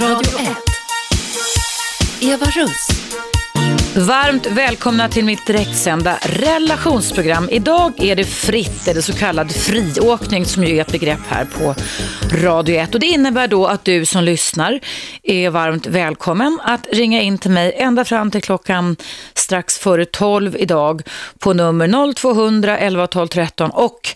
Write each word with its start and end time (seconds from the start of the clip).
Radio 0.00 0.38
1. 0.38 0.56
Eva 2.20 2.46
Russ. 2.46 2.88
Varmt 3.96 4.46
välkomna 4.46 5.08
till 5.08 5.24
mitt 5.24 5.46
direktsända 5.46 6.18
relationsprogram. 6.22 7.48
Idag 7.50 7.92
är 7.96 8.16
det 8.16 8.24
fritt, 8.24 8.88
eller 8.88 9.00
så 9.00 9.12
kallad 9.12 9.52
friåkning 9.52 10.44
som 10.44 10.64
ju 10.64 10.76
är 10.76 10.80
ett 10.80 10.92
begrepp 10.92 11.20
här 11.28 11.44
på 11.44 11.74
Radio 12.36 12.76
1. 12.76 12.94
Och 12.94 13.00
det 13.00 13.06
innebär 13.06 13.48
då 13.48 13.66
att 13.66 13.84
du 13.84 14.06
som 14.06 14.24
lyssnar 14.24 14.80
är 15.22 15.50
varmt 15.50 15.86
välkommen 15.86 16.60
att 16.62 16.86
ringa 16.92 17.22
in 17.22 17.38
till 17.38 17.50
mig 17.50 17.74
ända 17.76 18.04
fram 18.04 18.30
till 18.30 18.42
klockan 18.42 18.96
strax 19.34 19.78
före 19.78 20.04
12 20.04 20.56
idag 20.58 21.02
på 21.38 21.52
nummer 21.52 22.14
0200 22.14 22.78
11 22.78 23.06
12 23.06 23.28
13 23.28 23.70
och 23.70 24.14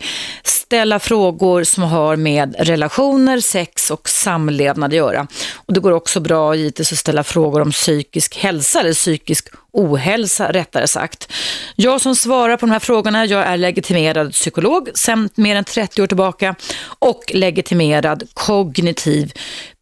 ställa 0.71 0.99
frågor 0.99 1.65
som 1.65 1.83
har 1.83 2.17
med 2.17 2.55
relationer, 2.59 3.41
sex 3.41 3.91
och 3.91 4.09
samlevnad 4.09 4.91
att 4.91 4.97
göra. 4.97 5.27
Och 5.57 5.75
det 5.75 5.81
går 5.81 5.93
också 5.93 6.21
bra 6.21 6.55
givetvis 6.55 6.93
att 6.93 6.99
ställa 6.99 7.25
frågor 7.25 7.61
om 7.61 7.71
psykisk 7.71 8.37
hälsa 8.37 8.81
eller 8.81 8.93
psykisk 8.93 9.49
ohälsa 9.73 10.53
rättare 10.53 10.89
sagt. 10.89 11.33
Jag 11.77 12.01
som 12.01 12.17
svarar 12.17 12.57
på 12.57 12.67
de 12.67 12.73
här 12.73 12.79
frågorna, 12.79 13.27
jag 13.27 13.47
är 13.47 13.57
legitimerad 13.57 14.33
psykolog 14.33 14.89
sedan 14.95 15.29
mer 15.35 15.57
än 15.57 15.65
30 15.65 16.03
år 16.03 16.07
tillbaka 16.07 16.55
och 16.99 17.23
legitimerad 17.35 18.23
kognitiv 18.35 19.33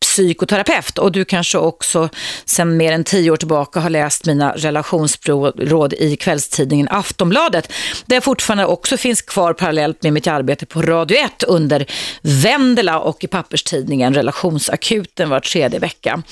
psykoterapeut 0.01 0.99
och 0.99 1.13
du 1.13 1.25
kanske 1.25 1.59
också 1.59 2.09
sedan 2.45 2.77
mer 2.77 2.93
än 2.93 3.05
10 3.05 3.31
år 3.31 3.37
tillbaka 3.37 3.81
har 3.81 3.91
läst 3.91 4.27
mina 4.27 4.53
relationsråd 4.53 5.95
i 5.95 6.17
kvällstidningen 6.17 6.89
Aftonbladet 6.91 7.73
där 8.07 8.17
jag 8.17 8.25
fortfarande 8.25 8.67
också 8.67 8.97
finns 8.97 9.23
kvar 9.23 9.53
parallellt 9.53 10.03
med 10.03 10.13
mitt 10.13 10.27
arbete 10.27 10.67
på 10.67 10.83
Radio 10.83 11.19
1 11.19 11.43
under 11.43 11.87
Vendela 12.23 13.01
och 13.01 13.25
i 13.25 13.27
papperstidningen 13.27 14.15
Relationsakuten 14.15 15.31
var 15.31 15.41
tredje 15.41 15.79
vecka. 15.79 16.23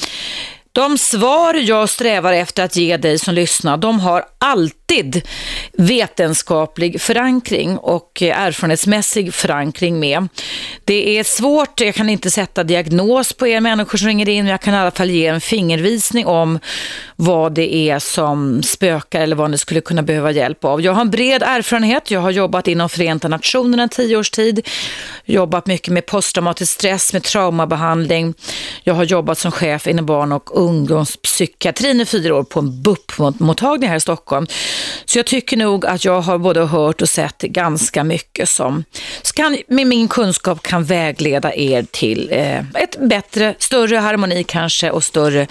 De 0.76 0.98
svar 0.98 1.54
jag 1.54 1.88
strävar 1.88 2.32
efter 2.32 2.64
att 2.64 2.76
ge 2.76 2.96
dig 2.96 3.18
som 3.18 3.34
lyssnar, 3.34 3.76
de 3.76 4.00
har 4.00 4.24
alltid 4.38 5.22
vetenskaplig 5.72 7.00
förankring 7.00 7.78
och 7.78 8.22
erfarenhetsmässig 8.22 9.34
förankring 9.34 10.00
med. 10.00 10.28
Det 10.84 11.18
är 11.18 11.24
svårt, 11.24 11.80
jag 11.80 11.94
kan 11.94 12.08
inte 12.08 12.30
sätta 12.30 12.64
diagnos 12.64 13.32
på 13.32 13.46
er 13.46 13.60
människor 13.60 13.98
som 13.98 14.08
ringer 14.08 14.28
in, 14.28 14.44
men 14.44 14.50
jag 14.50 14.60
kan 14.60 14.74
i 14.74 14.76
alla 14.76 14.90
fall 14.90 15.10
ge 15.10 15.26
en 15.26 15.40
fingervisning 15.40 16.26
om 16.26 16.58
vad 17.16 17.52
det 17.52 17.74
är 17.74 17.98
som 17.98 18.62
spökar 18.62 19.20
eller 19.20 19.36
vad 19.36 19.50
ni 19.50 19.58
skulle 19.58 19.80
kunna 19.80 20.02
behöva 20.02 20.30
hjälp 20.30 20.64
av. 20.64 20.80
Jag 20.80 20.92
har 20.92 21.00
en 21.00 21.10
bred 21.10 21.42
erfarenhet, 21.42 22.10
jag 22.10 22.20
har 22.20 22.30
jobbat 22.30 22.68
inom 22.68 22.88
Förenta 22.88 23.28
Nationerna 23.28 23.84
i 23.84 23.88
tio 23.88 24.16
års 24.16 24.30
tid, 24.30 24.68
jobbat 25.24 25.66
mycket 25.66 25.92
med 25.92 26.06
posttraumatisk 26.06 26.72
stress, 26.72 27.12
med 27.12 27.22
traumabehandling, 27.22 28.34
jag 28.82 28.94
har 28.94 29.04
jobbat 29.04 29.38
som 29.38 29.52
chef 29.52 29.86
inom 29.86 30.06
barn 30.06 30.32
och 30.32 30.65
ungdomspsykiatrin 30.66 32.00
i 32.00 32.04
fyra 32.04 32.34
år 32.34 32.42
på 32.44 32.60
en 32.60 32.82
BUP-mottagning 32.82 33.88
här 33.88 33.96
i 33.96 34.00
Stockholm. 34.00 34.46
Så 35.04 35.18
jag 35.18 35.26
tycker 35.26 35.56
nog 35.56 35.86
att 35.86 36.04
jag 36.04 36.20
har 36.20 36.38
både 36.38 36.60
hört 36.60 37.02
och 37.02 37.08
sett 37.08 37.42
ganska 37.42 38.04
mycket 38.04 38.48
som 38.48 38.84
kan, 39.36 39.58
med 39.68 39.86
min 39.86 40.08
kunskap 40.08 40.62
kan 40.62 40.84
vägleda 40.84 41.54
er 41.54 41.86
till 41.90 42.28
eh, 42.32 42.58
ett 42.58 43.00
bättre, 43.00 43.54
större 43.58 43.96
harmoni 43.96 44.44
kanske 44.44 44.90
och 44.90 45.04
större 45.04 45.46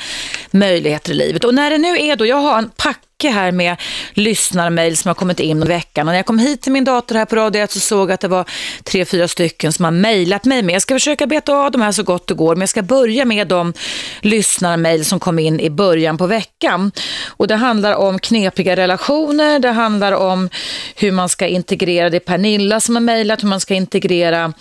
möjligheter 0.51 1.11
i 1.11 1.15
livet. 1.15 1.43
Och 1.43 1.53
när 1.53 1.69
det 1.69 1.77
nu 1.77 1.97
är 1.99 2.15
då, 2.15 2.25
jag 2.25 2.35
har 2.35 2.57
en 2.57 2.69
pack 2.69 2.99
här 3.29 3.51
med 3.51 3.75
lyssnarmail 4.13 4.97
som 4.97 5.09
har 5.09 5.15
kommit 5.15 5.39
in 5.39 5.63
i 5.63 5.65
veckan. 5.65 6.07
Och 6.07 6.11
när 6.11 6.19
jag 6.19 6.25
kom 6.25 6.39
hit 6.39 6.61
till 6.61 6.71
min 6.71 6.83
dator 6.83 7.15
här 7.15 7.25
på 7.25 7.35
Radio 7.35 7.67
så 7.69 7.79
såg 7.79 8.09
jag 8.09 8.13
att 8.13 8.21
det 8.21 8.27
var 8.27 8.45
tre, 8.83 9.05
fyra 9.05 9.27
stycken 9.27 9.73
som 9.73 9.85
har 9.85 9.91
mejlat 9.91 10.45
mig 10.45 10.63
Men 10.63 10.73
Jag 10.73 10.81
ska 10.81 10.95
försöka 10.95 11.27
beta 11.27 11.53
av 11.55 11.71
de 11.71 11.81
här 11.81 11.91
så 11.91 12.03
gott 12.03 12.27
det 12.27 12.33
går, 12.33 12.55
men 12.55 12.61
jag 12.61 12.69
ska 12.69 12.81
börja 12.81 13.25
med 13.25 13.47
de 13.47 13.73
lyssnarmail 14.21 15.05
som 15.05 15.19
kom 15.19 15.39
in 15.39 15.59
i 15.59 15.69
början 15.69 16.17
på 16.17 16.27
veckan. 16.27 16.91
Och 17.27 17.47
det 17.47 17.55
handlar 17.55 17.95
om 17.95 18.19
knepiga 18.19 18.75
relationer, 18.75 19.59
det 19.59 19.71
handlar 19.71 20.11
om 20.11 20.49
hur 20.95 21.11
man 21.11 21.29
ska 21.29 21.47
integrera, 21.47 22.09
det 22.09 22.17
är 22.17 22.19
Pernilla 22.19 22.79
som 22.79 22.95
har 22.95 23.01
mejlat, 23.01 23.43
hur 23.43 23.47
man 23.47 23.59
ska 23.59 23.73
integrera 23.73 24.53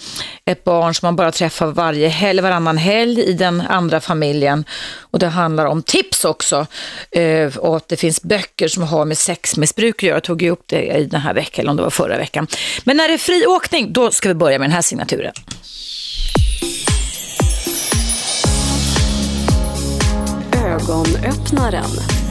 ett 0.44 0.64
barn 0.64 0.94
som 0.94 1.06
man 1.06 1.16
bara 1.16 1.32
träffar 1.32 1.66
varje 1.66 2.08
helg, 2.08 2.40
varannan 2.40 2.78
helg 2.78 3.20
i 3.20 3.32
den 3.32 3.60
andra 3.60 4.00
familjen. 4.00 4.64
Och 4.98 5.18
det 5.18 5.26
handlar 5.26 5.66
om 5.66 5.82
tips 5.82 6.24
också, 6.24 6.66
eh, 7.10 7.56
och 7.56 7.76
att 7.76 7.88
det 7.88 7.96
finns 7.96 8.22
böcker 8.22 8.53
böcker 8.54 8.68
som 8.68 8.82
har 8.82 9.04
med 9.04 9.18
sexmissbruk 9.18 9.96
att 9.96 10.02
göra. 10.02 10.16
Jag 10.16 10.22
tog 10.22 10.42
ju 10.42 10.50
upp 10.50 10.62
det 10.66 10.98
i 10.98 11.04
den 11.04 11.20
här 11.20 11.34
veckan, 11.34 11.62
eller 11.62 11.70
om 11.70 11.76
det 11.76 11.82
var 11.82 11.90
förra 11.90 12.18
veckan. 12.18 12.46
Men 12.84 12.96
när 12.96 13.08
det 13.08 13.14
är 13.14 13.18
friåkning, 13.18 13.92
då 13.92 14.10
ska 14.10 14.28
vi 14.28 14.34
börja 14.34 14.58
med 14.58 14.68
den 14.68 14.74
här 14.74 14.82
signaturen. 14.82 15.32
Ögonöppnaren 20.52 22.23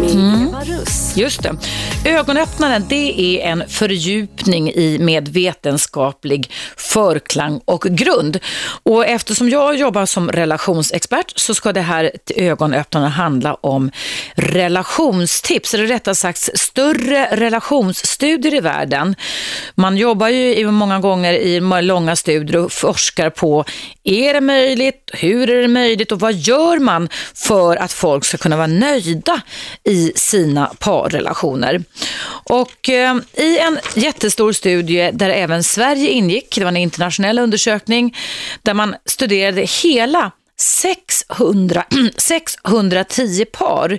med 0.00 0.10
mm. 0.10 0.48
Eva 0.48 0.64
Russ. 0.64 1.16
Just 1.16 1.42
det. 1.42 1.56
Ögonöppnaren 2.04 2.84
det 2.88 3.20
är 3.20 3.50
en 3.50 3.68
fördjupning 3.68 4.70
i 4.70 4.98
med 4.98 5.28
vetenskaplig 5.28 6.52
förklang 6.76 7.60
och 7.64 7.82
grund. 7.82 8.38
Och 8.82 9.06
eftersom 9.06 9.48
jag 9.48 9.76
jobbar 9.76 10.06
som 10.06 10.32
relationsexpert 10.32 11.38
så 11.38 11.54
ska 11.54 11.72
det 11.72 11.80
här 11.80 12.10
ögonöppnaren 12.36 13.10
handla 13.10 13.54
om 13.54 13.90
relationstips, 14.34 15.74
eller 15.74 15.86
rättare 15.86 16.14
sagt 16.14 16.58
större 16.58 17.36
relationsstudier 17.36 18.54
i 18.54 18.60
världen. 18.60 19.14
Man 19.74 19.96
jobbar 19.96 20.28
ju 20.28 20.70
många 20.70 21.00
gånger 21.00 21.32
i 21.32 21.60
långa 21.82 22.16
studier 22.16 22.56
och 22.56 22.72
forskar 22.72 23.30
på 23.30 23.64
är 24.04 24.34
det 24.34 24.40
möjligt, 24.40 25.10
hur 25.12 25.50
är 25.50 25.62
det 25.62 25.68
möjligt 25.68 26.12
och 26.12 26.20
vad 26.20 26.34
gör 26.34 26.78
man 26.78 27.08
för 27.34 27.76
att 27.76 27.92
folk 27.92 28.24
ska 28.24 28.38
kunna 28.38 28.56
vara 28.56 28.66
nöjda 28.66 29.40
i 29.88 30.12
sina 30.14 30.66
parrelationer. 30.78 31.84
Och 32.44 32.88
eh, 32.88 33.16
i 33.34 33.58
en 33.58 33.78
jättestor 33.94 34.52
studie 34.52 35.10
där 35.12 35.30
även 35.30 35.64
Sverige 35.64 36.10
ingick, 36.10 36.54
det 36.54 36.64
var 36.64 36.68
en 36.68 36.76
internationell 36.76 37.38
undersökning, 37.38 38.16
där 38.62 38.74
man 38.74 38.94
studerade 39.06 39.66
hela 39.82 40.32
600, 40.60 41.84
610 42.16 43.44
par 43.52 43.98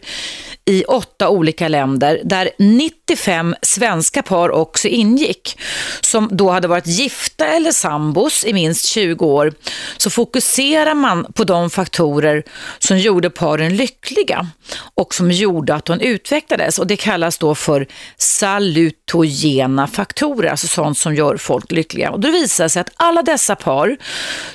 i 0.65 0.83
åtta 0.83 1.29
olika 1.29 1.67
länder 1.67 2.21
där 2.23 2.49
95 2.57 3.55
svenska 3.61 4.23
par 4.23 4.51
också 4.51 4.87
ingick 4.87 5.59
som 6.01 6.29
då 6.31 6.49
hade 6.49 6.67
varit 6.67 6.87
gifta 6.87 7.47
eller 7.47 7.71
sambos 7.71 8.45
i 8.45 8.53
minst 8.53 8.85
20 8.85 9.25
år 9.25 9.53
så 9.97 10.09
fokuserar 10.09 10.93
man 10.93 11.33
på 11.33 11.43
de 11.43 11.69
faktorer 11.69 12.43
som 12.79 12.99
gjorde 12.99 13.29
paren 13.29 13.75
lyckliga 13.75 14.47
och 14.95 15.13
som 15.13 15.31
gjorde 15.31 15.75
att 15.75 15.85
de 15.85 15.99
utvecklades 16.01 16.79
och 16.79 16.87
det 16.87 16.97
kallas 16.97 17.37
då 17.37 17.55
för 17.55 17.87
salutogena 18.17 19.87
faktorer, 19.87 20.49
alltså 20.49 20.67
sånt 20.67 20.97
som 20.97 21.15
gör 21.15 21.37
folk 21.37 21.71
lyckliga. 21.71 22.11
Och 22.11 22.19
då 22.19 22.31
visar 22.31 22.63
det 22.63 22.69
sig 22.69 22.81
att 22.81 22.91
alla 22.95 23.23
dessa 23.23 23.55
par 23.55 23.97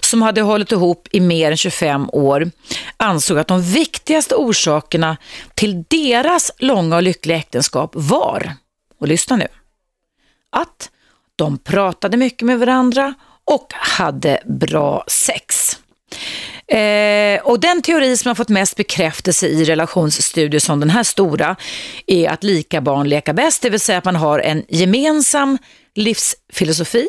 som 0.01 0.23
hade 0.23 0.41
hållit 0.41 0.73
ihop 0.73 1.09
i 1.13 1.21
mer 1.21 1.51
än 1.51 1.57
25 1.57 2.11
år 2.13 2.51
ansåg 2.97 3.39
att 3.39 3.49
de 3.49 3.63
viktigaste 3.63 4.35
orsakerna 4.35 5.17
till 5.55 5.85
det 5.89 6.04
deras 6.05 6.51
långa 6.59 6.97
och 6.97 7.03
lyckliga 7.03 7.37
äktenskap 7.37 7.91
var, 7.95 8.53
och 9.01 9.09
lyssna 9.09 9.37
nu, 9.37 9.47
att 10.51 10.91
de 11.37 11.59
pratade 11.59 12.17
mycket 12.17 12.47
med 12.47 12.59
varandra 12.59 13.15
och 13.45 13.73
hade 13.73 14.43
bra 14.47 15.05
sex. 15.09 15.79
Eh, 16.67 17.41
och 17.43 17.61
den 17.61 17.83
teori 17.83 18.17
som 18.17 18.29
har 18.29 18.35
fått 18.35 18.49
mest 18.49 18.77
bekräftelse 18.77 19.47
i 19.47 19.65
relationsstudier 19.65 20.61
som 20.61 20.81
den 20.81 20.91
här 20.91 21.03
stora 21.03 21.57
är 22.07 22.29
att 22.29 22.45
lika 22.45 22.81
barn 22.81 23.09
leka 23.09 23.33
bäst, 23.33 23.63
det 23.63 23.71
vill 23.71 23.81
säga 23.81 23.99
att 23.99 24.05
man 24.05 24.17
har 24.17 24.39
en 24.39 24.65
gemensam 24.69 25.59
livsfilosofi, 25.95 27.09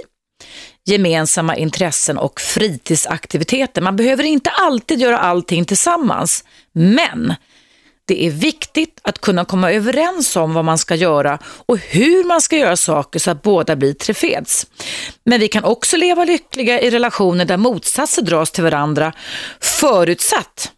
gemensamma 0.85 1.55
intressen 1.55 2.17
och 2.17 2.41
fritidsaktiviteter. 2.41 3.81
Man 3.81 3.95
behöver 3.95 4.23
inte 4.23 4.49
alltid 4.49 4.99
göra 4.99 5.17
allting 5.17 5.65
tillsammans, 5.65 6.43
men 6.73 7.33
det 8.05 8.25
är 8.25 8.31
viktigt 8.31 8.99
att 9.01 9.21
kunna 9.21 9.45
komma 9.45 9.71
överens 9.71 10.35
om 10.35 10.53
vad 10.53 10.65
man 10.65 10.77
ska 10.77 10.95
göra 10.95 11.39
och 11.45 11.77
hur 11.77 12.23
man 12.23 12.41
ska 12.41 12.57
göra 12.57 12.77
saker 12.77 13.19
så 13.19 13.31
att 13.31 13.41
båda 13.41 13.75
blir 13.75 13.93
tillfreds. 13.93 14.67
Men 15.23 15.39
vi 15.39 15.47
kan 15.47 15.63
också 15.63 15.97
leva 15.97 16.25
lyckliga 16.25 16.81
i 16.81 16.89
relationer 16.89 17.45
där 17.45 17.57
motsatser 17.57 18.21
dras 18.21 18.51
till 18.51 18.63
varandra 18.63 19.13
förutsatt 19.59 20.71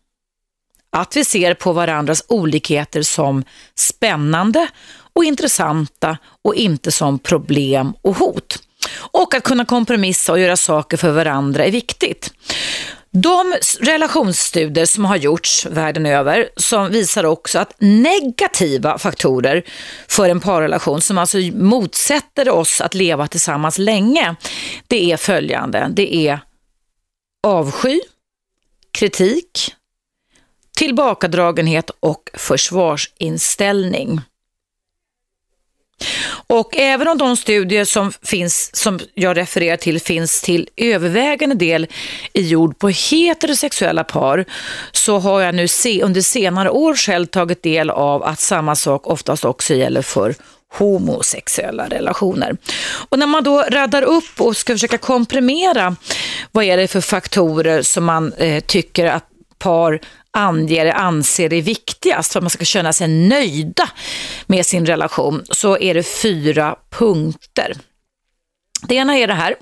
att 0.89 1.15
vi 1.15 1.25
ser 1.25 1.53
på 1.53 1.74
varandras 1.74 2.24
olikheter 2.27 3.01
som 3.01 3.44
spännande 3.75 4.68
och 5.13 5.24
intressanta 5.24 6.18
och 6.41 6.56
inte 6.56 6.91
som 6.91 7.19
problem 7.19 7.94
och 8.01 8.18
hot. 8.18 8.59
Och 8.95 9.33
att 9.33 9.44
kunna 9.44 9.65
kompromissa 9.65 10.31
och 10.31 10.39
göra 10.39 10.57
saker 10.57 10.97
för 10.97 11.12
varandra 11.12 11.65
är 11.65 11.71
viktigt. 11.71 12.33
De 13.12 13.56
relationsstudier 13.80 14.86
som 14.86 15.06
har 15.06 15.15
gjorts 15.15 15.65
världen 15.65 16.06
över 16.06 16.50
som 16.56 16.92
visar 16.92 17.24
också 17.24 17.59
att 17.59 17.74
negativa 17.80 18.98
faktorer 18.98 19.63
för 20.07 20.30
en 20.30 20.39
parrelation 20.39 21.01
som 21.01 21.18
alltså 21.18 21.38
motsätter 21.54 22.50
oss 22.50 22.81
att 22.81 22.94
leva 22.94 23.27
tillsammans 23.27 23.77
länge, 23.77 24.36
det 24.88 25.12
är 25.12 25.18
följande. 25.18 25.88
Det 25.92 26.15
är 26.15 26.39
avsky, 27.44 28.00
kritik, 28.92 29.75
tillbakadragenhet 30.77 31.92
och 32.00 32.30
försvarsinställning. 32.33 34.21
Och 36.48 36.78
även 36.78 37.08
om 37.08 37.18
de 37.18 37.38
studier 37.38 37.86
som 37.86 38.12
finns, 38.12 38.70
som 38.74 39.00
jag 39.14 39.38
refererar 39.38 39.78
till, 39.78 40.02
finns 40.02 40.42
till 40.42 40.70
övervägande 40.76 41.56
del 41.56 41.88
i 42.34 42.42
jord 42.42 42.80
på 42.80 42.90
heterosexuella 42.90 44.04
par, 44.04 44.46
så 44.92 45.20
har 45.20 45.42
jag 45.42 45.56
nu 45.56 45.68
se, 45.68 46.04
under 46.04 46.22
senare 46.22 46.70
år 46.70 46.96
själv 46.96 47.26
tagit 47.26 47.64
del 47.64 47.90
av 47.90 48.24
att 48.24 48.40
samma 48.40 48.76
sak 48.76 49.08
oftast 49.08 49.46
också 49.46 49.74
gäller 49.74 50.02
för 50.02 50.36
homosexuella 50.78 51.88
relationer. 51.88 52.58
Och 53.10 53.20
när 53.20 53.28
man 53.28 53.44
då 53.44 53.62
raddar 53.62 54.02
upp 54.02 54.42
och 54.42 54.58
ska 54.58 54.74
försöka 54.74 54.98
komprimera 54.98 55.96
vad 56.52 56.66
är 56.66 56.78
det 56.78 56.88
för 56.88 57.02
faktorer 57.02 57.82
som 57.82 58.06
man 58.06 58.34
eh, 58.34 58.60
tycker 58.60 59.06
att 59.06 59.24
par 59.60 60.00
anger, 60.31 60.85
anser 60.85 61.53
är 61.53 61.62
viktigast 61.62 62.31
för 62.31 62.39
att 62.39 62.44
man 62.44 62.50
ska 62.50 62.65
känna 62.65 62.94
sig 62.94 63.07
nöjda 63.07 63.89
med 64.45 64.65
sin 64.65 64.85
relation 64.85 65.45
så 65.50 65.77
är 65.77 65.94
det 65.94 66.03
fyra 66.03 66.75
punkter. 66.89 67.77
Det 68.88 68.95
ena 68.95 69.18
är 69.18 69.27
det 69.27 69.33
här 69.33 69.56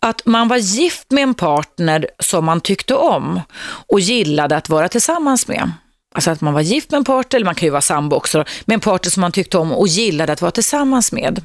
att 0.00 0.26
man 0.26 0.48
var 0.48 0.56
gift 0.56 1.10
med 1.10 1.22
en 1.22 1.34
partner 1.34 2.08
som 2.18 2.44
man 2.44 2.60
tyckte 2.60 2.94
om 2.94 3.40
och 3.88 4.00
gillade 4.00 4.56
att 4.56 4.68
vara 4.68 4.88
tillsammans 4.88 5.48
med. 5.48 5.72
Alltså 6.14 6.30
att 6.30 6.40
man 6.40 6.54
var 6.54 6.60
gift 6.60 6.90
med 6.90 6.98
en 6.98 7.04
partner, 7.04 7.36
eller 7.36 7.46
man 7.46 7.54
kan 7.54 7.66
ju 7.66 7.70
vara 7.70 7.80
sambo 7.80 8.16
också, 8.16 8.44
med 8.64 8.74
en 8.74 8.80
partner 8.80 9.10
som 9.10 9.20
man 9.20 9.32
tyckte 9.32 9.58
om 9.58 9.72
och 9.72 9.88
gillade 9.88 10.32
att 10.32 10.40
vara 10.40 10.50
tillsammans 10.50 11.12
med. 11.12 11.42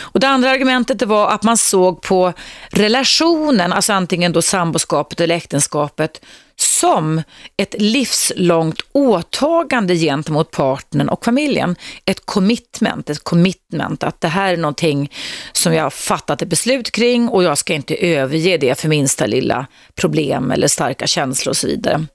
Och 0.00 0.20
det 0.20 0.28
andra 0.28 0.50
argumentet 0.50 0.98
det 0.98 1.06
var 1.06 1.28
att 1.30 1.42
man 1.42 1.56
såg 1.56 2.02
på 2.02 2.32
relationen, 2.70 3.72
alltså 3.72 3.92
antingen 3.92 4.32
då 4.32 4.42
samboskapet 4.42 5.20
eller 5.20 5.34
äktenskapet, 5.34 6.20
som 6.60 7.22
ett 7.56 7.74
livslångt 7.78 8.80
åtagande 8.92 9.96
gentemot 9.96 10.50
partnern 10.50 11.08
och 11.08 11.24
familjen. 11.24 11.76
Ett 12.04 12.26
commitment, 12.26 13.10
ett 13.10 13.24
commitment 13.24 14.04
att 14.04 14.20
det 14.20 14.28
här 14.28 14.52
är 14.52 14.56
någonting 14.56 15.12
som 15.52 15.74
jag 15.74 15.82
har 15.82 15.90
fattat 15.90 16.42
ett 16.42 16.48
beslut 16.48 16.90
kring 16.90 17.28
och 17.28 17.42
jag 17.42 17.58
ska 17.58 17.74
inte 17.74 17.94
överge 17.94 18.56
det 18.56 18.80
för 18.80 18.88
minsta 18.88 19.26
lilla 19.26 19.66
problem 19.94 20.50
eller 20.50 20.68
starka 20.68 21.06
känslor 21.06 21.50
och 21.50 21.56
så 21.56 21.66
vidare. 21.66 22.06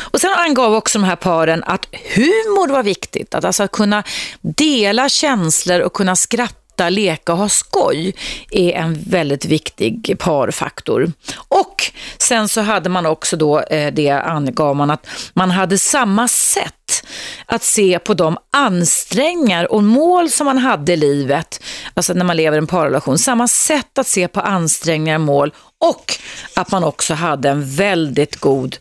Och 0.00 0.20
Sen 0.20 0.30
angav 0.36 0.74
också 0.74 0.98
de 0.98 1.04
här 1.04 1.16
paren 1.16 1.64
att 1.64 1.86
humor 2.14 2.68
var 2.68 2.82
viktigt, 2.82 3.34
att 3.34 3.44
alltså 3.44 3.68
kunna 3.68 4.02
dela 4.40 5.08
känslor 5.08 5.80
och 5.80 5.92
kunna 5.92 6.16
skratta 6.16 6.61
skratta, 6.72 6.88
leka 6.90 7.32
och 7.32 7.38
ha 7.38 7.48
skoj 7.48 8.14
är 8.50 8.72
en 8.72 9.02
väldigt 9.06 9.44
viktig 9.44 10.16
parfaktor. 10.18 11.12
Och 11.48 11.92
sen 12.18 12.48
så 12.48 12.60
hade 12.60 12.88
man 12.88 13.06
också 13.06 13.36
då, 13.36 13.60
eh, 13.60 13.92
det 13.92 14.10
angav 14.10 14.76
man, 14.76 14.90
att 14.90 15.06
man 15.34 15.50
hade 15.50 15.78
samma 15.78 16.28
sätt 16.28 17.04
att 17.46 17.62
se 17.62 17.98
på 17.98 18.14
de 18.14 18.36
ansträngningar 18.52 19.72
och 19.72 19.82
mål 19.82 20.30
som 20.30 20.44
man 20.44 20.58
hade 20.58 20.92
i 20.92 20.96
livet, 20.96 21.62
alltså 21.94 22.14
när 22.14 22.24
man 22.24 22.36
lever 22.36 22.56
i 22.56 22.58
en 22.58 22.66
parrelation, 22.66 23.18
samma 23.18 23.48
sätt 23.48 23.98
att 23.98 24.06
se 24.06 24.28
på 24.28 24.40
ansträngningar 24.40 25.16
och 25.16 25.20
mål 25.20 25.52
och 25.80 26.14
att 26.56 26.70
man 26.70 26.84
också 26.84 27.14
hade 27.14 27.48
en 27.50 27.76
väldigt 27.76 28.36
god 28.40 28.76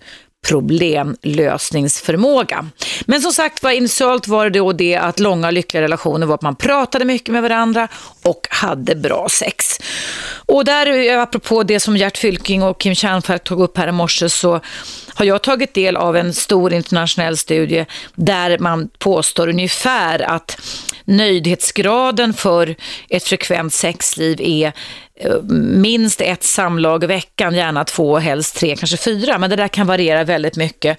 problemlösningsförmåga. 0.48 2.70
Men 3.06 3.22
som 3.22 3.34
sagt 3.34 3.64
var, 3.64 3.72
initialt 3.72 4.28
var 4.28 4.50
det 4.50 4.60
då 4.60 4.72
det 4.72 4.96
att 4.96 5.20
långa 5.20 5.52
lyckliga 5.52 5.84
relationer 5.84 6.28
var 6.28 6.36
att 6.36 6.42
man 6.42 6.56
pratade 6.56 7.06
mycket 7.06 7.34
med 7.34 7.42
varandra 7.42 7.88
och 8.24 8.48
hade 8.50 8.96
bra 8.96 9.28
sex. 9.30 9.80
Och 10.46 10.66
där, 10.66 11.10
eh, 11.10 11.22
apropå 11.22 11.64
det 11.64 11.80
som 11.80 11.98
Gert 11.98 12.18
Fylking 12.18 12.64
och 12.64 12.82
Kim 12.82 12.96
Kärnfalk 12.96 13.44
tog 13.44 13.62
upp 13.62 13.78
här 13.78 13.88
i 13.88 13.92
morse, 13.92 14.30
så 14.30 14.60
har 15.14 15.26
jag 15.26 15.44
tagit 15.44 15.74
del 15.74 15.98
av 15.98 16.18
en 16.18 16.34
stor 16.34 16.74
internationell 16.74 17.38
studie 17.38 17.86
där 18.16 18.60
man 18.60 18.90
påstår 19.00 19.48
ungefär 19.48 20.22
att 20.22 20.62
nöjdhetsgraden 21.06 22.34
för 22.34 22.76
ett 23.10 23.24
frekvent 23.24 23.74
sexliv 23.74 24.42
är 24.42 24.74
minst 25.50 26.22
ett 26.22 26.44
samlag 26.44 27.04
i 27.04 27.08
veckan, 27.08 27.56
gärna 27.56 27.84
två, 27.84 28.18
helst 28.18 28.56
tre, 28.56 28.76
kanske 28.76 28.98
fyra. 28.98 29.38
Men 29.38 29.50
det 29.50 29.56
där 29.56 29.68
kan 29.68 29.88
variera 29.88 30.24
väldigt 30.24 30.56
mycket. 30.56 30.98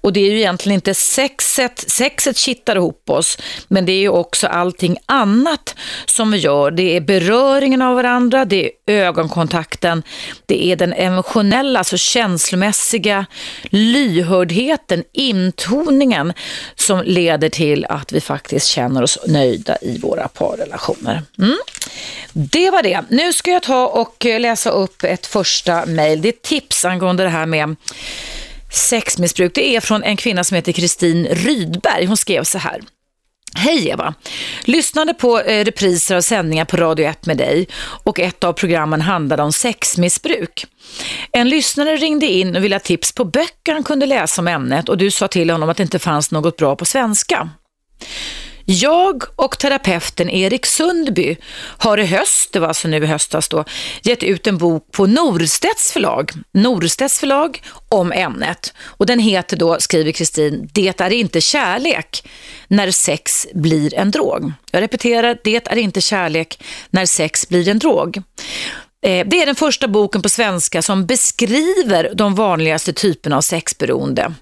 Och 0.00 0.12
det 0.12 0.20
är 0.20 0.30
ju 0.30 0.38
egentligen 0.38 0.74
inte 0.74 0.94
sexet, 0.94 1.90
sexet 1.90 2.36
kittar 2.36 2.76
ihop 2.76 3.10
oss, 3.10 3.38
men 3.68 3.86
det 3.86 3.92
är 3.92 4.00
ju 4.00 4.08
också 4.08 4.46
allting 4.46 4.96
annat 5.06 5.74
som 6.06 6.30
vi 6.30 6.38
gör. 6.38 6.70
Det 6.70 6.96
är 6.96 7.00
beröringen 7.00 7.82
av 7.82 7.94
varandra, 7.94 8.44
det 8.44 8.70
är 8.86 8.92
ögonkontakten, 8.92 10.02
det 10.46 10.66
är 10.66 10.76
den 10.76 10.92
emotionella, 10.92 11.78
alltså 11.78 11.96
känslomässiga 11.96 13.26
lyhördheten, 13.70 15.04
intoningen 15.12 16.32
som 16.74 17.02
leder 17.04 17.48
till 17.48 17.86
att 17.88 18.12
vi 18.12 18.20
faktiskt 18.20 18.66
känner 18.66 19.02
oss 19.02 19.18
nöjda 19.26 19.76
i 19.80 19.98
våra 19.98 20.28
parrelationer. 20.28 21.22
Mm. 21.38 21.56
Det 22.32 22.70
var 22.70 22.82
det. 22.82 23.04
Nu 23.08 23.32
ska 23.32 23.50
jag 23.50 23.62
ta 23.62 23.86
och 23.86 24.26
eh, 24.26 24.40
läsa 24.40 24.70
upp 24.70 25.04
ett 25.04 25.26
första 25.26 25.86
mejl. 25.86 26.22
Det 26.22 26.28
är 26.28 26.32
tips 26.32 26.84
angående 26.84 27.22
det 27.22 27.28
här 27.28 27.46
med 27.46 27.76
sexmissbruk. 28.72 29.54
Det 29.54 29.76
är 29.76 29.80
från 29.80 30.02
en 30.02 30.16
kvinna 30.16 30.44
som 30.44 30.54
heter 30.54 30.72
Kristin 30.72 31.26
Rydberg. 31.26 32.06
Hon 32.06 32.16
skrev 32.16 32.44
så 32.44 32.58
här. 32.58 32.80
Hej 33.56 33.88
Eva! 33.88 34.14
Lyssnade 34.64 35.14
på 35.14 35.40
eh, 35.40 35.64
repriser 35.64 36.16
av 36.16 36.20
sändningar 36.20 36.64
på 36.64 36.76
Radio 36.76 37.06
1 37.06 37.26
med 37.26 37.36
dig 37.36 37.68
och 38.04 38.20
ett 38.20 38.44
av 38.44 38.52
programmen 38.52 39.00
handlade 39.00 39.42
om 39.42 39.52
sexmissbruk. 39.52 40.66
En 41.32 41.48
lyssnare 41.48 41.96
ringde 41.96 42.26
in 42.26 42.56
och 42.56 42.64
ville 42.64 42.74
ha 42.74 42.80
tips 42.80 43.12
på 43.12 43.24
böcker 43.24 43.72
han 43.72 43.84
kunde 43.84 44.06
läsa 44.06 44.42
om 44.42 44.48
ämnet 44.48 44.88
och 44.88 44.98
du 44.98 45.10
sa 45.10 45.28
till 45.28 45.50
honom 45.50 45.68
att 45.68 45.76
det 45.76 45.82
inte 45.82 45.98
fanns 45.98 46.30
något 46.30 46.56
bra 46.56 46.76
på 46.76 46.84
svenska. 46.84 47.48
Jag 48.66 49.22
och 49.36 49.58
terapeuten 49.58 50.30
Erik 50.30 50.66
Sundby 50.66 51.36
har 51.78 51.98
i 51.98 52.06
höst, 52.06 52.52
det 52.52 52.58
var 52.58 52.68
alltså 52.68 52.88
nu 52.88 52.96
i 52.96 53.06
höstas 53.06 53.48
då, 53.48 53.64
gett 54.02 54.22
ut 54.22 54.46
en 54.46 54.58
bok 54.58 54.92
på 54.92 55.06
Norstedts 55.06 55.92
förlag, 55.92 56.32
Norstedts 56.52 57.20
förlag 57.20 57.62
om 57.88 58.12
ämnet. 58.12 58.74
Och 58.82 59.06
den 59.06 59.18
heter 59.18 59.56
då, 59.56 59.80
skriver 59.80 60.12
Kristin, 60.12 60.68
Det 60.72 61.00
är 61.00 61.12
inte 61.12 61.40
kärlek 61.40 62.28
när 62.68 62.90
sex 62.90 63.46
blir 63.54 63.94
en 63.94 64.10
drog. 64.10 64.52
Jag 64.70 64.82
repeterar, 64.82 65.38
det 65.44 65.70
är 65.72 65.76
inte 65.76 66.00
kärlek 66.00 66.62
när 66.90 67.06
sex 67.06 67.48
blir 67.48 67.68
en 67.68 67.78
drog. 67.78 68.16
Eh, 69.06 69.26
det 69.26 69.42
är 69.42 69.46
den 69.46 69.54
första 69.54 69.88
boken 69.88 70.22
på 70.22 70.28
svenska 70.28 70.82
som 70.82 71.06
beskriver 71.06 72.14
de 72.14 72.34
vanligaste 72.34 72.92
typerna 72.92 73.36
av 73.36 73.40
sexberoende. 73.40 74.34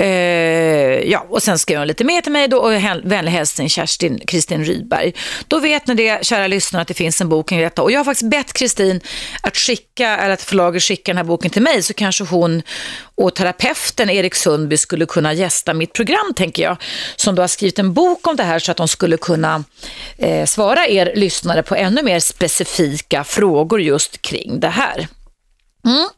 Eh, 0.00 1.10
ja, 1.10 1.26
och 1.28 1.42
sen 1.42 1.58
skrev 1.58 1.78
hon 1.78 1.86
lite 1.86 2.04
mer 2.04 2.20
till 2.20 2.32
mig 2.32 2.48
då 2.48 2.58
och 2.58 2.72
vänlig 3.02 3.32
hälsning 3.32 3.68
Kerstin 3.68 4.20
Kristin 4.26 4.64
Rydberg. 4.64 5.12
Då 5.48 5.58
vet 5.58 5.86
ni 5.86 5.94
det, 5.94 6.26
kära 6.26 6.46
lyssnare, 6.46 6.82
att 6.82 6.88
det 6.88 6.94
finns 6.94 7.20
en 7.20 7.28
bok 7.28 7.48
kring 7.48 7.60
detta. 7.60 7.82
Och 7.82 7.92
jag 7.92 7.98
har 7.98 8.04
faktiskt 8.04 8.30
bett 8.30 8.52
Kristin 8.52 9.00
att 9.42 9.56
skicka, 9.56 10.16
eller 10.16 10.34
att 10.34 10.42
förlaget 10.42 10.82
skickar 10.82 11.12
den 11.12 11.16
här 11.16 11.24
boken 11.24 11.50
till 11.50 11.62
mig, 11.62 11.82
så 11.82 11.94
kanske 11.94 12.24
hon 12.24 12.62
och 13.14 13.34
terapeuten 13.34 14.10
Erik 14.10 14.34
Sundby 14.34 14.76
skulle 14.76 15.06
kunna 15.06 15.32
gästa 15.32 15.74
mitt 15.74 15.92
program, 15.92 16.34
tänker 16.36 16.62
jag, 16.62 16.76
som 17.16 17.34
då 17.34 17.42
har 17.42 17.48
skrivit 17.48 17.78
en 17.78 17.92
bok 17.92 18.26
om 18.26 18.36
det 18.36 18.44
här 18.44 18.58
så 18.58 18.70
att 18.70 18.76
de 18.76 18.88
skulle 18.88 19.16
kunna 19.16 19.64
eh, 20.18 20.46
svara 20.46 20.88
er 20.88 21.12
lyssnare 21.16 21.62
på 21.62 21.74
ännu 21.74 22.02
mer 22.02 22.20
specifika 22.20 23.24
frågor 23.24 23.80
just 23.80 24.22
kring 24.22 24.60
det 24.60 24.68
här. 24.68 25.08
Mm. 25.86 26.08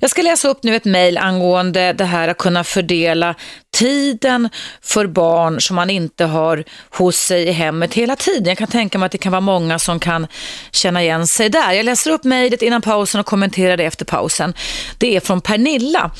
Jag 0.00 0.10
ska 0.10 0.22
läsa 0.22 0.48
upp 0.48 0.62
nu 0.62 0.76
ett 0.76 0.84
mejl 0.84 1.18
angående 1.18 1.92
det 1.92 2.04
här 2.04 2.28
att 2.28 2.38
kunna 2.38 2.64
fördela 2.64 3.34
tiden 3.76 4.48
för 4.82 5.06
barn 5.06 5.60
som 5.60 5.76
man 5.76 5.90
inte 5.90 6.24
har 6.24 6.64
hos 6.90 7.16
sig 7.16 7.42
i 7.48 7.52
hemmet 7.52 7.94
hela 7.94 8.16
tiden. 8.16 8.44
Jag 8.44 8.58
kan 8.58 8.68
tänka 8.68 8.98
mig 8.98 9.06
att 9.06 9.12
det 9.12 9.18
kan 9.18 9.32
vara 9.32 9.40
många 9.40 9.78
som 9.78 10.00
kan 10.00 10.26
känna 10.72 11.02
igen 11.02 11.26
sig 11.26 11.48
där. 11.48 11.72
Jag 11.72 11.84
läser 11.84 12.10
upp 12.10 12.24
mejlet 12.24 12.62
innan 12.62 12.82
pausen 12.82 13.20
och 13.20 13.26
kommenterar 13.26 13.76
det 13.76 13.84
efter 13.84 14.04
pausen. 14.04 14.54
Det 14.98 15.16
är 15.16 15.20
från 15.20 15.40
Pernilla. 15.40 16.10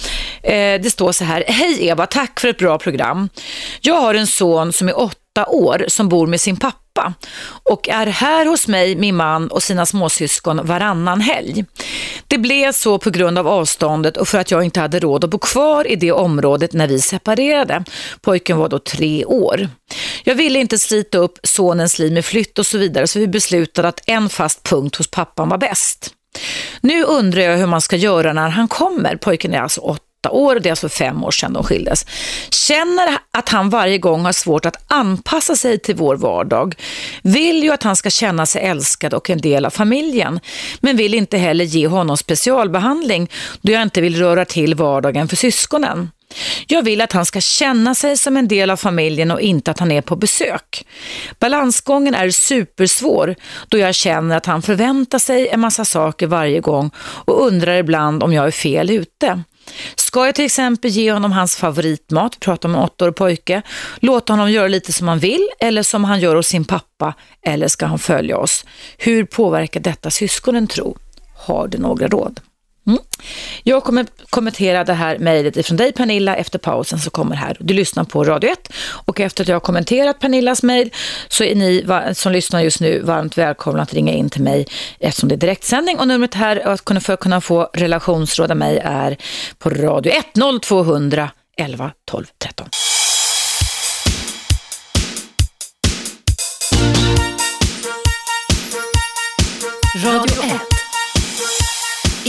Eh, 0.42 0.80
det 0.80 0.90
står 0.92 1.12
så 1.12 1.24
här. 1.24 1.44
Hej 1.48 1.86
Eva, 1.86 2.06
tack 2.06 2.40
för 2.40 2.48
ett 2.48 2.58
bra 2.58 2.78
program. 2.78 3.28
Jag 3.80 3.94
har 3.94 4.14
en 4.14 4.26
son 4.26 4.72
som 4.72 4.88
är 4.88 4.98
åtta 4.98 5.46
år 5.46 5.84
som 5.88 6.08
bor 6.08 6.26
med 6.26 6.40
sin 6.40 6.56
pappa 6.56 6.85
pappa 6.96 7.14
och 7.70 7.88
är 7.88 8.06
här 8.06 8.46
hos 8.46 8.68
mig, 8.68 8.96
min 8.96 9.16
man 9.16 9.48
och 9.48 9.62
sina 9.62 9.86
småsyskon 9.86 10.66
varannan 10.66 11.20
helg. 11.20 11.64
Det 12.26 12.38
blev 12.38 12.72
så 12.72 12.98
på 12.98 13.10
grund 13.10 13.38
av 13.38 13.48
avståndet 13.48 14.16
och 14.16 14.28
för 14.28 14.38
att 14.38 14.50
jag 14.50 14.64
inte 14.64 14.80
hade 14.80 15.00
råd 15.00 15.24
att 15.24 15.30
bo 15.30 15.38
kvar 15.38 15.86
i 15.86 15.96
det 15.96 16.12
området 16.12 16.72
när 16.72 16.88
vi 16.88 17.00
separerade. 17.00 17.84
Pojken 18.20 18.58
var 18.58 18.68
då 18.68 18.78
tre 18.78 19.24
år. 19.24 19.68
Jag 20.24 20.34
ville 20.34 20.58
inte 20.58 20.78
slita 20.78 21.18
upp 21.18 21.38
sonens 21.42 21.98
liv 21.98 22.12
med 22.12 22.24
flytt 22.24 22.58
och 22.58 22.66
så 22.66 22.78
vidare 22.78 23.06
så 23.06 23.18
vi 23.18 23.28
beslutade 23.28 23.88
att 23.88 24.00
en 24.06 24.28
fast 24.28 24.62
punkt 24.62 24.96
hos 24.96 25.10
pappan 25.10 25.48
var 25.48 25.58
bäst. 25.58 26.12
Nu 26.80 27.02
undrar 27.04 27.42
jag 27.42 27.58
hur 27.58 27.66
man 27.66 27.80
ska 27.80 27.96
göra 27.96 28.32
när 28.32 28.48
han 28.48 28.68
kommer. 28.68 29.16
Pojken 29.16 29.54
är 29.54 29.60
alltså 29.60 29.80
åtta 30.26 30.36
år 30.36 30.56
och 30.56 30.62
Det 30.62 30.68
är 30.68 30.72
alltså 30.72 30.88
fem 30.88 31.24
år 31.24 31.30
sedan 31.30 31.52
de 31.52 31.64
skildes. 31.64 32.06
Känner 32.50 33.18
att 33.32 33.48
han 33.48 33.70
varje 33.70 33.98
gång 33.98 34.24
har 34.24 34.32
svårt 34.32 34.66
att 34.66 34.92
anpassa 34.92 35.56
sig 35.56 35.78
till 35.78 35.94
vår 35.94 36.16
vardag. 36.16 36.74
Vill 37.22 37.62
ju 37.62 37.72
att 37.72 37.82
han 37.82 37.96
ska 37.96 38.10
känna 38.10 38.46
sig 38.46 38.62
älskad 38.62 39.14
och 39.14 39.30
en 39.30 39.40
del 39.40 39.64
av 39.64 39.70
familjen. 39.70 40.40
Men 40.80 40.96
vill 40.96 41.14
inte 41.14 41.38
heller 41.38 41.64
ge 41.64 41.86
honom 41.86 42.16
specialbehandling 42.16 43.30
då 43.62 43.72
jag 43.72 43.82
inte 43.82 44.00
vill 44.00 44.16
röra 44.16 44.44
till 44.44 44.74
vardagen 44.74 45.28
för 45.28 45.36
syskonen. 45.36 46.10
Jag 46.66 46.82
vill 46.82 47.00
att 47.00 47.12
han 47.12 47.26
ska 47.26 47.40
känna 47.40 47.94
sig 47.94 48.16
som 48.16 48.36
en 48.36 48.48
del 48.48 48.70
av 48.70 48.76
familjen 48.76 49.30
och 49.30 49.40
inte 49.40 49.70
att 49.70 49.78
han 49.78 49.92
är 49.92 50.00
på 50.00 50.16
besök. 50.16 50.86
Balansgången 51.38 52.14
är 52.14 52.30
supersvår 52.30 53.34
då 53.68 53.78
jag 53.78 53.94
känner 53.94 54.36
att 54.36 54.46
han 54.46 54.62
förväntar 54.62 55.18
sig 55.18 55.48
en 55.48 55.60
massa 55.60 55.84
saker 55.84 56.26
varje 56.26 56.60
gång 56.60 56.90
och 56.98 57.46
undrar 57.46 57.76
ibland 57.76 58.22
om 58.22 58.32
jag 58.32 58.46
är 58.46 58.50
fel 58.50 58.90
ute. 58.90 59.42
Ska 59.96 60.26
jag 60.26 60.34
till 60.34 60.44
exempel 60.44 60.90
ge 60.90 61.12
honom 61.12 61.32
hans 61.32 61.56
favoritmat, 61.56 62.40
prata 62.40 62.68
om 62.68 62.74
en 62.74 62.80
åttaårig 62.80 63.14
pojke, 63.16 63.62
låta 63.96 64.32
honom 64.32 64.50
göra 64.50 64.68
lite 64.68 64.92
som 64.92 65.08
han 65.08 65.18
vill 65.18 65.48
eller 65.60 65.82
som 65.82 66.04
han 66.04 66.20
gör 66.20 66.36
hos 66.36 66.46
sin 66.46 66.64
pappa 66.64 67.14
eller 67.42 67.68
ska 67.68 67.86
han 67.86 67.98
följa 67.98 68.38
oss? 68.38 68.64
Hur 68.98 69.24
påverkar 69.24 69.80
detta 69.80 70.10
syskonen 70.10 70.66
tro? 70.66 70.96
Har 71.36 71.68
du 71.68 71.78
några 71.78 72.08
råd? 72.08 72.40
Mm. 72.86 72.98
Jag 73.62 73.84
kommer 73.84 74.06
kommentera 74.30 74.84
det 74.84 74.92
här 74.92 75.18
mejlet 75.18 75.56
ifrån 75.56 75.76
dig 75.76 75.92
Pernilla 75.92 76.36
efter 76.36 76.58
pausen 76.58 76.98
som 76.98 77.10
kommer 77.10 77.36
här. 77.36 77.56
Du 77.60 77.74
lyssnar 77.74 78.04
på 78.04 78.24
Radio 78.24 78.50
1 78.50 78.72
och 79.06 79.20
efter 79.20 79.44
att 79.44 79.48
jag 79.48 79.54
har 79.54 79.60
kommenterat 79.60 80.20
Pernillas 80.20 80.62
mejl 80.62 80.90
så 81.28 81.44
är 81.44 81.54
ni 81.54 81.86
som 82.14 82.32
lyssnar 82.32 82.60
just 82.60 82.80
nu 82.80 83.00
varmt 83.00 83.38
välkomna 83.38 83.82
att 83.82 83.94
ringa 83.94 84.12
in 84.12 84.30
till 84.30 84.42
mig 84.42 84.66
eftersom 85.00 85.28
det 85.28 85.34
är 85.34 85.36
direktsändning 85.36 85.98
och 85.98 86.08
numret 86.08 86.34
här 86.34 86.76
för 86.98 87.12
att 87.12 87.20
kunna 87.20 87.40
få 87.40 87.70
relationsråd 87.72 88.50
av 88.50 88.56
mig 88.56 88.78
är 88.84 89.16
på 89.58 89.70
Radio 89.70 90.12
1 90.12 90.26
0200 90.62 91.30
11 91.56 91.90
12 92.04 92.26
13. 92.38 92.68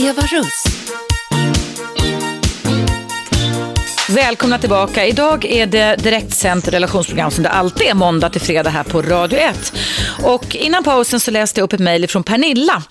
Eva 0.00 0.22
Russ. 0.22 0.64
Välkomna 4.08 4.58
tillbaka. 4.58 5.06
Idag 5.06 5.44
är 5.44 5.66
det 5.66 5.96
direktsänt 5.96 6.68
relationsprogram 6.68 7.30
som 7.30 7.44
det 7.44 7.50
alltid 7.50 7.86
är 7.86 7.94
måndag 7.94 8.30
till 8.30 8.40
fredag 8.40 8.70
här 8.70 8.84
på 8.84 9.02
Radio 9.02 9.38
1. 9.38 9.72
Och 10.22 10.56
innan 10.56 10.84
pausen 10.84 11.20
så 11.20 11.30
läste 11.30 11.60
jag 11.60 11.64
upp 11.64 11.72
ett 11.72 11.80
mejl 11.80 12.08
från 12.08 12.22
Pernilla 12.22 12.82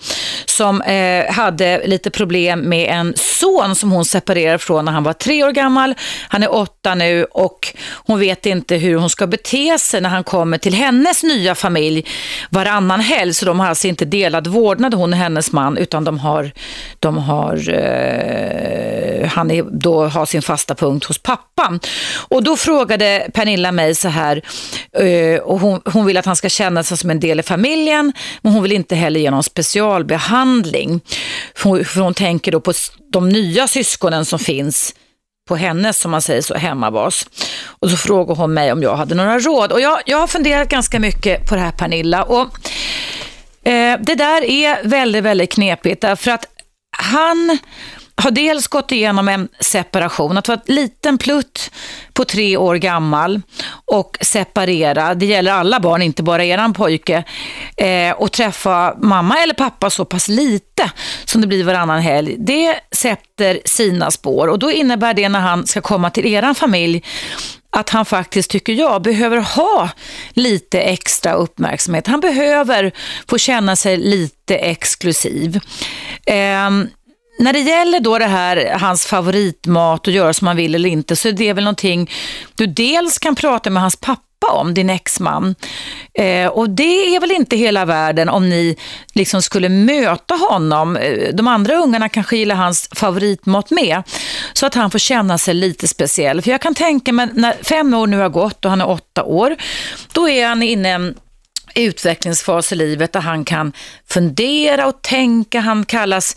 som 0.46 0.82
eh, 0.82 1.32
hade 1.32 1.86
lite 1.86 2.10
problem 2.10 2.60
med 2.60 2.88
en 2.92 3.14
son 3.40 3.74
som 3.74 3.90
hon 3.90 4.04
separerade 4.04 4.58
från 4.58 4.84
när 4.84 4.92
han 4.92 5.02
var 5.02 5.12
tre 5.12 5.44
år 5.44 5.50
gammal. 5.50 5.94
Han 6.28 6.42
är 6.42 6.54
åtta 6.54 6.94
nu 6.94 7.24
och 7.24 7.74
hon 7.94 8.20
vet 8.20 8.46
inte 8.46 8.76
hur 8.76 8.96
hon 8.96 9.10
ska 9.10 9.26
bete 9.26 9.78
sig 9.78 10.00
när 10.00 10.08
han 10.08 10.24
kommer 10.24 10.58
till 10.58 10.74
hennes 10.74 11.22
nya 11.22 11.54
familj 11.54 12.06
varannan 12.50 13.00
helg. 13.00 13.34
Så 13.34 13.46
de 13.46 13.60
har 13.60 13.66
alltså 13.66 13.88
inte 13.88 14.04
delad 14.04 14.46
vårdnad, 14.46 14.94
hon 14.94 15.12
och 15.12 15.18
hennes 15.18 15.52
man, 15.52 15.78
utan 15.78 16.04
de 16.04 16.18
har, 16.18 16.52
de 16.98 17.18
har 17.18 17.70
eh, 17.70 19.28
han 19.28 19.50
är, 19.50 19.62
då 19.62 20.06
har 20.06 20.26
sin 20.26 20.42
fasta 20.42 20.74
punkt 20.74 21.04
hos 21.04 21.18
pappan. 21.18 21.80
Och 22.28 22.42
då 22.42 22.56
frågade 22.56 23.30
Pernilla 23.34 23.72
mig 23.72 23.94
så 23.94 24.08
här, 24.08 24.42
eh, 24.92 25.40
och 25.40 25.60
hon, 25.60 25.80
hon 25.84 26.06
vill 26.06 26.16
att 26.16 26.26
han 26.26 26.36
ska 26.36 26.48
känna 26.48 26.82
sig 26.82 26.96
som 26.96 27.10
en 27.10 27.20
del 27.20 27.40
i 27.40 27.42
familjen, 27.42 28.12
men 28.42 28.52
hon 28.52 28.62
vill 28.62 28.72
inte 28.72 28.94
heller 28.94 29.20
ge 29.20 29.30
någon 29.30 29.42
specialbehandling. 29.42 31.00
För, 31.54 31.84
för 31.84 32.00
hon 32.00 32.14
tänker 32.14 32.52
då 32.52 32.60
på 32.60 32.72
de 33.12 33.28
nya 33.28 33.68
syskonen 33.68 34.24
som 34.24 34.38
finns 34.38 34.94
på 35.48 35.56
hennes, 35.56 36.00
som 36.00 36.10
man 36.10 36.22
säger 36.22 36.42
så, 36.42 36.54
hemmabas. 36.54 37.26
Och 37.64 37.90
så 37.90 37.96
frågade 37.96 38.40
hon 38.40 38.54
mig 38.54 38.72
om 38.72 38.82
jag 38.82 38.96
hade 38.96 39.14
några 39.14 39.38
råd. 39.38 39.72
Och 39.72 39.80
jag, 39.80 40.00
jag 40.06 40.18
har 40.18 40.26
funderat 40.26 40.68
ganska 40.68 41.00
mycket 41.00 41.48
på 41.48 41.54
det 41.54 41.60
här 41.60 41.70
Pernilla. 41.70 42.22
Och 42.22 42.70
eh, 43.68 43.98
det 44.00 44.14
där 44.14 44.44
är 44.44 44.88
väldigt, 44.88 45.24
väldigt 45.24 45.52
knepigt 45.52 46.00
därför 46.00 46.30
att 46.30 46.46
han 46.96 47.58
har 48.20 48.30
dels 48.30 48.68
gått 48.68 48.92
igenom 48.92 49.28
en 49.28 49.48
separation, 49.60 50.38
att 50.38 50.48
vara 50.48 50.60
en 50.66 50.74
liten 50.74 51.18
plutt 51.18 51.70
på 52.12 52.24
tre 52.24 52.56
år 52.56 52.74
gammal 52.74 53.42
och 53.84 54.18
separera, 54.20 55.14
det 55.14 55.26
gäller 55.26 55.52
alla 55.52 55.80
barn, 55.80 56.02
inte 56.02 56.22
bara 56.22 56.44
eran 56.44 56.72
pojke, 56.72 57.24
eh, 57.76 58.12
och 58.12 58.32
träffa 58.32 58.94
mamma 58.98 59.38
eller 59.38 59.54
pappa 59.54 59.90
så 59.90 60.04
pass 60.04 60.28
lite 60.28 60.90
som 61.24 61.40
det 61.40 61.46
blir 61.46 61.64
varannan 61.64 62.00
helg, 62.00 62.36
det 62.38 62.80
sätter 62.92 63.60
sina 63.64 64.10
spår 64.10 64.48
och 64.48 64.58
då 64.58 64.70
innebär 64.70 65.14
det 65.14 65.28
när 65.28 65.40
han 65.40 65.66
ska 65.66 65.80
komma 65.80 66.10
till 66.10 66.26
eran 66.26 66.54
familj 66.54 67.02
att 67.70 67.90
han 67.90 68.04
faktiskt, 68.04 68.50
tycker 68.50 68.72
jag, 68.72 69.02
behöver 69.02 69.36
ha 69.36 69.90
lite 70.30 70.80
extra 70.80 71.32
uppmärksamhet. 71.32 72.06
Han 72.06 72.20
behöver 72.20 72.92
få 73.28 73.38
känna 73.38 73.76
sig 73.76 73.96
lite 73.96 74.56
exklusiv. 74.56 75.60
Eh, 76.26 76.70
när 77.38 77.52
det 77.52 77.60
gäller 77.60 78.00
då 78.00 78.18
det 78.18 78.26
här, 78.26 78.78
hans 78.80 79.06
favoritmat 79.06 80.06
och 80.06 80.12
göra 80.12 80.32
som 80.32 80.44
man 80.44 80.56
vill 80.56 80.74
eller 80.74 80.88
inte, 80.88 81.16
så 81.16 81.28
är 81.28 81.32
det 81.32 81.52
väl 81.52 81.64
någonting 81.64 82.10
du 82.54 82.66
dels 82.66 83.18
kan 83.18 83.34
prata 83.34 83.70
med 83.70 83.82
hans 83.82 83.96
pappa 83.96 84.24
om, 84.52 84.74
din 84.74 84.90
exman. 84.90 85.54
Eh, 86.14 86.46
och 86.46 86.70
det 86.70 87.16
är 87.16 87.20
väl 87.20 87.30
inte 87.30 87.56
hela 87.56 87.84
världen 87.84 88.28
om 88.28 88.48
ni 88.48 88.76
liksom 89.12 89.42
skulle 89.42 89.68
möta 89.68 90.34
honom. 90.34 90.96
Eh, 90.96 91.34
de 91.34 91.48
andra 91.48 91.74
ungarna 91.74 92.08
kanske 92.08 92.36
gillar 92.36 92.54
hans 92.54 92.88
favoritmat 92.94 93.70
med. 93.70 94.02
Så 94.52 94.66
att 94.66 94.74
han 94.74 94.90
får 94.90 94.98
känna 94.98 95.38
sig 95.38 95.54
lite 95.54 95.88
speciell. 95.88 96.42
För 96.42 96.50
jag 96.50 96.60
kan 96.60 96.74
tänka 96.74 97.12
mig, 97.12 97.28
när 97.34 97.54
fem 97.62 97.94
år 97.94 98.06
nu 98.06 98.18
har 98.18 98.28
gått 98.28 98.64
och 98.64 98.70
han 98.70 98.80
är 98.80 98.88
åtta 98.88 99.24
år, 99.24 99.56
då 100.12 100.28
är 100.28 100.46
han 100.46 100.62
inne 100.62 100.88
i 100.88 100.92
en 100.92 101.14
utvecklingsfas 101.74 102.72
i 102.72 102.74
livet 102.74 103.12
där 103.12 103.20
han 103.20 103.44
kan 103.44 103.72
fundera 104.08 104.86
och 104.86 105.02
tänka. 105.02 105.60
Han 105.60 105.84
kallas 105.84 106.36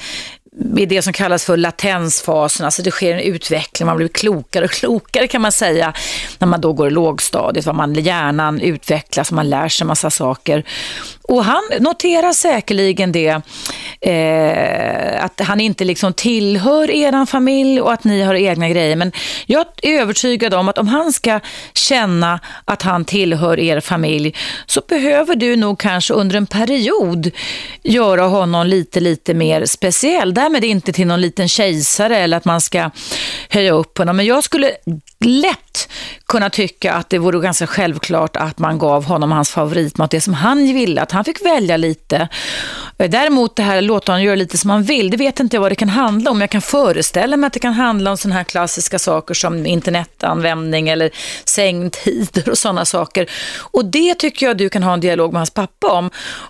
i 0.78 0.86
det 0.86 1.02
som 1.02 1.14
kallas 1.14 1.46
för 1.46 1.58
latensfasen, 1.58 2.66
alltså 2.66 2.82
det 2.82 2.92
sker 2.92 3.14
en 3.14 3.20
utveckling, 3.20 3.86
man 3.86 3.98
blir 3.98 4.08
klokare 4.08 4.66
och 4.66 4.72
klokare 4.82 5.28
kan 5.28 5.42
man 5.42 5.52
säga 5.52 5.94
när 6.40 6.48
man 6.48 6.62
då 6.62 6.74
går 6.74 6.88
i 6.88 6.92
lågstadiet, 6.92 7.66
vad 7.66 7.76
man, 7.76 7.94
hjärnan 7.94 8.62
utvecklas 8.62 9.30
och 9.30 9.36
man 9.36 9.50
lär 9.50 9.70
sig 9.70 9.88
massa 9.88 10.10
saker. 10.10 10.66
Och 11.24 11.44
han 11.44 11.62
noterar 11.80 12.34
säkerligen 12.34 13.12
det, 13.12 13.42
eh, 14.02 15.26
att 15.26 15.40
han 15.40 15.60
inte 15.60 15.84
liksom 15.84 16.14
tillhör 16.14 16.92
er 16.92 17.26
familj 17.26 17.82
och 17.82 17.94
att 17.94 18.04
ni 18.04 18.22
har 18.22 18.36
egna 18.36 18.70
grejer. 18.70 18.96
Men 18.96 19.12
jag 19.46 19.66
är 19.82 20.02
övertygad 20.02 20.54
om 20.54 20.70
att 20.70 20.78
om 20.78 20.88
han 20.88 21.14
ska 21.14 21.40
känna 21.74 22.40
att 22.66 22.82
han 22.82 23.06
tillhör 23.06 23.60
er 23.60 23.80
familj 23.80 24.36
så 24.66 24.82
behöver 24.88 25.36
du 25.36 25.56
nog 25.56 25.80
kanske 25.80 26.14
under 26.14 26.38
en 26.38 26.48
period 26.48 27.32
göra 27.84 28.22
honom 28.22 28.68
lite, 28.68 29.00
lite 29.00 29.34
mer 29.34 29.66
speciell. 29.66 30.34
Därmed 30.34 30.64
inte 30.64 30.94
till 30.94 31.08
någon 31.08 31.22
liten 31.22 31.50
kejsare 31.50 32.18
eller 32.18 32.38
att 32.38 32.46
man 32.46 32.62
ska 32.62 32.92
höja 33.50 33.72
upp 33.72 33.98
honom. 33.98 34.18
Men 34.18 34.26
jag 34.26 34.44
skulle 34.44 34.72
lätt 35.26 35.90
kunna 36.26 36.50
tycka 36.50 36.94
att 36.94 37.10
det 37.10 37.18
vore 37.18 37.40
ganska 37.40 37.68
självklart 37.68 38.38
att 38.38 38.60
man 38.60 38.80
gav 38.80 39.06
honom 39.06 39.32
hans 39.32 39.50
favoritmat, 39.50 40.12
det 40.12 40.22
som 40.22 40.34
han 40.34 40.74
ville, 40.74 41.02
att 41.02 41.12
han 41.12 41.21
fick 41.26 41.46
välja 41.46 41.78
lite. 41.78 42.28
Eh, 43.02 43.10
däremot 43.10 43.56
det 43.56 43.64
här 43.64 43.82
låta 43.82 44.12
honom 44.12 44.26
göra 44.26 44.36
lite 44.36 44.58
som 44.58 44.70
han 44.70 44.84
vill, 44.84 45.10
det 45.10 45.18
vet 45.18 45.40
inte 45.40 45.56
jag 45.56 45.62
vad 45.62 45.72
det 45.72 45.76
kan 45.76 45.90
handla 45.90 46.32
om. 46.32 46.42
Jag 46.42 46.50
kan 46.50 46.62
föreställa 46.62 47.38
mig 47.38 47.48
att 47.48 47.54
det 47.54 47.60
kan 47.60 47.74
handla 47.74 48.12
om 48.12 48.18
sådana 48.18 48.36
här 48.36 48.44
klassiska 48.44 49.00
saker 49.00 49.34
som 49.34 49.66
internetanvändning 49.66 50.90
eller 50.90 51.12
sängtider 51.46 52.50
och 52.50 52.58
sådana 52.58 52.86
saker. 52.86 53.30
Och 53.72 53.86
det 53.86 54.16
tycker 54.16 54.46
jag 54.46 54.58
du 54.58 54.70
kan 54.70 54.84
ha 54.84 54.94
en 54.94 55.00
dialog 55.00 55.34
med 55.34 55.40
hans 55.40 55.52
pappa 55.52 55.88
om 55.88 56.10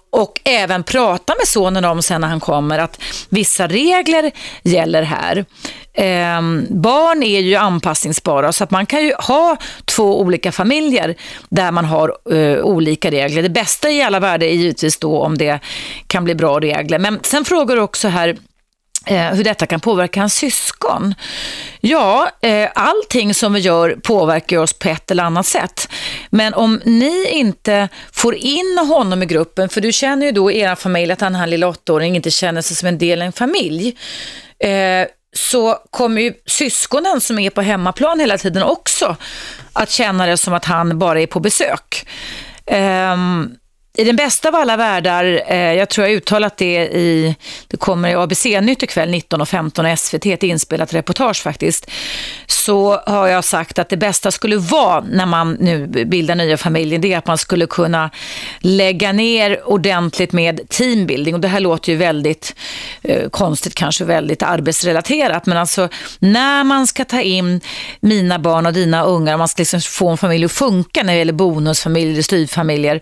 och 0.10 0.42
även 0.44 0.84
prata 0.84 1.34
med 1.40 1.48
sonen 1.48 1.86
om 1.86 2.02
sen 2.02 2.22
när 2.22 2.28
han 2.28 2.40
kommer 2.40 2.80
att 2.80 3.02
vissa 3.30 3.68
regler 3.68 4.32
gäller 4.64 5.04
här. 5.04 5.46
Eh, 5.94 6.42
barn 6.70 7.24
är 7.24 7.40
ju 7.40 7.56
anpassningsbara 7.56 8.52
så 8.52 8.64
att 8.64 8.72
man 8.72 8.86
kan 8.86 9.06
ju 9.06 9.14
ha 9.14 9.58
två 9.86 10.22
olika 10.22 10.52
familjer 10.52 11.16
där 11.50 11.72
man 11.72 11.86
har 11.86 12.18
eh, 12.32 12.64
olika 12.64 13.12
regler. 13.12 13.44
Det 13.44 13.50
bästa 13.50 13.90
i 13.90 14.02
alla 14.02 14.20
världar 14.20 14.48
är 14.48 14.54
givetvis 14.54 14.98
då 14.98 15.22
om 15.22 15.38
det 15.38 15.60
kan 16.08 16.24
bli 16.24 16.36
bra 16.42 16.60
regler. 16.60 17.00
Men 17.00 17.20
sen 17.24 17.46
frågar 17.46 17.76
du 17.76 17.82
också 17.82 18.08
här 18.08 18.38
eh, 19.06 19.34
hur 19.34 19.44
detta 19.44 19.66
kan 19.66 19.80
påverka 19.80 20.20
hans 20.20 20.34
syskon. 20.34 21.16
Ja, 21.80 22.30
eh, 22.42 22.70
allting 22.76 23.34
som 23.34 23.54
vi 23.54 23.60
gör 23.60 23.98
påverkar 24.04 24.58
oss 24.58 24.74
på 24.74 24.90
ett 24.90 25.12
eller 25.12 25.24
annat 25.24 25.46
sätt. 25.46 25.90
Men 26.30 26.54
om 26.54 26.82
ni 26.86 27.30
inte 27.30 27.90
får 28.12 28.36
in 28.36 28.78
honom 28.88 29.24
i 29.24 29.26
gruppen, 29.26 29.70
för 29.70 29.82
du 29.82 29.92
känner 29.92 30.26
ju 30.26 30.32
då 30.32 30.52
i 30.52 30.60
er 30.60 30.76
familj 30.76 31.12
att 31.12 31.20
den 31.20 31.36
här 31.36 31.48
lilla 31.48 31.68
åttaåringen 31.68 32.16
inte 32.16 32.32
känner 32.32 32.62
sig 32.62 32.78
som 32.78 32.88
en 32.88 32.98
del 32.98 33.22
i 33.22 33.26
en 33.26 33.32
familj. 33.32 33.98
Eh, 34.60 35.08
så 35.34 35.78
kommer 35.90 36.22
ju 36.22 36.34
syskonen 36.46 37.22
som 37.22 37.40
är 37.40 37.50
på 37.50 37.62
hemmaplan 37.62 38.20
hela 38.20 38.38
tiden 38.38 38.64
också 38.64 39.16
att 39.74 39.90
känna 39.90 40.26
det 40.26 40.38
som 40.38 40.54
att 40.54 40.66
han 40.66 41.00
bara 41.00 41.22
är 41.22 41.28
på 41.28 41.40
besök. 41.40 42.08
Um, 42.66 43.56
i 43.94 44.04
den 44.04 44.16
bästa 44.16 44.48
av 44.48 44.56
alla 44.56 44.78
världar, 44.78 45.42
eh, 45.48 45.74
jag 45.74 45.90
tror 45.90 46.08
jag 46.08 46.16
uttalat 46.16 46.58
det 46.58 46.76
i, 46.84 47.36
det 47.68 47.78
kommer 47.78 48.10
i 48.10 48.14
ABC-nytt 48.14 48.84
ikväll 48.84 49.10
19.15 49.10 49.92
och 49.92 50.00
SVT, 50.00 50.26
ett 50.26 50.44
inspelat 50.44 50.94
reportage 50.94 51.44
faktiskt, 51.44 51.92
så 52.48 52.98
har 53.06 53.28
jag 53.28 53.44
sagt 53.44 53.80
att 53.80 53.90
det 53.90 53.98
bästa 53.98 54.32
skulle 54.32 54.58
vara 54.58 55.02
när 55.02 55.26
man 55.26 55.54
nu 55.54 55.88
bildar 55.88 56.36
nya 56.36 56.58
familjer, 56.58 57.00
det 57.00 57.14
är 57.14 57.18
att 57.18 57.28
man 57.28 57.38
skulle 57.38 57.68
kunna 57.68 58.10
lägga 58.60 59.12
ner 59.12 59.70
ordentligt 59.70 60.32
med 60.32 60.70
teambuilding. 60.70 61.36
Och 61.36 61.42
det 61.42 61.48
här 61.48 61.60
låter 61.60 61.92
ju 61.92 61.98
väldigt 61.98 62.56
eh, 63.02 63.30
konstigt, 63.30 63.76
kanske 63.76 64.06
väldigt 64.06 64.44
arbetsrelaterat, 64.44 65.46
men 65.46 65.58
alltså 65.58 65.90
när 66.20 66.64
man 66.64 66.88
ska 66.88 67.06
ta 67.06 67.22
in 67.22 67.62
mina 68.00 68.40
barn 68.40 68.66
och 68.66 68.74
dina 68.74 69.04
ungar, 69.04 69.38
man 69.38 69.48
ska 69.48 69.62
liksom 69.62 69.82
få 69.82 70.10
en 70.10 70.18
familj 70.18 70.46
att 70.46 70.52
funka 70.52 71.04
när 71.04 71.14
det 71.14 71.20
gäller 71.20 71.34
bonusfamiljer, 71.34 72.22
styvfamiljer, 72.22 73.02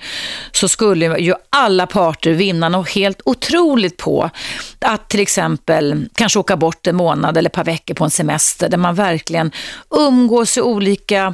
så 0.51 0.69
skulle 0.79 1.19
ju 1.19 1.33
alla 1.49 1.87
parter 1.87 2.31
vinna 2.31 2.69
något 2.69 2.89
helt 2.89 3.21
otroligt 3.25 3.97
på. 3.97 4.29
Att 4.79 5.09
till 5.09 5.19
exempel 5.19 6.09
kanske 6.15 6.39
åka 6.39 6.57
bort 6.57 6.87
en 6.87 6.95
månad 6.95 7.37
eller 7.37 7.49
ett 7.49 7.55
par 7.55 7.63
veckor 7.63 7.93
på 7.93 8.03
en 8.03 8.11
semester 8.11 8.69
där 8.69 8.77
man 8.77 8.95
verkligen 8.95 9.51
umgås 9.89 10.57
i 10.57 10.61
olika 10.61 11.33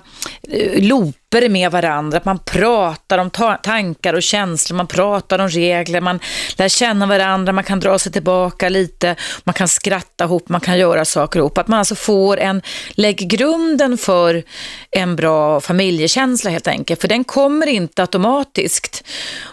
eh, 0.49 0.83
loop 0.83 1.15
looper 1.35 1.49
med 1.49 1.71
varandra, 1.71 2.17
att 2.17 2.25
man 2.25 2.39
pratar 2.39 3.17
om 3.17 3.29
ta 3.29 3.57
tankar 3.57 4.13
och 4.13 4.23
känslor, 4.23 4.77
man 4.77 4.87
pratar 4.87 5.39
om 5.39 5.49
regler, 5.49 6.01
man 6.01 6.19
lär 6.57 6.69
känna 6.69 7.05
varandra, 7.05 7.53
man 7.53 7.63
kan 7.63 7.79
dra 7.79 7.99
sig 7.99 8.11
tillbaka 8.11 8.69
lite, 8.69 9.15
man 9.43 9.53
kan 9.53 9.67
skratta 9.67 10.23
ihop, 10.23 10.49
man 10.49 10.61
kan 10.61 10.77
göra 10.77 11.05
saker 11.05 11.39
ihop. 11.39 11.57
Att 11.57 11.67
man 11.67 11.79
alltså 11.79 11.95
får 11.95 12.39
en, 12.39 12.61
lägger 12.91 13.25
grunden 13.25 13.97
för 13.97 14.43
en 14.91 15.15
bra 15.15 15.61
familjekänsla 15.61 16.51
helt 16.51 16.67
enkelt, 16.67 17.01
för 17.01 17.07
den 17.07 17.23
kommer 17.23 17.67
inte 17.67 18.01
automatiskt. 18.01 19.03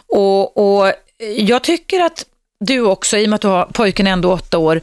Och, 0.09 0.57
och 0.57 0.93
jag 1.37 1.63
tycker 1.63 2.01
att 2.01 2.25
du 2.61 2.81
också, 2.81 3.19
i 3.19 3.25
och 3.25 3.31
med 3.31 3.35
att 3.35 3.43
du 3.43 3.49
har 3.49 3.65
pojken 3.65 4.07
ändå 4.07 4.33
åtta 4.33 4.59
år, 4.59 4.81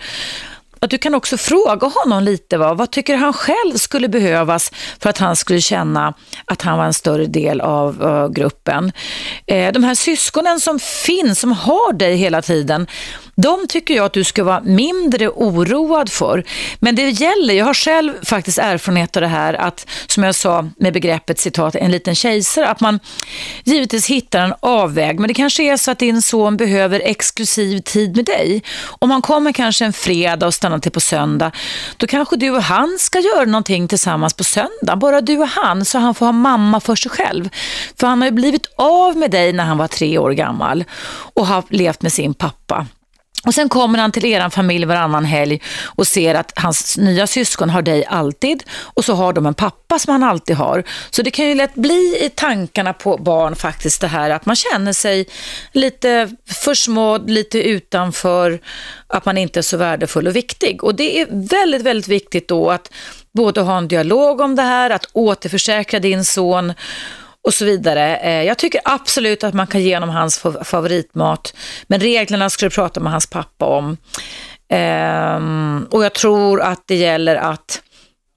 att 0.80 0.90
du 0.90 0.98
kan 0.98 1.16
också 1.16 1.38
fråga 1.38 1.88
honom 1.88 2.24
lite, 2.24 2.58
va? 2.58 2.74
vad 2.74 2.92
tycker 2.92 3.18
han 3.18 3.34
själv 3.34 3.78
skulle 3.78 4.10
behövas 4.10 4.72
för 5.00 5.10
att 5.10 5.18
han 5.18 5.36
skulle 5.36 5.62
känna 5.62 6.14
att 6.46 6.62
han 6.62 6.78
var 6.78 6.86
en 6.86 6.94
större 6.94 7.26
del 7.26 7.62
av 7.62 8.04
uh, 8.04 8.30
gruppen. 8.30 8.92
Eh, 9.48 9.72
de 9.72 9.84
här 9.84 9.96
syskonen 9.96 10.60
som 10.60 10.80
finns, 10.80 11.40
som 11.40 11.52
har 11.52 11.94
dig 11.94 12.16
hela 12.16 12.42
tiden, 12.42 12.88
de 13.42 13.68
tycker 13.68 13.94
jag 13.94 14.06
att 14.06 14.14
du 14.14 14.24
ska 14.24 14.44
vara 14.44 14.62
mindre 14.62 15.30
oroad 15.30 16.12
för. 16.12 16.44
Men 16.80 16.96
det 16.96 17.10
gäller, 17.10 17.54
jag 17.54 17.66
har 17.66 17.74
själv 17.74 18.14
faktiskt 18.26 18.58
erfarenhet 18.58 19.18
av 19.18 19.22
det 19.22 19.28
här 19.28 19.54
att, 19.54 19.88
som 20.08 20.24
jag 20.24 20.36
sa 20.36 20.70
med 20.78 20.94
begreppet 20.94 21.40
citat, 21.40 21.76
en 21.76 21.92
liten 21.92 22.16
kejsare, 22.16 22.68
att 22.68 22.80
man 22.80 23.00
givetvis 23.64 24.08
hittar 24.08 24.40
en 24.40 24.54
avväg. 24.60 25.20
Men 25.20 25.28
det 25.28 25.34
kanske 25.34 25.64
är 25.64 25.78
så 25.78 25.92
att 25.92 26.00
din 26.00 26.22
son 26.22 26.58
behöver 26.58 27.00
exklusiv 27.00 27.80
tid 27.80 28.16
med 28.16 28.26
dig. 28.26 28.64
Om 28.86 29.12
han 29.12 29.22
kommer 29.22 29.52
kanske 29.52 29.86
en 29.86 29.94
fredag 29.94 30.48
och 30.48 30.54
stannar 30.54 30.80
till 30.80 30.92
på 30.92 31.00
söndag, 31.00 31.52
då 31.98 32.08
kanske 32.08 32.36
du 32.36 32.50
och 32.50 32.64
han 32.64 32.98
ska 33.00 33.20
göra 33.20 33.46
någonting 33.46 33.88
tillsammans 33.88 34.34
på 34.34 34.44
söndag. 34.44 34.96
Bara 34.96 35.22
du 35.22 35.38
och 35.38 35.48
han, 35.48 35.86
så 35.86 35.98
han 35.98 36.16
får 36.16 36.26
ha 36.26 36.34
mamma 36.34 36.80
för 36.80 36.96
sig 36.96 37.12
själv. 37.12 37.50
För 38.00 38.08
han 38.08 38.22
har 38.22 38.28
ju 38.28 38.32
blivit 38.32 38.66
av 38.76 39.18
med 39.18 39.32
dig 39.32 39.54
när 39.54 39.64
han 39.64 39.78
var 39.78 39.88
tre 39.88 40.18
år 40.18 40.32
gammal 40.32 40.84
och 41.34 41.48
har 41.48 41.64
levt 41.70 42.02
med 42.02 42.14
sin 42.14 42.34
pappa. 42.34 42.88
Och 43.46 43.54
sen 43.54 43.70
kommer 43.70 44.00
han 44.00 44.12
till 44.12 44.26
er 44.26 44.50
familj 44.50 44.86
varannan 44.86 45.26
helg 45.26 45.62
och 45.86 46.08
ser 46.08 46.36
att 46.36 46.52
hans 46.56 46.98
nya 46.98 47.28
syskon 47.28 47.70
har 47.70 47.82
dig 47.82 48.06
alltid 48.06 48.64
och 48.82 49.06
så 49.06 49.14
har 49.14 49.34
de 49.34 49.46
en 49.46 49.54
pappa 49.54 50.00
som 50.00 50.12
han 50.12 50.24
alltid 50.24 50.56
har. 50.56 50.84
Så 51.10 51.22
det 51.22 51.32
kan 51.32 51.46
ju 51.46 51.56
lätt 51.56 51.76
bli 51.76 52.18
i 52.22 52.30
tankarna 52.36 52.94
på 52.94 53.18
barn 53.18 53.56
faktiskt 53.56 54.02
det 54.02 54.08
här 54.08 54.30
att 54.30 54.46
man 54.46 54.56
känner 54.56 54.94
sig 54.94 55.26
lite 55.72 56.30
försmådd, 56.46 57.30
lite 57.30 57.64
utanför, 57.64 58.60
att 59.08 59.26
man 59.26 59.38
inte 59.38 59.60
är 59.60 59.62
så 59.62 59.78
värdefull 59.78 60.28
och 60.28 60.36
viktig. 60.36 60.84
Och 60.84 60.96
det 60.96 61.22
är 61.22 61.28
väldigt, 61.32 61.82
väldigt 61.82 62.08
viktigt 62.08 62.48
då 62.48 62.70
att 62.70 62.92
både 63.32 63.62
ha 63.62 63.78
en 63.78 63.88
dialog 63.88 64.42
om 64.42 64.56
det 64.56 64.62
här, 64.62 64.90
att 64.90 65.06
återförsäkra 65.14 66.00
din 66.00 66.26
son 66.26 66.74
och 67.50 67.54
så 67.54 67.66
vidare. 67.66 68.18
Eh, 68.18 68.44
jag 68.44 68.58
tycker 68.58 68.82
absolut 68.86 69.44
att 69.44 69.54
man 69.54 69.68
kan 69.68 69.82
ge 69.82 69.96
honom 69.96 70.10
hans 70.10 70.46
favoritmat, 70.64 71.54
men 71.88 72.00
reglerna 72.00 72.50
ska 72.50 72.66
du 72.66 72.70
prata 72.70 73.00
med 73.00 73.12
hans 73.12 73.28
pappa 73.28 73.66
om. 73.66 73.98
Ehm, 74.70 75.88
och 75.92 76.04
jag 76.04 76.14
tror 76.14 76.62
att 76.62 76.84
det 76.86 76.96
gäller 76.96 77.36
att 77.36 77.82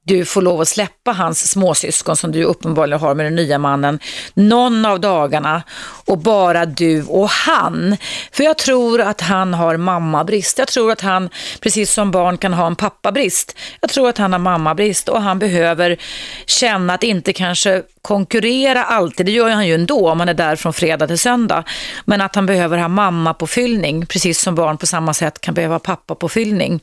du 0.03 0.25
får 0.25 0.41
lov 0.41 0.61
att 0.61 0.67
släppa 0.67 1.11
hans 1.11 1.49
småsyskon 1.49 2.17
som 2.17 2.31
du 2.31 2.43
uppenbarligen 2.43 3.01
har 3.01 3.15
med 3.15 3.25
den 3.25 3.35
nya 3.35 3.57
mannen 3.57 3.99
någon 4.33 4.85
av 4.85 4.99
dagarna 4.99 5.63
och 6.05 6.17
bara 6.17 6.65
du 6.65 7.03
och 7.03 7.29
han. 7.29 7.97
För 8.31 8.43
jag 8.43 8.57
tror 8.57 9.01
att 9.01 9.21
han 9.21 9.53
har 9.53 9.77
mammabrist. 9.77 10.57
Jag 10.57 10.67
tror 10.67 10.91
att 10.91 11.01
han, 11.01 11.29
precis 11.59 11.93
som 11.93 12.11
barn 12.11 12.37
kan 12.37 12.53
ha 12.53 12.67
en 12.67 12.75
pappabrist, 12.75 13.57
jag 13.81 13.89
tror 13.89 14.09
att 14.09 14.17
han 14.17 14.31
har 14.31 14.39
mammabrist 14.39 15.09
och 15.09 15.21
han 15.21 15.39
behöver 15.39 15.97
känna 16.45 16.93
att 16.93 17.03
inte 17.03 17.33
kanske 17.33 17.83
konkurrera 18.01 18.83
alltid, 18.83 19.25
det 19.25 19.31
gör 19.31 19.49
han 19.49 19.67
ju 19.67 19.73
ändå 19.73 20.09
om 20.09 20.17
man 20.17 20.29
är 20.29 20.33
där 20.33 20.55
från 20.55 20.73
fredag 20.73 21.07
till 21.07 21.19
söndag, 21.19 21.63
men 22.05 22.21
att 22.21 22.35
han 22.35 22.45
behöver 22.45 22.77
ha 22.77 22.87
mamma 22.87 23.33
på 23.33 23.47
fyllning, 23.47 24.05
precis 24.05 24.41
som 24.41 24.55
barn 24.55 24.77
på 24.77 24.87
samma 24.87 25.13
sätt 25.13 25.41
kan 25.41 25.53
behöva 25.53 25.79
pappa 25.79 26.15
på 26.15 26.29
fyllning. 26.29 26.79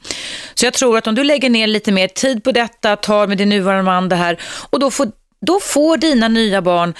Så 0.54 0.66
jag 0.66 0.74
tror 0.74 0.98
att 0.98 1.06
om 1.06 1.14
du 1.14 1.24
lägger 1.24 1.50
ner 1.50 1.66
lite 1.66 1.92
mer 1.92 2.08
tid 2.08 2.44
på 2.44 2.52
detta, 2.52 2.96
tar 3.10 3.26
med 3.26 3.38
din 3.38 3.48
nuvarande 3.48 3.82
man 3.82 4.08
det 4.08 4.16
här. 4.16 4.36
Och 4.70 4.80
då 4.80 4.90
får 4.90 5.08
då 5.46 5.60
får 5.60 5.96
dina 5.96 6.28
nya 6.28 6.62
barn 6.62 6.94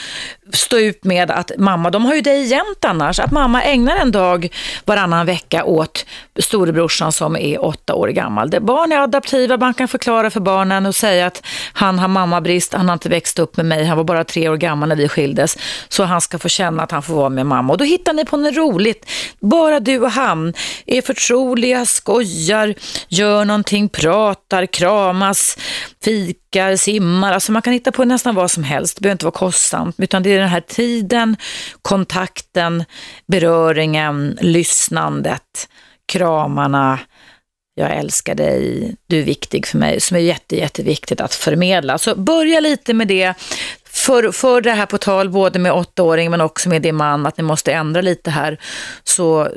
stå 0.55 0.79
ut 0.79 1.05
med 1.05 1.31
att 1.31 1.51
mamma, 1.59 1.91
de 1.91 2.05
har 2.05 2.15
ju 2.15 2.21
dig 2.21 2.45
jämt 2.45 2.85
annars, 2.85 3.21
att 3.21 3.31
mamma 3.31 3.63
ägnar 3.63 3.97
en 3.97 4.13
dag 4.13 4.49
varannan 4.85 5.27
vecka 5.27 5.65
åt 5.65 6.07
storebrorsan 6.39 7.13
som 7.13 7.37
är 7.37 7.65
åtta 7.65 7.95
år 7.95 8.09
gammal. 8.09 8.51
Det, 8.51 8.61
barn 8.61 8.93
är 8.93 8.97
adaptiva, 8.97 9.57
man 9.57 9.75
kan 9.75 9.89
förklara 9.89 10.31
för 10.31 10.41
barnen 10.41 10.87
och 10.87 10.95
säga 10.95 11.27
att 11.27 11.43
han 11.73 11.99
har 11.99 12.09
mammabrist, 12.09 12.73
han 12.73 12.89
har 12.89 12.93
inte 12.93 13.09
växt 13.09 13.39
upp 13.39 13.57
med 13.57 13.67
mig, 13.67 13.85
han 13.85 13.97
var 13.97 14.05
bara 14.05 14.25
tre 14.25 14.49
år 14.49 14.57
gammal 14.57 14.89
när 14.89 14.97
vi 14.97 15.09
skildes, 15.09 15.59
så 15.89 16.05
han 16.05 16.21
ska 16.21 16.39
få 16.39 16.49
känna 16.49 16.83
att 16.83 16.91
han 16.91 17.03
får 17.03 17.15
vara 17.15 17.29
med 17.29 17.47
mamma. 17.47 17.73
Och 17.73 17.79
då 17.79 17.85
hittar 17.85 18.13
ni 18.13 18.25
på 18.25 18.37
något 18.37 18.57
roligt, 18.57 19.11
bara 19.41 19.81
du 19.81 19.99
och 19.99 20.11
han 20.11 20.55
är 20.87 21.03
förtroliga, 21.03 21.87
skojar, 21.87 22.75
gör 23.09 23.45
någonting, 23.45 23.89
pratar, 23.89 24.67
kramas, 24.67 25.59
fikar, 26.05 26.77
simmar, 26.77 27.33
alltså 27.33 27.53
man 27.53 27.63
kan 27.63 27.73
hitta 27.73 27.93
på 27.93 28.05
nästan 28.05 28.35
vad 28.35 28.51
som 28.51 28.65
helst, 28.65 28.97
det 28.97 29.01
behöver 29.01 29.15
inte 29.15 29.25
vara 29.25 29.33
kostsamt, 29.33 29.97
utan 29.99 30.23
det 30.23 30.37
är 30.37 30.40
den 30.41 30.49
här 30.49 30.61
tiden, 30.61 31.37
kontakten, 31.83 32.85
beröringen, 33.27 34.39
lyssnandet, 34.41 35.69
kramarna, 36.07 36.99
jag 37.75 37.97
älskar 37.97 38.35
dig, 38.35 38.95
du 39.07 39.19
är 39.19 39.23
viktig 39.23 39.67
för 39.67 39.79
mig, 39.79 40.01
som 40.01 40.17
är 40.17 40.21
jätte, 40.21 40.57
jätteviktigt 40.57 41.21
att 41.21 41.35
förmedla. 41.35 41.99
Så 41.99 42.15
börja 42.15 42.61
lite 42.61 42.95
med 42.95 43.09
det, 43.09 43.35
för, 43.85 44.33
för 44.33 44.61
det 44.61 44.71
här 44.71 44.87
på 44.87 44.99
tal 44.99 45.31
både 45.31 45.59
med 45.59 45.73
åttaåring 45.73 46.31
men 46.31 46.41
också 46.41 46.69
med 46.69 46.83
din 46.83 46.97
man, 46.97 47.27
att 47.27 47.37
ni 47.37 47.43
måste 47.43 47.73
ändra 47.73 48.01
lite 48.01 48.31
här, 48.31 48.61
så 49.05 49.49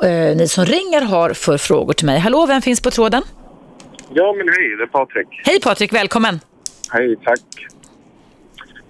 eh, 0.03 0.35
ni 0.37 0.47
som 0.47 0.65
ringer 0.65 1.01
har 1.01 1.33
för 1.33 1.57
frågor 1.57 1.93
till 1.93 2.05
mig. 2.05 2.19
Hallå, 2.19 2.45
vem 2.45 2.61
finns 2.61 2.81
på 2.81 2.91
tråden? 2.91 3.23
Ja, 4.13 4.33
men 4.37 4.49
hej, 4.49 4.75
det 4.77 4.83
är 4.83 4.87
Patrik. 4.87 5.27
Hej 5.43 5.59
Patrik, 5.61 5.93
välkommen. 5.93 6.39
Hej, 6.91 7.15
tack. 7.23 7.67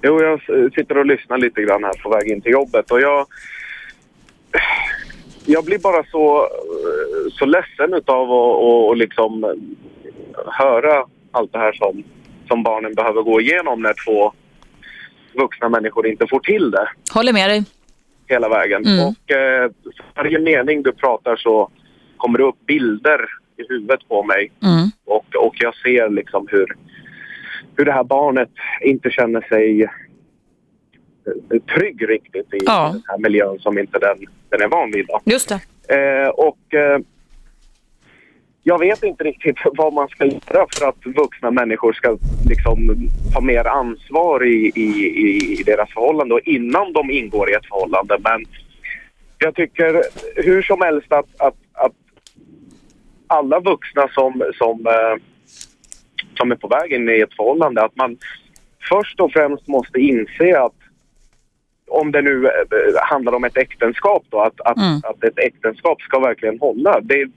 Jo, 0.02 0.22
jag 0.24 0.42
sitter 0.74 0.98
och 0.98 1.06
lyssnar 1.06 1.38
lite 1.38 1.62
grann 1.62 1.84
här 1.84 2.04
på 2.04 2.10
väg 2.10 2.28
in 2.32 2.42
till 2.42 2.52
jobbet 2.52 2.92
och 2.92 3.02
jag... 3.02 3.28
Jag 5.46 5.66
blir 5.66 5.80
bara 5.80 6.04
så, 6.04 6.50
så 7.32 7.46
ledsen 7.46 7.94
utav 7.94 8.24
att 8.24 8.30
och, 8.30 8.88
och 8.88 8.98
liksom 8.98 9.56
höra 10.46 11.06
allt 11.32 11.54
det 11.54 11.60
här 11.60 11.74
som, 11.74 12.04
som 12.48 12.64
barnen 12.64 12.94
behöver 12.94 13.22
gå 13.22 13.42
igenom 13.42 13.82
när 13.82 13.94
två 14.06 14.34
vuxna 15.34 15.70
människor 15.70 16.08
inte 16.08 16.28
får 16.30 16.40
till 16.40 16.72
det. 16.72 16.88
Håller 17.14 17.34
med 17.34 17.50
dig 17.50 17.64
hela 18.28 18.50
vägen. 18.50 18.86
Mm. 18.86 19.06
Och 19.08 19.32
eh, 19.32 19.72
varje 20.16 20.40
mening 20.40 20.84
du 20.84 20.92
pratar 20.92 21.36
så 21.36 21.70
kommer 22.18 22.38
det 22.38 22.44
upp 22.44 22.66
bilder 22.66 23.20
i 23.58 23.64
huvudet 23.70 24.08
på 24.08 24.24
mig. 24.24 24.52
Mm. 24.64 24.88
Och, 25.06 25.36
och 25.46 25.56
jag 25.60 25.76
ser 25.76 26.10
liksom 26.10 26.48
hur, 26.52 26.76
hur 27.78 27.86
det 27.86 27.92
här 27.92 28.04
barnet 28.04 28.50
inte 28.82 29.10
känner 29.10 29.42
sig 29.42 29.84
eh, 29.84 31.62
trygg 31.76 32.10
riktigt 32.10 32.54
i 32.54 32.58
Ja. 32.66 32.90
den 32.94 33.02
här 33.08 33.18
miljön 33.18 33.60
som 33.60 33.78
inte 33.80 34.00
den, 34.00 34.18
den 34.50 34.62
är 34.62 34.68
van 34.68 34.92
vid. 34.92 35.06
Då. 35.08 35.22
Just 35.26 35.50
det. 35.50 35.60
Eh, 35.96 36.30
och 36.30 36.74
eh, 36.74 37.00
jag 38.68 38.80
vet 38.80 39.04
inte 39.04 39.24
riktigt 39.24 39.58
vad 39.74 39.94
man 39.94 40.08
ska 40.08 40.26
göra 40.26 40.66
för 40.78 40.88
att 40.88 41.06
vuxna 41.06 41.52
människor 41.52 41.94
ska 41.94 42.18
liksom 42.50 43.10
ta 43.34 43.42
mer 43.42 43.68
ansvar 43.68 44.46
i, 44.46 44.72
i, 44.76 45.60
i 45.60 45.64
deras 45.66 45.90
förhållande 45.90 46.34
och 46.34 46.40
innan 46.40 46.94
de 46.94 47.12
ingår 47.12 47.50
i 47.50 47.54
ett 47.54 47.66
förhållande. 47.66 48.18
Men 48.20 48.46
jag 49.38 49.56
tycker 49.56 50.02
hur 50.36 50.62
som 50.62 50.82
helst 50.82 51.12
att, 51.12 51.42
att, 51.42 51.56
att 51.74 51.94
alla 53.28 53.60
vuxna 53.60 54.08
som, 54.08 54.44
som, 54.58 54.88
eh, 54.88 55.22
som 56.38 56.52
är 56.52 56.56
på 56.56 56.68
väg 56.68 56.92
in 56.92 57.10
i 57.10 57.20
ett 57.20 57.36
förhållande, 57.36 57.84
att 57.84 57.96
man 57.96 58.18
först 58.90 59.20
och 59.20 59.32
främst 59.32 59.68
måste 59.68 60.00
inse 60.00 60.60
att 60.60 60.85
om 61.88 62.12
det 62.12 62.22
nu 62.22 62.46
eh, 62.48 62.52
handlar 63.02 63.34
om 63.34 63.44
ett 63.44 63.58
äktenskap 63.58 64.24
då, 64.30 64.40
att, 64.42 64.62
att, 64.62 64.78
Mm. 64.78 64.98
att 65.04 65.24
ett 65.24 65.40
äktenskap 65.40 66.02
ska 66.02 66.20
verkligen 66.20 66.60
hålla. 66.60 67.00
Det 67.02 67.14
är, 67.22 67.30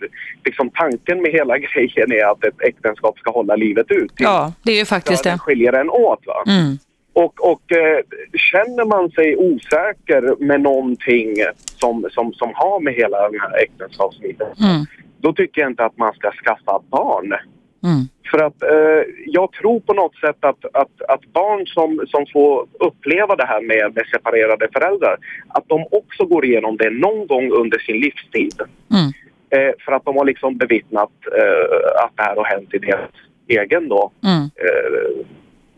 liksom, 0.45 0.71
tanken 0.71 1.23
med 1.23 1.33
hela 1.33 1.59
grejen 1.59 2.13
är 2.13 2.31
att 2.33 2.45
ett 2.45 2.61
äktenskap 2.63 3.19
ska 3.19 3.31
hålla 3.31 3.57
livet 3.57 3.91
ut. 3.91 4.13
Ja, 4.17 4.53
det 4.63 4.73
är 4.73 4.77
ju 4.79 4.85
faktiskt 4.85 5.25
det. 5.25 5.39
skiljer 5.39 5.73
en 5.73 5.91
åt. 5.91 6.27
Va? 6.27 6.43
Mm. 6.47 6.79
Och, 7.13 7.51
och 7.53 7.73
eh, 7.73 7.99
känner 8.35 8.85
man 8.85 9.11
sig 9.11 9.37
osäker 9.37 10.45
med 10.45 10.61
någonting 10.61 11.35
som, 11.81 12.07
som, 12.11 12.33
som 12.33 12.51
har 12.55 12.81
med 12.81 12.95
hela 12.95 13.31
den 13.31 13.41
här 13.41 13.63
äktenskapsbiten, 13.63 14.47
Mm. 14.61 14.87
då 15.21 15.33
tycker 15.33 15.61
jag 15.61 15.71
inte 15.71 15.85
att 15.85 15.97
man 15.99 16.13
ska 16.15 16.31
skaffa 16.45 16.81
barn. 16.91 17.35
Mm. 17.85 18.09
För 18.31 18.39
att 18.39 18.63
eh, 18.63 19.03
jag 19.27 19.53
tror 19.53 19.81
på 19.81 19.93
något 19.93 20.17
sätt 20.17 20.37
att, 20.41 20.65
att, 20.73 21.03
att 21.09 21.25
barn 21.33 21.67
som, 21.67 22.07
som 22.09 22.27
får 22.33 22.67
uppleva 22.81 23.37
det 23.37 23.47
här 23.47 23.61
med, 23.61 23.95
med 23.95 24.07
separerade 24.07 24.69
föräldrar, 24.73 25.17
att 25.49 25.69
de 25.69 25.87
också 25.91 26.25
går 26.25 26.45
igenom 26.45 26.77
det 26.77 26.91
någon 26.91 27.27
gång 27.27 27.51
under 27.53 27.79
sin 27.79 28.01
livstid. 28.01 28.55
Mm. 28.91 29.13
Eh, 29.51 29.75
för 29.85 29.93
att 29.93 30.05
de 30.05 30.17
har 30.17 30.25
liksom 30.25 30.57
bevittnat 30.59 31.11
eh, 31.39 32.05
att 32.05 32.13
det 32.17 32.23
här 32.23 32.37
har 32.37 32.45
hänt 32.45 32.75
i 32.75 32.79
deras 32.79 33.11
egen 33.49 33.89
då, 33.89 34.11
Mm. 34.25 34.43
eh, 34.43 35.27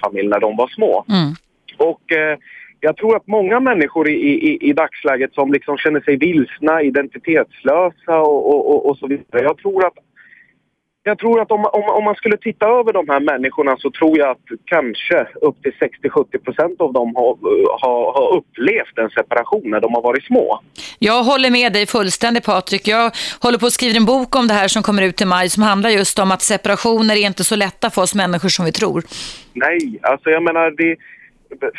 familj 0.02 0.28
när 0.28 0.40
de 0.40 0.56
var 0.56 0.68
små. 0.68 1.04
Mm. 1.08 1.32
Och 1.76 2.12
eh, 2.12 2.38
jag 2.80 2.96
tror 2.96 3.16
att 3.16 3.26
många 3.26 3.60
människor 3.60 4.08
i, 4.08 4.12
i, 4.12 4.68
i 4.68 4.72
dagsläget 4.72 5.34
som 5.34 5.52
liksom 5.52 5.76
känner 5.76 6.00
sig 6.00 6.16
vilsna, 6.16 6.82
identitetslösa 6.82 8.20
och, 8.20 8.48
och, 8.48 8.70
och, 8.70 8.88
och 8.88 8.98
så 8.98 9.06
vidare. 9.06 9.42
Jag 9.42 9.58
tror 9.58 9.86
att, 9.86 9.94
jag 11.02 11.18
tror 11.18 11.40
att 11.40 11.50
om, 11.50 11.64
om, 11.64 11.82
om 11.82 12.04
man 12.04 12.14
skulle 12.14 12.36
titta 12.36 12.66
över 12.66 12.92
de 12.92 13.08
här 13.08 13.20
människorna 13.20 13.76
så 13.78 13.90
tror 13.90 14.18
jag 14.18 14.30
att 14.30 14.46
kanske 14.64 15.26
upp 15.40 15.62
till 15.62 15.72
60-70 15.72 16.38
procent 16.44 16.80
av 16.80 16.92
dem 16.92 17.16
har, 17.16 17.36
har, 17.80 18.12
har 18.12 18.36
upplevt 18.36 18.98
en 18.98 19.10
separation 19.10 19.62
när 19.64 19.80
de 19.80 19.94
har 19.94 20.02
varit 20.02 20.24
små. 20.24 20.60
Jag 20.98 21.22
håller 21.22 21.50
med 21.50 21.72
dig 21.72 21.86
fullständigt 21.86 22.44
Patrik. 22.44 22.88
Jag 22.88 23.12
håller 23.40 23.58
på 23.58 23.66
att 23.66 23.72
skriva 23.72 23.96
en 23.96 24.04
bok 24.04 24.36
om 24.36 24.46
det 24.48 24.54
här 24.54 24.68
som 24.68 24.82
kommer 24.82 25.02
ut 25.02 25.20
i 25.20 25.24
maj 25.24 25.48
som 25.48 25.62
handlar 25.62 25.90
just 25.90 26.18
om 26.18 26.30
att 26.30 26.42
separationer 26.42 27.14
är 27.16 27.26
inte 27.26 27.44
så 27.44 27.56
lätta 27.56 27.90
för 27.90 28.02
oss 28.02 28.14
människor 28.14 28.48
som 28.48 28.64
vi 28.64 28.72
tror. 28.72 29.02
Nej, 29.52 29.98
alltså 30.02 30.30
jag 30.30 30.42
menar 30.42 30.70
det 30.70 30.96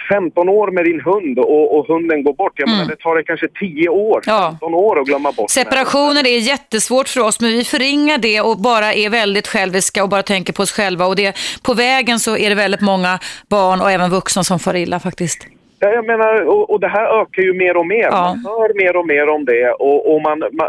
15 0.09 0.49
år 0.49 0.71
med 0.71 0.85
din 0.85 1.01
hund 1.01 1.39
och, 1.39 1.77
och 1.79 1.87
hunden 1.87 2.23
går 2.23 2.33
bort. 2.33 2.53
Jag 2.55 2.69
menar 2.69 2.85
det 2.85 2.95
tar 2.95 3.15
det 3.15 3.23
kanske 3.23 3.47
10 3.47 3.89
år, 3.89 4.21
Ja. 4.25 4.47
15 4.51 4.73
år 4.73 4.99
att 4.99 5.05
glömma 5.07 5.31
bort. 5.31 5.49
Separationer 5.49 6.27
är 6.27 6.37
jättesvårt 6.39 7.07
för 7.09 7.21
oss, 7.21 7.39
men 7.41 7.49
vi 7.49 7.63
förringar 7.63 8.17
det 8.17 8.41
och 8.41 8.57
bara 8.57 8.93
är 8.93 9.09
väldigt 9.09 9.47
själviska 9.47 10.03
och 10.03 10.09
bara 10.09 10.23
tänker 10.23 10.53
på 10.53 10.63
oss 10.63 10.71
själva. 10.71 11.05
Och 11.05 11.15
det, 11.15 11.37
på 11.63 11.73
vägen 11.73 12.19
så 12.19 12.37
är 12.37 12.49
det 12.49 12.55
väldigt 12.55 12.81
många 12.81 13.19
barn 13.49 13.81
och 13.81 13.91
även 13.91 14.09
vuxna 14.09 14.43
som 14.43 14.59
far 14.59 14.75
illa 14.75 14.99
faktiskt. 14.99 15.47
Ja, 15.79 15.89
jag 15.89 16.05
menar, 16.05 16.41
och, 16.41 16.69
och 16.69 16.79
det 16.79 16.87
här 16.87 17.21
ökar 17.21 17.41
ju 17.43 17.53
mer 17.53 17.77
och 17.77 17.85
mer. 17.87 18.03
Ja. 18.11 18.35
Man 18.35 18.45
hör 18.45 18.73
mer 18.83 18.95
och 18.97 19.07
mer 19.07 19.27
om 19.29 19.45
det 19.45 19.71
och, 19.71 20.13
och 20.15 20.21
man, 20.21 20.39
man, 20.39 20.67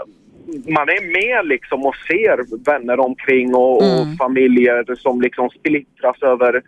man 0.68 0.88
är 0.88 1.12
med 1.12 1.46
liksom 1.46 1.86
och 1.86 1.94
ser 1.96 2.64
vänner 2.64 3.00
omkring 3.00 3.54
och, 3.54 3.82
Mm. 3.82 4.00
och 4.00 4.06
familjer 4.18 4.94
som 4.96 5.20
liksom 5.20 5.48
splittras 5.50 6.22
över... 6.22 6.62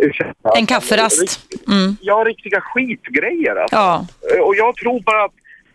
Ursäkta. 0.00 0.50
En 0.58 0.66
kafferast. 0.66 1.40
Mm. 1.68 1.96
Ja, 2.00 2.14
riktiga 2.26 2.60
skitgrejer 2.60 3.56
alltså. 3.56 3.76
Ja, 3.76 4.06
Och 4.42 4.56
jag 4.56 4.76
tror 4.76 5.00
bara 5.00 5.24
att 5.24 5.32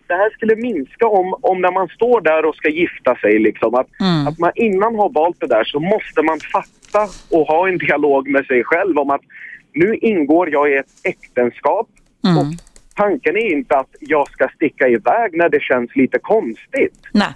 det 0.08 0.14
här 0.14 0.30
skulle 0.30 0.56
minska 0.56 1.08
om, 1.08 1.36
om 1.42 1.62
när 1.62 1.72
man 1.72 1.88
står 1.88 2.22
där 2.22 2.46
och 2.46 2.56
ska 2.56 2.70
gifta 2.70 3.16
sig. 3.16 3.40
Liksom, 3.40 3.76
att, 3.76 3.88
Mm. 4.02 4.28
att 4.28 4.40
man 4.40 4.52
innan 4.56 4.96
har 4.96 5.10
valt 5.10 5.40
det 5.40 5.48
där 5.48 5.64
så 5.64 5.80
måste 5.80 6.22
man 6.22 6.40
fatta 6.40 7.08
och 7.32 7.48
ha 7.48 7.68
en 7.68 7.78
dialog 7.78 8.28
med 8.30 8.46
sig 8.46 8.64
själv 8.64 8.98
om 9.00 9.10
att 9.10 9.22
nu 9.74 9.96
ingår 9.96 10.50
jag 10.50 10.72
i 10.72 10.76
ett 10.76 10.92
äktenskap 11.04 11.88
Mm. 12.26 12.38
och 12.38 12.46
tanken 12.96 13.36
är 13.38 13.52
inte 13.54 13.78
att 13.78 13.96
jag 14.00 14.30
ska 14.32 14.48
sticka 14.56 14.88
iväg 14.88 15.38
när 15.38 15.50
det 15.50 15.62
känns 15.62 15.96
lite 15.96 16.20
konstigt. 16.20 17.00
nej. 17.12 17.28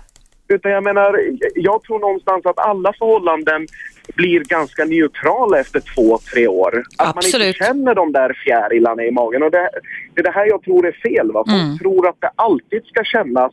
Utan 0.51 0.71
jag 0.71 0.83
menar, 0.83 1.19
jag 1.55 1.83
tror 1.83 1.99
någonstans 1.99 2.45
att 2.45 2.59
alla 2.59 2.93
förhållanden 2.93 3.67
blir 4.15 4.39
ganska 4.39 4.85
neutrala 4.85 5.59
efter 5.59 5.79
två, 5.95 6.17
tre 6.33 6.47
år. 6.47 6.83
Att 6.97 7.05
man 7.07 7.13
Absolut. 7.17 7.47
inte 7.47 7.57
känner 7.65 7.95
de 7.95 8.11
där 8.11 8.33
fjärilarna 8.45 9.03
i 9.03 9.11
magen. 9.11 9.43
Och 9.43 9.51
det, 9.51 9.69
det 10.13 10.21
är 10.21 10.23
det 10.23 10.31
här 10.31 10.45
jag 10.45 10.63
tror 10.63 10.87
är 10.87 10.91
fel. 10.91 11.31
Va? 11.31 11.43
Folk 11.47 11.61
Mm. 11.61 11.77
tror 11.77 12.07
att 12.07 12.21
det 12.21 12.31
alltid 12.35 12.85
ska 12.85 13.03
kännas 13.03 13.51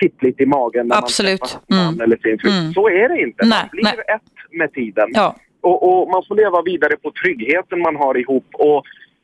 kittligt 0.00 0.40
i 0.40 0.46
magen 0.46 0.86
när 0.88 0.96
Absolut. 0.98 1.40
man 1.40 1.48
träffar 1.48 1.60
man 1.68 1.88
Mm. 1.94 2.00
eller 2.00 2.16
sin 2.16 2.38
fru. 2.38 2.50
Mm. 2.50 2.72
Så 2.72 2.88
är 2.88 3.08
det 3.08 3.20
inte. 3.22 3.44
Nej, 3.46 3.58
man 3.62 3.68
blir 3.72 3.84
nej. 3.84 3.94
ett 4.16 4.58
med 4.58 4.72
tiden. 4.72 5.08
Ja. 5.12 5.36
Och, 5.60 5.78
och 6.02 6.08
man 6.10 6.22
får 6.28 6.34
leva 6.34 6.62
vidare 6.62 6.96
på 6.96 7.12
tryggheten 7.22 7.80
man 7.80 7.96
har 7.96 8.16
ihop. 8.18 8.46
Och, 8.52 8.76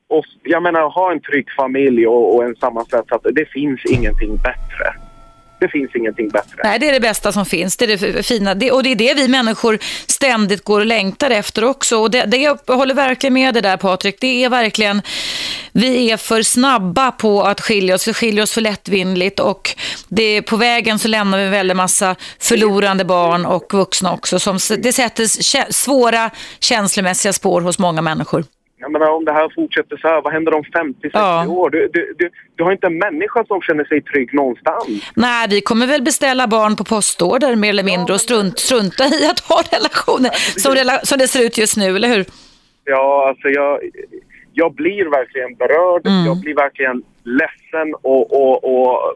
och 0.09 0.25
jag 0.43 0.63
menar, 0.63 0.91
ha 0.91 1.13
en 1.13 1.21
trygg 1.21 1.47
familj 1.57 2.07
och, 2.07 2.35
och 2.37 2.45
en 2.45 2.57
sammansvetsad... 2.57 3.21
Det 3.33 3.45
finns 3.49 3.81
ingenting 3.85 4.37
bättre. 4.37 4.87
Det 5.59 5.69
finns 5.69 5.91
ingenting 5.95 6.29
bättre. 6.29 6.61
Nej, 6.65 6.79
det 6.79 6.89
är 6.89 6.93
det 6.93 7.01
bästa 7.01 7.33
som 7.33 7.47
finns. 7.47 7.77
Det 7.77 7.85
är 7.85 8.13
det 8.13 8.23
fina. 8.23 8.55
Det, 8.55 8.71
och 8.71 8.83
det 8.83 8.91
är 8.91 8.97
det 8.97 9.15
vi 9.15 9.29
människor 9.29 9.79
ständigt 10.07 10.65
går 10.65 10.81
och 10.81 10.87
längtar 10.87 11.31
efter 11.31 11.65
också. 11.65 11.97
Och 11.97 12.11
det, 12.11 12.25
det 12.25 12.37
jag 12.37 12.59
håller 12.67 12.95
verkligen 12.95 13.35
med 13.35 13.55
dig 13.55 13.63
där 13.63 13.77
Patrik. 13.77 14.17
Det 14.21 14.45
är 14.45 14.49
verkligen, 14.49 15.03
vi 15.73 16.11
är 16.11 16.17
för 16.17 16.43
snabba 16.43 17.13
på 17.13 17.43
att 17.43 17.61
skilja 17.61 17.95
oss. 17.95 18.09
Vi 18.09 18.15
skiljer 18.15 18.43
oss 18.43 18.53
för 18.53 18.61
lättvindigt 18.61 19.41
och 19.41 19.77
det, 20.09 20.43
på 20.43 20.57
vägen 20.57 20.99
så 20.99 21.09
lämnar 21.09 21.39
vi 21.39 21.45
en 21.45 21.51
väldig 21.51 21.77
massa 21.77 22.17
förlorande 22.39 23.05
barn 23.05 23.47
och 23.47 23.75
vuxna 23.75 24.13
också. 24.13 24.41
Som, 24.41 24.59
det 24.79 24.93
sätter 24.93 25.73
svåra 25.73 26.31
känslomässiga 26.61 27.33
spår 27.33 27.61
hos 27.61 27.79
många 27.79 28.03
människor. 28.03 28.45
Jag 28.79 28.93
menar, 28.93 29.11
om 29.11 29.25
det 29.25 29.33
här 29.33 29.49
fortsätter 29.55 29.97
så 29.97 30.09
här, 30.09 30.23
vad 30.23 30.33
händer 30.33 30.55
om 30.55 30.63
50-60 30.63 31.11
Ja. 31.13 31.47
år? 31.49 31.71
Du, 31.71 31.89
du, 31.93 32.15
du, 32.19 32.31
du 32.55 32.65
har 32.65 32.73
inte 32.73 32.87
en 32.87 32.99
människa 32.99 33.45
som 33.45 33.61
känner 33.63 33.85
sig 33.85 34.01
trygg 34.03 34.35
någonstans. 34.35 34.85
Nej, 35.17 35.47
vi 35.51 35.61
kommer 35.61 35.87
väl 35.87 36.03
beställa 36.03 36.47
barn 36.47 36.77
på 36.77 36.85
postorder 36.85 37.57
mer 37.57 37.69
eller 37.71 37.83
mindre 37.83 38.15
och 38.15 38.21
strunt, 38.21 38.59
strunta 38.59 39.05
i 39.05 39.27
att 39.31 39.41
ha 39.41 39.63
relationer 39.73 40.31
som, 40.61 40.75
rela, 40.75 41.01
som 41.01 41.19
det 41.19 41.29
ser 41.29 41.45
ut 41.47 41.59
just 41.59 41.77
nu, 41.77 41.97
eller 41.97 42.09
hur? 42.09 42.25
Ja, 42.85 43.29
alltså 43.29 43.49
jag, 43.49 43.81
jag 44.53 44.75
blir 44.75 45.05
verkligen 45.11 45.55
berörd. 45.55 46.07
Mm. 46.07 46.27
Jag 46.27 46.41
blir 46.41 46.55
verkligen 46.55 47.03
ledsen 47.25 47.95
och, 48.03 48.33
och, 48.33 48.65
och 48.65 49.15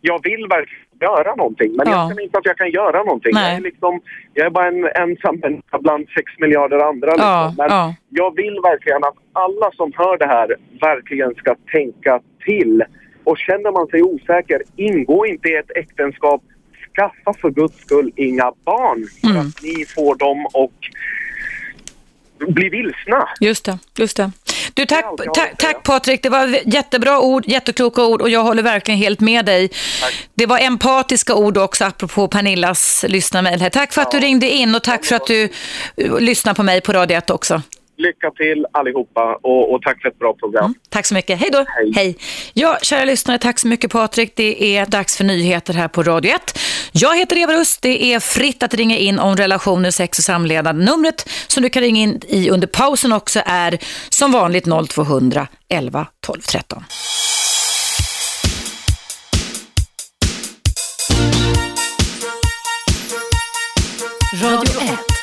jag 0.00 0.22
vill 0.22 0.46
verkligen 0.48 0.83
göra 1.08 1.34
någonting. 1.34 1.70
Men 1.76 1.86
Ja. 1.88 1.92
jag 1.96 2.08
känner 2.08 2.22
inte 2.22 2.38
att 2.38 2.46
jag 2.50 2.56
kan 2.62 2.70
göra 2.80 2.98
någonting. 3.08 3.30
Nej. 3.34 3.48
Jag 3.50 3.58
är, 3.58 3.62
liksom, 3.70 3.92
jag 4.34 4.46
är 4.46 4.50
bara 4.50 4.68
en 4.68 4.84
ensam 5.02 5.36
människa 5.44 5.78
bland 5.86 6.04
sex 6.16 6.26
miljarder 6.42 6.78
andra. 6.90 7.10
Liksom. 7.12 7.28
Ja, 7.28 7.54
Men 7.58 7.66
ja. 7.70 7.94
jag 8.20 8.30
vill 8.36 8.56
verkligen 8.70 9.02
att 9.04 9.18
alla 9.32 9.68
som 9.78 9.92
hör 9.96 10.16
det 10.18 10.26
här 10.36 10.48
verkligen 10.80 11.34
ska 11.34 11.50
tänka 11.72 12.20
till. 12.44 12.82
Och 13.24 13.38
känner 13.38 13.70
man 13.72 13.86
sig 13.86 14.02
osäker, 14.02 14.62
ingå 14.76 15.26
inte 15.26 15.48
i 15.48 15.54
ett 15.56 15.70
äktenskap. 15.76 16.42
Skaffa 16.96 17.32
för 17.40 17.50
guds 17.50 17.78
skull 17.80 18.12
inga 18.16 18.52
barn. 18.64 19.00
För 19.20 19.28
Mm. 19.30 19.40
att 19.40 19.62
ni 19.62 19.84
får 19.94 20.14
dem 20.16 20.46
och 20.64 20.72
bli 22.38 22.68
vilsna. 22.68 23.28
Just 23.40 23.64
det, 23.64 23.78
just 23.98 24.16
det. 24.16 24.30
Du, 24.74 24.86
tack, 24.86 25.04
har 25.04 25.34
tack, 25.34 25.58
tack 25.58 25.82
Patrik, 25.82 26.22
det 26.22 26.28
var 26.28 26.58
jättebra 26.64 27.20
ord, 27.20 27.44
jättekloka 27.46 28.04
ord 28.04 28.22
och 28.22 28.30
jag 28.30 28.42
håller 28.42 28.62
verkligen 28.62 29.00
helt 29.00 29.20
med 29.20 29.44
dig. 29.44 29.70
Det 30.34 30.46
var 30.46 30.58
empatiska 30.58 31.34
ord 31.34 31.58
också 31.58 31.84
apropå 31.84 32.28
Pernillas 32.28 33.04
lyssnarmail 33.08 33.60
här. 33.60 33.70
Tack 33.70 33.92
för 33.92 34.02
att 34.02 34.10
du 34.10 34.20
ringde 34.20 34.50
in 34.50 34.74
och 34.74 34.82
tack 34.82 35.04
för 35.04 35.16
att 35.16 35.26
du 35.26 35.48
lyssnar 36.20 36.54
på 36.54 36.62
mig 36.62 36.80
på 36.80 36.92
Radio 36.92 37.16
1 37.16 37.30
också. 37.30 37.62
Lycka 37.96 38.30
till 38.30 38.66
allihopa 38.72 39.38
och, 39.42 39.72
och 39.72 39.82
tack 39.82 40.02
för 40.02 40.08
ett 40.08 40.18
bra 40.18 40.34
program. 40.34 40.74
Tack 40.88 41.06
så 41.06 41.14
mycket. 41.14 41.40
Hej 41.40 41.50
då. 41.52 41.64
Hej. 41.94 42.16
Ja, 42.52 42.78
kära 42.82 43.04
lyssnare, 43.04 43.38
tack 43.38 43.58
så 43.58 43.68
mycket 43.68 43.90
Patrik. 43.92 44.32
Det 44.36 44.76
är 44.76 44.86
dags 44.86 45.16
för 45.16 45.24
nyheter 45.24 45.74
här 45.74 45.88
på 45.88 46.02
Radio 46.02 46.34
1. 46.34 46.58
Jag 46.92 47.18
heter 47.18 47.38
Eva 47.38 47.52
Rust. 47.52 47.82
Det 47.82 48.04
är 48.04 48.20
fritt 48.20 48.62
att 48.62 48.74
ringa 48.74 48.96
in 48.96 49.18
om 49.18 49.36
relationer, 49.36 49.90
sex 49.90 50.18
och 50.18 50.24
samlevnad. 50.24 50.76
Numret 50.76 51.28
som 51.46 51.62
du 51.62 51.68
kan 51.68 51.82
ringa 51.82 52.02
in 52.02 52.20
i 52.28 52.50
under 52.50 52.66
pausen 52.66 53.12
också 53.12 53.40
är 53.46 53.78
som 54.08 54.32
vanligt 54.32 54.64
0200 54.88 55.46
11 55.68 56.06
12 56.20 56.40
13. 56.40 56.84
Radio 64.42 64.80
1. 64.82 65.13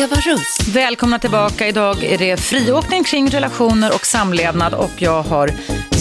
Eva 0.00 0.16
Russ. 0.16 0.74
Välkomna 0.76 1.18
tillbaka. 1.18 1.66
Idag 1.66 2.04
är 2.04 2.18
det 2.18 2.40
friåkning 2.40 3.04
kring 3.04 3.26
relationer 3.26 3.88
och 3.96 4.06
samlevnad 4.16 4.74
och 4.74 4.94
jag 4.98 5.22
har 5.22 5.48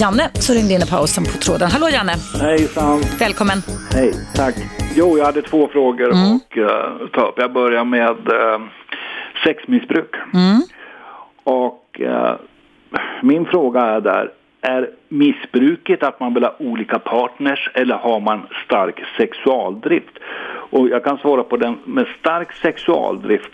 Janne 0.02 0.30
som 0.34 0.56
ringde 0.56 0.74
in 0.74 0.82
i 0.82 0.90
pausen 0.90 1.24
på 1.24 1.38
tråden. 1.46 1.70
Hallå 1.72 1.88
Janne! 1.90 2.14
Hejsan! 2.42 3.00
Välkommen! 3.20 3.58
Hej, 3.94 4.14
tack. 4.36 4.56
Jo, 4.96 5.18
jag 5.18 5.26
hade 5.26 5.42
två 5.42 5.68
frågor 5.68 6.10
Mm. 6.12 6.36
och 6.36 6.58
uh, 6.58 7.08
ta 7.14 7.22
upp. 7.28 7.36
Jag 7.38 7.54
börjar 7.54 7.86
med 7.86 8.18
uh, 8.34 8.60
sexmissbruk. 9.44 10.16
Mm. 10.34 10.62
Och 11.44 12.02
eh, 12.02 12.36
min 13.22 13.46
fråga 13.46 13.82
är 13.82 14.02
där, 14.02 14.30
är 14.62 14.90
missbruket 15.10 16.04
att 16.04 16.20
man 16.20 16.34
vill 16.34 16.44
ha 16.44 16.56
olika 16.60 17.00
partners 17.00 17.70
eller 17.74 17.96
har 17.96 18.20
man 18.20 18.42
stark 18.66 19.00
sexualdrift? 19.18 20.16
Och 20.72 20.90
jag 20.90 21.04
kan 21.04 21.18
svara 21.18 21.44
på 21.44 21.58
den 21.58 21.78
med 21.86 22.06
stark 22.20 22.54
sexualdrift. 22.54 23.52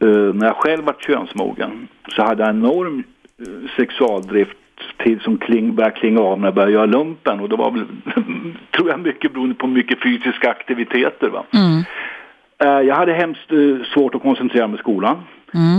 Eh, 0.00 0.34
när 0.34 0.46
jag 0.46 0.56
själv 0.56 0.84
var 0.84 0.96
könsmogen 0.98 1.88
så 2.08 2.22
hade 2.22 2.42
jag 2.42 2.50
enorm 2.50 3.04
eh, 3.40 3.70
sexualdrift 3.76 4.56
till 4.96 5.20
som 5.20 5.38
kling, 5.38 5.74
började 5.74 5.96
klinga 5.96 6.20
av 6.20 6.38
när 6.38 6.46
jag 6.46 6.54
började 6.54 6.72
göra 6.72 6.86
lumpen 6.86 7.40
och 7.40 7.48
det 7.48 7.56
var 7.56 7.70
väl, 7.70 7.86
tror 8.70 8.88
jag, 8.88 9.00
mycket 9.00 9.32
beroende 9.32 9.54
på 9.54 9.66
mycket 9.66 10.02
fysiska 10.02 10.50
aktiviteter. 10.50 11.28
Va? 11.28 11.44
Mm. 11.54 11.82
Jag 12.58 12.94
hade 12.94 13.12
hemskt 13.12 13.52
eh, 13.52 13.86
svårt 13.94 14.14
att 14.14 14.22
koncentrera 14.22 14.66
mig 14.66 14.76
i 14.78 14.80
skolan. 14.80 15.16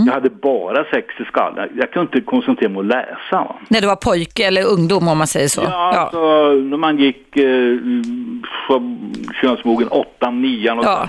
Jag 0.06 0.12
hade 0.12 0.30
bara 0.30 0.84
sex 0.84 1.14
i 1.20 1.24
skallen. 1.24 1.68
Jag 1.76 1.90
kunde 1.92 2.16
inte 2.16 2.30
koncentrera 2.30 2.70
mig 2.70 2.80
att 2.80 2.86
läsa. 2.86 3.36
Va? 3.44 3.56
När 3.68 3.80
du 3.80 3.86
var 3.86 3.96
pojke 3.96 4.46
eller 4.46 4.64
ungdom 4.66 5.08
om 5.08 5.18
man 5.18 5.26
säger 5.26 5.48
så. 5.48 5.60
Ja, 5.64 5.92
Alltså, 5.96 6.52
när 6.52 6.76
man 6.76 6.98
gick 6.98 7.36
eh, 7.36 7.76
könsmogen 9.40 9.88
åttan, 9.88 10.42
nian 10.42 10.78
och 10.78 10.84
Ja. 10.84 11.08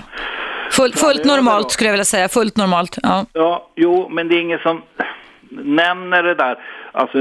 Full, 0.70 0.92
fullt 0.92 1.24
normalt 1.24 1.70
skulle 1.70 1.88
jag 1.88 1.92
vilja 1.92 2.04
säga. 2.04 2.28
Fullt 2.28 2.56
normalt. 2.56 2.98
Ja. 3.02 3.26
Ja, 3.32 3.68
jo, 3.76 4.08
men 4.10 4.28
det 4.28 4.34
är 4.34 4.40
ingen 4.40 4.58
som 4.58 4.82
nämner 5.50 6.22
det 6.22 6.34
där. 6.34 6.58
Alltså, 6.94 7.18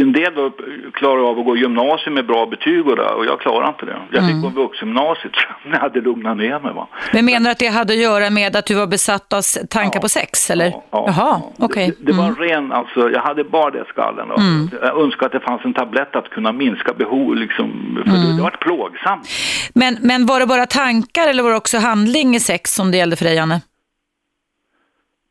en 0.00 0.12
del 0.12 0.34
då 0.34 0.50
klarar 0.92 1.30
av 1.30 1.38
att 1.38 1.44
gå 1.44 1.56
gymnasium 1.56 2.14
med 2.14 2.26
bra 2.26 2.46
betyg 2.46 2.86
och, 2.86 2.96
där, 2.96 3.14
och 3.14 3.26
jag 3.26 3.40
klarar 3.40 3.68
inte 3.68 3.86
det. 3.86 3.96
Jag 4.10 4.26
fick 4.26 4.42
gå 4.42 4.48
vuxengymnasiet 4.62 5.32
när 5.64 5.72
jag 5.72 5.80
hade 5.80 6.00
lugnat 6.00 6.36
ner 6.36 6.60
mig. 6.60 6.72
Va? 6.74 6.88
Men 7.12 7.24
menar 7.24 7.44
du 7.44 7.50
att 7.50 7.58
det 7.58 7.66
hade 7.66 7.92
att 7.92 7.98
göra 7.98 8.30
med 8.30 8.56
att 8.56 8.66
du 8.66 8.74
var 8.74 8.86
besatt 8.86 9.32
av 9.32 9.42
tankar 9.70 9.96
Ja. 9.98 10.00
på 10.00 10.08
sex? 10.08 10.50
Eller? 10.50 10.66
Ja, 10.66 10.82
ja, 10.92 11.04
Jaha, 11.06 11.40
ja. 11.56 11.64
okej. 11.64 11.84
Mm. 11.84 11.96
Det, 12.00 12.12
det 12.12 12.18
var 12.18 12.24
en 12.24 12.34
ren, 12.34 12.72
alltså, 12.72 13.10
jag 13.10 13.20
hade 13.20 13.44
bara 13.44 13.70
det 13.70 13.78
i 13.78 13.84
skallen. 13.88 14.28
Då. 14.28 14.34
Jag 14.82 15.00
önskar 15.02 15.26
att 15.26 15.32
det 15.32 15.40
fanns 15.40 15.64
en 15.64 15.74
tablett 15.74 16.16
att 16.16 16.30
kunna 16.30 16.52
minska 16.52 16.92
behov, 16.92 17.36
liksom, 17.36 17.70
för 18.04 18.10
Mm. 18.10 18.26
det, 18.26 18.36
det 18.36 18.42
var 18.42 18.50
plågsamt. 18.50 19.28
Men, 19.74 19.96
men 20.00 20.26
var 20.26 20.40
det 20.40 20.46
bara 20.46 20.66
tankar 20.66 21.28
eller 21.28 21.42
var 21.42 21.50
det 21.50 21.56
också 21.56 21.78
handling 21.78 22.34
i 22.34 22.40
sex 22.40 22.74
som 22.74 22.90
det 22.90 22.96
gällde 22.96 23.16
för 23.16 23.24
dig, 23.24 23.34
Janne? 23.34 23.60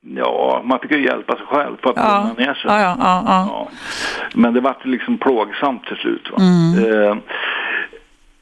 Ja, 0.05 0.61
man 0.65 0.79
fick 0.79 0.91
ju 0.91 1.03
hjälpa 1.05 1.35
sig 1.35 1.45
själv 1.45 1.75
för 1.83 1.89
att 1.89 1.95
Ja, 1.95 2.25
lugna 2.27 2.45
ner 2.45 2.53
sig. 2.53 2.71
ja, 2.71 2.95
ja, 2.99 3.23
ja. 3.27 3.69
Men 4.33 4.53
det 4.53 4.59
var 4.61 4.75
liksom 4.83 5.17
plågsamt 5.17 5.85
till 5.85 5.97
slut. 5.97 6.29
Mm. 6.37 6.93
Eh, 7.09 7.17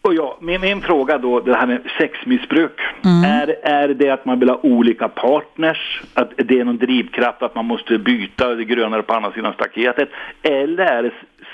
och 0.01 0.13
ja, 0.13 0.37
min, 0.41 0.61
min 0.61 0.81
fråga 0.81 1.17
då, 1.17 1.39
det 1.39 1.55
här 1.55 1.67
med 1.67 1.81
sexmissbruk. 1.97 2.79
Mm. 3.05 3.23
Är, 3.23 3.55
är 3.63 3.87
det 3.87 4.09
att 4.09 4.25
man 4.25 4.39
vill 4.39 4.49
ha 4.49 4.59
olika 4.63 5.07
partners? 5.07 6.01
Att 6.13 6.31
det 6.37 6.59
är 6.59 6.65
någon 6.65 6.77
drivkraft 6.77 7.41
att 7.41 7.55
man 7.55 7.65
måste 7.65 7.97
byta 7.97 8.47
det 8.55 8.65
grönare 8.65 9.01
på 9.03 9.13
andra 9.13 9.31
sidan 9.31 9.53
staketet? 9.53 10.09
Eller 10.41 10.83
är 10.85 11.03
det 11.03 11.11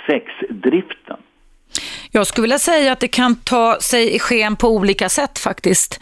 sexdriften? 0.08 1.17
Jag 2.12 2.27
skulle 2.27 2.41
vilja 2.41 2.60
säga 2.60 2.91
att 2.91 2.99
det 2.99 3.08
kan 3.08 3.36
ta 3.36 3.77
sig 3.82 4.15
i 4.15 4.19
sken 4.19 4.56
på 4.56 4.69
olika 4.69 5.10
sätt 5.10 5.39
faktiskt. 5.39 5.99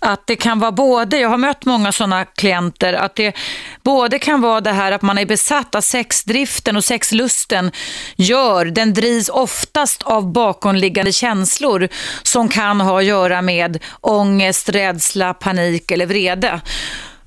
Att 0.00 0.26
det 0.26 0.36
kan 0.36 0.58
vara 0.60 0.72
både, 0.72 1.18
jag 1.18 1.28
har 1.28 1.36
mött 1.36 1.64
många 1.64 1.92
sådana 1.92 2.24
klienter, 2.24 2.92
att 2.92 3.14
det 3.14 3.36
både 3.82 4.18
kan 4.18 4.40
vara 4.40 4.60
det 4.60 4.72
här 4.72 4.92
att 4.92 5.02
man 5.02 5.18
är 5.18 5.26
besatt 5.26 5.74
av 5.74 5.80
sexdriften 5.80 6.76
och 6.76 6.84
sexlusten 6.84 7.70
gör, 8.16 8.64
den 8.64 8.94
drivs 8.94 9.28
oftast 9.28 10.02
av 10.02 10.32
bakomliggande 10.32 11.12
känslor 11.12 11.88
som 12.22 12.48
kan 12.48 12.80
ha 12.80 12.98
att 12.98 13.04
göra 13.04 13.42
med 13.42 13.84
ångest, 14.00 14.68
rädsla, 14.68 15.34
panik 15.34 15.90
eller 15.90 16.06
vrede. 16.06 16.60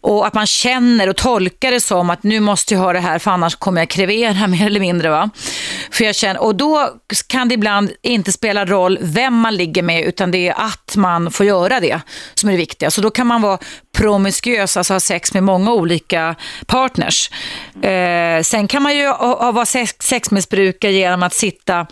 Och 0.01 0.27
att 0.27 0.33
man 0.33 0.47
känner 0.47 1.09
och 1.09 1.15
tolkar 1.15 1.71
det 1.71 1.81
som 1.81 2.09
att 2.09 2.23
nu 2.23 2.39
måste 2.39 2.73
jag 2.73 2.81
ha 2.81 2.93
det 2.93 2.99
här 2.99 3.19
för 3.19 3.31
annars 3.31 3.55
kommer 3.55 3.81
jag 3.81 3.89
krevera 3.89 4.47
mer 4.47 4.65
eller 4.65 4.79
mindre. 4.79 5.09
Va? 5.09 5.29
För 5.91 6.03
jag 6.03 6.15
känner, 6.15 6.41
och 6.41 6.55
då 6.55 6.89
kan 7.27 7.47
det 7.47 7.55
ibland 7.55 7.91
inte 8.01 8.31
spela 8.31 8.65
roll 8.65 8.97
vem 9.01 9.33
man 9.33 9.55
ligger 9.55 9.83
med 9.83 10.03
utan 10.03 10.31
det 10.31 10.47
är 10.47 10.53
att 10.57 10.95
man 10.95 11.31
får 11.31 11.45
göra 11.45 11.79
det 11.79 12.01
som 12.33 12.49
är 12.49 12.53
det 12.53 12.57
viktiga. 12.57 12.91
Så 12.91 13.01
då 13.01 13.09
kan 13.09 13.27
man 13.27 13.41
vara 13.41 13.57
promiskuös, 13.97 14.77
alltså 14.77 14.93
ha 14.93 14.99
sex 14.99 15.33
med 15.33 15.43
många 15.43 15.73
olika 15.73 16.35
partners. 16.65 17.29
Eh, 17.81 18.41
sen 18.43 18.67
kan 18.67 18.83
man 18.83 18.97
ju 18.97 19.07
ha, 19.07 19.43
ha, 19.43 19.51
vara 19.51 19.65
sex, 19.65 19.95
sexmissbrukare 19.99 20.91
genom 20.91 21.23
att 21.23 21.33
sitta 21.33 21.87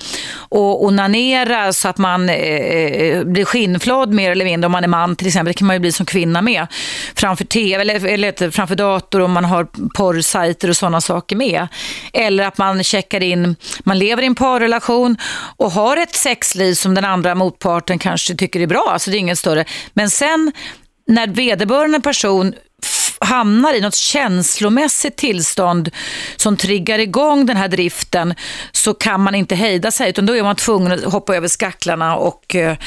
och 0.50 0.86
onanera 0.86 1.74
så 1.74 1.88
att 1.88 1.98
man 1.98 2.30
eh, 2.30 2.36
eh 2.36 3.24
blir 3.24 3.46
skinnflådd 3.46 4.14
mer 4.14 4.32
eller 4.32 4.46
mindre 4.46 4.66
om 4.66 4.72
man 4.72 4.84
är 4.84 4.88
man 4.88 5.16
till 5.16 5.28
exempel. 5.28 5.54
Det 5.54 5.58
kan 5.58 5.68
man 5.68 5.76
ju 5.76 5.80
bli 5.80 5.92
som 5.92 6.06
kvinna 6.06 6.42
med. 6.42 6.68
Framför 7.16 7.46
tv 7.46 7.82
eller, 7.82 8.06
eller 8.06 8.52
framför 8.52 8.76
dator 8.76 9.22
om 9.22 9.32
man 9.32 9.46
har 9.46 9.68
porrsajter 9.96 10.70
och 10.70 10.78
sådana 10.78 11.02
saker 11.02 11.36
med. 11.36 11.68
Eller 12.14 12.44
att 12.44 12.58
man 12.58 12.84
checkar 12.84 13.24
in, 13.24 13.56
man 13.84 14.00
lever 14.00 14.24
i 14.24 14.26
en 14.26 14.36
parrelation 14.36 15.18
och 15.58 15.72
har 15.72 15.98
ett 15.98 16.16
sexliv 16.16 16.74
som 16.74 16.96
den 16.96 17.06
andra 17.06 17.36
motparten 17.36 18.00
kanske 18.00 18.36
tycker 18.36 18.60
är 18.60 18.68
bra. 18.68 18.90
Alltså 18.94 19.12
det 19.12 19.18
är 19.18 19.20
inget 19.20 19.40
större. 19.40 19.66
Men 19.94 20.10
sen 20.10 20.52
när 21.08 21.28
vederbörande 21.28 22.00
person 22.00 22.54
hamnar 23.30 23.74
i 23.78 23.82
något 23.82 23.96
känslomässigt 23.96 25.18
tillstånd 25.18 25.90
som 26.36 26.58
triggar 26.58 27.00
igång 27.00 27.46
den 27.46 27.58
här 27.58 27.68
driften 27.68 28.34
så 28.72 28.94
kan 28.94 29.22
man 29.22 29.36
inte 29.36 29.56
hejda 29.56 29.92
sig 29.92 30.10
utan 30.10 30.26
då 30.26 30.36
är 30.36 30.44
man 30.44 30.56
tvungen 30.56 30.92
att 30.92 31.04
hoppa 31.04 31.36
över 31.36 31.48
skacklarna 31.48 32.16
och 32.16 32.56
eh, 32.56 32.78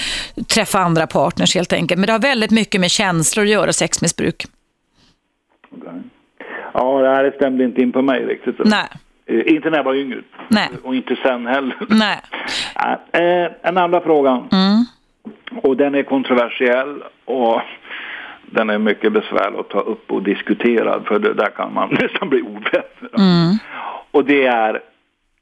träffa 0.55 0.79
andra 0.79 1.07
partners 1.07 1.55
helt 1.55 1.73
enkelt. 1.73 1.99
Men 1.99 2.07
det 2.07 2.13
har 2.13 2.21
väldigt 2.21 2.51
mycket 2.51 2.81
med 2.81 2.91
känslor 2.91 3.45
att 3.45 3.51
göra, 3.51 3.73
sexmissbruk. 3.73 4.47
Ja, 6.75 7.03
det 7.03 7.09
här 7.09 7.33
stämde 7.37 7.65
inte 7.65 7.81
in 7.81 7.93
på 7.93 8.03
mig 8.03 8.25
riktigt. 8.25 8.57
Nej, 8.65 8.89
Eh, 9.27 9.53
inte 9.55 9.71
när 9.71 9.77
jag 9.77 9.85
var 9.85 9.95
yngre. 9.95 10.23
Nej. 10.49 10.69
Och 10.85 10.95
inte 10.95 11.17
sen 11.17 11.47
heller. 11.47 11.77
nej. 11.89 12.19
Eh, 13.13 13.53
en 13.63 13.79
andra 13.79 14.01
fråga. 14.01 14.31
Mm. 14.31 14.85
Och 15.63 15.77
den 15.77 15.95
är 15.95 16.03
kontroversiell 16.03 17.03
och 17.25 17.61
den 18.53 18.71
är 18.71 18.79
mycket 18.79 19.13
besvärlig 19.13 19.59
att 19.59 19.69
ta 19.69 19.81
upp 19.81 20.13
och 20.13 20.23
diskutera 20.23 21.03
för 21.03 21.19
det 21.19 21.35
där 21.35 21.51
kan 21.57 21.75
man 21.75 21.89
nästan 22.01 22.29
bli 22.29 22.43
ovän. 22.43 22.83
Mm. 23.19 23.55
Och 24.11 24.25
det 24.25 24.47
är 24.47 24.81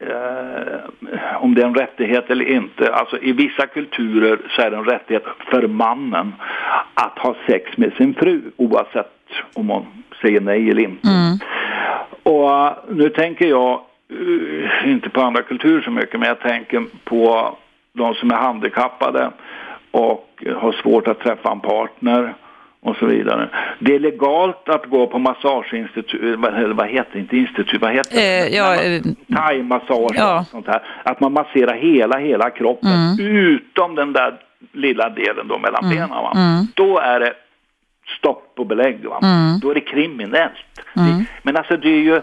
eh, 0.01 1.43
om 1.43 1.55
det 1.55 1.63
är 1.63 1.67
en 1.67 1.75
rättighet 1.75 2.31
eller 2.31 2.45
inte. 2.45 2.95
Alltså 2.95 3.19
i 3.19 3.33
vissa 3.33 3.67
kulturer 3.67 4.39
så 4.51 4.63
är 4.63 4.71
det 4.71 4.77
en 4.77 4.85
rättighet 4.85 5.25
för 5.51 5.69
mannen 5.69 6.33
att 6.95 7.19
ha 7.19 7.35
sex 7.47 7.77
med 7.77 7.93
sin 7.93 8.15
fru 8.15 8.41
oavsett 8.57 9.13
om 9.55 9.69
hon 9.69 9.87
säger 10.23 10.41
nej 10.41 10.71
eller 10.71 10.83
inte. 10.83 11.09
Och 12.23 12.51
eh, 12.51 12.73
nu 12.89 13.09
tänker 13.09 13.47
jag 13.47 13.81
eh, 14.11 14.91
inte 14.91 15.11
på 15.11 15.21
andra 15.21 15.43
kulturer 15.43 15.83
så 15.83 15.91
mycket 15.91 16.21
men 16.21 16.29
jag 16.29 16.41
tänker 16.41 16.85
på 17.05 17.57
de 17.93 18.15
som 18.15 18.31
är 18.31 18.37
handikappade 18.37 19.31
och 19.91 20.45
har 20.57 20.73
svårt 20.73 21.09
att 21.09 21.21
träffa 21.21 21.53
en 21.53 21.61
partner 21.61 22.35
och 22.83 22.97
så 22.97 23.07
vidare. 23.07 23.49
Det 23.79 23.95
är 23.95 23.99
legalt 24.01 24.69
att 24.69 24.87
gå 24.87 25.07
på 25.07 25.19
massageinstitut, 25.19 26.39
vad, 26.39 26.55
eller 26.55 26.75
vad 26.75 26.89
heter 26.89 27.11
det, 27.13 27.19
inte 27.19 27.37
institut, 27.37 27.81
vad 27.81 27.93
heter 27.93 28.17
det? 28.17 28.39
Eh, 28.49 28.57
ja, 28.57 28.75
eh, 28.83 29.03
Thai-massage 29.29 30.15
Ja. 30.15 30.41
och 30.41 30.47
sånt 30.47 30.67
här. 30.67 30.83
Att 31.03 31.21
man 31.21 31.33
masserar 31.33 31.75
hela, 31.75 32.19
hela 32.19 32.51
kroppen 32.51 32.91
utom 33.21 33.95
den 33.95 34.13
där 34.13 34.35
lilla 34.73 35.09
delen 35.09 35.49
då 35.49 35.59
mellan 35.59 35.89
benen. 35.91 36.09
Va? 36.09 36.33
Då 36.75 36.99
är 36.99 37.21
det 37.21 37.33
stopp 38.19 38.53
och 38.57 38.67
belägg. 38.67 39.05
Va? 39.05 39.21
Då 39.63 39.71
är 39.71 39.75
det 39.75 39.81
kriminellt. 39.81 40.53
Det, 40.95 41.25
men 41.43 41.57
alltså 41.57 41.77
det 41.77 41.89
är 41.89 42.01
ju, 42.03 42.21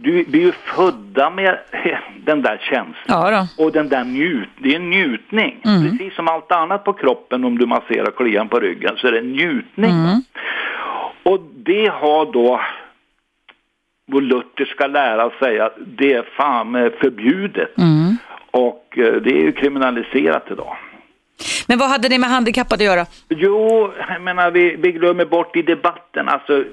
du, 0.00 0.24
vi 0.28 0.40
är 0.40 0.46
ju 0.46 0.52
födda 0.52 1.30
med 1.30 1.58
den 2.24 2.42
där 2.42 2.58
känslan. 2.60 2.94
Ja. 3.06 3.48
Och 3.58 3.72
den 3.72 3.88
där 3.88 4.04
njut, 4.04 4.48
det 4.58 4.72
är 4.72 4.76
en 4.76 4.90
njutning. 4.90 5.60
Precis 5.62 6.14
som 6.14 6.28
allt 6.28 6.52
annat 6.52 6.84
på 6.84 6.92
kroppen 6.92 7.44
om 7.44 7.58
du 7.58 7.66
masserar 7.66 8.10
klian 8.10 8.48
på 8.48 8.60
ryggen 8.60 8.96
så 8.96 9.06
är 9.06 9.12
det 9.12 9.18
en 9.18 9.32
njutning. 9.32 9.90
Och 11.22 11.40
det 11.54 11.86
har 11.92 12.32
då 12.32 12.60
vår 14.06 14.20
lutherska 14.20 14.86
lära 14.86 15.30
säga 15.38 15.66
att 15.66 15.76
det 15.86 16.12
är 16.12 16.22
fan 16.36 16.74
eh, 16.74 16.90
förbjudet. 17.00 17.72
Och 18.50 18.98
eh, 18.98 19.12
det 19.12 19.30
är 19.30 19.40
ju 19.40 19.52
kriminaliserat 19.52 20.50
idag. 20.50 20.76
Men 21.68 21.78
vad 21.78 21.88
hade 21.88 22.08
det 22.08 22.18
med 22.18 22.30
handikappade 22.30 22.84
att 22.84 22.96
göra? 22.96 23.06
Jo, 23.28 23.90
jag 24.08 24.22
menar 24.22 24.50
vi, 24.50 24.76
vi 24.76 24.92
glömmer 24.92 25.24
bort 25.24 25.56
i 25.56 25.62
debatten, 25.62 26.28
alltså 26.28 26.64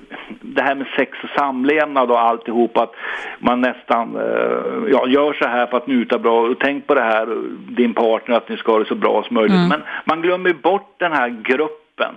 det 0.41 0.61
här 0.61 0.75
med 0.75 0.87
sex 0.97 1.11
och 1.23 1.29
samlevnad 1.29 2.11
och 2.11 2.21
alltihop 2.21 2.77
att 2.77 2.93
man 3.39 3.61
nästan 3.61 4.15
eh, 4.15 4.91
ja, 4.91 5.07
gör 5.07 5.33
så 5.33 5.47
här 5.47 5.65
för 5.67 5.77
att 5.77 5.87
njuta 5.87 6.19
bra 6.19 6.41
och 6.41 6.59
tänk 6.59 6.87
på 6.87 6.95
det 6.95 7.01
här, 7.01 7.27
din 7.77 7.93
partner, 7.93 8.35
att 8.35 8.49
ni 8.49 8.57
ska 8.57 8.71
ha 8.71 8.79
det 8.79 8.85
så 8.85 8.95
bra 8.95 9.23
som 9.27 9.33
möjligt. 9.33 9.69
Men 9.69 9.83
man 10.05 10.21
glömmer 10.21 10.53
bort 10.53 10.95
den 10.97 11.11
här 11.11 11.29
gruppen 11.29 12.15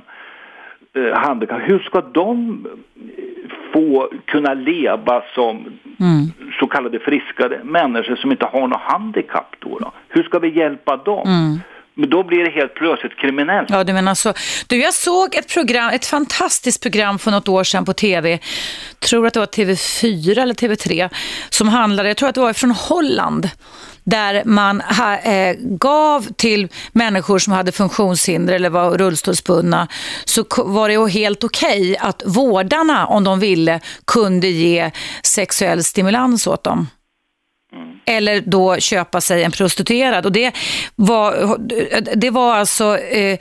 eh, 0.95 1.19
handikapp. 1.19 1.61
Hur 1.64 1.79
ska 1.79 2.01
de 2.01 2.67
få 3.73 4.11
kunna 4.25 4.55
leva 4.55 5.23
som 5.35 5.57
mm. 6.01 6.51
så 6.61 6.67
kallade 6.67 6.99
friskare 6.99 7.61
människor 7.64 8.17
som 8.17 8.31
inte 8.31 8.47
har 8.47 8.67
något 8.69 8.81
handikapp 8.81 9.57
då? 9.59 9.79
då? 9.79 9.93
Hur 10.09 10.23
ska 10.23 10.38
vi 10.38 10.59
hjälpa 10.59 10.97
dem? 10.97 11.29
Mm. 11.29 11.61
Men 11.99 12.11
då 12.11 12.25
blir 12.25 12.45
det 12.45 12.51
helt 12.51 12.75
plötsligt 12.75 13.17
kriminellt. 13.17 13.71
Ja, 13.71 13.85
du 13.85 13.93
menar 13.93 14.15
så. 14.15 14.33
Du, 14.67 14.81
jag 14.81 14.95
såg 14.95 15.35
ett 15.35 15.49
program, 15.49 15.91
ett 15.91 16.07
fantastiskt 16.07 16.83
program 16.83 17.19
för 17.19 17.31
något 17.31 17.49
år 17.49 17.65
sedan 17.65 17.85
på 17.85 17.93
tv. 17.93 18.39
Tror 18.99 19.27
att 19.27 19.35
det 19.35 19.41
var 19.41 19.47
TV4 19.47 20.39
eller 20.43 20.55
TV3 20.55 21.11
som 21.51 21.69
handlade, 21.69 22.09
jag 22.09 22.17
tror 22.17 22.29
att 22.29 22.35
det 22.35 22.41
var 22.41 22.53
från 22.53 22.71
Holland 22.71 23.51
där 24.05 24.43
man 24.45 24.81
ha, 24.81 25.19
eh, 25.19 25.57
gav 25.61 26.27
till 26.37 26.69
människor 26.93 27.39
som 27.39 27.53
hade 27.53 27.73
funktionshinder 27.73 28.55
eller 28.55 28.71
var 28.71 28.99
rullstolsbundna 28.99 29.89
så 30.25 30.45
var 30.57 30.89
det 30.89 31.11
helt 31.11 31.45
okej 31.45 31.81
okay 31.81 31.97
att 31.97 32.23
vårdarna, 32.27 33.07
om 33.07 33.25
de 33.25 33.41
ville, 33.41 33.81
kunde 34.05 34.49
ge 34.49 34.91
sexuell 35.23 35.85
stimulans 35.85 36.47
åt 36.47 36.65
dem. 36.65 36.87
Mm. 37.72 37.98
Eller 38.07 38.40
då 38.40 38.76
köpa 38.76 39.20
sig 39.20 39.44
en 39.44 39.50
prostituerad. 39.50 40.26
Och 40.26 40.33
det 40.33 40.52
var, 40.96 41.59
det 42.16 42.31
var 42.31 42.54
alltså 42.54 42.98
eh, 42.98 43.38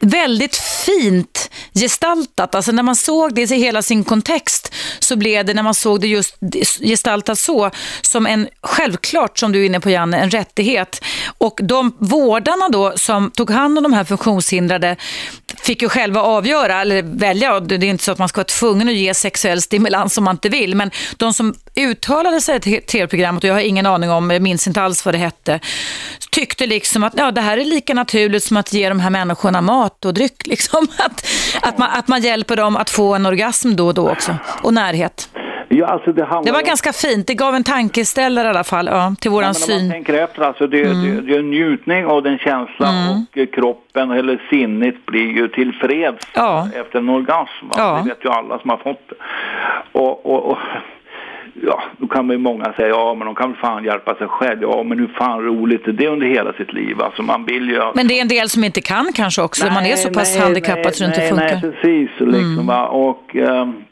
väldigt 0.00 0.56
fint 0.56 1.50
gestaltat. 1.74 2.54
Alltså 2.54 2.72
när 2.72 2.82
man 2.82 2.96
såg 2.96 3.34
det 3.34 3.50
i 3.50 3.56
hela 3.56 3.82
sin 3.82 4.04
kontext 4.04 4.74
så 4.98 5.16
blev 5.16 5.44
det, 5.44 5.54
när 5.54 5.62
man 5.62 5.74
såg 5.74 6.00
det 6.00 6.06
just 6.06 6.36
gestaltat 6.80 7.38
så, 7.38 7.70
som 8.00 8.26
en, 8.26 8.48
självklart 8.62 9.38
som 9.38 9.52
du 9.52 9.62
är 9.62 9.66
inne 9.66 9.80
på 9.80 9.90
Janne, 9.90 10.18
en 10.18 10.30
rättighet. 10.30 11.04
Och 11.38 11.60
de 11.62 11.96
vårdarna 11.98 12.68
då 12.68 12.92
som 12.96 13.30
tog 13.30 13.50
hand 13.50 13.78
om 13.78 13.82
de 13.82 13.92
här 13.92 14.04
funktionshindrade 14.04 14.96
fick 15.66 15.82
ju 15.82 15.88
själva 15.88 16.20
avgöra, 16.20 16.80
eller 16.80 17.02
välja, 17.02 17.60
det 17.60 17.74
är 17.74 17.84
inte 17.84 18.04
så 18.04 18.12
att 18.12 18.18
man 18.18 18.28
ska 18.28 18.38
vara 18.38 18.44
tvungen 18.44 18.88
att 18.88 18.94
ge 18.94 19.14
sexuell 19.14 19.62
stimulans 19.62 20.18
om 20.18 20.24
man 20.24 20.34
inte 20.34 20.48
vill, 20.48 20.74
men 20.74 20.90
de 21.16 21.34
som 21.34 21.54
uttalade 21.74 22.40
sig 22.40 22.60
till 22.60 22.82
tv-programmet, 22.82 23.44
och 23.44 23.50
jag 23.50 23.54
har 23.54 23.60
ingen 23.60 23.86
aning 23.86 24.10
om, 24.10 24.30
jag 24.30 24.42
minns 24.42 24.66
inte 24.66 24.82
alls 24.82 25.04
vad 25.04 25.14
det 25.14 25.18
hette, 25.18 25.60
tyckte 26.30 26.66
liksom 26.66 27.04
att 27.04 27.12
ja, 27.16 27.30
det 27.30 27.40
här 27.40 27.58
är 27.58 27.64
lika 27.64 27.94
naturligt 27.94 28.44
som 28.44 28.56
att 28.56 28.72
ge 28.72 28.88
de 28.88 29.00
här 29.00 29.10
människorna 29.10 29.60
mat 29.60 30.04
och 30.04 30.14
dryck. 30.14 30.46
Liksom. 30.46 30.86
Att, 30.98 31.26
att, 31.62 31.78
man, 31.78 31.90
att 31.90 32.08
man 32.08 32.22
hjälper 32.22 32.56
dem 32.56 32.76
att 32.76 32.90
få 32.90 33.14
en 33.14 33.26
orgasm 33.26 33.76
då 33.76 33.86
och 33.86 33.94
då 33.94 34.10
också, 34.10 34.36
och 34.62 34.74
närhet. 34.74 35.28
Ja, 35.76 35.86
alltså 35.86 36.12
det, 36.12 36.28
det, 36.44 36.52
var 36.52 36.62
ganska 36.62 36.92
fint. 36.92 37.26
Det 37.26 37.34
gav 37.34 37.54
en 37.54 37.64
tankeställare 37.64 38.46
i 38.46 38.50
alla 38.50 38.64
fall 38.64 38.86
ja, 38.86 39.14
till 39.20 39.30
våran 39.30 39.48
ja, 39.48 39.54
syn. 39.54 39.86
Man 39.86 39.90
tänker 39.90 40.14
efter, 40.14 40.42
alltså 40.42 40.66
det, 40.66 40.82
mm. 40.82 41.02
det, 41.02 41.20
det 41.20 41.34
är 41.34 41.38
en 41.38 41.50
njutning 41.50 42.06
av 42.06 42.22
den 42.22 42.38
känslan 42.38 42.94
mm. 42.94 43.18
och 43.20 43.54
kroppen 43.54 44.10
eller 44.10 44.42
sinnet 44.50 45.06
blir 45.06 45.30
ju 45.30 45.48
tillfreds 45.48 46.26
ja. 46.34 46.68
efter 46.74 46.98
en 46.98 47.08
orgasm. 47.08 47.66
Ja. 47.76 48.00
Det 48.02 48.08
vet 48.08 48.24
ju 48.24 48.28
alla 48.28 48.58
som 48.58 48.70
har 48.70 48.76
fått 48.76 49.08
det. 49.08 49.16
Och, 49.92 50.26
och, 50.26 50.50
och 50.50 50.58
ja, 51.62 51.82
då 51.98 52.06
kan 52.06 52.30
ju 52.30 52.38
många 52.38 52.72
säga, 52.72 52.88
ja 52.88 53.14
men 53.14 53.26
de 53.26 53.34
kan 53.34 53.50
väl 53.50 53.60
fan 53.60 53.84
hjälpa 53.84 54.14
sig 54.14 54.28
själv. 54.28 54.62
Ja, 54.62 54.82
men 54.82 54.98
hur 54.98 55.08
fan 55.18 55.42
roligt 55.42 55.86
är 55.86 55.92
det 55.92 56.08
under 56.08 56.26
hela 56.26 56.52
sitt 56.52 56.72
liv? 56.72 57.02
Alltså 57.02 57.22
man 57.22 57.44
vill 57.44 57.70
ju... 57.70 57.80
Men 57.94 58.08
det 58.08 58.18
är 58.18 58.22
en 58.22 58.28
del 58.28 58.48
som 58.48 58.64
inte 58.64 58.80
kan 58.80 59.12
kanske 59.14 59.42
också, 59.42 59.64
nej, 59.64 59.74
man 59.74 59.86
är 59.86 59.96
så 59.96 60.10
pass 60.12 60.34
nej, 60.34 60.42
handikappad 60.42 60.84
nej, 60.84 60.94
så 60.94 61.04
det 61.04 61.08
inte 61.08 61.20
funkar. 61.20 61.44
Nej, 61.44 61.60
precis. 61.60 62.10
Liksom, 62.20 62.70
mm. 62.70 62.84
Och 62.84 63.34
um, 63.34 63.84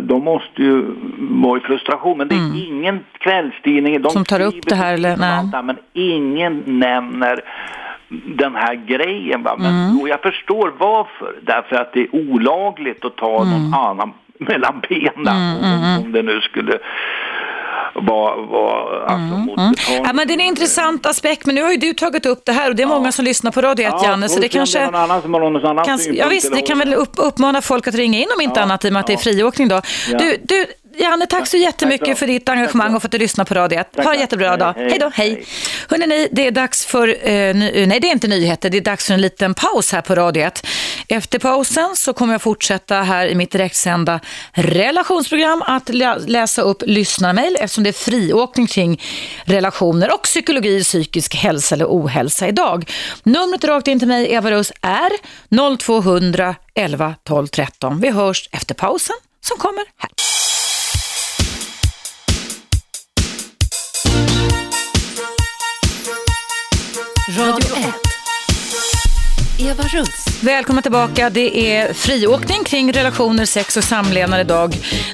de 0.00 0.24
måste 0.24 0.62
ju 0.62 0.84
vara 1.18 1.58
i 1.58 1.60
frustration, 1.60 2.18
men 2.18 2.28
det 2.28 2.34
är 2.34 2.38
mm. 2.38 2.56
ingen 2.56 3.04
kvällstidning 3.18 4.02
de 4.02 4.10
som 4.10 4.24
tar 4.24 4.40
upp 4.40 4.66
det 4.66 4.74
här. 4.74 4.94
Eller, 4.94 5.16
nej. 5.16 5.62
men 5.62 5.76
ingen 5.92 6.62
nämner 6.66 7.40
den 8.08 8.54
här 8.54 8.74
grejen. 8.74 9.42
Va? 9.42 9.56
Men, 9.58 9.74
mm. 9.74 10.00
Och 10.00 10.08
jag 10.08 10.22
förstår 10.22 10.72
varför. 10.78 11.34
Därför 11.42 11.76
att 11.76 11.92
det 11.92 12.00
är 12.00 12.14
olagligt 12.14 13.04
att 13.04 13.16
ta 13.16 13.42
mm. 13.42 13.52
någon 13.52 13.74
annan 13.74 14.12
mellan 14.38 14.82
benen 14.88 15.28
mm, 15.28 15.56
om, 15.56 15.82
mm, 15.82 16.04
om 16.04 16.12
det 16.12 16.22
nu 16.22 16.40
skulle 16.40 16.78
vara 17.94 18.36
var, 18.46 19.00
alltså, 19.00 19.34
mm, 19.34 19.48
mm. 19.58 19.74
ja, 20.04 20.12
men 20.12 20.28
Det 20.28 20.32
är 20.32 20.34
en 20.34 20.40
intressant 20.40 21.06
aspekt, 21.06 21.46
men 21.46 21.54
nu 21.54 21.62
har 21.62 21.70
ju 21.70 21.76
du 21.76 21.92
tagit 21.92 22.26
upp 22.26 22.42
det 22.44 22.52
här 22.52 22.70
och 22.70 22.76
det 22.76 22.82
är 22.82 22.88
ja. 22.88 22.94
många 22.94 23.12
som 23.12 23.24
lyssnar 23.24 23.50
på 23.50 23.60
Radio 23.60 23.86
1, 23.86 23.94
ja, 23.96 24.04
Janne, 24.04 24.28
så 24.28 24.40
det 24.40 24.48
kanske... 24.48 24.84
Någon 24.84 24.94
annan 24.94 25.22
som 25.22 25.34
har 25.34 25.40
någon 25.40 25.66
annan 25.66 25.84
kan, 25.84 25.98
ja 26.12 26.28
visst, 26.28 26.54
det 26.54 26.62
kan 26.62 26.78
väl 26.78 26.94
upp, 26.94 27.12
uppmana 27.16 27.62
folk 27.62 27.88
att 27.88 27.94
ringa 27.94 28.18
in 28.18 28.28
om 28.36 28.40
inte 28.40 28.60
ja, 28.60 28.64
annat 28.64 28.84
i 28.84 28.88
och 28.88 28.92
med 28.92 29.00
att 29.00 29.06
det 29.06 29.12
är 29.12 29.16
friåkning 29.16 29.68
då. 29.68 29.80
Du, 30.18 30.36
du, 30.42 30.66
Janne, 31.00 31.26
tack 31.26 31.46
så 31.46 31.56
jättemycket 31.56 32.18
för 32.18 32.26
ditt 32.26 32.48
engagemang 32.48 32.94
och 32.94 33.02
för 33.02 33.08
att 33.08 33.12
du 33.12 33.18
lyssnar 33.18 33.44
på 33.44 33.54
Radio 33.54 33.78
1. 33.80 33.88
Ha 33.96 34.14
en 34.14 34.20
jättebra 34.20 34.56
dag. 34.56 34.74
Hej 34.76 34.98
då, 35.00 35.10
hej. 35.14 35.44
Hörrni, 35.88 36.28
det 36.32 36.46
är 36.46 36.50
dags 36.50 36.86
för, 36.86 37.28
eh, 37.28 37.54
ny, 37.54 37.86
nej 37.86 38.00
det 38.00 38.08
är 38.08 38.12
inte 38.12 38.28
nyheter, 38.28 38.70
det 38.70 38.76
är 38.76 38.80
dags 38.80 39.06
för 39.06 39.14
en 39.14 39.20
liten 39.20 39.54
paus 39.54 39.92
här 39.92 40.00
på 40.00 40.14
Radio 40.14 40.42
1. 40.42 40.66
Efter 41.08 41.38
pausen 41.38 41.96
så 41.96 42.12
kommer 42.12 42.34
jag 42.34 42.42
fortsätta 42.42 42.94
här 42.94 43.26
i 43.26 43.34
mitt 43.34 43.50
direktsända 43.50 44.20
relationsprogram 44.52 45.62
att 45.62 45.88
läsa 46.26 46.62
upp 46.62 46.82
lyssnarmail 46.86 47.56
eftersom 47.60 47.84
det 47.84 47.90
är 47.90 47.92
friåkning 47.92 48.66
kring 48.66 49.02
relationer 49.44 50.14
och 50.14 50.22
psykologi, 50.22 50.84
psykisk 50.84 51.34
hälsa 51.34 51.74
eller 51.74 51.86
ohälsa 51.86 52.48
idag. 52.48 52.90
Numret 53.22 53.64
rakt 53.64 53.88
in 53.88 53.98
till 53.98 54.08
mig, 54.08 54.32
Eva 54.32 54.50
Russ, 54.50 54.72
är 54.80 55.10
0200 55.78 56.54
11 56.74 57.14
12 57.24 57.46
13. 57.46 58.00
Vi 58.00 58.10
hörs 58.10 58.48
efter 58.52 58.74
pausen 58.74 59.16
som 59.40 59.58
kommer 59.58 59.84
här. 59.96 60.27
Radio 67.36 67.76
1. 67.76 67.94
Eva 69.70 69.82
Russ. 69.82 70.44
Välkomna 70.44 70.82
tillbaka. 70.82 71.30
Det 71.30 71.76
är 71.76 71.92
friåkning 71.92 72.64
kring 72.64 72.92
relationer, 72.92 73.44
sex 73.44 73.76
och 73.76 73.84
samlevnad 73.84 74.40
idag. 74.40 74.70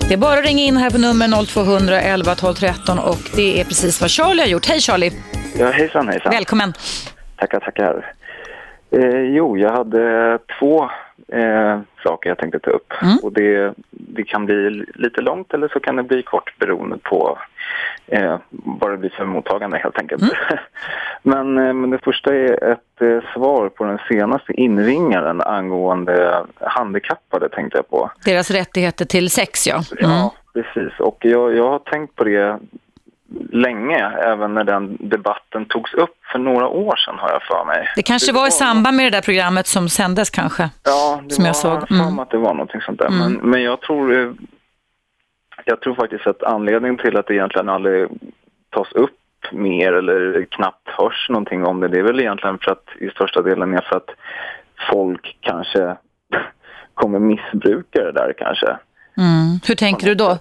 Det 0.08 0.14
är 0.14 0.18
bara 0.18 0.38
att 0.38 0.46
ringa 0.46 0.62
in 0.62 0.76
här 0.76 0.90
på 0.90 0.98
nummer 0.98 1.46
0200 1.46 2.00
11 2.00 2.34
12 2.34 2.54
13 2.54 2.98
och 2.98 3.22
det 3.36 3.60
är 3.60 3.64
precis 3.64 4.00
vad 4.00 4.10
Charlie 4.10 4.40
har 4.42 4.48
gjort. 4.48 4.66
Hej 4.66 4.80
Charlie! 4.80 5.10
Ja, 5.58 5.70
hejsan 5.70 6.08
hejsan. 6.08 6.32
Välkommen. 6.32 6.72
Tackar, 7.36 7.60
tackar. 7.60 8.14
Eh, 8.90 9.20
jo, 9.20 9.58
jag 9.58 9.72
hade 9.72 10.38
två 10.58 10.82
eh, 11.28 11.80
saker 12.02 12.30
jag 12.30 12.38
tänkte 12.38 12.58
ta 12.58 12.70
upp. 12.70 12.92
Mm. 13.02 13.18
Och 13.22 13.32
det, 13.32 13.74
det 13.90 14.24
kan 14.24 14.46
bli 14.46 14.84
lite 14.94 15.20
långt 15.20 15.54
eller 15.54 15.68
så 15.68 15.80
kan 15.80 15.96
det 15.96 16.02
bli 16.02 16.22
kort 16.22 16.58
beroende 16.58 16.98
på 16.98 17.38
eh, 18.06 18.38
vad 18.50 18.90
det 18.90 18.96
blir 18.96 19.10
för 19.10 19.24
mottagande 19.24 19.78
helt 19.78 19.98
enkelt. 19.98 20.22
Mm. 20.22 20.34
men, 21.22 21.66
eh, 21.66 21.72
men 21.72 21.90
det 21.90 21.98
första 22.04 22.34
är 22.34 22.72
ett 22.72 23.00
eh, 23.00 23.32
svar 23.34 23.68
på 23.68 23.84
den 23.84 23.98
senaste 24.08 24.52
inringaren 24.52 25.40
angående 25.40 26.44
handikappade 26.60 27.48
tänkte 27.48 27.78
jag 27.78 27.88
på. 27.88 28.10
Deras 28.24 28.50
rättigheter 28.50 29.04
till 29.04 29.30
sex 29.30 29.66
ja. 29.66 29.82
Mm. 30.00 30.10
Ja, 30.10 30.34
precis. 30.54 31.00
Och 31.00 31.18
jag, 31.20 31.56
jag 31.56 31.70
har 31.70 31.78
tänkt 31.78 32.16
på 32.16 32.24
det 32.24 32.58
länge, 33.50 34.10
även 34.24 34.54
när 34.54 34.64
den 34.64 34.96
debatten 35.00 35.64
togs 35.68 35.94
upp 35.94 36.16
för 36.32 36.38
några 36.38 36.68
år 36.68 36.96
sedan 36.96 37.14
har 37.18 37.30
jag 37.30 37.42
för 37.42 37.64
mig. 37.64 37.88
Det 37.96 38.02
kanske 38.02 38.32
det 38.32 38.38
var, 38.38 38.48
i 38.48 38.50
samband 38.50 38.96
med 38.96 39.06
det 39.06 39.10
där 39.10 39.22
programmet 39.22 39.66
som 39.66 39.88
sändes 39.88 40.30
kanske? 40.30 40.70
Ja, 40.84 41.20
det 41.24 41.34
som 41.34 41.44
var, 41.44 41.48
jag 41.48 41.56
såg. 41.56 41.90
Mm. 41.90 42.18
att 42.18 42.30
det 42.30 42.38
var 42.38 42.54
någonting 42.54 42.80
sånt 42.80 42.98
där. 42.98 43.06
Mm. 43.06 43.18
Men, 43.18 43.50
men 43.50 43.62
jag 43.62 43.80
tror 43.80 44.20
eh, 44.20 44.32
jag 45.64 45.80
tror 45.80 45.94
faktiskt 45.94 46.26
att 46.26 46.42
anledningen 46.42 46.98
till 46.98 47.16
att 47.16 47.26
det 47.26 47.34
egentligen 47.34 47.68
aldrig 47.68 48.08
tas 48.70 48.92
upp 48.92 49.10
mer 49.52 49.92
eller 49.92 50.44
knappt 50.44 50.88
hörs 50.88 51.26
någonting 51.28 51.64
om 51.64 51.80
det, 51.80 51.88
det 51.88 51.98
är 51.98 52.02
väl 52.02 52.20
egentligen 52.20 52.58
för 52.58 52.72
att 52.72 52.88
i 52.98 53.10
största 53.10 53.42
delen 53.42 53.74
är 53.74 53.80
för 53.80 53.96
att 53.96 54.10
folk 54.90 55.36
kanske 55.40 55.96
kommer 56.94 57.18
missbruka 57.18 58.04
det 58.04 58.12
där 58.12 58.34
kanske. 58.38 58.76
Mm. 59.16 59.60
Hur 59.68 59.74
tänker 59.74 60.06
du 60.06 60.14
då? 60.14 60.38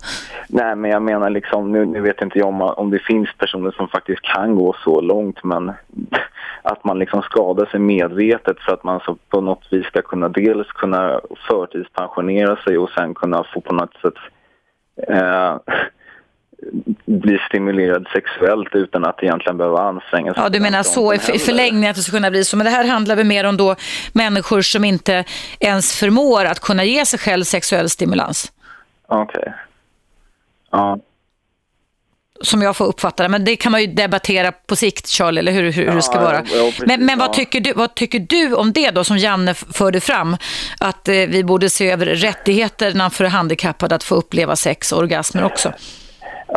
Nej, 0.50 0.76
men 0.76 0.92
jag 0.92 1.02
menar 1.02 1.30
liksom, 1.30 1.72
nu, 1.72 1.86
nu 1.86 2.02
vet 2.02 2.22
inte 2.22 2.40
jag 2.40 2.48
om, 2.48 2.62
om 2.62 2.90
det 2.90 3.00
finns 3.00 3.30
personer 3.38 3.72
som 3.72 3.88
faktiskt 3.88 4.22
kan 4.22 4.56
gå 4.56 4.76
så 4.84 5.02
långt, 5.02 5.44
men 5.44 5.72
att 6.62 6.84
man 6.84 7.00
liksom 7.00 7.22
skadar 7.22 7.66
sig 7.66 7.80
medvetet 7.80 8.60
för 8.60 8.74
att 8.74 8.84
man 8.84 9.00
så 9.00 9.18
på 9.30 9.42
något 9.42 9.68
vis 9.70 9.86
ska 9.86 10.02
kunna 10.02 10.30
dels 10.30 10.68
kunna 10.68 11.20
förtidspensionera 11.48 12.56
sig 12.56 12.78
och 12.78 12.90
sen 12.90 13.14
kunna 13.14 13.44
få 13.54 13.62
på 13.62 13.74
något 13.74 13.98
sätt 14.02 14.18
eh, 15.08 15.58
bli 17.06 17.40
stimulerad 17.50 18.08
sexuellt 18.14 18.76
utan 18.76 19.06
att 19.06 19.24
egentligen 19.24 19.58
behöva 19.58 19.82
anstränga 19.82 20.34
sig. 20.34 20.44
Ja, 20.44 20.50
du 20.50 20.60
menar 20.60 20.84
så 20.84 21.14
i 21.14 21.20
förlängningen 21.20 21.90
att 21.90 21.96
det 21.96 22.02
ska 22.02 22.12
kunna 22.12 22.32
bli 22.32 22.44
så. 22.44 22.58
Men 22.58 22.66
det 22.66 22.72
här 22.72 22.88
handlar 22.88 23.16
väl 23.16 23.26
mer 23.26 23.44
om 23.44 23.58
då 23.58 23.76
människor 24.14 24.62
som 24.62 24.84
inte 24.84 25.24
ens 25.60 26.00
förmår 26.00 26.46
att 26.46 26.60
kunna 26.60 26.84
ge 26.84 27.06
sig 27.06 27.20
själv 27.20 27.44
sexuell 27.44 27.90
stimulans? 27.90 28.52
Okej. 29.08 29.40
Okay. 29.40 29.54
Ja. 30.72 31.00
Som 32.44 32.62
jag 32.62 32.76
får 32.76 32.86
uppfatta 32.86 33.24
det. 33.24 33.30
Men 33.30 33.46
det 33.46 33.56
kan 33.56 33.72
man 33.72 33.82
ju 33.82 33.88
debattera 33.88 34.52
på 34.52 34.76
sikt, 34.76 35.08
Charlie, 35.08 35.40
eller 35.40 35.52
hur, 35.52 35.72
hur 35.72 35.86
ja, 35.86 35.94
det 35.94 36.02
ska 36.02 36.20
vara. 36.20 36.36
Ja, 36.36 36.44
precis, 36.44 36.86
men, 36.86 37.06
men 37.06 37.20
vad, 37.20 37.34
tycker 37.34 37.60
du, 37.60 37.74
vad 37.74 37.96
tycker 37.96 38.20
du 38.20 38.54
om 38.54 38.72
det 38.72 38.92
då, 38.92 39.04
som 39.04 39.18
Janne 39.18 39.54
förde 39.54 40.00
fram? 40.00 40.38
Att 40.80 41.08
eh, 41.08 41.16
vi 41.16 41.44
borde 41.44 41.70
se 41.70 41.92
över 41.92 42.06
rättigheterna 42.06 43.10
för 43.10 43.26
handikappade 43.26 43.96
att 43.96 44.04
få 44.04 44.16
uppleva 44.16 44.56
sex 44.56 44.92
och 44.92 45.00
orgasmer 45.00 45.44
också. 45.44 45.74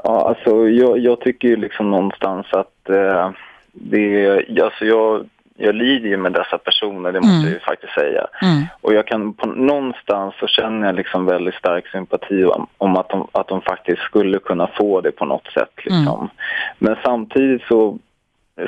Ja, 0.05 0.28
alltså 0.28 0.68
jag, 0.68 0.99
jag 0.99 1.20
tycker 1.20 1.49
ju 1.49 1.57
liksom 1.57 1.91
någonstans 1.91 2.47
att 2.51 2.89
eh, 2.89 3.30
det 3.72 4.39
alltså 4.62 4.84
jag 4.84 5.28
jag 5.57 5.75
lider 5.75 6.09
ju 6.09 6.17
med 6.17 6.33
dessa 6.33 6.59
personer, 6.59 7.13
det 7.13 7.21
måste 7.21 7.35
Mm. 7.35 7.45
jag 7.45 7.53
ju 7.53 7.61
faktiskt 7.61 7.93
säga. 7.93 8.27
Mm. 8.43 8.63
Och 8.81 8.95
jag 8.95 9.07
kan 9.07 9.33
på 9.33 9.47
någonstans 9.47 10.35
så 10.41 10.47
känner 10.47 10.87
jag 10.87 10.97
liksom 10.97 11.27
väldigt 11.27 11.55
stark 11.55 11.89
sympati 11.89 12.45
om, 12.45 12.67
om 12.79 12.97
att, 12.97 13.09
de, 13.09 13.29
att 13.33 13.49
de 13.49 13.61
faktiskt 13.61 14.03
skulle 14.03 14.39
kunna 14.39 14.67
få 14.67 15.01
det 15.01 15.13
på 15.13 15.25
något 15.25 15.47
sätt. 15.47 15.73
Liksom. 15.77 16.31
Men 16.79 16.97
samtidigt 17.05 17.63
så, 17.63 17.99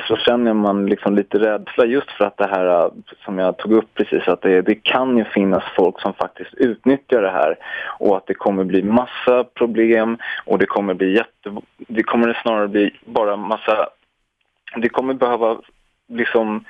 så 0.07 0.17
känner 0.17 0.53
man 0.53 0.85
liksom 0.85 1.15
lite 1.15 1.39
rädsla 1.39 1.85
just 1.85 2.11
för 2.11 2.25
att 2.25 2.37
det 2.37 2.49
här 2.49 2.91
som 3.25 3.39
jag 3.39 3.57
tog 3.57 3.73
upp 3.73 3.93
precis, 3.93 4.27
att 4.27 4.41
det, 4.41 4.61
det 4.61 4.75
kan 4.75 5.17
ju 5.17 5.25
finnas 5.25 5.63
folk 5.75 6.01
som 6.01 6.13
faktiskt 6.13 6.53
utnyttjar 6.53 7.21
det 7.21 7.31
här 7.31 7.55
och 7.99 8.17
att 8.17 8.27
det 8.27 8.33
kommer 8.33 8.63
bli 8.63 8.83
massa 8.83 9.43
problem 9.43 10.17
och 10.45 10.57
det 10.59 10.65
kommer 10.65 10.93
bli 10.93 11.13
jätte... 11.15 11.61
Det 11.77 12.03
kommer 12.03 12.39
snarare 12.41 12.67
bli 12.67 12.91
bara 13.05 13.35
massa... 13.35 13.87
Det 14.75 14.89
kommer 14.89 15.13
behöva 15.13 15.57
liksom 16.09 16.65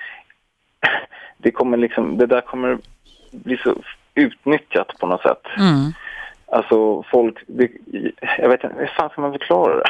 det 1.38 1.52
kommer 1.52 1.78
liksom, 1.78 2.18
det 2.18 2.26
där 2.26 2.42
kommer 2.42 2.78
bli 3.32 3.58
så 3.58 3.76
utnyttjat 4.16 4.88
på 5.00 5.08
något 5.08 5.22
sätt. 5.22 5.42
Mm. 5.58 5.94
Alltså 6.52 7.04
folk, 7.04 7.38
jag 8.38 8.50
vet 8.50 8.64
inte, 8.64 8.76
hur 8.80 8.92
fan 8.98 9.10
ska 9.10 9.22
man 9.22 9.32
förklara 9.32 9.76
det? 9.76 9.90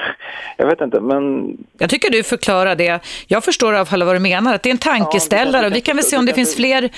Jag 0.57 0.65
vet 0.67 0.81
inte, 0.81 0.99
men 0.99 1.53
Jag 1.77 1.89
tycker 1.89 2.11
du 2.11 2.23
förklarar 2.23 2.75
det. 2.75 2.99
Jag 3.27 3.43
förstår 3.43 3.73
i 3.73 3.75
alla 3.75 3.85
fall 3.85 4.03
vad 4.03 4.15
du 4.15 4.19
menar, 4.19 4.53
att 4.55 4.63
det 4.63 4.69
är 4.69 4.71
en 4.71 4.77
tankeställare. 4.77 5.67
och 5.67 5.75
vi 5.75 5.81
kan 5.81 5.95
väl 5.95 6.05
se 6.05 6.17
om 6.17 6.25
det 6.25 6.33
finns 6.33 6.55
fler 6.55 6.89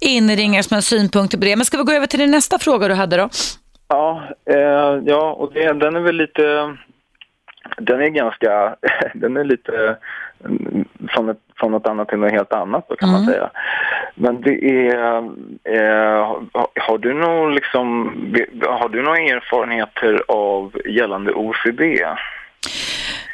inringare 0.00 0.62
som 0.62 0.74
har 0.74 0.82
synpunkter 0.82 1.38
på 1.38 1.44
det. 1.44 1.56
Men 1.56 1.64
ska 1.64 1.76
vi 1.76 1.84
gå 1.84 1.92
över 1.92 2.06
till 2.06 2.18
din 2.18 2.30
nästa 2.30 2.58
fråga 2.58 2.88
du 2.88 2.94
hade 2.94 3.16
då? 3.16 3.28
ja, 3.88 4.22
eh, 4.44 5.02
ja 5.06 5.32
och 5.32 5.52
det, 5.52 5.72
den 5.72 5.96
är 5.96 6.00
väl 6.00 6.16
lite, 6.16 6.76
den 7.76 8.00
är 8.00 8.08
ganska, 8.08 8.76
den 9.14 9.36
är 9.36 9.44
lite 9.44 9.96
från, 11.08 11.28
ett, 11.28 11.38
från 11.56 11.72
något 11.72 11.86
annat 11.86 12.08
till 12.08 12.18
något 12.18 12.32
helt 12.32 12.52
annat 12.52 12.88
då 12.88 12.96
kan 12.96 13.12
man 13.12 13.24
säga. 13.24 13.50
Men 14.14 14.40
det 14.40 14.88
är, 14.88 15.16
eh, 15.64 16.38
har, 16.52 16.68
har 16.80 16.98
du 16.98 17.14
någon 17.14 17.54
liksom, 17.54 18.12
har 18.68 18.88
du 18.88 19.02
några 19.02 19.18
erfarenheter 19.18 20.22
av 20.28 20.72
gällande 20.84 21.32
OCD? 21.32 21.80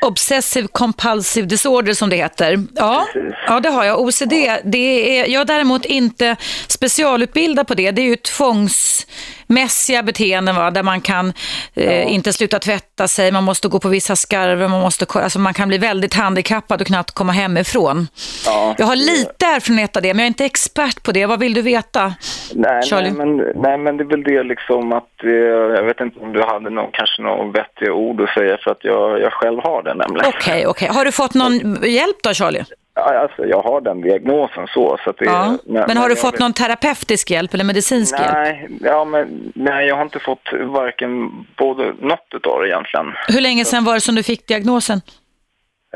Obsessive 0.00 0.68
compulsive 0.72 1.46
disorder 1.46 1.92
som 1.92 2.10
det 2.10 2.16
heter. 2.16 2.58
Ja, 2.74 3.06
Precis. 3.12 3.34
ja 3.46 3.60
det 3.60 3.68
har 3.68 3.84
jag. 3.84 4.00
OCD, 4.00 4.32
det 4.64 5.18
är, 5.18 5.28
jag 5.28 5.40
är 5.40 5.44
däremot 5.44 5.84
inte 5.84 6.36
specialutbildad 6.68 7.66
på 7.66 7.74
det. 7.74 7.90
Det 7.90 8.02
är 8.02 8.06
ju 8.06 8.16
tvångsmässiga 8.16 10.02
beteenden 10.02 10.56
va? 10.56 10.70
där 10.70 10.82
man 10.82 11.00
kan 11.00 11.32
eh, 11.74 12.12
inte 12.12 12.32
sluta 12.32 12.58
tvätta 12.58 13.08
sig, 13.08 13.32
man 13.32 13.44
måste 13.44 13.68
gå 13.68 13.80
på 13.80 13.88
vissa 13.88 14.16
skarver, 14.16 14.68
man, 14.68 14.80
måste, 14.80 15.06
alltså 15.20 15.38
man 15.38 15.54
kan 15.54 15.68
bli 15.68 15.78
väldigt 15.78 16.14
handikappad 16.14 16.80
och 16.80 16.86
knappt 16.86 17.10
komma 17.10 17.32
hemifrån. 17.32 18.08
Ja, 18.46 18.74
Jag 18.78 18.86
har 18.86 18.96
lite 18.96 19.46
erfarenhet 19.46 19.96
av 19.96 20.02
det, 20.02 20.14
men 20.14 20.18
jag 20.18 20.24
är 20.24 20.28
inte 20.28 20.44
expert 20.44 21.02
på 21.02 21.12
det. 21.12 21.26
Vad 21.26 21.40
vill 21.40 21.54
du 21.54 21.62
veta? 21.62 22.14
Nej, 22.54 22.82
Charlie? 22.82 23.10
nej, 23.10 23.26
men, 23.26 23.36
nej, 23.54 23.78
men 23.78 23.96
det 23.96 24.04
är 24.04 24.08
väl 24.08 24.22
det 24.22 24.42
liksom 24.42 24.92
att 24.92 25.24
eh, 25.24 25.30
jag 25.76 25.82
vet 25.82 26.00
inte 26.00 26.20
om 26.20 26.32
du 26.32 26.42
hade 26.42 26.70
någon, 26.70 26.90
kanske 26.92 27.22
några 27.22 27.44
vettiga 27.44 27.92
ord 27.92 28.20
att 28.20 28.30
säga 28.30 28.58
för 28.64 28.70
att 28.70 28.84
jag, 28.84 29.20
jag 29.20 29.32
själv 29.32 29.58
har 29.64 29.82
det 29.82 29.89
nämligen. 29.98 30.26
Okej, 30.36 30.66
okej. 30.66 30.88
Har 30.88 31.04
du 31.04 31.12
fått 31.12 31.34
någon 31.34 31.82
hjälp 31.84 32.16
då, 32.22 32.34
Charlie? 32.34 32.64
Alltså, 32.94 33.46
jag 33.46 33.62
har 33.62 33.80
den 33.80 34.00
diagnosen 34.00 34.66
så. 34.66 34.98
så 35.04 35.12
det, 35.12 35.24
Ja. 35.24 35.56
Men 35.64 35.96
har 35.96 36.08
du 36.08 36.16
fått 36.16 36.34
vet- 36.34 36.40
någon 36.40 36.52
terapeutisk 36.52 37.30
hjälp 37.30 37.54
eller 37.54 37.64
medicinsk 37.64 38.18
hjälp? 38.20 38.32
Nej, 38.32 38.68
ja, 38.80 39.04
men, 39.04 39.52
nej, 39.54 39.86
jag 39.86 39.96
har 39.96 40.02
inte 40.02 40.18
fått 40.18 40.48
varken 40.66 41.30
både 41.58 41.92
något 42.00 42.26
utav 42.34 42.60
det 42.60 42.68
egentligen. 42.68 43.06
Hur 43.28 43.40
länge 43.40 43.64
sedan 43.64 43.84
var 43.84 43.94
det 43.94 44.00
som 44.00 44.14
du 44.14 44.22
fick 44.22 44.46
diagnosen? 44.46 45.00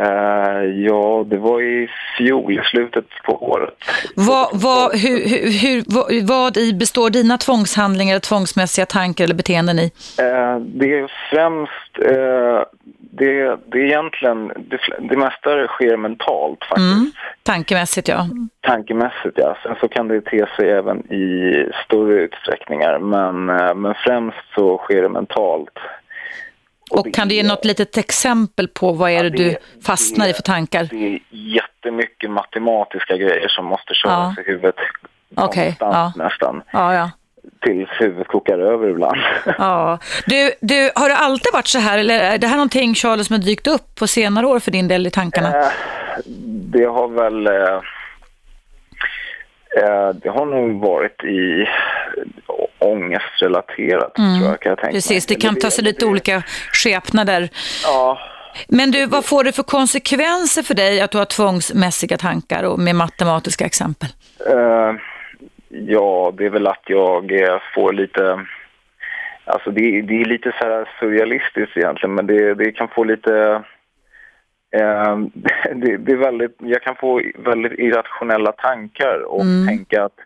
Eh, 0.00 0.64
ja, 0.64 1.24
det 1.26 1.38
var 1.38 1.62
i 1.62 1.88
fjol, 2.18 2.52
i 2.52 2.60
slutet 2.64 3.04
på 3.24 3.50
året. 3.50 3.74
Vad, 4.16 4.48
vad, 4.52 4.96
hur, 4.96 5.18
hur, 5.62 5.82
vad, 5.86 6.28
vad 6.28 6.56
i 6.56 6.74
består 6.74 7.10
dina 7.10 7.38
tvångshandlingar, 7.38 8.18
tvångsmässiga 8.18 8.86
tankar 8.86 9.24
eller 9.24 9.34
beteenden 9.34 9.78
i? 9.78 9.90
Eh, 10.18 10.58
det 10.58 10.98
är 10.98 11.12
främst, 11.30 11.98
eh, 11.98 12.62
det, 13.18 13.58
det 13.66 13.78
är 13.78 13.84
egentligen, 13.84 14.48
det, 14.56 14.78
det 14.98 15.16
mesta 15.16 15.66
sker 15.66 15.96
mentalt 15.96 16.64
faktiskt. 16.64 16.96
Mm. 16.96 17.12
Tankemässigt, 17.42 18.08
ja. 18.08 18.26
Tankemässigt 18.60 19.38
ja. 19.38 19.56
Sen 19.62 19.74
så 19.80 19.88
kan 19.88 20.08
det 20.08 20.20
te 20.20 20.46
sig 20.56 20.70
även 20.70 21.12
i 21.12 21.54
större 21.84 22.14
utsträckningar. 22.14 22.98
Men, 22.98 23.44
men 23.80 23.94
främst 23.94 24.54
så 24.54 24.78
sker 24.78 25.02
det 25.02 25.08
mentalt. 25.08 25.78
Och 26.94 27.14
kan 27.14 27.28
du 27.28 27.34
ge 27.34 27.42
något 27.42 27.64
litet 27.64 27.96
exempel 27.98 28.68
på 28.68 28.92
vad 28.92 29.10
är 29.10 29.22
det 29.22 29.30
det- 29.30 29.36
du 29.44 29.56
fastnar 29.86 30.24
i 30.24 30.28
det- 30.28 30.34
för 30.34 30.42
tankar? 30.42 30.88
Det 30.90 31.06
är 31.14 31.18
jättemycket 31.30 32.30
matematiska 32.30 33.16
grejer 33.16 33.48
som 33.48 33.64
måste 33.66 33.94
köras 33.94 34.34
Ja. 34.36 34.42
i 34.42 34.46
huvudet 34.46 34.74
Okej, 35.36 35.76
konstant 35.78 36.14
ja. 36.16 36.24
nästan. 36.24 36.62
Ja, 36.72 36.94
ja. 36.94 37.10
Tills 37.62 37.88
huvudet 38.00 38.28
kokar 38.28 38.58
över 38.58 38.88
ibland. 38.90 39.16
ja. 39.58 39.98
Du, 40.26 40.52
du, 40.60 40.90
har 40.94 41.08
det 41.08 41.16
alltid 41.16 41.52
varit 41.52 41.66
så 41.66 41.78
här 41.78 41.98
eller 41.98 42.18
är 42.18 42.38
det 42.38 42.46
här 42.46 42.56
någonting 42.56 42.94
Charles 42.94 43.26
som 43.26 43.34
har 43.34 43.42
dykt 43.42 43.66
upp 43.66 43.94
på 43.94 44.06
senare 44.06 44.46
år 44.46 44.58
för 44.58 44.70
din 44.70 44.88
del 44.88 45.06
i 45.06 45.10
tankarna? 45.10 45.48
Eh, 45.58 45.66
det 46.46 46.84
har 46.84 47.08
väl... 47.08 47.46
Eh, 47.46 47.80
det 50.22 50.28
har 50.28 50.46
nog 50.46 50.80
varit 50.80 51.24
i 51.24 51.66
ångestrelaterat 52.78 54.14
tror 54.14 54.50
jag 54.50 54.60
kan 54.60 54.70
jag 54.70 54.78
tänka 54.78 54.82
Mm. 54.82 54.92
Precis, 54.92 55.26
det 55.26 55.34
mig. 55.34 55.40
kan 55.40 55.50
Eller 55.50 55.60
ta 55.60 55.70
sig 55.70 55.84
lite 55.84 56.06
olika 56.06 56.42
skepnader. 56.72 57.48
Ja, 57.84 58.18
Men 58.68 58.90
du, 58.90 59.06
vad 59.06 59.24
får 59.24 59.44
det 59.44 59.52
för 59.52 59.62
konsekvenser 59.62 60.62
för 60.62 60.74
dig 60.74 61.00
att 61.00 61.10
du 61.10 61.18
har 61.18 61.24
tvångsmässiga 61.24 62.16
tankar 62.16 62.62
och 62.62 62.78
med 62.78 62.94
matematiska 62.94 63.64
exempel? 63.64 64.08
Eh, 64.46 64.92
ja, 65.68 66.32
det 66.38 66.46
är 66.46 66.50
väl 66.50 66.66
att 66.66 66.82
jag 66.86 67.32
eh, 67.42 67.58
får 67.74 67.92
lite... 67.92 68.46
Alltså 69.44 69.70
det, 69.70 70.02
det 70.02 70.20
är 70.20 70.24
lite 70.24 70.52
så 70.60 70.64
här 70.64 70.88
surrealistiskt 71.00 71.76
egentligen, 71.76 72.14
men 72.14 72.26
det, 72.26 72.54
det 72.54 72.72
kan 72.72 72.88
få 72.88 73.04
lite... 73.04 73.62
eh, 74.74 75.16
det, 75.74 75.96
det 75.96 76.12
är 76.12 76.16
väldigt, 76.16 76.56
jag 76.58 76.82
kan 76.82 76.96
få 76.96 77.22
väldigt 77.38 77.78
irrationella 77.78 78.52
tankar 78.52 79.24
och 79.26 79.44
tänka 79.68 80.04
att 80.04 80.18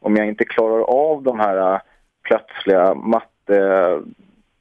om 0.00 0.16
jag 0.16 0.26
inte 0.26 0.44
klarar 0.44 0.82
av 0.82 1.22
de 1.22 1.40
här 1.40 1.72
eh, 1.74 1.80
plötsliga 2.22 2.94
matte... 2.94 4.00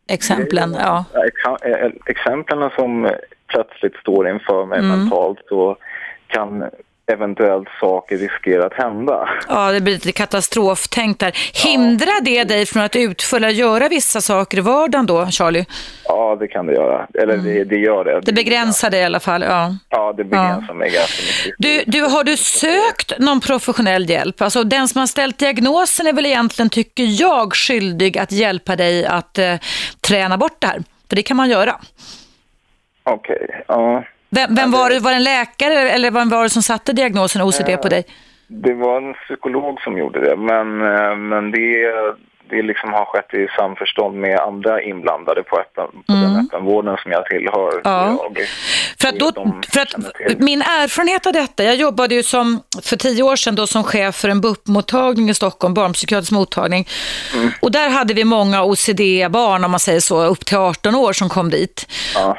Exemplen, 0.07 0.75
ja. 0.79 1.05
exa- 1.13 1.67
eh, 1.67 1.91
exemplen 2.05 2.69
som 2.75 3.09
plötsligt 3.47 3.95
står 3.95 4.29
inför 4.29 4.65
mig 4.65 4.81
mentalt 4.81 5.39
så 5.49 5.77
kan 6.27 6.69
eventuellt 7.11 7.67
saker 7.79 8.17
riskera 8.17 8.65
att 8.65 8.73
hända. 8.73 9.29
Ja, 9.47 9.71
det 9.71 9.81
blir 9.81 9.93
lite 9.93 10.11
katastroftänk 10.11 11.19
där. 11.19 11.31
Hindrar 11.65 12.23
det 12.23 12.43
dig 12.43 12.65
från 12.65 12.83
att 12.83 12.95
utföra, 12.95 13.51
göra 13.51 13.89
vissa 13.89 14.21
saker 14.21 14.57
i 14.57 14.61
vardagen 14.61 15.05
då, 15.05 15.27
Charlie? 15.27 15.65
Ja, 16.05 16.37
det 16.39 16.47
kan 16.47 16.65
det 16.65 16.73
göra. 16.73 17.07
Eller 17.13 17.37
det, 17.37 17.63
det 17.63 17.77
gör 17.77 18.05
det. 18.05 18.21
Det 18.21 18.33
begränsar 18.33 18.89
dig 18.89 18.99
i 18.99 19.03
alla 19.03 19.19
fall, 19.19 19.41
ja. 19.41 19.75
Ja, 19.89 20.13
det 20.17 20.23
begränsar 20.23 20.73
mig 20.73 20.89
ganska 20.89 21.23
mycket. 21.23 21.55
Du, 21.57 21.83
du, 21.87 22.01
har 22.01 22.23
du 22.23 22.37
sökt 22.37 23.19
någon 23.19 23.39
professionell 23.39 24.09
hjälp? 24.09 24.41
Alltså 24.41 24.63
den 24.63 24.87
som 24.87 24.99
har 24.99 25.07
ställt 25.07 25.37
diagnosen 25.37 26.07
är 26.07 26.13
väl 26.13 26.25
egentligen, 26.25 26.69
tycker 26.69 27.21
jag, 27.21 27.55
skyldig 27.55 28.17
att 28.17 28.31
hjälpa 28.31 28.75
dig 28.75 29.05
att 29.05 29.37
eh, 29.37 29.55
träna 30.01 30.37
bort 30.37 30.55
det 30.59 30.67
här. 30.67 30.83
För 31.09 31.15
det 31.15 31.23
kan 31.23 31.37
man 31.37 31.49
göra. 31.49 31.75
Okej, 33.03 33.63
ja. 33.67 34.03
Vem, 34.35 34.55
vem 34.55 34.71
var 34.71 34.89
det? 34.89 34.99
Var 34.99 35.11
det 35.11 35.17
en 35.17 35.23
läkare 35.23 35.89
eller 35.89 36.11
vem 36.11 36.29
var 36.29 36.43
det 36.43 36.49
som 36.49 36.63
satte 36.63 36.93
diagnosen 36.93 37.41
OCD 37.41 37.77
på 37.81 37.89
dig? 37.89 38.03
Det 38.47 38.73
var 38.73 38.97
en 38.97 39.13
psykolog 39.13 39.81
som 39.81 39.97
gjorde 39.97 40.19
det, 40.19 40.35
men, 40.35 40.81
eh, 40.81 41.15
men 41.15 41.51
det, 41.51 41.91
det 42.49 42.61
liksom 42.61 42.93
har 42.93 43.05
skett 43.05 43.33
i 43.33 43.47
samförstånd 43.57 44.15
med 44.15 44.39
andra 44.39 44.81
inblandade 44.81 45.43
på, 45.43 45.59
öppen, 45.59 45.87
på 46.07 46.13
den 46.13 46.45
öppenvården 46.45 46.97
som 46.97 47.11
jag 47.11 47.25
tillhör. 47.25 47.71
Mm. 47.71 47.81
Ja. 47.83 48.29
Jag, 48.35 48.37
För 49.03 49.09
att, 49.09 49.19
då, 49.19 49.61
för 49.69 49.79
att 49.79 49.93
min 50.39 50.61
erfarenhet 50.61 51.25
av 51.25 51.33
detta, 51.33 51.63
jag 51.63 51.75
jobbade 51.75 52.15
ju 52.15 52.23
som, 52.23 52.61
för 52.81 52.97
tio 52.97 53.23
år 53.23 53.35
sedan 53.35 53.55
då 53.55 53.67
som 53.67 53.83
chef 53.83 54.15
för 54.15 54.29
en 54.29 54.41
BUP-mottagning 54.41 55.29
i 55.29 55.33
Stockholm, 55.33 55.73
barnpsykiatrisk 55.73 56.31
mottagning. 56.31 56.87
Och 57.61 57.71
där 57.71 57.89
hade 57.89 58.13
vi 58.13 58.23
många 58.23 58.63
OCD-barn, 58.63 59.63
om 59.63 59.71
man 59.71 59.79
säger 59.79 59.99
så, 59.99 60.23
upp 60.23 60.45
till 60.45 60.57
18 60.57 60.95
år 60.95 61.13
som 61.13 61.29
kom 61.29 61.49
dit. 61.49 61.87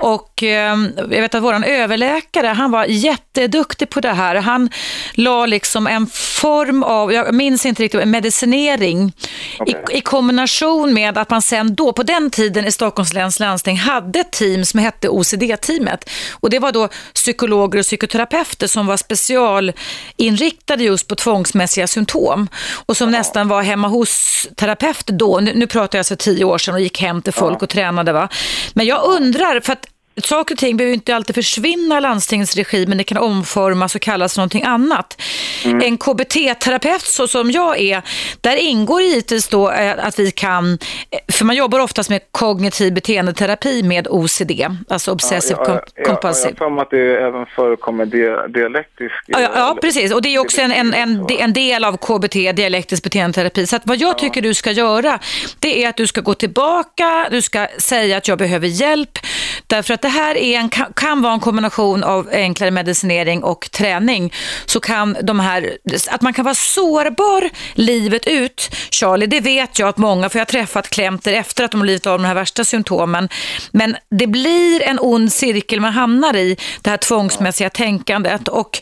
Och 0.00 0.42
eh, 0.42 0.76
jag 0.96 1.20
vet 1.20 1.34
att 1.34 1.42
våran 1.42 1.64
överläkare, 1.64 2.46
han 2.46 2.70
var 2.70 2.84
jätteduktig 2.84 3.90
på 3.90 4.00
det 4.00 4.12
här. 4.12 4.34
Han 4.34 4.70
la 5.14 5.46
liksom 5.46 5.86
en 5.86 6.06
form 6.06 6.82
av, 6.82 7.12
jag 7.12 7.34
minns 7.34 7.66
inte 7.66 7.82
riktigt, 7.82 8.08
medicinering 8.08 9.12
Okej. 9.58 9.84
i, 9.90 9.98
i 9.98 10.00
kombination 10.00 10.94
med 10.94 11.18
att 11.18 11.30
man 11.30 11.42
sen 11.42 11.74
då, 11.74 11.92
på 11.92 12.02
den 12.02 12.30
tiden 12.30 12.66
i 12.66 12.72
Stockholms 12.72 13.12
läns 13.12 13.40
landsting, 13.40 13.76
hade 13.76 14.20
ett 14.20 14.32
team 14.32 14.64
som 14.64 14.80
hette 14.80 15.08
OCD-teamet. 15.08 16.10
Och 16.32 16.53
det 16.54 16.58
var 16.58 16.72
då 16.72 16.88
psykologer 17.14 17.78
och 17.78 17.84
psykoterapeuter 17.84 18.66
som 18.66 18.86
var 18.86 18.96
specialinriktade 18.96 20.84
just 20.84 21.08
på 21.08 21.14
tvångsmässiga 21.14 21.86
symptom. 21.86 22.48
Och 22.86 22.96
som 22.96 23.10
nästan 23.10 23.48
var 23.48 23.62
hemma 23.62 23.88
hos-terapeuter 23.88 25.12
då. 25.12 25.40
Nu, 25.40 25.52
nu 25.54 25.66
pratar 25.66 25.98
jag 25.98 26.00
alltså 26.00 26.16
tio 26.16 26.44
år 26.44 26.58
sedan 26.58 26.74
och 26.74 26.80
gick 26.80 27.00
hem 27.00 27.22
till 27.22 27.32
folk 27.32 27.62
och 27.62 27.68
tränade. 27.68 28.12
Va? 28.12 28.28
Men 28.72 28.86
jag 28.86 29.04
undrar, 29.04 29.60
för 29.60 29.72
att 29.72 29.86
saker 30.22 30.54
och 30.54 30.58
ting 30.58 30.76
behöver 30.76 30.94
inte 30.94 31.16
alltid 31.16 31.34
försvinna 31.34 31.98
i 31.98 32.00
landstingets 32.00 32.56
regi, 32.56 32.86
men 32.86 32.98
det 32.98 33.04
kan 33.04 33.18
omformas 33.18 33.94
och 33.94 34.00
kallas 34.00 34.36
någonting 34.36 34.62
annat. 34.62 35.22
Mm. 35.64 35.80
En 35.80 35.98
KBT-terapeut 35.98 37.00
så 37.00 37.28
som 37.28 37.50
jag 37.50 37.80
är, 37.80 38.02
där 38.40 38.56
ingår 38.56 39.02
givetvis 39.02 39.48
då 39.48 39.70
eh, 39.70 40.06
att 40.06 40.18
vi 40.18 40.30
kan, 40.30 40.78
eh, 41.10 41.18
för 41.32 41.44
man 41.44 41.56
jobbar 41.56 41.80
oftast 41.80 42.10
med 42.10 42.20
kognitiv 42.30 42.94
beteendeterapi 42.94 43.82
med 43.82 44.08
OCD, 44.10 44.50
alltså 44.88 45.12
obsessive 45.12 45.60
ja, 45.66 45.80
ja, 45.94 46.04
compulsive. 46.04 46.54
Ja, 46.58 46.64
jag 46.64 46.70
har 46.70 46.82
att 46.82 46.90
det 46.90 47.16
även 47.16 47.46
förekommer 47.46 48.06
dialektisk... 48.48 49.14
Ja, 49.26 49.40
ja, 49.40 49.78
precis. 49.80 50.12
Och 50.12 50.22
det 50.22 50.34
är 50.34 50.38
också 50.38 50.60
en, 50.60 50.72
en, 50.72 50.94
en, 50.94 51.26
en 51.38 51.52
del 51.52 51.84
av 51.84 51.96
KBT, 51.96 52.34
dialektisk 52.56 53.02
beteendeterapi. 53.02 53.66
Så 53.66 53.78
vad 53.84 53.96
jag 53.96 54.18
tycker 54.18 54.42
du 54.42 54.54
ska 54.54 54.70
göra, 54.70 55.18
det 55.58 55.84
är 55.84 55.88
att 55.88 55.96
du 55.96 56.06
ska 56.06 56.20
gå 56.20 56.34
tillbaka, 56.34 57.28
du 57.30 57.42
ska 57.42 57.66
säga 57.78 58.16
att 58.16 58.28
jag 58.28 58.38
behöver 58.38 58.68
hjälp, 58.68 59.18
därför 59.66 59.94
att 59.94 60.03
det 60.04 60.08
här 60.08 60.36
är 60.36 60.58
en, 60.58 60.68
kan 60.94 61.22
vara 61.22 61.32
en 61.32 61.40
kombination 61.40 62.04
av 62.04 62.28
enklare 62.32 62.70
medicinering 62.70 63.42
och 63.42 63.70
träning. 63.70 64.32
Så 64.66 64.80
kan 64.80 65.16
de 65.22 65.40
här, 65.40 65.78
att 66.08 66.22
man 66.22 66.32
kan 66.32 66.44
vara 66.44 66.54
sårbar 66.54 67.50
livet 67.74 68.26
ut, 68.26 68.70
Charlie, 68.90 69.26
det 69.26 69.40
vet 69.40 69.78
jag 69.78 69.88
att 69.88 69.96
många, 69.96 70.28
för 70.28 70.38
jag 70.38 70.40
har 70.40 70.50
träffat 70.50 70.90
klienter 70.90 71.32
efter 71.32 71.64
att 71.64 71.70
de 71.70 71.80
har 71.80 71.86
lidit 71.86 72.06
av 72.06 72.18
de 72.18 72.24
här 72.24 72.34
värsta 72.34 72.64
symptomen. 72.64 73.28
Men 73.70 73.96
det 74.10 74.26
blir 74.26 74.82
en 74.82 74.98
ond 75.00 75.32
cirkel 75.32 75.80
man 75.80 75.92
hamnar 75.92 76.36
i, 76.36 76.56
det 76.82 76.90
här 76.90 76.96
tvångsmässiga 76.96 77.70
tänkandet. 77.70 78.48
Och 78.48 78.80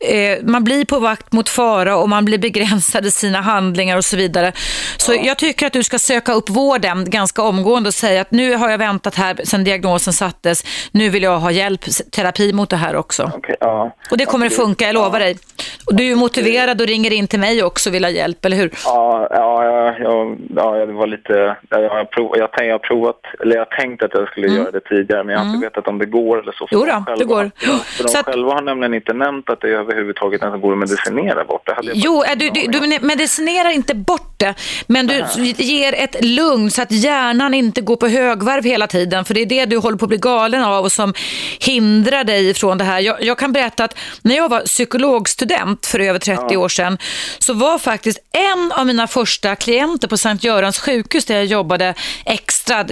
eh, 0.00 0.38
man 0.42 0.64
blir 0.64 0.84
på 0.84 0.98
vakt 0.98 1.32
mot 1.32 1.48
fara 1.48 1.96
och 1.96 2.08
man 2.08 2.24
blir 2.24 2.38
begränsad 2.38 3.06
i 3.06 3.10
sina 3.10 3.40
handlingar 3.40 3.96
och 3.96 4.04
så 4.04 4.16
vidare. 4.16 4.52
Så 4.96 5.14
jag 5.14 5.38
tycker 5.38 5.66
att 5.66 5.72
du 5.72 5.82
ska 5.82 5.98
söka 5.98 6.32
upp 6.32 6.50
vården 6.50 7.10
ganska 7.10 7.42
omgående 7.42 7.88
och 7.88 7.94
säga 7.94 8.20
att 8.20 8.30
nu 8.30 8.54
har 8.54 8.70
jag 8.70 8.78
väntat 8.78 9.14
här 9.14 9.40
sedan 9.44 9.64
diagnosen 9.64 10.12
sattes 10.12 10.59
nu 10.92 11.08
vill 11.08 11.22
jag 11.22 11.38
ha 11.38 11.50
hjälp, 11.50 11.80
terapi 12.10 12.52
mot 12.52 12.70
det 12.70 12.76
här 12.76 12.96
också. 12.96 13.32
Okay, 13.36 13.56
ja. 13.60 13.96
Och 14.10 14.18
det 14.18 14.24
kommer 14.24 14.46
att 14.46 14.56
funka, 14.56 14.86
jag 14.86 14.94
lovar 14.94 15.20
dig. 15.20 15.38
Och 15.86 15.94
du 15.94 16.12
är 16.12 16.16
motiverad 16.16 16.80
och 16.80 16.86
ringer 16.86 17.12
in 17.12 17.28
till 17.28 17.40
mig 17.40 17.62
också 17.62 17.90
och 17.90 17.94
vill 17.94 18.04
ha 18.04 18.10
hjälp, 18.10 18.44
eller 18.44 18.56
hur? 18.56 18.70
Ja, 18.84 19.28
ja, 19.30 19.64
ja, 19.64 19.94
ja, 19.98 20.36
ja 20.56 20.86
det 20.86 20.92
var 20.92 21.06
lite... 21.06 21.56
Jag 21.68 21.90
har, 21.90 22.04
prov, 22.04 22.34
jag, 22.38 22.48
jag 22.56 22.74
har 22.74 22.78
provat, 22.78 23.20
eller 23.42 23.56
jag 23.56 23.70
tänkt 23.70 24.02
att 24.02 24.10
jag 24.14 24.28
skulle 24.28 24.46
mm. 24.46 24.58
göra 24.58 24.70
det 24.70 24.80
tidigare, 24.80 25.24
men 25.24 25.32
jag 25.32 25.38
har 25.38 25.44
mm. 25.44 25.54
inte 25.54 25.66
vetat 25.66 25.88
om 25.88 25.98
det 25.98 26.06
går 26.06 26.42
eller 26.42 26.52
så. 26.52 26.68
Jo 26.70 26.84
då, 26.84 27.14
det 27.18 27.24
går. 27.24 27.50
För 27.56 28.02
de 28.02 28.08
så 28.08 28.22
själva 28.22 28.52
har 28.52 28.62
nämligen 28.62 28.94
inte 28.94 29.12
nämnt 29.12 29.50
att 29.50 29.60
det 29.60 29.68
överhuvudtaget 29.68 30.42
ens 30.42 30.62
går 30.62 30.72
att 30.72 30.78
medicinera 30.78 31.44
bort. 31.44 31.66
Det 31.66 31.90
jo, 31.92 32.22
du, 32.36 32.50
du, 32.50 32.66
du 32.66 32.98
medicinerar 33.00 33.70
inte 33.70 33.94
bort 33.94 34.34
det, 34.36 34.54
men 34.86 35.06
du 35.06 35.24
ger 35.56 35.94
ett 35.94 36.24
lugn 36.24 36.70
så 36.70 36.82
att 36.82 36.92
hjärnan 36.92 37.54
inte 37.54 37.80
går 37.80 37.96
på 37.96 38.08
högvarv 38.08 38.64
hela 38.64 38.86
tiden, 38.86 39.24
för 39.24 39.34
det 39.34 39.40
är 39.40 39.46
det 39.46 39.66
du 39.66 39.76
håller 39.76 39.98
på 39.98 40.04
att 40.04 40.08
bli 40.08 40.18
galen 40.18 40.49
av 40.58 40.84
och 40.84 40.92
som 40.92 41.14
hindrar 41.60 42.24
dig 42.24 42.54
från 42.54 42.78
det 42.78 42.84
här. 42.84 43.00
Jag, 43.00 43.24
jag 43.24 43.38
kan 43.38 43.52
berätta 43.52 43.84
att 43.84 43.94
när 44.22 44.36
jag 44.36 44.48
var 44.48 44.60
psykologstudent 44.60 45.86
för 45.86 46.00
över 46.00 46.18
30 46.18 46.44
ja. 46.50 46.58
år 46.58 46.68
sedan 46.68 46.98
så 47.38 47.54
var 47.54 47.78
faktiskt 47.78 48.18
en 48.32 48.72
av 48.72 48.86
mina 48.86 49.06
första 49.06 49.56
klienter 49.56 50.08
på 50.08 50.16
Sankt 50.16 50.44
Görans 50.44 50.78
sjukhus 50.78 51.24
där 51.24 51.34
jag 51.34 51.44
jobbade 51.44 51.94
extra 52.24 52.86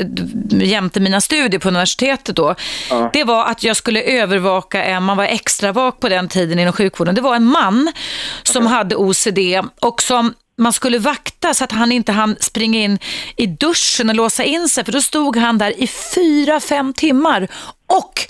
jämte 0.51 1.01
mina 1.01 1.21
studier 1.21 1.61
på 1.61 1.69
universitetet 1.69 2.37
då. 2.37 2.55
Ja. 2.91 3.11
Det 3.13 3.25
var 3.25 3.45
att 3.45 3.65
jag 3.65 3.77
skulle 3.77 4.03
övervaka 4.03 4.85
en, 4.85 5.03
man 5.03 5.17
var 5.17 5.25
extra 5.25 5.73
vak 5.73 6.01
på 6.01 6.09
den 6.09 6.29
tiden 6.29 6.59
inom 6.59 6.73
sjukvården. 6.73 7.15
Det 7.15 7.21
var 7.21 7.37
en 7.37 7.45
man 7.45 7.93
som 8.43 8.67
okay. 8.67 8.77
hade 8.77 8.97
OCD 8.97 9.39
och 9.81 10.03
som 10.03 10.35
man 10.59 10.73
skulle 10.73 10.99
vakta 10.99 11.38
så 11.55 11.65
att 11.65 11.73
han 11.73 11.93
inte 11.93 12.13
hann 12.13 12.37
springa 12.41 12.79
in 12.79 12.99
i 13.37 13.47
duschen 13.47 14.09
och 14.09 14.15
låsa 14.15 14.45
in 14.45 14.69
sig 14.69 14.85
för 14.85 14.93
då 14.93 15.03
stod 15.03 15.37
han 15.37 15.59
där 15.59 15.83
i 15.83 15.87
fyra, 15.87 16.61
fem 16.61 16.93
timmar 16.93 17.49
och 17.89 18.27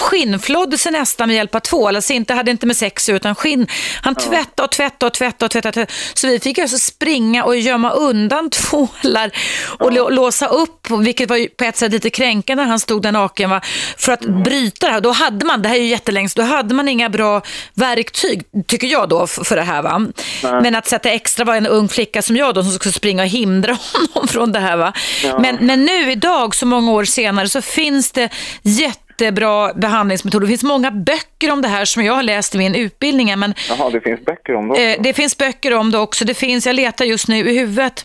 skinnflodde 0.00 0.78
sig 0.78 0.92
nästan 0.92 1.28
med 1.28 1.36
hjälp 1.36 1.54
av 1.54 1.60
tvål. 1.60 1.96
Alltså 1.96 2.12
inte, 2.12 2.34
hade 2.34 2.50
inte 2.50 2.66
med 2.66 2.76
sex 2.76 3.08
utan 3.08 3.34
skinn. 3.34 3.66
Han 4.02 4.14
ja. 4.18 4.24
tvättade 4.24 4.64
och 4.64 4.70
tvättade 4.70 5.06
och 5.06 5.14
tvättade 5.14 5.44
och 5.44 5.50
tvättade. 5.50 5.86
Så 6.14 6.26
vi 6.26 6.40
fick 6.40 6.58
alltså 6.58 6.78
springa 6.78 7.44
och 7.44 7.56
gömma 7.56 7.90
undan 7.90 8.50
tvålar 8.50 9.30
och 9.78 9.92
ja. 9.92 10.08
låsa 10.08 10.46
upp, 10.46 10.90
vilket 10.90 11.30
var 11.30 11.56
på 11.56 11.64
ett 11.64 11.76
sätt 11.76 11.92
lite 11.92 12.10
kränkande 12.10 12.62
när 12.62 12.70
han 12.70 12.80
stod 12.80 13.02
där 13.02 13.12
naken. 13.12 13.50
Va? 13.50 13.60
För 13.96 14.12
att 14.12 14.24
mm. 14.24 14.42
bryta 14.42 14.86
det 14.86 14.92
här. 14.92 15.00
Då 15.00 15.10
hade 15.10 15.46
man, 15.46 15.62
det 15.62 15.68
här 15.68 15.76
är 15.76 15.80
ju 15.80 15.88
jättelänge, 15.88 16.28
då 16.34 16.42
hade 16.42 16.74
man 16.74 16.88
inga 16.88 17.08
bra 17.08 17.42
verktyg, 17.74 18.42
tycker 18.66 18.86
jag 18.86 19.08
då, 19.08 19.26
för 19.26 19.56
det 19.56 19.62
här. 19.62 19.82
Va? 19.82 20.06
Men 20.42 20.74
att 20.74 20.86
sätta 20.86 21.10
extra 21.10 21.44
var 21.44 21.54
en 21.56 21.66
ung 21.66 21.88
flicka 21.88 22.22
som 22.22 22.36
jag 22.36 22.47
då 22.52 22.62
som 22.62 22.72
skulle 22.72 22.92
springa 22.92 23.22
och 23.22 23.28
hindra 23.28 23.72
honom 24.14 24.28
från 24.28 24.52
det 24.52 24.60
här. 24.60 24.76
Va? 24.76 24.92
Ja. 25.24 25.38
Men, 25.38 25.56
men 25.60 25.84
nu 25.84 26.12
idag, 26.12 26.54
så 26.54 26.66
många 26.66 26.92
år 26.92 27.04
senare, 27.04 27.48
så 27.48 27.62
finns 27.62 28.12
det 28.12 28.28
jätte 28.62 29.02
jättebra 29.20 29.74
behandlingsmetoder. 29.74 30.46
Det 30.46 30.50
finns 30.50 30.62
många 30.62 30.90
böcker 30.90 31.50
om 31.52 31.62
det 31.62 31.68
här 31.68 31.84
som 31.84 32.04
jag 32.04 32.14
har 32.14 32.22
läst 32.22 32.54
i 32.54 32.58
min 32.58 32.74
utbildning. 32.74 33.38
Men, 33.38 33.54
Jaha, 33.68 33.90
det 33.90 34.00
finns 34.00 34.24
böcker 34.24 34.54
om 34.54 34.68
det 34.68 34.72
också? 34.72 34.82
Eh, 34.82 35.02
det 35.02 35.14
finns 35.14 35.38
böcker 35.38 35.74
om 35.74 35.90
det 35.90 35.98
också. 35.98 36.24
Det 36.24 36.34
finns, 36.34 36.66
jag 36.66 36.74
letar 36.76 37.04
just 37.04 37.28
nu 37.28 37.50
i 37.50 37.58
huvudet. 37.58 38.04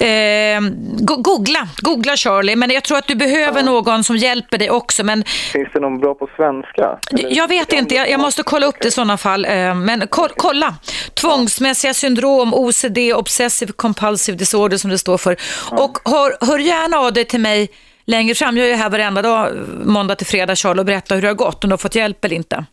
Eh, 0.00 0.60
googla, 1.00 1.68
googla 1.78 2.16
Charlie, 2.16 2.56
men 2.56 2.70
jag 2.70 2.84
tror 2.84 2.98
att 2.98 3.06
du 3.06 3.14
behöver 3.14 3.60
ja. 3.60 3.66
någon 3.66 4.04
som 4.04 4.16
hjälper 4.16 4.58
dig 4.58 4.70
också. 4.70 5.04
Men... 5.04 5.24
Finns 5.52 5.68
det 5.72 5.80
någon 5.80 6.00
bra 6.00 6.14
på 6.14 6.28
svenska? 6.36 6.98
Eller? 7.10 7.36
Jag 7.36 7.48
vet 7.48 7.72
inte, 7.72 7.94
jag, 7.94 8.10
jag, 8.10 8.20
måste 8.20 8.42
kolla 8.42 8.66
upp 8.66 8.76
det 8.80 8.88
i 8.88 8.90
sådana 8.90 9.16
fall. 9.16 9.44
Eh, 9.44 9.74
men 9.74 10.06
ko 10.06 10.28
kolla, 10.36 10.74
tvångsmässiga 11.14 11.94
syndrom, 11.94 12.54
OCD, 12.54 12.98
Obsessive 13.14 13.72
Compulsive 13.72 14.38
Disorder 14.38 14.76
som 14.76 14.90
det 14.90 14.98
står 14.98 15.18
för. 15.18 15.36
Ja. 15.70 15.84
Och 15.84 15.98
hör, 16.04 16.46
hör 16.46 16.58
gärna 16.58 16.96
av 16.96 17.12
dig 17.12 17.24
till 17.24 17.40
mig 17.40 17.68
längre 18.04 18.34
fram. 18.34 18.56
Jag 18.56 18.70
är 18.70 18.76
här 18.76 18.90
varenda 18.90 19.22
dag, 19.22 19.52
måndag 19.84 20.14
till 20.14 20.26
fredag, 20.26 20.56
Charlie, 20.56 20.80
och 20.80 20.86
berättar 20.86 21.14
hur 21.14 21.22
det 21.22 21.28
har 21.28 21.34
gått, 21.34 21.64
om 21.64 21.70
du 21.70 21.72
har 21.72 21.78
fått 21.78 21.94
hjälp 21.94 22.24
eller 22.24 22.36
inte. 22.36 22.64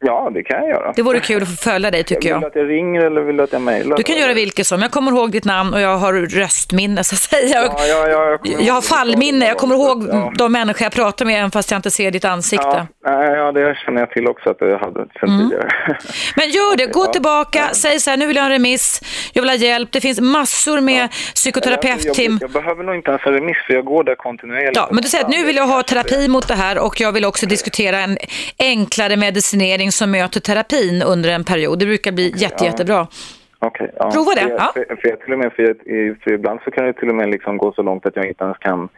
Ja, 0.00 0.30
det 0.34 0.42
kan 0.42 0.56
jag 0.56 0.68
göra. 0.68 0.92
Det 0.92 1.02
vore 1.02 1.20
kul 1.20 1.42
att 1.42 1.48
få 1.48 1.56
följa 1.56 1.90
dig 1.90 2.04
tycker 2.04 2.28
jag. 2.28 2.36
Vill 2.36 2.40
du 2.40 2.46
att 2.46 2.56
jag 2.56 2.68
ringer 2.68 3.00
eller 3.00 3.20
vill 3.20 3.36
du 3.36 3.42
att 3.42 3.52
jag 3.52 3.62
mejlar? 3.62 3.96
Du 3.96 4.02
kan 4.02 4.16
göra 4.16 4.34
vilket 4.34 4.66
som. 4.66 4.82
Jag 4.82 4.90
kommer 4.90 5.12
ihåg 5.12 5.30
ditt 5.30 5.44
namn 5.44 5.74
och 5.74 5.80
jag 5.80 5.96
har 5.96 6.12
röstminne 6.12 7.04
så 7.04 7.14
att 7.14 7.18
säga. 7.18 7.62
Ja, 7.62 7.76
ja, 7.78 8.08
ja, 8.08 8.38
jag, 8.44 8.62
jag 8.62 8.74
har 8.74 8.80
fallminne. 8.80 9.46
Jag 9.46 9.56
kommer 9.56 9.74
ihåg 9.74 10.08
ja. 10.10 10.32
de 10.36 10.52
människor 10.52 10.82
jag 10.82 10.92
pratar 10.92 11.24
med 11.24 11.38
även 11.38 11.50
fast 11.50 11.70
jag 11.70 11.78
inte 11.78 11.90
ser 11.90 12.10
ditt 12.10 12.24
ansikte. 12.24 12.86
Ja, 13.04 13.24
ja 13.36 13.52
det 13.52 13.74
känner 13.84 14.00
jag 14.00 14.10
till 14.10 14.26
också 14.28 14.50
att 14.50 14.56
jag 14.60 14.78
hade 14.78 15.06
sedan 15.20 15.28
mm. 15.28 15.48
tidigare. 15.48 15.68
Men 16.36 16.50
gör 16.50 16.76
det. 16.76 16.86
Gå 16.86 17.06
tillbaka. 17.06 17.68
Säg 17.72 18.00
så 18.00 18.10
här, 18.10 18.16
nu 18.16 18.26
vill 18.26 18.36
jag 18.36 18.42
ha 18.42 18.46
en 18.46 18.52
remiss. 18.52 19.00
Jag 19.32 19.42
vill 19.42 19.50
ha 19.50 19.56
hjälp. 19.56 19.92
Det 19.92 20.00
finns 20.00 20.20
massor 20.20 20.80
med 20.80 21.04
ja. 21.04 21.08
psykoterapeutteam. 21.34 22.38
Jag, 22.40 22.42
jag, 22.42 22.50
behöver 22.50 22.84
nog 22.84 22.94
inte 22.94 23.10
ens 23.10 23.26
en 23.26 23.32
remiss 23.32 23.56
för 23.66 23.74
jag 23.74 23.84
går 23.84 24.04
där 24.04 24.14
kontinuerligt. 24.14 24.76
Ja, 24.76 24.88
men 24.92 25.02
du 25.02 25.08
säger 25.08 25.24
att 25.24 25.30
nu 25.30 25.44
vill 25.44 25.56
jag 25.56 25.66
ha 25.66 25.82
terapi 25.82 26.28
mot 26.28 26.48
det 26.48 26.54
här 26.54 26.78
och 26.78 27.00
jag 27.00 27.12
vill 27.12 27.24
också 27.24 27.46
diskutera 27.46 27.98
en 27.98 28.18
enklare 28.58 29.16
medicinering 29.16 29.87
som 29.92 30.10
möter 30.10 30.40
terapi 30.40 30.68
terapin 30.68 31.02
under 31.02 31.30
en 31.30 31.44
period. 31.44 31.78
Det 31.78 31.86
brukar 31.86 32.12
bli 32.12 32.28
okay, 32.28 32.40
jätte, 32.40 32.64
ja. 32.64 32.70
jättebra. 32.70 33.06
Okay, 33.60 33.88
ja. 33.96 34.10
Prova 34.10 34.34
det. 34.34 34.40
För, 34.40 34.50
ja. 34.50 34.70
för, 34.74 34.96
för, 34.96 35.16
till 35.24 35.32
och 35.32 35.38
med, 35.38 35.52
för, 35.52 35.74
för 36.22 36.32
ibland 36.32 36.60
så 36.64 36.70
kan 36.70 36.84
det 36.84 36.92
till 36.92 37.08
och 37.08 37.14
med 37.14 37.30
liksom 37.30 37.56
gå 37.56 37.72
så 37.72 37.82
långt 37.82 38.06
att 38.06 38.16
jag 38.16 38.26
inte 38.26 38.44
ens 38.44 38.58
kan 38.58 38.88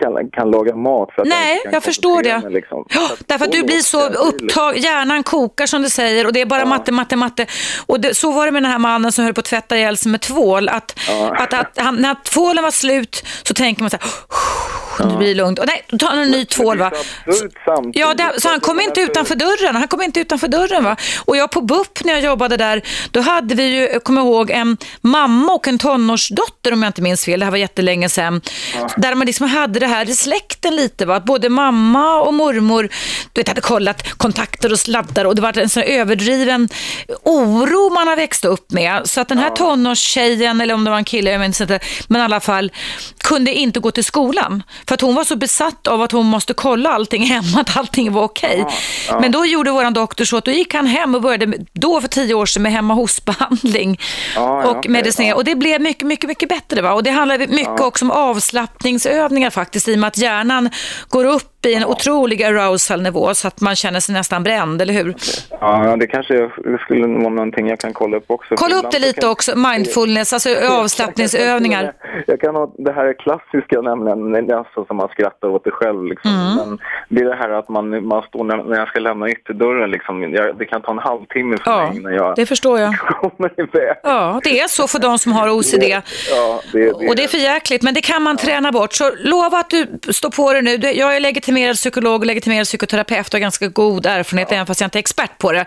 kan, 0.00 0.30
kan 0.30 0.50
laga 0.50 0.76
mat. 0.76 1.12
För 1.14 1.22
att 1.22 1.28
Nej, 1.28 1.62
jag, 1.72 1.82
förstår 1.82 2.22
det. 2.22 2.50
liksom. 2.50 2.86
ja, 2.88 3.10
därför 3.26 3.44
att 3.44 3.52
du 3.52 3.62
blir 3.62 3.80
så 3.80 4.08
upptagen, 4.08 4.82
hjärnan 4.82 5.22
kokar 5.22 5.66
som 5.66 5.82
du 5.82 5.90
säger 5.90 6.26
och 6.26 6.32
det 6.32 6.40
är 6.40 6.46
bara 6.46 6.60
ja. 6.60 6.66
matte, 6.66 6.92
matte, 6.92 7.16
matte. 7.16 7.46
Och 7.86 8.00
det, 8.00 8.14
så 8.14 8.32
var 8.32 8.46
det 8.46 8.52
med 8.52 8.62
den 8.62 8.70
här 8.70 8.78
mannen 8.78 9.12
som 9.12 9.24
höll 9.24 9.34
på 9.34 9.40
att 9.40 9.44
tvätta 9.44 9.76
ihjäl 9.76 9.96
sig 9.96 10.12
med 10.12 10.20
tvål. 10.20 10.68
Att, 10.68 10.98
ja. 11.08 11.36
att, 11.38 11.54
att, 11.54 11.78
han, 11.78 11.96
när 11.96 12.14
tvålen 12.14 12.64
var 12.64 12.70
slut 12.70 13.24
så 13.42 13.54
tänker 13.54 13.82
man 13.82 13.90
så 13.90 13.96
här, 14.00 14.10
ja. 14.98 15.04
det 15.04 15.16
blir 15.16 15.34
lugnt. 15.34 15.58
Och 15.58 15.66
nej, 15.66 15.84
då 15.88 15.98
tar 15.98 16.08
han 16.08 16.18
en 16.18 16.30
ny 16.30 16.44
tvål 16.44 16.78
va. 16.78 16.90
Ja, 17.92 18.14
det, 18.14 18.40
så 18.40 18.48
han 18.48 18.60
kom 18.60 18.80
inte 18.80 19.00
utanför 19.00 19.34
dörren. 19.34 19.76
Han 19.76 19.88
kom 19.88 20.02
inte 20.02 20.20
utanför 20.20 20.48
dörren 20.48 20.84
va. 20.84 20.96
Och 21.24 21.36
jag 21.36 21.50
på 21.50 21.60
BUP 21.60 22.04
när 22.04 22.12
jag 22.12 22.22
jobbade 22.22 22.56
där, 22.56 22.82
då 23.10 23.20
hade 23.20 23.54
vi 23.54 23.64
ju, 23.64 24.00
kommer 24.00 24.20
ihåg, 24.20 24.50
en 24.50 24.76
mamma 25.00 25.52
och 25.52 25.68
en 25.68 25.78
tonårsdotter 25.78 26.72
om 26.72 26.82
jag 26.82 26.88
inte 26.88 27.02
minns 27.02 27.24
fel. 27.24 27.40
Det 27.40 27.46
här 27.46 27.50
var 27.50 27.58
jättelänge 27.58 28.08
sedan. 28.08 28.40
Ja. 28.74 28.88
Där 28.96 29.14
man 29.14 29.26
liksom 29.26 29.48
hade 29.48 29.80
det 29.80 29.86
här 29.86 30.10
i 30.10 30.14
släkten 30.14 30.76
lite. 30.76 31.06
Va? 31.06 31.16
Att 31.16 31.24
både 31.24 31.48
mamma 31.48 32.20
och 32.20 32.34
mormor 32.34 32.88
du 33.32 33.40
vet, 33.40 33.48
hade 33.48 33.60
kollat 33.60 34.10
kontakter 34.18 34.72
och 34.72 34.78
sladdar 34.78 35.24
och 35.24 35.34
det 35.34 35.42
var 35.42 35.58
en 35.58 35.68
sån 35.68 35.82
överdriven 35.82 36.68
oro 37.22 37.90
man 37.94 38.08
har 38.08 38.16
växt 38.16 38.44
upp 38.44 38.72
med. 38.72 39.00
Så 39.04 39.20
att 39.20 39.28
den 39.28 39.38
här 39.38 39.48
ja. 39.48 39.56
tonårstjejen, 39.56 40.60
eller 40.60 40.74
om 40.74 40.84
det 40.84 40.90
var 40.90 40.98
en 40.98 41.04
kille, 41.04 41.30
jag 41.30 41.40
minns 41.40 41.60
inte, 41.60 41.80
men 42.08 42.20
i 42.20 42.24
alla 42.24 42.40
fall 42.40 42.72
kunde 43.18 43.54
inte 43.54 43.80
gå 43.80 43.90
till 43.90 44.04
skolan. 44.04 44.62
För 44.88 44.94
att 44.94 45.00
hon 45.00 45.14
var 45.14 45.24
så 45.24 45.36
besatt 45.36 45.86
av 45.86 46.02
att 46.02 46.12
hon 46.12 46.26
måste 46.26 46.54
kolla 46.54 46.90
allting 46.90 47.22
hemma, 47.26 47.60
att 47.60 47.76
allting 47.76 48.12
var 48.12 48.22
okej. 48.22 48.62
Okay. 48.62 48.74
Ja. 49.08 49.20
Men 49.20 49.32
då 49.32 49.46
gjorde 49.46 49.70
vår 49.70 49.90
doktor 49.90 50.24
så 50.24 50.36
att 50.36 50.44
då 50.44 50.50
gick 50.50 50.74
han 50.74 50.86
hem 50.86 51.14
och 51.14 51.22
började, 51.22 51.52
då 51.72 52.00
för 52.00 52.08
tio 52.08 52.34
år 52.34 52.46
sedan, 52.46 52.62
med 52.62 52.72
hemma 52.72 52.94
hos-behandling 52.94 54.00
och 54.64 54.88
medicinering. 54.88 55.34
Och 55.34 55.44
det 55.44 55.54
blev 55.54 55.80
mycket, 55.80 56.06
mycket, 56.06 56.28
mycket 56.28 56.48
bättre. 56.48 56.82
Va? 56.82 56.92
Och 56.92 57.02
det 57.02 57.10
handlar 57.10 57.38
mycket 57.38 57.80
också 57.80 58.04
om 58.04 58.10
avslappning 58.10 58.51
avslappningsövningar 58.52 59.50
faktiskt 59.50 59.88
i 59.88 59.94
och 59.94 59.98
med 59.98 60.08
att 60.08 60.18
hjärnan 60.18 60.70
går 61.08 61.24
upp 61.24 61.51
upp 61.62 61.66
i 61.66 61.74
en 61.74 61.84
otrolig 61.84 62.42
arousal-nivå 62.42 63.34
så 63.34 63.48
att 63.48 63.60
man 63.60 63.76
känner 63.76 64.00
sig 64.00 64.14
nästan 64.14 64.42
bränd, 64.42 64.82
eller 64.82 64.94
hur? 64.94 65.14
Ja, 65.50 65.96
det 65.96 66.06
kanske 66.06 66.34
det 66.34 66.78
skulle 66.78 67.06
vara 67.06 67.28
någonting 67.28 67.68
jag 67.68 67.78
kan 67.78 67.92
kolla 67.92 68.16
upp 68.16 68.24
också. 68.26 68.54
Kolla 68.56 68.76
upp 68.76 68.90
det 68.90 68.98
lite 68.98 69.20
kan... 69.20 69.30
också, 69.30 69.56
mindfulness, 69.56 70.32
alltså 70.32 70.48
avslappningsövningar. 70.70 71.92
Jag 72.26 72.40
kan 72.40 72.54
ha 72.54 72.74
det 72.78 72.92
här 72.92 73.04
är 73.04 73.12
klassiska 73.12 73.80
nämligen, 73.80 74.52
alltså 74.52 74.84
som 74.84 74.96
man 74.96 75.08
skrattar 75.08 75.48
åt 75.48 75.64
det 75.64 75.70
själv. 75.70 76.04
Liksom. 76.04 76.30
Mm. 76.30 76.56
Men 76.56 76.78
det 77.08 77.20
är 77.20 77.24
det 77.24 77.36
här 77.36 77.50
att 77.50 77.68
man, 77.68 78.06
man 78.06 78.22
står 78.22 78.44
när, 78.44 78.56
när 78.56 78.78
jag 78.78 78.88
ska 78.88 79.00
lämna 79.00 79.28
ytterdörren, 79.28 79.90
liksom, 79.90 80.22
jag, 80.22 80.58
det 80.58 80.64
kan 80.64 80.82
ta 80.82 80.92
en 80.92 80.98
halvtimme 80.98 81.56
för 81.64 81.70
ja, 81.70 81.88
mig 81.88 81.96
innan 81.96 82.14
jag 82.14 82.36
det 82.36 82.46
förstår 82.46 82.80
jag. 82.80 82.94
kommer 83.20 83.50
iväg. 83.56 83.96
Ja, 84.02 84.40
det 84.44 84.60
är 84.60 84.68
så 84.68 84.88
för 84.88 84.98
de 84.98 85.18
som 85.18 85.32
har 85.32 85.48
OCD. 85.48 85.80
Det, 85.80 86.02
ja, 86.30 86.62
det, 86.72 86.78
det, 86.78 87.08
och 87.08 87.16
det 87.16 87.24
är 87.24 87.28
för 87.28 87.38
jäkligt, 87.38 87.82
men 87.82 87.94
det 87.94 88.00
kan 88.00 88.22
man 88.22 88.36
träna 88.36 88.72
bort. 88.72 88.92
Så 88.92 89.10
lova 89.18 89.58
att 89.58 89.70
du 89.70 89.98
står 90.12 90.30
på 90.30 90.52
det 90.52 90.62
nu. 90.62 90.76
Jag 90.76 91.16
är 91.16 91.20
legitimerad 91.52 91.76
psykolog 91.76 92.20
och 92.20 92.26
legitimerad 92.26 92.64
psykoterapeut 92.64 93.34
och 93.34 93.40
ganska 93.40 93.68
god 93.68 94.06
erfarenhet, 94.06 94.48
ja. 94.50 94.54
även 94.54 94.66
fast 94.66 94.80
jag 94.80 94.86
inte 94.86 94.98
är 94.98 95.00
expert 95.00 95.38
på 95.38 95.52
det. 95.52 95.64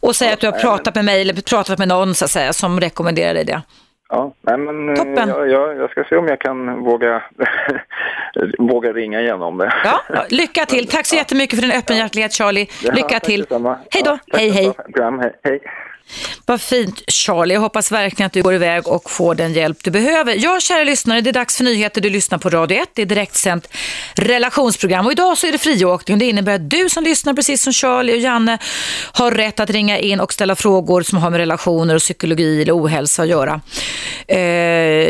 Och 0.00 0.16
säg 0.16 0.32
att 0.32 0.40
du 0.40 0.46
har 0.46 0.58
pratat 0.58 0.94
med 0.94 1.04
mig 1.04 1.20
eller 1.20 1.34
pratat 1.34 1.78
med 1.78 1.88
någon 1.88 2.14
så 2.14 2.24
att 2.24 2.30
säga, 2.30 2.52
som 2.52 2.80
rekommenderar 2.80 3.34
dig 3.34 3.44
det. 3.44 3.62
Ja, 4.08 4.34
nej 4.40 4.58
men 4.58 4.88
eh, 4.88 4.94
Toppen. 4.94 5.28
Jag, 5.28 5.50
jag, 5.50 5.76
jag, 5.76 5.90
ska 5.90 6.04
se 6.04 6.16
om 6.16 6.26
jag 6.26 6.40
kan 6.40 6.84
våga, 6.84 7.22
våga 8.58 8.92
ringa 8.92 9.20
igen 9.20 9.42
om 9.42 9.58
det. 9.58 9.72
Ja, 9.84 10.24
lycka 10.28 10.66
till. 10.66 10.86
Tack 10.90 11.06
så 11.06 11.16
jättemycket 11.16 11.60
för 11.60 11.66
din 11.66 11.78
öppenhjärtighet 11.78 12.32
Charlie. 12.32 12.66
Lycka 12.82 13.14
ja, 13.14 13.20
till. 13.20 13.46
Hej 13.90 14.02
då. 14.04 14.18
Ja, 14.26 14.38
hej, 14.38 14.50
hej. 14.50 14.72
hej. 15.42 15.60
Vad 16.46 16.60
fint 16.60 17.02
Charlie. 17.10 17.54
Jag 17.54 17.60
hoppas 17.60 17.92
verkligen 17.92 18.26
att 18.26 18.32
du 18.32 18.42
går 18.42 18.54
iväg 18.54 18.88
och 18.88 19.10
får 19.10 19.34
den 19.34 19.52
hjälp 19.52 19.84
du 19.84 19.90
behöver. 19.90 20.34
Ja, 20.38 20.60
kära 20.60 20.84
lyssnare, 20.84 21.20
det 21.20 21.30
är 21.30 21.32
dags 21.32 21.56
för 21.56 21.64
nyheter. 21.64 22.00
Du 22.00 22.10
lyssnar 22.10 22.38
på 22.38 22.50
Radio 22.50 22.82
1. 22.82 22.88
Det 22.94 23.02
är 23.02 23.06
direktsänt 23.06 23.68
relationsprogram 24.14 25.06
och 25.06 25.12
idag 25.12 25.38
så 25.38 25.46
är 25.46 25.52
det 25.52 25.58
friåkning. 25.58 26.18
Det 26.18 26.24
innebär 26.24 26.54
att 26.54 26.70
du 26.70 26.88
som 26.88 27.04
lyssnar, 27.04 27.34
precis 27.34 27.62
som 27.62 27.72
Charlie 27.72 28.12
och 28.12 28.18
Janne, 28.18 28.58
har 29.12 29.30
rätt 29.30 29.60
att 29.60 29.70
ringa 29.70 29.98
in 29.98 30.20
och 30.20 30.32
ställa 30.32 30.56
frågor 30.56 31.02
som 31.02 31.18
har 31.18 31.30
med 31.30 31.38
relationer 31.38 31.94
och 31.94 32.00
psykologi 32.00 32.62
eller 32.62 32.76
ohälsa 32.76 33.22
att 33.22 33.28
göra. 33.28 33.60
Eh, 34.28 34.38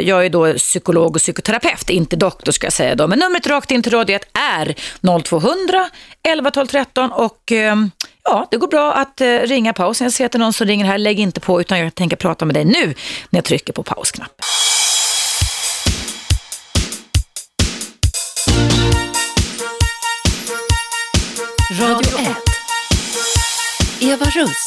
jag 0.09 0.25
är 0.25 0.31
då 0.31 0.53
psykolog 0.53 1.17
och 1.17 1.23
psykoterapeut, 1.23 1.91
inte 1.91 2.17
doktor 2.17 2.53
ska 2.53 2.67
jag 2.67 2.73
säga 2.73 2.95
då. 2.95 3.07
Men 3.07 3.19
numret 3.19 3.47
rakt 3.47 3.71
in 3.71 3.83
till 3.83 3.93
Radio 3.93 4.17
1 4.17 4.23
är 4.33 4.75
0200 5.23 5.89
11 6.23 6.51
12 6.51 6.67
13 6.67 7.13
och 7.13 7.53
ehm, 7.53 7.91
Ja, 8.29 8.47
det 8.51 8.57
går 8.57 8.69
bra 8.69 8.93
att 8.93 9.21
eh, 9.21 9.27
ringa 9.27 9.73
pausen. 9.73 10.05
Jag 10.05 10.13
ser 10.13 10.27
att 10.27 10.33
det 10.33 10.37
är 10.37 10.41
någon 10.41 10.53
som 10.53 10.67
ringer 10.67 10.85
här. 10.85 10.99
Lägg 10.99 11.21
inte 11.21 11.41
på 11.41 11.61
utan 11.61 11.79
jag 11.79 11.95
tänker 11.95 12.17
prata 12.17 12.45
med 12.45 12.55
dig 12.55 12.65
nu 12.65 12.87
när 13.31 13.39
jag 13.39 13.45
trycker 13.45 13.73
på 13.73 13.83
pausknappen. 13.83 14.45
Radio 21.81 22.19
1. 22.19 22.29
Eva 24.01 24.27
Russ. 24.27 24.67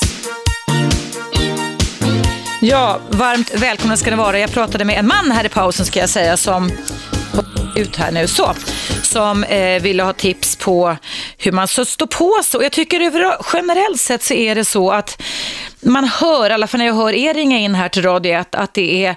Ja, 2.61 2.99
varmt 3.09 3.51
välkomna 3.55 3.97
ska 3.97 4.09
ni 4.09 4.15
vara. 4.17 4.39
Jag 4.39 4.51
pratade 4.51 4.85
med 4.85 4.99
en 4.99 5.07
man 5.07 5.31
här 5.31 5.45
i 5.45 5.49
pausen 5.49 5.85
ska 5.85 5.99
jag 5.99 6.09
säga 6.09 6.37
som 6.37 6.71
ut 7.79 7.95
här 7.95 8.11
nu 8.11 8.27
så 8.27 8.55
som 9.03 9.43
eh, 9.43 9.81
ville 9.81 10.03
ha 10.03 10.13
tips 10.13 10.55
på 10.55 10.97
hur 11.37 11.51
man 11.51 11.67
så 11.67 11.85
står 11.85 12.07
på 12.07 12.43
sig. 12.43 12.57
Och 12.57 12.63
jag 12.63 12.71
tycker 12.71 13.01
över, 13.01 13.37
generellt 13.53 14.01
sett 14.01 14.23
så 14.23 14.33
är 14.33 14.55
det 14.55 14.65
så 14.65 14.91
att 14.91 15.21
man 15.81 16.03
hör, 16.03 16.49
i 16.49 16.53
alla 16.53 16.67
fall 16.67 16.77
när 16.77 16.85
jag 16.85 16.93
hör 16.93 17.13
er 17.13 17.33
ringa 17.33 17.59
in 17.59 17.75
här 17.75 17.89
till 17.89 18.03
Radio 18.03 18.33
1, 18.33 18.55
att 18.55 18.73
det 18.73 19.05
är 19.05 19.15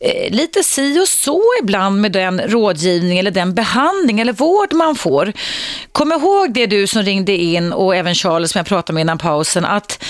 eh, 0.00 0.30
lite 0.30 0.62
si 0.62 1.00
och 1.00 1.08
så 1.08 1.42
ibland 1.62 2.00
med 2.00 2.12
den 2.12 2.40
rådgivning 2.40 3.18
eller 3.18 3.30
den 3.30 3.54
behandling 3.54 4.20
eller 4.20 4.32
vård 4.32 4.72
man 4.72 4.96
får. 4.96 5.32
Kom 5.92 6.12
ihåg 6.12 6.52
det 6.52 6.66
du 6.66 6.86
som 6.86 7.02
ringde 7.02 7.32
in 7.32 7.72
och 7.72 7.96
även 7.96 8.14
Charles 8.14 8.50
som 8.50 8.58
jag 8.58 8.66
pratade 8.66 8.94
med 8.94 9.00
innan 9.00 9.18
pausen, 9.18 9.64
att 9.64 10.04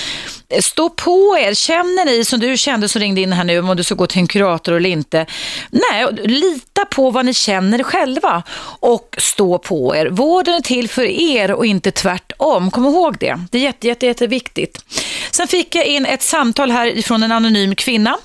Stå 0.59 0.89
på 0.89 1.37
er. 1.39 1.53
Känner 1.53 2.05
ni 2.05 2.25
som 2.25 2.39
du 2.39 2.57
kände 2.57 2.89
som 2.89 3.01
ringde 3.01 3.21
in 3.21 3.33
här 3.33 3.43
nu 3.43 3.59
om 3.59 3.77
du 3.77 3.83
ska 3.83 3.95
gå 3.95 4.07
till 4.07 4.19
en 4.19 4.27
kurator 4.27 4.73
eller 4.73 4.89
inte? 4.89 5.25
Nej, 5.69 6.07
lita 6.23 6.85
på 6.85 7.09
vad 7.11 7.25
ni 7.25 7.33
känner 7.33 7.83
själva 7.83 8.43
och 8.79 9.15
stå 9.17 9.57
på 9.57 9.95
er. 9.95 10.05
Vården 10.05 10.55
är 10.55 10.61
till 10.61 10.89
för 10.89 11.03
er 11.03 11.51
och 11.51 11.65
inte 11.65 11.91
tvärtom. 11.91 12.71
Kom 12.71 12.85
ihåg 12.85 13.17
det. 13.19 13.39
Det 13.51 13.57
är 13.57 13.61
jätte, 13.61 13.87
jätte, 13.87 14.05
jätteviktigt. 14.05 14.85
Sen 15.31 15.47
fick 15.47 15.75
jag 15.75 15.85
in 15.85 16.05
ett 16.05 16.23
samtal 16.23 16.71
här 16.71 17.01
från 17.01 17.23
en 17.23 17.31
anonym 17.31 17.75
kvinna 17.75 18.17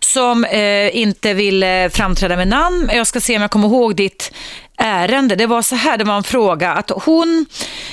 som 0.00 0.44
eh, 0.44 0.96
inte 0.96 1.34
vill 1.34 1.64
framträda 1.92 2.36
med 2.36 2.48
namn. 2.48 2.90
Jag 2.94 3.06
ska 3.06 3.20
se 3.20 3.36
om 3.36 3.42
jag 3.42 3.50
kommer 3.50 3.68
ihåg 3.68 3.96
ditt 3.96 4.32
ärende. 4.80 5.36
Det 5.36 5.46
var 5.46 5.62
så 5.62 5.74
här, 5.74 5.98
det 5.98 6.04
var 6.04 6.16
en 6.16 6.22
fråga 6.22 6.72
att 6.72 6.90
hon 6.90 7.46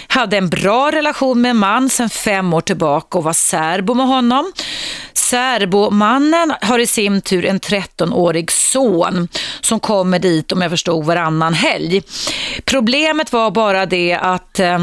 hade 0.07 0.37
en 0.37 0.49
bra 0.49 0.91
relation 0.91 1.41
med 1.41 1.51
en 1.51 1.57
man 1.57 1.89
sedan 1.89 2.09
fem 2.09 2.53
år 2.53 2.61
tillbaka 2.61 3.17
och 3.17 3.23
var 3.23 3.33
särbo 3.33 3.93
med 3.93 4.07
honom. 4.07 4.51
Särbomannen 5.13 6.53
har 6.61 6.79
i 6.79 6.87
sin 6.87 7.21
tur 7.21 7.45
en 7.45 7.59
13-årig 7.59 8.51
son 8.51 9.27
som 9.61 9.79
kommer 9.79 10.19
dit 10.19 10.51
om 10.51 10.61
jag 10.61 10.71
förstod 10.71 11.05
varannan 11.05 11.53
helg. 11.53 12.01
Problemet 12.65 13.33
var 13.33 13.51
bara 13.51 13.85
det 13.85 14.13
att 14.13 14.59
eh, 14.59 14.79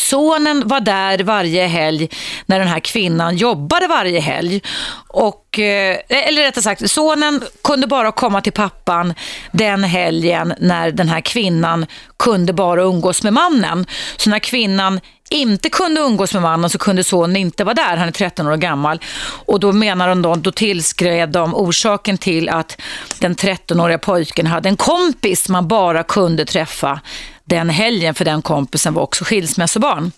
Sonen 0.00 0.68
var 0.68 0.80
där 0.80 1.18
varje 1.18 1.66
helg 1.66 2.08
när 2.46 2.58
den 2.58 2.68
här 2.68 2.80
kvinnan 2.80 3.36
jobbade 3.36 3.86
varje 3.86 4.20
helg. 4.20 4.62
Och, 5.08 5.58
eh, 5.58 5.98
eller 6.08 6.42
rättare 6.42 6.62
sagt, 6.62 6.90
sonen 6.90 7.42
kunde 7.64 7.86
bara 7.86 8.12
komma 8.12 8.40
till 8.40 8.52
pappan 8.52 9.14
den 9.52 9.84
helgen 9.84 10.54
när 10.58 10.90
den 10.90 11.08
här 11.08 11.20
kvinnan 11.20 11.86
kunde 12.18 12.52
bara 12.52 12.82
umgås 12.82 13.22
med 13.22 13.32
mannen. 13.32 13.86
Så 14.16 14.30
när 14.30 14.38
kvinnan 14.38 15.00
inte 15.30 15.70
kunde 15.70 16.00
umgås 16.00 16.32
med 16.32 16.42
mannen 16.42 16.70
så 16.70 16.78
kunde 16.78 17.04
sonen 17.04 17.36
inte 17.36 17.64
vara 17.64 17.74
där. 17.74 17.96
Han 17.96 18.08
är 18.08 18.12
13 18.12 18.46
år 18.46 18.56
gammal. 18.56 19.00
Och 19.46 19.60
då 19.60 19.72
menar 19.72 20.08
de 20.08 20.22
då, 20.22 20.34
då 20.34 20.52
tillskrev 20.52 21.30
de 21.30 21.54
orsaken 21.54 22.18
till 22.18 22.48
att 22.48 22.80
den 23.18 23.36
13-åriga 23.36 23.98
pojken 23.98 24.46
hade 24.46 24.68
en 24.68 24.76
kompis 24.76 25.48
man 25.48 25.68
bara 25.68 26.02
kunde 26.02 26.44
träffa 26.44 27.00
den 27.44 27.70
helgen 27.70 28.14
för 28.14 28.24
den 28.24 28.42
kompisen 28.42 28.94
var 28.94 29.02
också 29.02 29.24
skilsmässobarn. 29.24 30.12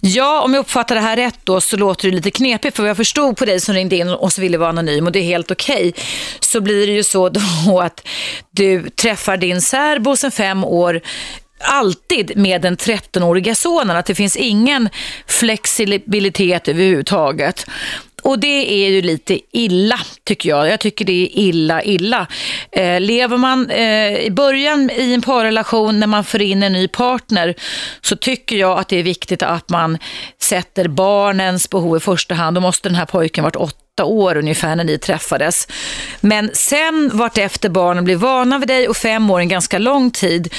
Ja, 0.00 0.42
om 0.42 0.54
jag 0.54 0.60
uppfattar 0.60 0.94
det 0.94 1.00
här 1.00 1.16
rätt 1.16 1.38
då 1.44 1.60
så 1.60 1.76
låter 1.76 2.08
det 2.10 2.14
lite 2.14 2.30
knepigt 2.30 2.76
för 2.76 2.86
jag 2.86 2.96
förstod 2.96 3.36
på 3.36 3.44
dig 3.44 3.60
som 3.60 3.74
ringde 3.74 3.96
in 3.96 4.08
och 4.08 4.32
så 4.32 4.40
ville 4.40 4.58
vara 4.58 4.68
anonym 4.68 5.06
och 5.06 5.12
det 5.12 5.18
är 5.18 5.24
helt 5.24 5.50
okej. 5.50 5.88
Okay. 5.88 6.04
Så 6.40 6.60
blir 6.60 6.86
det 6.86 6.92
ju 6.92 7.02
så 7.02 7.28
då 7.28 7.80
att 7.80 8.06
du 8.50 8.90
träffar 8.90 9.36
din 9.36 9.60
särbo 9.60 10.16
sedan 10.16 10.30
fem 10.30 10.64
år 10.64 11.00
alltid 11.60 12.36
med 12.36 12.62
den 12.62 12.76
13-åriga 12.76 13.54
sonen, 13.54 13.96
att 13.96 14.06
det 14.06 14.14
finns 14.14 14.36
ingen 14.36 14.88
flexibilitet 15.26 16.68
överhuvudtaget. 16.68 17.66
Och 18.22 18.38
det 18.38 18.84
är 18.84 18.90
ju 18.90 19.02
lite 19.02 19.40
illa 19.52 20.00
tycker 20.24 20.48
jag. 20.48 20.68
Jag 20.68 20.80
tycker 20.80 21.04
det 21.04 21.12
är 21.12 21.38
illa, 21.38 21.82
illa. 21.82 22.26
Eh, 22.72 23.00
lever 23.00 23.36
man 23.36 23.70
eh, 23.70 24.18
i 24.18 24.30
början 24.30 24.90
i 24.90 25.14
en 25.14 25.22
parrelation 25.22 26.00
när 26.00 26.06
man 26.06 26.24
får 26.24 26.42
in 26.42 26.62
en 26.62 26.72
ny 26.72 26.88
partner 26.88 27.54
så 28.00 28.16
tycker 28.16 28.56
jag 28.56 28.78
att 28.78 28.88
det 28.88 28.96
är 28.96 29.02
viktigt 29.02 29.42
att 29.42 29.68
man 29.68 29.98
sätter 30.42 30.88
barnens 30.88 31.70
behov 31.70 31.96
i 31.96 32.00
första 32.00 32.34
hand. 32.34 32.56
Då 32.56 32.60
måste 32.60 32.88
den 32.88 32.96
här 32.96 33.06
pojken 33.06 33.44
varit 33.44 33.56
åtta 33.56 33.89
åtta 33.94 34.04
år 34.04 34.36
ungefär 34.36 34.76
när 34.76 34.84
ni 34.84 34.98
träffades. 34.98 35.68
Men 36.20 36.50
sen 36.54 37.10
vart 37.14 37.38
efter 37.38 37.68
barnen 37.68 38.04
blir 38.04 38.16
vana 38.16 38.58
vid 38.58 38.68
dig 38.68 38.88
och 38.88 38.96
fem 38.96 39.30
år 39.30 39.38
är 39.38 39.42
en 39.42 39.48
ganska 39.48 39.78
lång 39.78 40.10
tid 40.10 40.54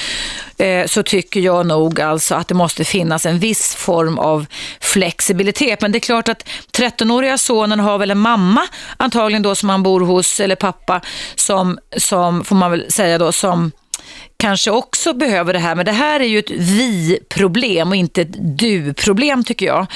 eh, 0.58 0.86
så 0.86 1.02
tycker 1.02 1.40
jag 1.40 1.66
nog 1.66 2.00
alltså 2.00 2.34
att 2.34 2.48
det 2.48 2.54
måste 2.54 2.84
finnas 2.84 3.26
en 3.26 3.38
viss 3.38 3.74
form 3.74 4.18
av 4.18 4.46
flexibilitet. 4.80 5.80
Men 5.80 5.92
det 5.92 5.98
är 5.98 6.00
klart 6.00 6.28
att 6.28 6.48
13-åriga 6.72 7.38
sonen 7.38 7.80
har 7.80 7.98
väl 7.98 8.10
en 8.10 8.18
mamma 8.18 8.66
antagligen 8.96 9.42
då 9.42 9.54
som 9.54 9.68
han 9.68 9.82
bor 9.82 10.00
hos 10.00 10.40
eller 10.40 10.56
pappa 10.56 11.00
som, 11.34 11.78
som 11.96 12.44
får 12.44 12.56
man 12.56 12.70
väl 12.70 12.92
säga 12.92 13.18
då 13.18 13.32
som 13.32 13.72
kanske 14.42 14.70
också 14.70 15.12
behöver 15.12 15.52
det 15.52 15.58
här, 15.58 15.74
men 15.74 15.84
det 15.84 15.92
här 15.92 16.20
är 16.20 16.24
ju 16.24 16.38
ett 16.38 16.50
vi-problem 16.50 17.88
och 17.88 17.96
inte 17.96 18.22
ett 18.22 18.58
du-problem 18.58 19.44
tycker 19.44 19.66
jag. 19.66 19.86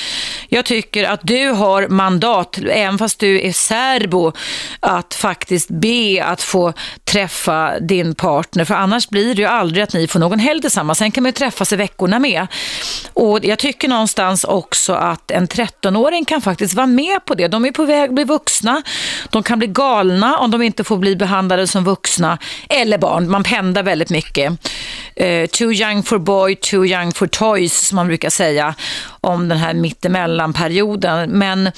Jag 0.49 0.65
tycker 0.65 1.05
att 1.05 1.21
du 1.23 1.49
har 1.49 1.89
mandat, 1.89 2.59
även 2.71 2.99
fast 2.99 3.19
du 3.19 3.41
är 3.41 3.53
särbo, 3.53 4.33
att 4.81 5.15
faktiskt 5.15 5.69
be 5.69 6.25
att 6.25 6.43
få 6.43 6.73
träffa 7.05 7.81
din 7.81 8.15
partner, 8.15 8.65
för 8.65 8.75
annars 8.75 9.09
blir 9.09 9.35
det 9.35 9.43
ju 9.43 9.49
aldrig 9.49 9.83
att 9.83 9.93
ni 9.93 10.07
får 10.07 10.21
någon 10.21 10.39
helg 10.39 10.61
tillsammans. 10.61 10.99
Sen 10.99 11.11
kan 11.11 11.23
man 11.23 11.29
ju 11.29 11.33
träffas 11.33 11.73
i 11.73 11.77
veckorna 11.77 12.19
med. 12.19 12.47
Och 13.13 13.45
jag 13.45 13.59
tycker 13.59 13.89
någonstans 13.89 14.45
också 14.45 14.93
att 14.93 15.31
en 15.31 15.49
13-åring 15.49 16.25
kan 16.25 16.41
faktiskt 16.41 16.75
vara 16.75 16.87
med 16.87 17.25
på 17.25 17.35
det. 17.35 17.49
De 17.49 17.65
är 17.65 17.73
på 17.73 17.85
väg 17.85 18.09
att 18.09 18.15
bli 18.15 18.25
vuxna. 18.25 18.83
De 19.31 19.43
kan 19.43 19.59
bli 19.59 19.69
galna 19.69 20.39
om 20.39 20.51
de 20.51 20.63
inte 20.63 20.85
får 20.85 20.97
bli 20.97 21.17
behandlade 21.17 21.67
som 21.67 21.85
vuxna 21.85 22.39
eller 22.69 22.99
barn. 22.99 23.31
Man 23.31 23.45
pendlar 23.45 23.83
väldigt 23.83 24.11
mycket 24.11 24.36
mycket. 24.37 24.70
Eh, 25.16 25.47
too 25.47 25.72
young 25.72 26.03
for 26.03 26.18
boy, 26.18 26.57
too 26.57 26.87
young 26.87 27.12
for 27.12 27.26
toys 27.26 27.89
som 27.89 27.97
man 27.97 28.07
brukar 28.07 28.30
säga 28.30 28.74
om 29.20 29.49
den 29.49 29.59
här 29.59 29.74
mittemellanperioden. 29.74 31.30
Men 31.30 31.70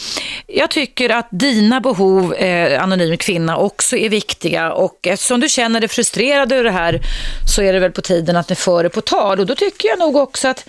jag 0.47 0.71
tycker 0.71 1.11
att 1.11 1.29
dina 1.31 1.81
behov, 1.81 2.35
eh, 2.35 2.83
anonym 2.83 3.17
kvinna, 3.17 3.57
också 3.57 3.97
är 3.97 4.09
viktiga 4.09 4.73
och 4.73 5.07
eftersom 5.07 5.41
du 5.41 5.49
känner 5.49 5.81
dig 5.81 5.89
frustrerad 5.89 6.53
över 6.53 6.65
det 6.65 6.71
här 6.71 7.01
så 7.55 7.63
är 7.63 7.73
det 7.73 7.79
väl 7.79 7.93
på 7.93 8.03
tiden 8.03 8.37
att 8.37 8.49
ni 8.49 8.55
för 8.55 8.83
det 8.83 8.91
på 8.91 9.01
tal 9.01 9.41
och 9.41 9.47
då 9.47 9.55
tycker 9.55 9.89
jag 9.89 9.99
nog 9.99 10.17
också 10.17 10.49
att 10.49 10.69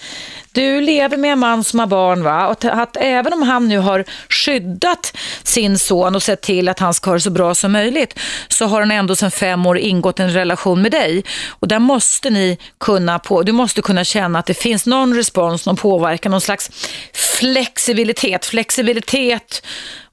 du 0.52 0.82
lever 0.82 1.18
med 1.18 1.32
en 1.32 1.40
man 1.40 1.64
som 1.64 1.80
har 1.80 1.88
barn 1.88 2.24
va? 2.24 2.48
och 2.48 2.66
att 2.66 2.98
även 3.00 3.34
om 3.34 3.42
han 3.42 3.68
nu 3.68 3.78
har 3.78 4.06
skyddat 4.30 5.18
sin 5.44 5.80
son 5.80 6.16
och 6.16 6.24
sett 6.24 6.42
till 6.42 6.70
att 6.70 6.80
han 6.80 6.94
ska 6.94 7.10
ha 7.10 7.16
det 7.16 7.22
så 7.22 7.30
bra 7.30 7.56
som 7.56 7.72
möjligt 7.72 8.20
så 8.48 8.66
har 8.66 8.80
han 8.80 8.92
ändå 8.92 9.16
sedan 9.16 9.32
fem 9.32 9.66
år 9.66 9.78
ingått 9.78 10.20
en 10.20 10.34
relation 10.34 10.82
med 10.82 10.92
dig 10.92 11.24
och 11.48 11.68
där 11.68 11.80
måste 11.80 12.30
ni 12.30 12.58
kunna 12.80 13.20
på, 13.20 13.44
du 13.44 13.52
måste 13.52 13.82
kunna 13.82 14.04
känna 14.04 14.40
att 14.40 14.46
det 14.46 14.54
finns 14.54 14.86
någon 14.86 15.16
respons, 15.16 15.66
någon 15.66 15.76
påverkan, 15.76 16.32
någon 16.32 16.42
slags 16.42 16.70
flexibilitet. 17.14 18.46
Flexibilitet 18.46 19.66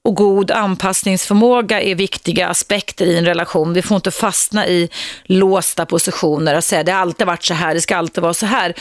och 0.07 0.15
god 0.15 0.51
anpassningsförmåga 0.51 1.81
är 1.81 1.95
viktiga 1.95 2.49
aspekter 2.49 3.07
i 3.07 3.19
en 3.19 3.25
relation. 3.25 3.73
Vi 3.73 3.83
får 3.83 3.95
inte 3.95 4.11
fastna 4.11 4.67
i 4.67 4.91
låsta 5.25 5.87
positioner 5.87 6.57
och 6.57 6.65
säga 6.65 6.83
det 6.83 6.93
har 6.93 7.01
alltid 7.01 7.27
varit 7.27 7.45
så 7.45 7.55
här, 7.55 7.75
det 7.75 7.81
ska 7.81 7.97
alltid 7.97 8.23
vara 8.23 8.35
så 8.35 8.47
här. 8.47 8.75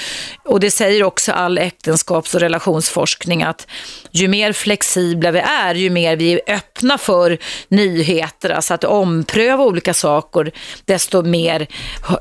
Och 0.43 0.59
det 0.59 0.71
säger 0.71 1.03
också 1.03 1.31
all 1.31 1.57
äktenskaps 1.57 2.35
och 2.35 2.41
relationsforskning 2.41 3.43
att 3.43 3.67
ju 4.11 4.27
mer 4.27 4.53
flexibla 4.53 5.31
vi 5.31 5.39
är, 5.39 5.75
ju 5.75 5.89
mer 5.89 6.15
vi 6.15 6.33
är 6.33 6.55
öppna 6.55 6.97
för 6.97 7.37
nyheter, 7.67 8.49
alltså 8.49 8.73
att 8.73 8.83
ompröva 8.83 9.63
olika 9.63 9.93
saker, 9.93 10.51
desto 10.85 11.21
mer 11.21 11.67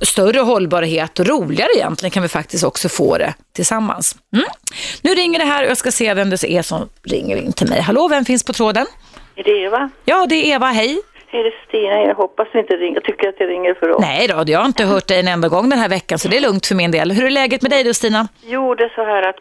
större 0.03 0.41
hållbarhet 0.41 1.19
och 1.19 1.27
roligare 1.27 1.71
egentligen 1.77 2.11
kan 2.11 2.23
vi 2.23 2.29
faktiskt 2.29 2.65
också 2.65 2.89
få 2.89 3.19
det 3.19 3.35
tillsammans. 3.55 4.17
Mm. 4.33 4.47
Nu 5.03 5.11
ringer 5.11 5.39
det 5.39 5.45
här 5.45 5.65
och 5.65 5.71
jag 5.71 5.77
ska 5.77 5.91
se 5.91 6.15
vem 6.15 6.31
det 6.31 6.45
är 6.45 6.63
som 6.63 6.89
ringer 7.03 7.37
in 7.37 7.53
till 7.53 7.69
mig. 7.69 7.81
Hallå, 7.81 8.09
vem 8.09 8.25
finns 8.25 8.45
på 8.45 8.53
tråden? 8.53 8.87
Är 9.37 9.45
det 9.45 9.51
Eva? 9.51 9.91
Ja, 10.05 10.27
det 10.29 10.35
är 10.35 10.55
Eva. 10.55 10.67
Hej. 10.67 10.99
Hej, 11.27 11.43
det 11.43 11.49
är 11.49 11.69
Stina. 11.69 12.01
Jag 12.09 12.15
hoppas 12.15 12.49
du 12.53 12.59
inte 12.61 12.77
ringer. 12.77 12.95
Jag 12.95 13.05
tycker 13.05 13.29
att 13.29 13.35
jag 13.39 13.49
ringer 13.49 13.75
för 13.75 13.91
ofta. 13.91 14.07
Nej 14.07 14.29
då, 14.29 14.45
jag 14.47 14.59
har 14.59 14.67
inte 14.67 14.85
hört 14.85 15.07
dig 15.07 15.21
en 15.21 15.29
enda 15.29 15.49
gång 15.49 15.69
den 15.69 15.79
här 15.79 15.89
veckan, 15.89 16.19
så 16.19 16.29
det 16.29 16.37
är 16.37 16.41
lugnt 16.41 16.67
för 16.67 16.75
min 16.75 16.91
del. 16.91 17.13
Hur 17.13 17.25
är 17.27 17.31
läget 17.31 17.63
med 17.63 17.71
dig 17.71 17.85
då, 17.85 17.95
Stina? 17.95 18.29
Jo, 18.43 18.75
det 18.75 18.85
är 18.85 18.93
så 18.95 19.05
här 19.05 19.23
att 19.23 19.37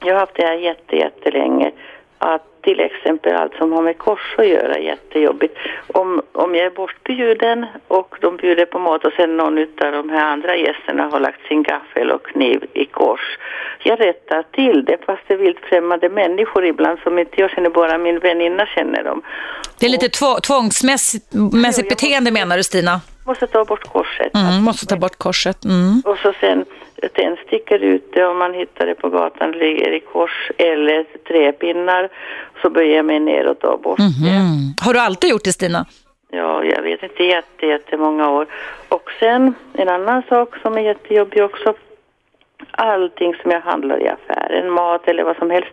jag 0.00 0.14
har 0.14 0.20
haft 0.20 0.36
det 0.36 0.46
här 0.46 0.54
jätte, 0.54 0.96
jättelänge. 0.96 1.70
Att 2.18 2.47
till 2.62 2.80
exempel 2.80 3.36
allt 3.36 3.54
som 3.54 3.72
har 3.72 3.82
med 3.82 3.98
kors 3.98 4.34
att 4.38 4.48
göra 4.48 4.78
jättejobbigt. 4.78 5.56
Om, 5.86 6.22
om 6.32 6.54
jag 6.54 6.66
är 6.66 6.70
bortbjuden 6.70 7.66
och 7.88 8.16
de 8.20 8.36
bjuder 8.36 8.66
på 8.66 8.78
mat 8.78 9.04
och 9.04 9.12
sen 9.12 9.36
någon 9.36 9.58
av 9.58 9.92
de 9.92 10.10
här 10.10 10.24
andra 10.32 10.56
gästerna 10.56 11.02
har 11.12 11.20
lagt 11.20 11.46
sin 11.48 11.62
gaffel 11.62 12.10
och 12.10 12.26
kniv 12.26 12.64
i 12.72 12.84
kors. 12.84 13.38
Jag 13.82 14.00
rättar 14.00 14.42
till 14.42 14.84
det 14.84 14.98
fast 15.06 15.22
det 15.26 15.34
är 15.34 15.38
vilt 15.38 15.60
främmande 15.68 16.08
människor 16.08 16.64
ibland 16.66 16.98
som 16.98 17.18
inte 17.18 17.40
jag 17.40 17.50
känner, 17.50 17.70
bara 17.70 17.98
min 17.98 18.18
väninna 18.18 18.66
känner 18.66 19.04
dem. 19.04 19.22
Det 19.80 19.86
är 19.86 19.90
lite 19.90 20.08
två, 20.08 20.40
tvångsmässigt 20.40 21.34
mässigt 21.52 21.88
beteende 21.88 22.30
menar 22.30 22.56
du 22.56 22.62
Stina? 22.62 23.00
Måste 23.26 23.46
ta 23.46 23.64
bort 23.64 23.84
korset. 23.92 24.34
Mm, 24.34 24.62
måste 24.62 24.86
ta 24.86 24.96
bort 24.96 25.18
korset. 25.18 25.64
Mm. 25.64 26.02
Och 26.04 26.18
så 26.18 26.32
sen 26.40 26.64
tändstickor 27.12 27.82
ute 27.82 28.24
om 28.24 28.38
man 28.38 28.54
hittar 28.54 28.86
det 28.86 28.94
på 28.94 29.08
gatan 29.08 29.52
ligger 29.52 29.92
i 29.92 30.00
kors 30.00 30.50
eller 30.56 31.06
träpinnar 31.28 32.08
så 32.62 32.70
böjer 32.70 32.96
jag 32.96 33.04
mig 33.04 33.20
ner 33.20 33.46
och 33.46 33.58
tar 33.58 33.76
bort 33.76 33.98
mm 33.98 34.10
-hmm. 34.10 34.74
det. 34.76 34.84
Har 34.84 34.92
du 34.92 35.00
alltid 35.00 35.30
gjort 35.30 35.44
det 35.44 35.52
Stina? 35.52 35.86
Ja, 36.30 36.64
jag 36.64 36.82
vet 36.82 37.02
inte 37.02 37.24
jätte, 37.24 37.66
jättemånga 37.66 38.30
år. 38.30 38.46
Och 38.88 39.10
sen 39.20 39.54
en 39.72 39.88
annan 39.88 40.22
sak 40.28 40.56
som 40.62 40.74
är 40.74 40.80
jättejobbig 40.80 41.44
också. 41.44 41.74
Allting 42.70 43.34
som 43.42 43.50
jag 43.50 43.60
handlar 43.60 44.02
i 44.02 44.08
affären, 44.08 44.70
mat 44.70 45.08
eller 45.08 45.24
vad 45.24 45.36
som 45.36 45.50
helst. 45.50 45.70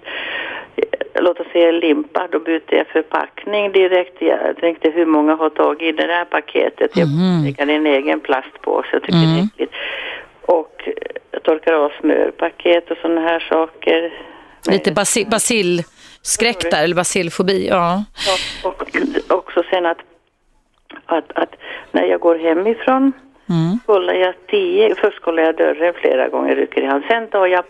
Låt 1.20 1.40
oss 1.40 1.48
säga 1.52 1.72
limpa, 1.72 2.28
då 2.32 2.40
byter 2.40 2.74
jag 2.74 2.88
förpackning 2.88 3.72
direkt. 3.72 4.22
Jag 4.22 4.58
tänkte 4.58 4.90
hur 4.90 5.06
många 5.06 5.36
har 5.36 5.50
tagit 5.50 5.82
i 5.82 5.92
det 5.92 6.14
här 6.14 6.26
paketet. 6.26 6.98
Jag 6.98 7.08
mm. 7.08 7.44
lägger 7.44 7.68
en 7.68 7.86
egen 7.86 8.20
plastpåse, 8.20 8.88
jag 8.92 9.02
tycker 9.02 9.18
mm. 9.18 9.36
det 9.36 9.42
är 9.42 9.46
äckligt. 9.46 9.74
Och 10.46 10.90
torkar 11.44 11.74
av 11.74 11.92
smörpaket 12.00 12.92
och 12.92 12.98
sådana 12.98 13.22
här 13.22 13.40
saker. 13.40 14.14
Lite 14.70 14.92
basil, 14.92 15.28
basilskräck 15.30 16.72
där, 16.72 16.84
eller 16.84 16.96
basilfobi, 16.96 17.68
ja. 17.68 18.04
ja 18.28 18.70
och 18.70 18.84
också 19.38 19.64
sen 19.70 19.86
att, 19.86 19.98
att, 21.06 21.32
att 21.36 21.56
när 21.92 22.04
jag 22.04 22.20
går 22.20 22.36
hemifrån 22.36 23.14
mm. 23.50 23.80
kollar 23.86 24.14
jag 24.14 24.34
tio, 24.48 24.96
först 24.96 25.22
kollar 25.22 25.44
jag 25.44 25.58
dörren 25.58 25.94
flera 25.94 26.30
gånger, 26.30 26.56
rycker 26.56 26.82
i 26.82 26.86
hand. 26.86 27.04
Sen 27.08 27.28
tar 27.28 27.48
jag 27.48 27.64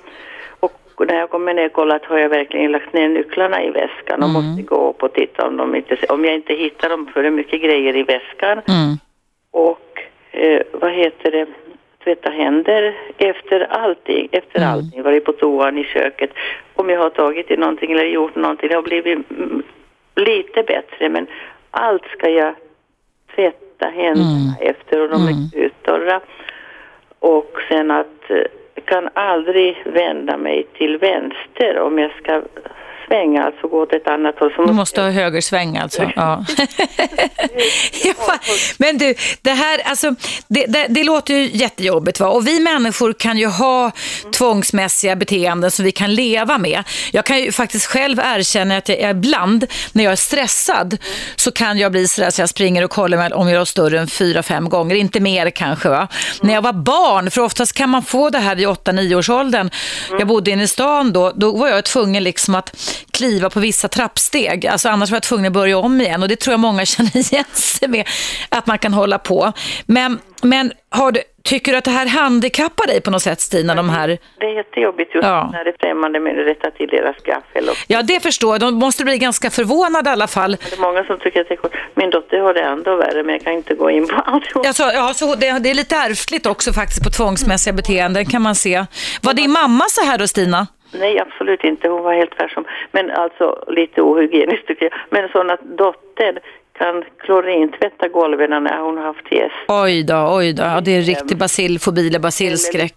och 0.98 1.08
när 1.08 1.16
jag 1.16 1.30
kommer 1.30 1.54
ner 1.54 1.66
och 1.66 1.74
kollar 1.74 2.02
har 2.04 2.18
jag 2.18 2.30
verkligen 2.30 2.72
lagt 2.72 2.94
ner 2.94 3.10
nycklarna 3.10 3.64
i 3.64 3.70
väskan 3.70 4.24
och 4.24 4.30
mm. 4.30 4.44
måste 4.44 4.62
gå 4.64 4.90
upp 4.90 5.04
och 5.04 5.14
titta 5.14 5.48
om, 5.48 5.58
de 5.58 5.76
inte, 5.76 5.98
om 6.10 6.26
jag 6.26 6.36
inte 6.36 6.54
hittar 6.54 6.90
dem 6.90 7.10
för 7.14 7.22
det 7.22 7.28
är 7.28 7.32
mycket 7.32 7.62
grejer 7.62 7.98
i 7.98 8.04
väskan. 8.04 8.62
Mm. 8.68 8.98
Och 9.52 10.02
eh, 10.32 10.62
vad 10.74 10.92
heter 10.92 11.32
det? 11.32 11.48
Tvätta 12.06 12.30
händer 12.30 12.96
efter 13.18 13.60
allting, 13.60 14.30
efter 14.32 14.60
mm. 14.60 14.70
allting, 14.70 15.04
varit 15.04 15.26
på 15.26 15.32
toan 15.32 15.78
i 15.78 15.84
köket. 15.84 16.30
Om 16.74 16.90
jag 16.90 17.00
har 17.00 17.10
tagit 17.10 17.52
i 17.52 17.58
någonting 17.58 17.92
eller 17.92 18.04
gjort 18.04 18.36
någonting, 18.36 18.70
det 18.70 18.76
har 18.76 18.82
blivit 18.82 19.20
lite 20.16 20.64
bättre 20.64 21.10
men 21.10 21.28
allt 21.72 22.06
ska 22.06 22.30
jag 22.30 22.56
tvätta 23.36 23.86
händerna 23.86 24.56
mm. 24.60 24.72
efter 24.72 25.02
och 25.02 25.10
de 25.10 25.22
är 25.28 25.32
mm. 25.32 25.66
uttorra. 25.66 26.22
Och 27.20 27.58
sen 27.70 27.92
att 27.92 28.30
eh, 28.30 28.38
jag 28.76 28.86
kan 28.86 29.10
aldrig 29.14 29.84
vända 29.86 30.38
mig 30.38 30.68
till 30.78 30.98
vänster 30.98 31.80
om 31.80 32.00
jag 32.00 32.12
ska 32.12 32.42
svänga, 33.08 33.44
alltså 33.44 33.68
gå 33.68 33.82
åt 33.82 33.94
ett 33.94 34.08
annat 34.08 34.40
håll. 34.40 34.52
du 34.68 34.74
måste 34.74 35.02
ha 35.02 35.10
högersväng 35.10 35.78
alltså? 35.78 36.02
Ja. 36.16 36.46
ja. 38.04 38.40
Men 38.78 38.98
du, 38.98 39.16
det 39.42 39.52
här, 39.52 39.82
alltså, 39.86 40.16
det, 40.48 40.66
det, 40.66 40.86
det, 40.90 41.04
låter 41.04 41.34
ju 41.34 41.50
jättejobbigt 41.54 42.20
va? 42.20 42.28
Och 42.28 42.48
vi 42.48 42.60
människor 42.60 43.14
kan 43.14 43.38
ju 43.38 43.48
ha 43.48 43.92
tvångsmässiga 44.34 45.16
beteenden 45.16 45.72
som 45.72 45.86
vi 45.86 45.92
kan 45.92 46.16
leva 46.16 46.58
med. 46.58 46.84
Jag 47.12 47.26
kan 47.26 47.40
ju 47.40 47.52
faktiskt 47.52 47.86
själv 47.86 48.20
erkänna 48.20 48.78
att 48.78 48.90
jag 48.90 49.12
ibland, 49.12 49.66
när 49.92 50.04
jag 50.04 50.12
är 50.12 50.16
stressad, 50.16 50.98
så 51.36 51.52
kan 51.52 51.78
jag 51.78 51.92
bli 51.92 52.08
sådär 52.08 52.30
så 52.30 52.42
jag 52.42 52.50
springer 52.50 52.84
och 52.84 52.92
kollar 52.92 53.34
om 53.34 53.50
jag 53.50 53.62
är 53.62 53.66
större 53.66 54.00
än 54.00 54.08
fyra, 54.08 54.44
fem 54.44 54.70
gånger, 54.70 54.96
inte 54.96 55.20
mer 55.20 55.50
kanske 55.50 55.90
va. 55.90 56.08
När 56.42 56.54
jag 56.54 56.62
var 56.62 56.74
barn, 56.74 57.32
för 57.32 57.42
oftast 57.42 57.74
kan 57.74 57.90
man 57.90 58.04
få 58.04 58.30
det 58.30 58.40
här 58.40 58.56
vid 58.56 58.68
åtta, 58.68 58.92
nio 58.92 59.16
års 59.16 59.30
åldern. 59.30 59.70
Jag 60.20 60.28
bodde 60.28 60.52
inne 60.52 60.64
i 60.64 60.68
stan 60.68 61.14
då, 61.14 61.32
då 61.36 61.58
var 61.58 61.68
jag 61.68 61.86
tvungen 61.86 62.24
liksom 62.24 62.56
att 62.56 62.95
kliva 63.12 63.50
på 63.50 63.60
vissa 63.60 63.88
trappsteg. 63.88 64.68
Alltså 64.68 64.90
annars 64.90 65.12
var 65.12 65.16
jag 65.16 65.24
tvungen 65.24 65.46
att 65.46 65.54
börja 65.54 65.78
om 65.78 66.02
igen 66.02 66.22
och 66.22 66.30
det 66.30 66.36
tror 66.36 66.54
jag 66.54 66.60
många 66.60 66.86
känner 66.86 67.18
igen 67.18 67.46
sig 67.54 67.88
med 67.88 68.08
att 68.50 68.68
man 68.68 68.78
kan 68.78 68.94
hålla 68.94 69.20
på. 69.20 69.52
Men, 69.86 70.20
men 70.42 70.72
du, 71.14 71.22
tycker 71.44 71.72
du 71.72 71.78
att 71.78 71.84
det 71.84 71.92
här 71.92 72.06
handikappar 72.06 72.88
dig 72.88 73.02
på 73.02 73.12
något 73.12 73.22
sätt 73.22 73.42
Stina? 73.42 73.76
De 73.76 73.90
här... 73.90 74.08
Det 74.40 74.46
är 74.46 74.56
jättejobbigt 74.56 75.16
just 75.16 75.28
ja. 75.28 75.50
när 75.54 75.64
det 75.64 75.70
är 75.70 75.76
främmande 75.80 76.20
men 76.20 76.40
att 76.40 76.48
rätta 76.48 76.72
till 76.72 76.88
deras 76.88 77.16
gaffel. 77.24 77.70
Och... 77.70 77.76
Ja 77.88 78.02
det 78.02 78.20
förstår 78.20 78.54
jag, 78.54 78.62
de 78.62 78.76
måste 78.76 79.04
bli 79.04 79.18
ganska 79.18 79.50
förvånade 79.50 80.10
i 80.10 80.14
alla 80.14 80.28
fall. 80.28 80.52
Det 80.70 80.76
är 80.76 80.82
många 80.82 81.04
som 81.04 81.20
tycker 81.20 81.42
att 81.42 81.48
det 81.48 81.54
är 81.54 81.58
coolt. 81.58 81.74
Min 81.94 82.10
dotter 82.10 82.40
har 82.40 82.54
det 82.54 82.62
ändå 82.62 82.96
värre 82.96 83.24
men 83.24 83.34
jag 83.34 83.44
kan 83.44 83.54
inte 83.54 83.74
gå 83.74 83.90
in 83.90 84.08
på 84.08 84.16
allt. 84.16 84.56
Alltså, 84.56 84.84
ja, 84.84 85.14
så 85.14 85.36
det, 85.36 85.60
det 85.60 85.70
är 85.70 85.74
lite 85.74 85.96
ärftligt 85.96 86.46
också 86.46 86.74
faktiskt 86.74 87.04
på 87.04 87.10
tvångsmässiga 87.10 87.74
beteenden 87.74 88.26
kan 88.26 88.42
man 88.42 88.56
se. 88.56 88.86
Var 89.22 89.34
din 89.34 89.52
mamma 89.52 89.86
så 89.90 90.06
här 90.06 90.18
då 90.18 90.28
Stina? 90.28 90.68
Nej, 91.00 91.20
absolut 91.20 91.64
inte. 91.64 91.88
Hon 91.90 92.04
var 92.04 92.14
helt 92.14 92.38
tvärsom. 92.38 92.66
Men 92.92 93.12
alltså 93.12 93.64
lite 93.68 94.02
ohygieniskt 94.02 94.68
tycker 94.68 94.86
jag. 94.86 94.94
Men 95.10 95.30
så 95.30 95.52
att 95.52 95.62
dottern 95.78 96.40
kan 96.78 97.04
klorintvätta 97.18 98.08
golven 98.08 98.64
när 98.64 98.80
hon 98.80 98.98
har 98.98 99.06
haft 99.06 99.32
gäst. 99.32 99.56
Oj 99.68 100.04
då, 100.04 100.36
oj 100.38 100.54
då. 100.54 100.64
Ja, 100.64 100.82
det 100.82 100.92
är 100.92 101.02
riktig 101.02 101.38
basilfobi 101.38 102.08
eller 102.08 102.20
basilskräck. 102.20 102.96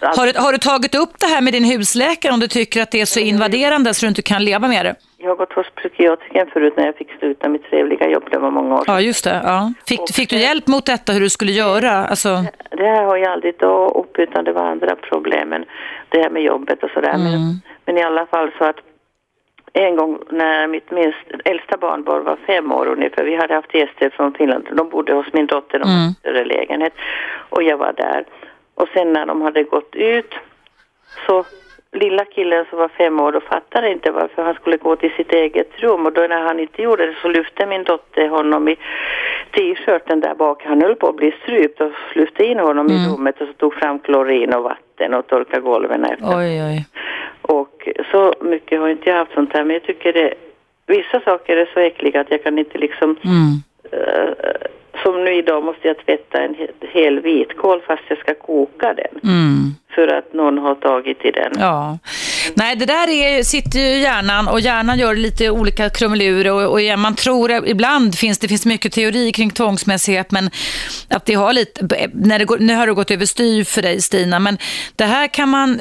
Har, 0.00 0.26
du, 0.26 0.38
har 0.38 0.52
du 0.52 0.58
tagit 0.58 0.94
upp 0.94 1.18
det 1.18 1.26
här 1.26 1.40
med 1.40 1.52
din 1.52 1.64
husläkare 1.64 2.32
om 2.32 2.40
du 2.40 2.48
tycker 2.48 2.82
att 2.82 2.90
det 2.90 3.00
är 3.00 3.04
så 3.04 3.20
invaderande 3.20 3.94
så 3.94 4.06
du 4.06 4.08
inte 4.08 4.22
kan 4.22 4.44
leva 4.44 4.68
med 4.68 4.84
det? 4.86 4.94
Jag 5.18 5.28
har 5.28 5.36
gått 5.36 5.52
hos 5.52 5.66
psykiatrikern 5.76 6.50
förut 6.50 6.74
när 6.76 6.86
jag 6.86 6.96
fick 6.96 7.18
sluta 7.18 7.48
mitt 7.48 7.70
trevliga 7.70 8.08
jobb, 8.08 8.24
det 8.30 8.38
var 8.38 8.50
många 8.50 8.74
år 8.74 8.84
sedan. 8.84 8.94
Ja, 8.94 9.00
just 9.00 9.24
det. 9.24 9.40
Ja. 9.44 9.72
Fick, 9.86 10.00
fick 10.14 10.30
du 10.30 10.36
hjälp 10.36 10.66
mot 10.66 10.86
detta, 10.86 11.12
hur 11.12 11.20
du 11.20 11.30
skulle 11.30 11.52
göra? 11.52 12.06
Alltså... 12.06 12.28
Det 12.70 12.88
här 12.88 13.04
har 13.04 13.16
jag 13.16 13.32
aldrig 13.32 13.58
tagit 13.58 13.96
upp, 13.96 14.18
utan 14.18 14.44
det 14.44 14.52
var 14.52 14.62
andra 14.62 14.96
problemen, 14.96 15.64
det 16.08 16.22
här 16.22 16.30
med 16.30 16.42
jobbet 16.42 16.82
och 16.82 16.90
sådär. 16.90 17.14
Mm. 17.14 17.22
Men, 17.22 17.60
men 17.84 17.98
i 17.98 18.02
alla 18.02 18.26
fall 18.26 18.50
så 18.58 18.64
att 18.64 18.80
en 19.72 19.96
gång 19.96 20.18
när 20.30 20.66
mitt 20.66 20.90
minst, 20.90 21.18
äldsta 21.44 21.76
barnbarn 21.76 22.24
var 22.24 22.36
fem 22.46 22.72
år 22.72 22.86
ungefär, 22.86 23.24
vi 23.24 23.36
hade 23.36 23.54
haft 23.54 23.74
gäster 23.74 24.10
från 24.10 24.34
Finland, 24.34 24.68
de 24.72 24.88
bodde 24.88 25.12
hos 25.12 25.32
min 25.32 25.46
dotter, 25.46 25.78
de 25.78 25.88
mm. 25.88 26.12
större 26.12 26.44
lägenhet, 26.44 26.92
och 27.48 27.62
jag 27.62 27.76
var 27.76 27.92
där. 27.92 28.24
Och 28.74 28.88
sen 28.94 29.12
när 29.12 29.26
de 29.26 29.42
hade 29.42 29.62
gått 29.62 29.94
ut 29.94 30.34
så 31.26 31.44
lilla 31.92 32.24
killen 32.24 32.64
som 32.70 32.78
var 32.78 32.88
fem 32.88 33.20
år, 33.20 33.32
då 33.32 33.40
fattade 33.40 33.92
inte 33.92 34.10
varför 34.10 34.42
han 34.42 34.54
skulle 34.54 34.76
gå 34.76 34.96
till 34.96 35.10
sitt 35.16 35.32
eget 35.32 35.70
rum. 35.76 36.06
Och 36.06 36.12
då 36.12 36.20
när 36.20 36.42
han 36.42 36.60
inte 36.60 36.82
gjorde 36.82 37.06
det 37.06 37.14
så 37.22 37.28
lyfte 37.28 37.66
min 37.66 37.84
dotter 37.84 38.28
honom 38.28 38.68
i 38.68 38.76
t-shirten 39.54 40.20
där 40.20 40.34
bak. 40.34 40.64
Han 40.64 40.82
höll 40.82 40.94
på 40.94 41.08
att 41.08 41.16
bli 41.16 41.34
strypt 41.42 41.80
och 41.80 41.92
lyfte 42.14 42.44
in 42.44 42.58
honom 42.58 42.86
mm. 42.86 42.96
i 42.96 43.08
rummet 43.08 43.40
och 43.40 43.46
så 43.46 43.52
tog 43.52 43.74
fram 43.74 43.98
klorin 43.98 44.54
och 44.54 44.62
vatten 44.62 45.14
och 45.14 45.26
torkade 45.26 45.62
golven 45.62 46.04
efter. 46.04 46.38
Oj, 46.38 46.62
oj. 46.62 46.86
Och 47.42 47.88
så 48.10 48.34
mycket 48.40 48.80
har 48.80 48.88
inte 48.88 49.10
jag 49.10 49.16
haft 49.16 49.34
sånt 49.34 49.52
här, 49.52 49.64
men 49.64 49.74
jag 49.74 49.82
tycker 49.82 50.12
det, 50.12 50.34
vissa 50.86 51.20
saker 51.20 51.56
är 51.56 51.70
så 51.74 51.80
äckliga 51.80 52.20
att 52.20 52.30
jag 52.30 52.42
kan 52.42 52.58
inte 52.58 52.78
liksom 52.78 53.16
mm. 53.24 53.62
uh, 53.92 54.32
som 55.02 55.24
nu 55.24 55.34
idag 55.34 55.64
måste 55.64 55.88
jag 55.88 55.98
tvätta 55.98 56.40
en 56.40 56.56
hel 56.80 57.20
vitkål 57.20 57.80
fast 57.80 58.02
jag 58.08 58.18
ska 58.18 58.34
koka 58.34 58.94
den. 58.94 59.30
Mm 59.30 59.74
för 59.94 60.08
att 60.08 60.32
någon 60.34 60.58
har 60.58 60.74
tagit 60.74 61.24
i 61.24 61.30
den. 61.30 61.52
Ja. 61.58 61.98
Nej, 62.54 62.76
det 62.76 62.86
där 62.86 63.08
är, 63.08 63.42
sitter 63.42 63.78
ju 63.78 63.84
i 63.84 64.02
hjärnan 64.02 64.48
och 64.48 64.60
hjärnan 64.60 64.98
gör 64.98 65.14
lite 65.14 65.50
olika 65.50 65.90
krumelurer 65.90 66.52
och, 66.52 66.72
och 66.72 66.98
man 66.98 67.14
tror 67.14 67.68
ibland 67.68 68.14
finns 68.14 68.38
det 68.38 68.48
finns 68.48 68.66
mycket 68.66 68.92
teori 68.92 69.32
kring 69.32 69.50
tvångsmässighet 69.50 70.30
men 70.30 70.50
att 71.10 71.26
det 71.26 71.34
har 71.34 71.52
lite, 71.52 72.08
när 72.12 72.38
det 72.38 72.44
går, 72.44 72.58
nu 72.58 72.74
har 72.74 72.86
det 72.86 72.92
gått 72.92 73.10
överstyr 73.10 73.64
för 73.64 73.82
dig 73.82 74.02
Stina 74.02 74.38
men 74.38 74.58
det 74.96 75.04
här 75.04 75.26
kan 75.26 75.48
man 75.48 75.80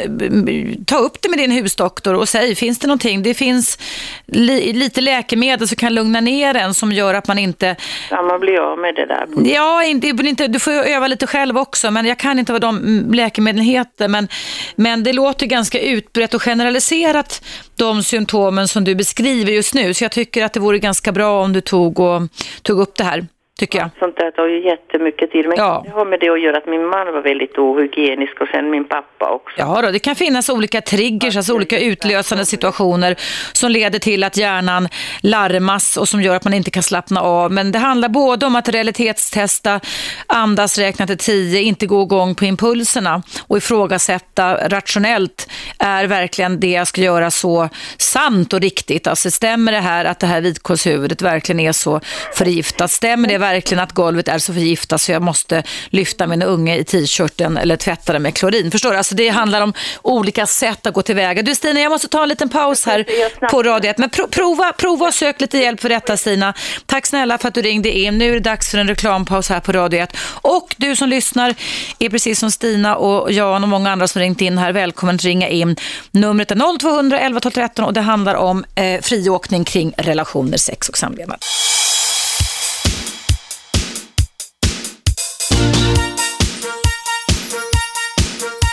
ta 0.86 0.98
upp 0.98 1.22
det 1.22 1.30
med 1.30 1.40
din 1.40 1.52
husdoktor 1.52 2.14
och 2.14 2.30
säga, 2.30 2.56
finns 2.56 2.80
det 2.80 2.88
någonting? 2.88 3.24
Det 3.24 3.34
finns 3.34 3.80
li, 4.26 4.74
lite 4.74 5.02
läkemedel 5.02 5.68
som 5.68 5.76
kan 5.76 5.94
lugna 5.94 6.22
ner 6.22 6.56
en 6.56 6.74
som 6.74 6.92
gör 6.92 7.14
att 7.14 7.28
man 7.28 7.40
inte... 7.40 7.76
Kan 8.10 8.26
man 8.26 8.40
bli 8.40 8.58
av 8.58 8.80
med 8.80 8.96
det 8.96 9.06
där? 9.06 9.28
Ja, 9.54 9.84
inte, 9.84 10.08
inte, 10.08 10.48
du 10.48 10.60
får 10.60 10.72
öva 10.72 11.08
lite 11.08 11.28
själv 11.28 11.58
också 11.58 11.92
men 11.92 12.06
jag 12.06 12.20
kan 12.20 12.40
inte 12.40 12.52
vad 12.52 12.62
de 12.62 13.06
läkemedlen 13.14 13.66
heter 13.66 13.97
men, 14.00 14.28
men 14.76 15.04
det 15.04 15.14
låter 15.14 15.46
ganska 15.46 15.80
utbrett 15.80 16.34
och 16.34 16.42
generaliserat 16.42 17.44
de 17.76 18.04
symptomen 18.04 18.68
som 18.68 18.84
du 18.84 18.96
beskriver 18.96 19.52
just 19.52 19.74
nu. 19.74 19.94
Så 19.94 20.04
jag 20.04 20.12
tycker 20.12 20.44
att 20.44 20.54
det 20.54 20.60
vore 20.60 20.80
ganska 20.80 21.12
bra 21.12 21.44
om 21.44 21.54
du 21.54 21.62
tog, 21.62 22.00
och, 22.00 22.22
tog 22.62 22.80
upp 22.80 22.96
det 22.96 23.04
här 23.04 23.28
tycker 23.58 23.80
jag. 23.80 23.90
Sånt 24.00 24.18
där 24.18 24.32
tar 24.32 24.48
ju 24.48 24.66
jättemycket 24.66 25.32
tid. 25.32 25.48
Men 25.48 25.58
ja. 25.58 25.82
det 25.86 25.92
har 25.92 26.06
med 26.06 26.20
det 26.20 26.30
att 26.30 26.42
göra 26.42 26.58
att 26.58 26.66
min 26.66 26.86
man 26.86 27.14
var 27.14 27.22
väldigt 27.22 27.58
ohygienisk 27.58 28.42
och 28.42 28.48
sen 28.48 28.70
min 28.70 28.86
pappa 28.86 29.30
också. 29.30 29.56
Ja, 29.58 29.82
då, 29.82 29.92
det 29.92 30.00
kan 30.00 30.16
finnas 30.16 30.50
olika 30.50 30.82
triggers, 30.82 31.36
alltså 31.36 31.54
olika 31.54 31.80
utlösande 31.80 32.46
situationer 32.46 33.16
som 33.54 33.72
leder 33.72 34.00
till 34.00 34.24
att 34.24 34.38
hjärnan 34.38 34.88
larmas 35.22 35.98
och 35.98 36.08
som 36.08 36.22
gör 36.22 36.36
att 36.36 36.44
man 36.44 36.54
inte 36.54 36.72
kan 36.72 36.84
slappna 36.84 37.22
av. 37.22 37.52
Men 37.52 37.72
det 37.72 37.80
handlar 37.80 38.10
både 38.10 38.46
om 38.46 38.56
att 38.56 38.70
realitetstesta, 38.70 39.80
andas, 40.28 40.78
räkna 40.78 41.08
till 41.08 41.18
tio, 41.18 41.62
inte 41.62 41.86
gå 41.86 42.04
igång 42.04 42.36
på 42.36 42.46
impulserna 42.46 43.24
och 43.48 43.58
ifrågasätta 43.58 44.70
rationellt. 44.70 45.50
Är 45.80 46.08
verkligen 46.08 46.60
det 46.60 46.72
jag 46.72 46.88
ska 46.88 47.02
göra 47.02 47.32
så 47.32 47.70
sant 47.98 48.54
och 48.54 48.60
riktigt? 48.60 49.08
Alltså 49.08 49.32
stämmer 49.32 49.72
det 49.72 49.80
här 49.80 50.06
att 50.06 50.20
det 50.20 50.28
här 50.28 50.42
vitkålshuvudet 50.42 51.22
verkligen 51.22 51.60
är 51.60 51.72
så 51.72 52.00
förgiftat? 52.34 52.92
Stämmer 52.92 53.28
det 53.28 53.38
verkligen 53.54 53.84
att 53.84 53.92
golvet 53.92 54.28
är 54.28 54.40
så 54.40 54.54
förgiftat 54.54 55.02
så 55.02 55.12
jag 55.12 55.22
måste 55.22 55.64
lyfta 55.90 56.28
min 56.28 56.42
unge 56.42 56.78
i 56.78 56.84
t-shirten 56.84 57.58
eller 57.58 57.78
tvätta 57.78 58.14
det 58.14 58.20
med 58.20 58.36
klorin. 58.36 58.72
Förstår 58.72 58.92
du? 58.92 58.98
Alltså 58.98 59.16
det 59.16 59.30
handlar 59.30 59.62
om 59.62 59.74
olika 60.02 60.46
sätt 60.46 60.88
att 60.88 60.94
gå 60.94 61.02
tillväga. 61.02 61.42
Du 61.42 61.56
Stina, 61.56 61.80
jag 61.80 61.90
måste 61.90 62.08
ta 62.08 62.24
en 62.24 62.30
liten 62.30 62.50
paus 62.50 62.86
här 62.86 63.06
på 63.52 63.64
radiet. 63.64 63.98
Men 63.98 64.10
pro 64.10 64.28
prova, 64.28 64.74
prova 64.74 65.08
och 65.08 65.14
sök 65.14 65.42
lite 65.42 65.58
hjälp 65.58 65.80
för 65.80 65.90
detta 65.90 66.18
Stina. 66.18 66.54
Tack 66.86 67.06
snälla 67.06 67.38
för 67.38 67.48
att 67.48 67.54
du 67.54 67.62
ringde 67.62 67.92
in. 67.92 68.18
Nu 68.18 68.30
är 68.30 68.34
det 68.34 68.40
dags 68.40 68.72
för 68.72 68.78
en 68.78 68.88
reklampaus 68.88 69.50
här 69.50 69.60
på 69.60 69.72
radiet. 69.72 70.18
Och 70.42 70.76
du 70.78 70.96
som 70.96 71.10
lyssnar 71.10 71.56
är 72.00 72.10
precis 72.10 72.40
som 72.40 72.52
Stina 72.52 72.96
och 72.96 73.32
Jan 73.32 73.64
och 73.64 73.70
många 73.70 73.92
andra 73.92 74.08
som 74.08 74.22
ringt 74.22 74.42
in 74.42 74.58
här. 74.58 74.72
Välkommen 74.72 75.16
att 75.16 75.24
ringa 75.24 75.50
in. 75.50 75.76
Numret 76.12 76.52
är 76.52 76.80
0200 76.80 77.20
11 77.20 77.40
12 77.40 77.52
13 77.52 77.86
och 77.86 77.94
det 77.94 78.02
handlar 78.02 78.36
om 78.36 78.66
eh, 78.76 79.02
friåkning 79.02 79.64
kring 79.64 79.94
relationer, 79.98 80.58
sex 80.58 80.90
och 80.90 80.98
samlevnad. 80.98 81.40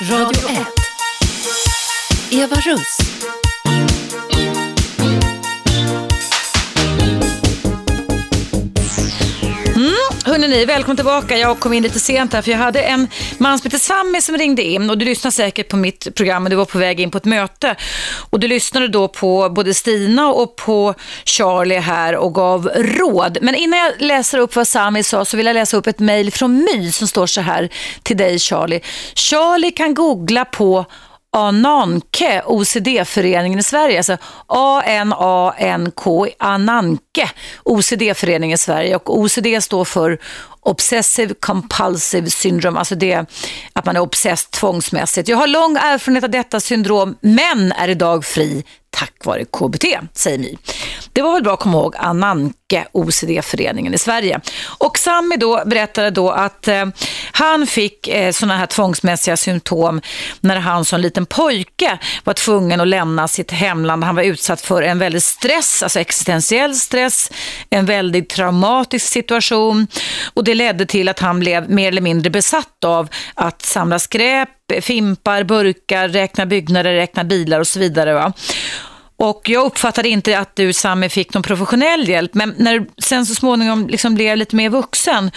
Radio 0.00 0.48
1. 0.48 0.72
Eva 2.30 2.56
Russ. 2.66 3.43
Hörni, 10.42 10.64
välkommen 10.64 10.96
tillbaka. 10.96 11.38
Jag 11.38 11.60
kom 11.60 11.72
in 11.72 11.82
lite 11.82 11.98
sent 11.98 12.32
här 12.32 12.42
för 12.42 12.50
jag 12.50 12.58
hade 12.58 12.82
en 12.82 13.08
man 13.38 13.58
som 13.58 13.66
heter 13.66 13.78
Sammy 13.78 14.20
som 14.20 14.36
ringde 14.36 14.62
in 14.62 14.90
och 14.90 14.98
du 14.98 15.04
lyssnade 15.04 15.32
säkert 15.32 15.68
på 15.68 15.76
mitt 15.76 16.14
program 16.14 16.44
och 16.44 16.50
du 16.50 16.56
var 16.56 16.64
på 16.64 16.78
väg 16.78 17.00
in 17.00 17.10
på 17.10 17.18
ett 17.18 17.24
möte. 17.24 17.76
Och 18.30 18.40
du 18.40 18.48
lyssnade 18.48 18.88
då 18.88 19.08
på 19.08 19.48
både 19.48 19.74
Stina 19.74 20.28
och 20.28 20.56
på 20.56 20.94
Charlie 21.24 21.78
här 21.78 22.16
och 22.16 22.34
gav 22.34 22.70
råd. 22.74 23.38
Men 23.42 23.54
innan 23.54 23.78
jag 23.78 23.92
läser 23.98 24.38
upp 24.38 24.56
vad 24.56 24.68
Sammy 24.68 25.02
sa 25.02 25.24
så 25.24 25.36
vill 25.36 25.46
jag 25.46 25.54
läsa 25.54 25.76
upp 25.76 25.86
ett 25.86 25.98
mejl 25.98 26.32
från 26.32 26.56
My 26.56 26.92
som 26.92 27.08
står 27.08 27.26
så 27.26 27.40
här 27.40 27.68
till 28.02 28.16
dig 28.16 28.38
Charlie. 28.38 28.80
Charlie 29.14 29.70
kan 29.70 29.94
googla 29.94 30.44
på 30.44 30.86
Ananke, 31.34 32.42
OCD-föreningen 32.46 33.58
i 33.58 33.62
Sverige. 33.62 33.98
Alltså 33.98 34.16
A-N-A-N-K, 34.46 36.26
Ananke, 36.38 37.30
OCD-föreningen 37.62 38.54
i 38.54 38.58
Sverige. 38.58 38.96
Och 38.96 39.18
OCD 39.18 39.46
står 39.62 39.84
för 39.84 40.18
Obsessive 40.64 41.34
Compulsive 41.40 42.30
Syndrome, 42.30 42.78
alltså 42.78 42.94
det 42.94 43.26
att 43.72 43.84
man 43.84 43.96
är 43.96 44.00
obsess 44.00 44.46
tvångsmässigt. 44.46 45.28
Jag 45.28 45.36
har 45.36 45.46
lång 45.46 45.76
erfarenhet 45.76 46.24
av 46.24 46.30
detta 46.30 46.60
syndrom, 46.60 47.16
men 47.20 47.72
är 47.72 47.88
idag 47.88 48.24
fri 48.24 48.64
tack 48.94 49.24
vare 49.24 49.44
KBT, 49.44 49.84
säger 50.12 50.38
My. 50.38 50.56
Det 51.12 51.22
var 51.22 51.32
väl 51.32 51.42
bra 51.42 51.54
att 51.54 51.60
komma 51.60 51.78
ihåg 51.78 51.96
Ananke, 51.96 52.86
OCD-föreningen 52.92 53.94
i 53.94 53.98
Sverige. 53.98 54.40
Och 54.78 54.98
Sami 54.98 55.36
då 55.36 55.62
berättade 55.66 56.10
då 56.10 56.30
att 56.30 56.68
eh, 56.68 56.86
han 57.32 57.66
fick 57.66 58.08
eh, 58.08 58.32
sådana 58.32 58.56
här 58.56 58.66
tvångsmässiga 58.66 59.36
symptom 59.36 60.00
när 60.40 60.56
han 60.56 60.84
som 60.84 61.00
liten 61.00 61.26
pojke 61.26 61.98
var 62.24 62.34
tvungen 62.34 62.80
att 62.80 62.88
lämna 62.88 63.28
sitt 63.28 63.50
hemland. 63.50 64.04
Han 64.04 64.16
var 64.16 64.22
utsatt 64.22 64.60
för 64.60 64.82
en 64.82 64.98
väldig 64.98 65.22
stress, 65.22 65.82
alltså 65.82 66.00
existentiell 66.00 66.74
stress, 66.74 67.30
en 67.70 67.86
väldigt 67.86 68.28
traumatisk 68.28 69.06
situation 69.06 69.86
och 70.34 70.44
det 70.44 70.53
det 70.54 70.58
ledde 70.58 70.86
till 70.86 71.08
att 71.08 71.18
han 71.18 71.40
blev 71.40 71.70
mer 71.70 71.88
eller 71.88 72.00
mindre 72.00 72.30
besatt 72.30 72.84
av 72.84 73.08
att 73.34 73.62
samla 73.62 73.98
skräp, 73.98 74.48
fimpar, 74.80 75.44
burkar, 75.44 76.08
räkna 76.08 76.46
byggnader, 76.46 76.94
räkna 76.94 77.24
bilar 77.24 77.60
och 77.60 77.66
så 77.66 77.78
vidare. 77.78 78.14
Va? 78.14 78.32
Och 79.16 79.42
jag 79.48 79.66
uppfattade 79.66 80.08
inte 80.08 80.38
att 80.38 80.56
du 80.56 80.72
Sami 80.72 81.08
fick 81.08 81.34
någon 81.34 81.42
professionell 81.42 82.08
hjälp, 82.08 82.34
men 82.34 82.54
när 82.58 82.78
du 82.78 82.86
sen 82.98 83.26
så 83.26 83.34
småningom 83.34 83.88
liksom 83.88 84.14
blev 84.14 84.36
lite 84.36 84.56
mer 84.56 84.70
vuxen 84.70 85.30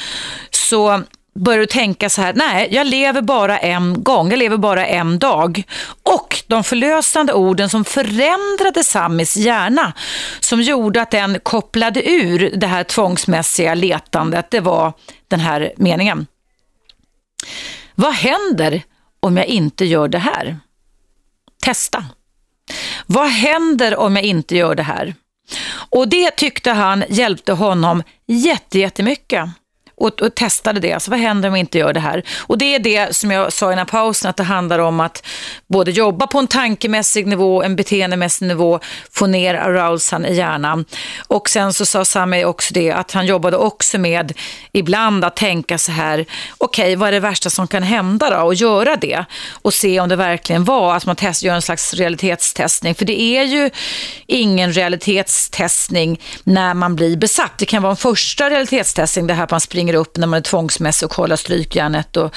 så 0.52 1.04
Börjar 1.38 1.60
du 1.60 1.66
tänka 1.66 2.10
så 2.10 2.22
här, 2.22 2.34
nej, 2.34 2.68
jag 2.72 2.88
lever 2.88 3.22
bara 3.22 3.58
en 3.58 4.04
gång, 4.04 4.30
jag 4.30 4.40
lever 4.40 4.58
bara 4.58 4.86
en 4.88 5.20
dag. 5.20 5.64
Och 6.04 6.44
de 6.48 6.64
förlösande 6.64 7.34
orden 7.34 7.70
som 7.70 7.86
förändrade 7.86 8.84
Samis 8.84 9.38
hjärna, 9.38 9.94
som 10.40 10.62
gjorde 10.62 11.02
att 11.02 11.12
den 11.12 11.40
kopplade 11.40 12.10
ur 12.10 12.52
det 12.56 12.68
här 12.68 12.84
tvångsmässiga 12.84 13.74
letandet, 13.74 14.52
det 14.52 14.60
var 14.60 14.94
den 15.28 15.40
här 15.40 15.74
meningen. 15.78 16.28
Vad 17.96 18.14
händer 18.14 18.84
om 19.20 19.38
jag 19.38 19.46
inte 19.46 19.86
gör 19.86 20.08
det 20.08 20.20
här? 20.20 20.58
Testa. 21.64 22.06
Vad 23.06 23.30
händer 23.30 23.96
om 23.98 24.16
jag 24.16 24.26
inte 24.26 24.56
gör 24.56 24.76
det 24.76 24.84
här? 24.84 25.16
Och 25.90 26.08
det 26.08 26.32
tyckte 26.32 26.72
han 26.72 27.04
hjälpte 27.10 27.54
honom 27.54 28.04
jättemycket 28.28 29.50
och, 29.98 30.22
och 30.22 30.36
testade 30.36 30.80
det. 30.80 30.94
Alltså, 30.94 31.12
vad 31.12 31.20
händer 31.20 31.50
om 31.50 31.54
vi 31.54 31.60
inte 31.60 31.78
gör 31.78 31.94
det 31.94 32.00
här? 32.00 32.24
Och 32.40 32.58
det 32.58 32.76
är 32.76 32.80
det 32.80 33.16
som 33.16 33.32
jag 33.32 33.54
sa 33.54 33.66
i 33.66 33.70
den 33.70 33.78
här 33.78 33.86
pausen, 33.86 34.30
att 34.30 34.38
det 34.38 34.44
handlar 34.44 34.80
om 34.80 35.00
att 35.00 35.26
både 35.68 35.92
jobba 35.92 36.28
på 36.28 36.40
en 36.40 36.48
tankemässig 36.48 37.28
nivå, 37.28 37.64
en 37.64 37.76
beteendemässig 37.76 38.48
nivå, 38.48 38.80
få 39.12 39.28
ner 39.28 39.56
arousen 39.56 40.26
i 40.26 40.36
hjärnan. 40.36 40.86
Och 41.28 41.50
sen 41.50 41.74
så 41.74 41.86
sa 41.86 42.06
Sami 42.06 42.46
också 42.46 42.74
det, 42.74 42.92
att 42.92 43.12
han 43.12 43.26
jobbade 43.26 43.58
också 43.58 43.98
med 43.98 44.34
ibland 44.72 45.26
att 45.26 45.36
tänka 45.36 45.78
så 45.78 45.92
här, 45.92 46.26
okej, 46.58 46.84
okay, 46.84 46.96
vad 46.96 47.08
är 47.08 47.12
det 47.12 47.20
värsta 47.20 47.50
som 47.50 47.68
kan 47.68 47.84
hända 47.84 48.30
då? 48.30 48.46
Och 48.46 48.54
göra 48.54 48.96
det. 48.96 49.26
Och 49.52 49.74
se 49.74 50.00
om 50.00 50.10
det 50.10 50.16
verkligen 50.16 50.64
var, 50.64 50.96
att 50.96 51.06
man 51.06 51.16
test, 51.16 51.44
gör 51.44 51.56
en 51.56 51.62
slags 51.62 51.94
realitetstestning. 51.94 52.96
För 52.96 53.06
det 53.06 53.22
är 53.22 53.44
ju 53.44 53.70
ingen 54.26 54.74
realitetstestning 54.74 56.22
när 56.44 56.74
man 56.74 56.96
blir 56.96 57.18
besatt. 57.18 57.58
Det 57.58 57.66
kan 57.66 57.84
vara 57.84 57.92
en 57.92 57.98
första 57.98 58.50
realitetstestning, 58.50 59.28
det 59.28 59.34
här 59.34 59.44
att 59.44 59.52
man 59.52 59.62
springer 59.62 59.87
ringer 59.88 60.00
upp 60.00 60.18
när 60.18 60.28
man 60.28 60.38
är 60.38 60.42
tvångsmässig 60.42 61.06
och 61.06 61.12
kollar 61.12 61.36
strykjärnet 61.36 62.18
och, 62.18 62.36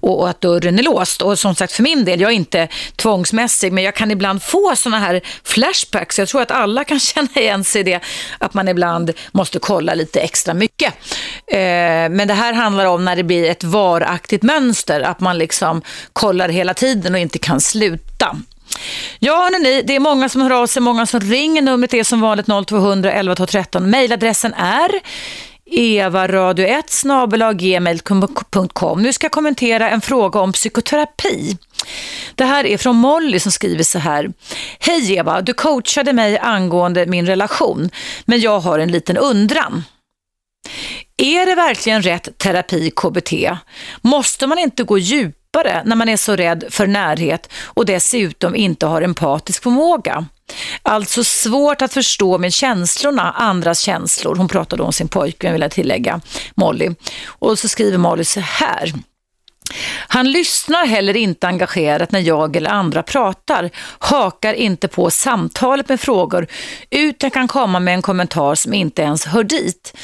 och, 0.00 0.20
och, 0.20 0.28
att 0.28 0.40
dörren 0.40 0.78
är 0.78 0.82
låst. 0.82 1.22
Och 1.22 1.38
som 1.38 1.54
sagt 1.54 1.72
för 1.72 1.82
min 1.82 2.04
del, 2.04 2.20
jag 2.20 2.30
är 2.30 2.34
inte 2.34 2.68
tvångsmässig 2.96 3.72
men 3.72 3.84
jag 3.84 3.94
kan 3.94 4.10
ibland 4.10 4.42
få 4.42 4.76
sådana 4.76 4.98
här 4.98 5.20
flashbacks. 5.44 6.18
Jag 6.18 6.28
tror 6.28 6.42
att 6.42 6.50
alla 6.50 6.84
kan 6.84 7.00
känna 7.12 7.28
igen 7.34 7.64
sig 7.64 7.80
i 7.80 7.84
det, 7.84 8.00
att 8.38 8.54
man 8.54 8.68
ibland 8.68 9.12
måste 9.32 9.58
kolla 9.58 9.94
lite 9.94 10.20
extra 10.20 10.54
mycket. 10.54 10.94
Eh, 11.46 12.08
men 12.10 12.28
det 12.28 12.34
här 12.34 12.52
handlar 12.52 12.86
om 12.86 13.04
när 13.04 13.16
det 13.16 13.24
blir 13.24 13.50
ett 13.50 13.64
varaktigt 13.64 14.42
mönster, 14.42 15.00
att 15.00 15.20
man 15.20 15.38
liksom 15.38 15.82
kollar 16.12 16.48
hela 16.48 16.74
tiden 16.74 17.14
och 17.14 17.20
inte 17.20 17.38
kan 17.38 17.60
sluta. 17.60 18.36
Ja, 19.18 19.36
hörni, 19.52 19.82
det 19.82 19.96
är 19.96 20.00
många 20.00 20.28
som 20.28 20.40
hör 20.42 20.50
av 20.50 20.66
sig, 20.66 20.82
många 20.82 21.06
som 21.06 21.20
ringer. 21.20 21.62
Numret 21.62 21.94
är 21.94 22.04
som 22.04 22.20
vanligt 22.20 22.46
0200 22.66 23.12
11 23.12 23.34
12 23.34 23.46
13. 23.46 23.90
Mailadressen 23.90 24.54
är 24.54 24.90
evaradio1 25.72 26.82
snabelaggmail.com. 26.86 29.02
Nu 29.02 29.12
ska 29.12 29.24
jag 29.24 29.32
kommentera 29.32 29.90
en 29.90 30.00
fråga 30.00 30.40
om 30.40 30.52
psykoterapi. 30.52 31.56
Det 32.34 32.44
här 32.44 32.66
är 32.66 32.78
från 32.78 32.96
Molly 32.96 33.40
som 33.40 33.52
skriver 33.52 33.84
så 33.84 33.98
här. 33.98 34.32
Hej 34.78 35.14
Eva, 35.14 35.40
du 35.40 35.52
coachade 35.52 36.12
mig 36.12 36.38
angående 36.38 37.06
min 37.06 37.26
relation, 37.26 37.90
men 38.24 38.40
jag 38.40 38.60
har 38.60 38.78
en 38.78 38.92
liten 38.92 39.16
undran. 39.16 39.84
Är 41.16 41.46
det 41.46 41.54
verkligen 41.54 42.02
rätt 42.02 42.38
terapi 42.38 42.90
KBT? 42.90 43.32
Måste 44.00 44.46
man 44.46 44.58
inte 44.58 44.84
gå 44.84 44.98
djupare 44.98 45.82
när 45.84 45.96
man 45.96 46.08
är 46.08 46.16
så 46.16 46.36
rädd 46.36 46.64
för 46.70 46.86
närhet 46.86 47.52
och 47.64 47.86
dessutom 47.86 48.56
inte 48.56 48.86
har 48.86 49.02
empatisk 49.02 49.62
förmåga? 49.62 50.26
Alltså 50.82 51.24
svårt 51.24 51.82
att 51.82 51.92
förstå 51.92 52.38
med 52.38 52.52
känslorna, 52.52 53.32
andras 53.32 53.80
känslor. 53.80 54.36
Hon 54.36 54.48
pratade 54.48 54.82
om 54.82 54.92
sin 54.92 55.08
pojkvän 55.08 55.52
vill 55.52 55.62
jag 55.62 55.70
tillägga, 55.70 56.20
Molly. 56.54 56.90
Och 57.26 57.58
så 57.58 57.68
skriver 57.68 57.98
Molly 57.98 58.24
så 58.24 58.40
här. 58.40 58.92
Han 60.08 60.32
lyssnar 60.32 60.86
heller 60.86 61.16
inte 61.16 61.46
engagerat 61.46 62.12
när 62.12 62.20
jag 62.20 62.56
eller 62.56 62.70
andra 62.70 63.02
pratar, 63.02 63.70
hakar 63.98 64.54
inte 64.54 64.88
på 64.88 65.10
samtalet 65.10 65.88
med 65.88 66.00
frågor 66.00 66.46
utan 66.90 67.30
kan 67.30 67.48
komma 67.48 67.80
med 67.80 67.94
en 67.94 68.02
kommentar 68.02 68.54
som 68.54 68.74
inte 68.74 69.02
ens 69.02 69.26
hör 69.26 69.44
dit. 69.44 69.96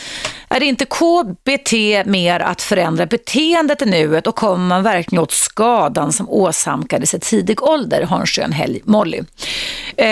Är 0.51 0.63
inte 0.63 0.85
KBT 0.85 1.73
mer 2.07 2.41
att 2.41 2.63
förändra 2.63 3.07
beteendet 3.07 3.83
i 3.83 3.87
nuet 3.87 4.27
och 4.27 4.35
kommer 4.35 4.67
man 4.67 4.83
verkligen 4.83 5.23
åt 5.23 5.33
skadan 5.33 6.13
som 6.13 6.31
åsamkades 6.31 7.15
i 7.15 7.21
tidig 7.21 7.63
ålder? 7.63 8.03
Har 8.03 8.21
en 8.21 8.27
skön 8.27 8.53
helg, 8.53 8.81
Molly. 8.85 9.23
Eh, 9.97 10.07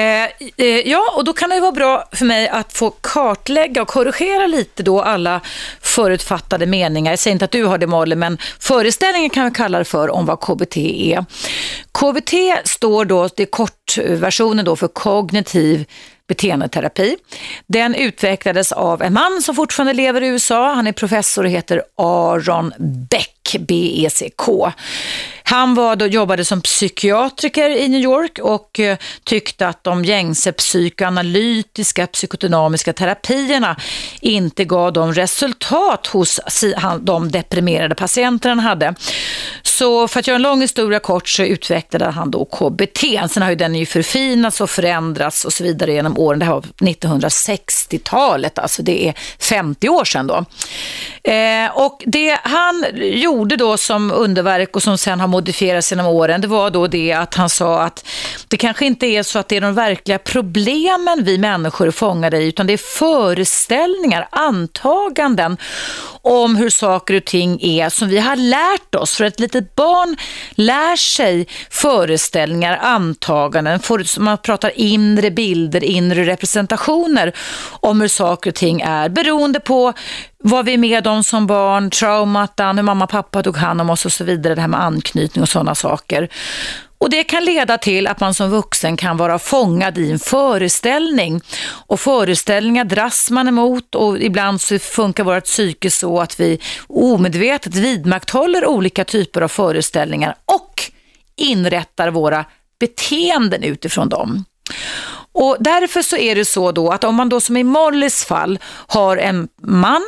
eh, 0.57 0.66
ja, 0.66 1.12
och 1.16 1.24
då 1.24 1.32
kan 1.32 1.51
det 1.51 1.61
vara 1.61 1.72
bra 1.72 2.09
för 2.12 2.24
mig 2.24 2.49
att 2.49 2.72
få 2.72 2.91
kartlägga 2.91 3.82
och 3.82 3.89
korrigera 3.89 4.47
lite 4.47 4.82
då 4.82 5.03
alla 5.03 5.41
förutfattade 5.80 6.66
meningar. 6.66 7.12
Jag 7.12 7.18
säger 7.18 7.32
inte 7.32 7.45
att 7.45 7.51
du 7.51 7.64
har 7.64 7.78
det 7.78 7.87
Molly, 7.87 8.16
men 8.16 8.39
föreställningen 8.61 9.30
kan 9.30 9.45
vi 9.45 9.51
kalla 9.51 9.78
det 9.78 9.84
för 9.84 10.11
om 10.11 10.26
vad 10.26 10.41
KBT 10.41 10.76
är. 10.76 11.24
KBT 11.93 12.32
står 12.68 13.05
då, 13.05 13.28
det 13.37 13.43
är 13.43 13.47
kortversionen 13.47 14.64
då 14.64 14.76
för 14.76 14.89
kognitiv 14.89 15.87
beteendeterapi. 16.27 17.16
Den 17.66 17.95
utvecklades 17.95 18.72
av 18.72 19.03
en 19.03 19.12
man 19.12 19.43
som 19.43 19.55
fortfarande 19.55 19.93
lever 19.93 20.22
i 20.22 20.27
USA. 20.27 20.72
Han 20.74 20.87
är 20.87 20.93
professor 20.93 21.45
och 21.45 21.51
heter 21.51 21.83
Aaron 21.97 22.72
Beck, 23.11 23.36
B-E-C-K. 23.61 24.68
E, 24.68 24.72
han 25.49 25.74
var 25.74 25.97
då, 25.97 26.07
jobbade 26.07 26.44
som 26.44 26.61
psykiatriker 26.61 27.70
i 27.70 27.88
New 27.88 28.01
York 28.01 28.38
och 28.42 28.80
eh, 28.80 28.97
tyckte 29.24 29.68
att 29.68 29.84
de 29.84 30.05
gängse 30.05 30.53
psykoanalytiska, 30.53 32.07
psykodynamiska 32.07 32.92
terapierna 32.92 33.76
inte 34.20 34.64
gav 34.64 34.92
de 34.92 35.12
resultat 35.12 36.07
hos 36.07 36.40
de 37.01 37.30
deprimerade 37.30 37.94
patienter 37.94 38.49
han 38.49 38.61
hade. 38.61 38.94
Så 39.62 40.09
för 40.09 40.20
att 40.20 40.26
göra 40.26 40.36
en 40.36 40.42
lång 40.42 40.61
historia 40.61 40.99
kort 40.99 41.28
så 41.28 41.42
utvecklade 41.42 42.05
han 42.05 42.30
då 42.30 42.44
KBT. 42.44 43.01
Sen 43.30 43.42
har 43.42 43.51
ju 43.51 43.57
den 43.57 43.74
ju 43.74 43.86
förfinats 43.86 44.61
och 44.61 44.70
förändrats 44.70 45.44
och 45.44 45.53
så 45.53 45.64
vidare 45.64 45.92
genom 45.92 46.18
åren. 46.18 46.38
Det 46.38 46.44
här 46.44 46.53
var 46.53 46.62
1960-talet, 46.62 48.59
alltså 48.59 48.82
det 48.82 49.09
är 49.09 49.14
50 49.38 49.88
år 49.88 50.05
sedan 50.05 50.26
då. 50.26 50.44
Eh, 51.32 51.70
och 51.74 52.03
det 52.07 52.38
han 52.42 52.84
gjorde 52.97 53.36
då 53.45 53.76
som 53.76 54.11
underverk 54.11 54.76
och 54.76 54.82
som 54.82 54.99
sen 54.99 55.20
har 55.20 55.26
modifierats 55.28 55.93
genom 55.93 56.07
åren, 56.07 56.41
det 56.41 56.49
var 56.49 56.70
då 56.70 56.87
det 56.87 57.12
att 57.12 57.34
han 57.34 57.51
sa 57.51 57.82
att 57.82 58.07
det 58.49 58.57
kanske 58.57 58.87
inte 58.87 59.07
är 59.07 59.22
så 59.22 59.39
att 59.39 59.49
det 59.49 59.57
är 59.57 59.61
de 59.61 59.74
verkliga 59.74 60.18
problemen 60.18 61.24
vi 61.24 61.39
människor 61.39 61.87
är 61.87 61.91
fångade 61.91 62.39
i, 62.39 62.49
utan 62.49 62.66
det 62.66 62.72
är 62.72 62.99
föreställningar, 62.99 64.28
antaganden 64.30 65.57
om 66.22 66.57
hur 66.57 66.70
saker 66.70 67.14
och 67.14 67.24
ting 67.24 67.62
är 67.62 67.89
som 67.89 68.09
vi 68.09 68.18
har 68.18 68.37
lärt 68.37 68.95
oss. 68.95 69.16
För 69.16 69.24
ett 69.24 69.41
litet 69.41 69.74
barn 69.74 70.16
lär 70.51 70.97
sig 70.97 71.47
föreställningar, 71.70 72.78
antaganden, 72.82 73.80
man 74.18 74.39
pratar 74.39 74.72
inre 74.74 75.30
bilder, 75.30 75.84
inre 75.84 76.26
representationer 76.26 77.32
om 77.80 78.01
hur 78.01 78.09
saker 78.09 78.51
och 78.51 78.55
ting 78.55 78.80
är 78.80 79.09
beroende 79.09 79.61
på 79.61 79.93
vad 80.39 80.64
vi 80.64 80.74
är 80.74 80.78
med 80.78 81.07
om 81.07 81.24
som 81.24 81.47
barn, 81.47 81.91
traumatan, 81.91 82.76
hur 82.76 82.82
mamma 82.82 83.05
och 83.05 83.11
pappa 83.11 83.43
tog 83.43 83.57
hand 83.57 83.80
om 83.80 83.91
oss 83.91 84.07
och 84.07 84.12
så 84.12 84.24
vidare, 84.24 84.55
det 84.55 84.61
här 84.61 84.68
med 84.68 84.80
anknytning 84.82 85.43
och 85.43 85.49
sådana 85.49 85.74
saker. 85.74 86.28
Och 86.99 87.11
Det 87.11 87.24
kan 87.24 87.45
leda 87.45 87.78
till 87.78 88.07
att 88.07 88.20
man 88.20 88.34
som 88.34 88.51
vuxen 88.51 88.97
kan 88.97 89.16
vara 89.16 89.39
fångad 89.39 89.99
i 89.99 90.11
en 90.11 90.18
föreställning. 90.18 91.41
Och 91.87 92.01
Föreställningar 92.01 92.84
dras 92.84 93.30
man 93.30 93.49
emot 93.49 93.95
och 93.95 94.18
ibland 94.18 94.61
så 94.61 94.78
funkar 94.78 95.24
vårt 95.24 95.45
psyke 95.45 95.91
så 95.91 96.20
att 96.20 96.41
vi 96.41 96.61
omedvetet 96.87 97.74
vidmakthåller 97.74 98.66
olika 98.66 99.05
typer 99.05 99.41
av 99.41 99.49
föreställningar 99.49 100.34
och 100.45 100.82
inrättar 101.37 102.11
våra 102.11 102.45
beteenden 102.80 103.62
utifrån 103.62 104.09
dem. 104.09 104.45
Och 105.39 105.57
därför 105.61 106.03
så 106.03 106.16
är 106.16 106.34
det 106.34 106.45
så 106.45 106.72
då 106.72 106.91
att 106.91 107.05
om 107.05 107.14
man 107.14 107.28
då 107.28 107.41
som 107.41 107.57
i 107.57 107.64
Mollys 107.64 108.24
fall 108.24 108.59
har 108.87 109.16
en 109.16 109.49
man 109.62 110.03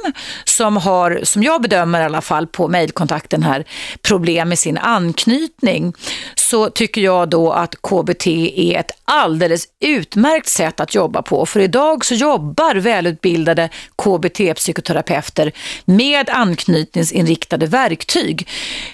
som 0.44 0.76
har, 0.76 1.20
som 1.22 1.42
jag 1.42 1.62
bedömer 1.62 2.00
i 2.00 2.04
alla 2.04 2.20
fall 2.20 2.46
på 2.46 2.68
mejlkontakten 2.68 3.42
här, 3.42 3.64
problem 4.02 4.48
med 4.48 4.58
sin 4.58 4.78
anknytning 4.78 5.92
så 6.34 6.70
tycker 6.70 7.00
jag 7.00 7.28
då 7.28 7.52
att 7.52 7.74
KBT 7.82 8.26
är 8.56 8.78
ett 8.78 8.90
alldeles 9.04 9.64
utmärkt 9.80 10.48
sätt 10.48 10.80
att 10.80 10.94
jobba 10.94 11.22
på. 11.22 11.46
För 11.46 11.60
idag 11.60 12.04
så 12.04 12.14
jobbar 12.14 12.74
välutbildade 12.74 13.68
KBT-psykoterapeuter 13.96 15.52
med 15.84 16.30
anknytningsinriktade 16.30 17.66
verktyg. 17.66 18.48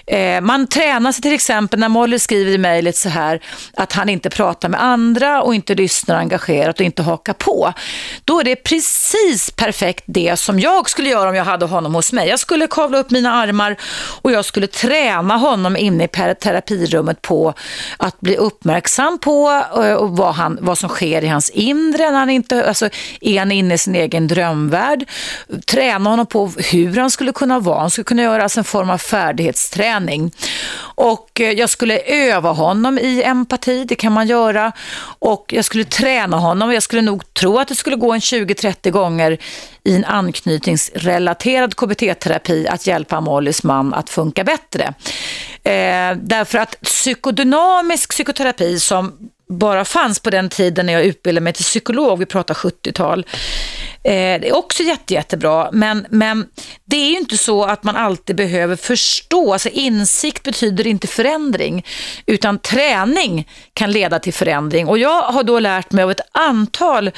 Eh, 0.07 0.41
man 0.41 0.67
tränar 0.67 1.11
sig 1.11 1.21
till 1.21 1.33
exempel 1.33 1.79
när 1.79 1.89
Molly 1.89 2.19
skriver 2.19 2.51
i 2.51 2.57
mejlet 2.57 2.95
så 2.95 3.09
här 3.09 3.41
att 3.73 3.93
han 3.93 4.09
inte 4.09 4.29
pratar 4.29 4.69
med 4.69 4.83
andra 4.83 5.41
och 5.41 5.55
inte 5.55 5.75
lyssnar 5.75 6.24
engagerat 6.25 6.79
och 6.79 6.85
inte 6.85 7.03
hakar 7.03 7.33
på. 7.33 7.73
Då 8.25 8.39
är 8.39 8.43
det 8.43 8.55
precis 8.55 9.51
perfekt 9.51 10.03
det 10.05 10.37
som 10.37 10.59
jag 10.59 10.89
skulle 10.89 11.09
göra 11.09 11.29
om 11.29 11.35
jag 11.35 11.45
hade 11.45 11.65
honom 11.65 11.95
hos 11.95 12.13
mig. 12.13 12.29
Jag 12.29 12.39
skulle 12.39 12.67
kavla 12.67 12.97
upp 12.97 13.11
mina 13.11 13.33
armar 13.33 13.75
och 14.21 14.31
jag 14.31 14.45
skulle 14.45 14.67
träna 14.67 15.37
honom 15.37 15.77
inne 15.77 16.03
i 16.03 16.07
terapirummet 16.35 17.21
på 17.21 17.53
att 17.97 18.21
bli 18.21 18.37
uppmärksam 18.37 19.19
på 19.19 19.63
eh, 19.75 19.93
och 19.93 20.17
vad, 20.17 20.33
han, 20.35 20.57
vad 20.61 20.77
som 20.77 20.89
sker 20.89 21.23
i 21.23 21.27
hans 21.27 21.49
inre 21.49 22.11
när 22.11 22.19
han 22.19 22.29
inte, 22.29 22.67
alltså 22.67 22.89
är 23.21 23.39
han 23.39 23.51
inne 23.51 23.73
i 23.73 23.77
sin 23.77 23.95
egen 23.95 24.27
drömvärld. 24.27 25.09
Träna 25.67 26.09
honom 26.09 26.25
på 26.25 26.51
hur 26.71 26.97
han 26.97 27.11
skulle 27.11 27.31
kunna 27.31 27.59
vara. 27.59 27.79
Han 27.79 27.89
skulle 27.89 28.05
kunna 28.05 28.21
göra 28.21 28.43
alltså 28.43 28.59
en 28.59 28.63
form 28.63 28.89
av 28.89 28.97
färdighetsträning. 28.97 30.31
Och 30.95 31.41
eh, 31.41 31.51
jag 31.51 31.69
skulle 31.69 31.99
öva 31.99 32.51
honom 32.51 32.99
i 32.99 33.23
empati, 33.23 33.85
det 33.85 33.95
kan 33.95 34.11
man 34.11 34.27
göra. 34.27 34.71
Och 35.19 35.53
jag 35.53 35.65
skulle 35.65 35.83
träna 35.83 36.14
honom. 36.23 36.73
Jag 36.73 36.83
skulle 36.83 37.01
nog 37.01 37.33
tro 37.33 37.57
att 37.57 37.67
det 37.67 37.75
skulle 37.75 37.95
gå 37.95 38.13
en 38.13 38.19
20-30 38.19 38.89
gånger 38.89 39.37
i 39.83 39.95
en 39.95 40.05
anknytningsrelaterad 40.05 41.75
KBT-terapi 41.75 42.67
att 42.67 42.87
hjälpa 42.87 43.21
Mollys 43.21 43.63
man 43.63 43.93
att 43.93 44.09
funka 44.09 44.43
bättre. 44.43 44.93
Eh, 45.63 46.17
därför 46.21 46.57
att 46.57 46.81
psykodynamisk 46.81 48.09
psykoterapi 48.09 48.79
som 48.79 49.29
bara 49.49 49.85
fanns 49.85 50.19
på 50.19 50.29
den 50.29 50.49
tiden 50.49 50.85
när 50.85 50.93
jag 50.93 51.03
utbildade 51.03 51.43
mig 51.43 51.53
till 51.53 51.63
psykolog, 51.63 52.19
vi 52.19 52.25
pratar 52.25 52.53
70-tal. 52.53 53.25
Eh, 54.05 54.41
det 54.41 54.49
är 54.49 54.55
också 54.55 54.83
jätte, 54.83 55.13
jättebra, 55.13 55.69
men, 55.71 56.05
men 56.09 56.47
det 56.85 56.95
är 56.95 57.09
ju 57.09 57.17
inte 57.17 57.37
så 57.37 57.63
att 57.63 57.83
man 57.83 57.95
alltid 57.95 58.35
behöver 58.35 58.75
förstå. 58.75 59.53
Alltså 59.53 59.69
insikt 59.69 60.43
betyder 60.43 60.87
inte 60.87 61.07
förändring, 61.07 61.85
utan 62.25 62.59
träning 62.59 63.49
kan 63.73 63.91
leda 63.91 64.19
till 64.19 64.33
förändring. 64.33 64.87
Och 64.87 64.97
jag 64.97 65.21
har 65.21 65.43
då 65.43 65.59
lärt 65.59 65.91
mig 65.91 66.03
av 66.03 66.11
ett 66.11 66.21
antal 66.31 67.11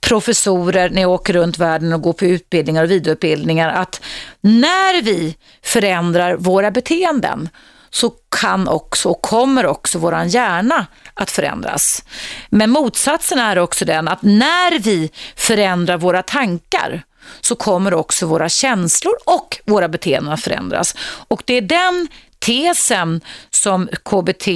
professorer 0.00 0.90
när 0.90 1.02
jag 1.02 1.10
åker 1.10 1.32
runt 1.32 1.58
världen 1.58 1.92
och 1.92 2.02
går 2.02 2.12
på 2.12 2.24
utbildningar 2.24 2.84
och 2.84 2.90
vidareutbildningar 2.90 3.68
att 3.68 4.00
när 4.40 5.02
vi 5.02 5.36
förändrar 5.62 6.36
våra 6.36 6.70
beteenden 6.70 7.48
så 7.92 8.10
kan 8.40 8.68
också 8.68 9.08
och 9.08 9.22
kommer 9.22 9.66
också 9.66 9.98
våran 9.98 10.28
hjärna 10.28 10.86
att 11.14 11.30
förändras. 11.30 12.04
Men 12.48 12.70
motsatsen 12.70 13.38
är 13.38 13.58
också 13.58 13.84
den 13.84 14.08
att 14.08 14.22
när 14.22 14.78
vi 14.78 15.10
förändrar 15.36 15.96
våra 15.96 16.22
tankar 16.22 17.02
så 17.40 17.54
kommer 17.54 17.94
också 17.94 18.26
våra 18.26 18.48
känslor 18.48 19.14
och 19.26 19.58
våra 19.64 19.88
beteenden 19.88 20.32
att 20.32 20.42
förändras. 20.42 20.94
Och 21.28 21.42
det 21.46 21.54
är 21.54 21.62
den 21.62 22.08
tesen 22.38 23.20
som 23.50 23.88
KBT 24.04 24.48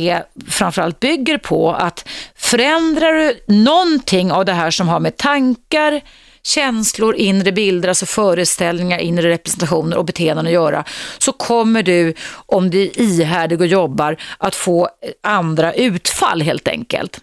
framförallt 0.48 1.00
bygger 1.00 1.38
på 1.38 1.72
att 1.72 2.08
förändrar 2.36 3.12
du 3.12 3.40
någonting 3.46 4.32
av 4.32 4.44
det 4.44 4.52
här 4.52 4.70
som 4.70 4.88
har 4.88 5.00
med 5.00 5.16
tankar, 5.16 6.00
känslor, 6.46 7.16
inre 7.16 7.52
bilder, 7.52 7.88
alltså 7.88 8.06
föreställningar, 8.06 8.98
inre 8.98 9.28
representationer 9.28 9.96
och 9.96 10.04
beteenden 10.04 10.46
att 10.46 10.52
göra 10.52 10.84
så 11.18 11.32
kommer 11.32 11.82
du, 11.82 12.14
om 12.46 12.70
du 12.70 12.82
är 12.82 13.00
ihärdig 13.00 13.60
och 13.60 13.66
jobbar, 13.66 14.16
att 14.38 14.54
få 14.54 14.88
andra 15.22 15.74
utfall 15.74 16.42
helt 16.42 16.68
enkelt. 16.68 17.20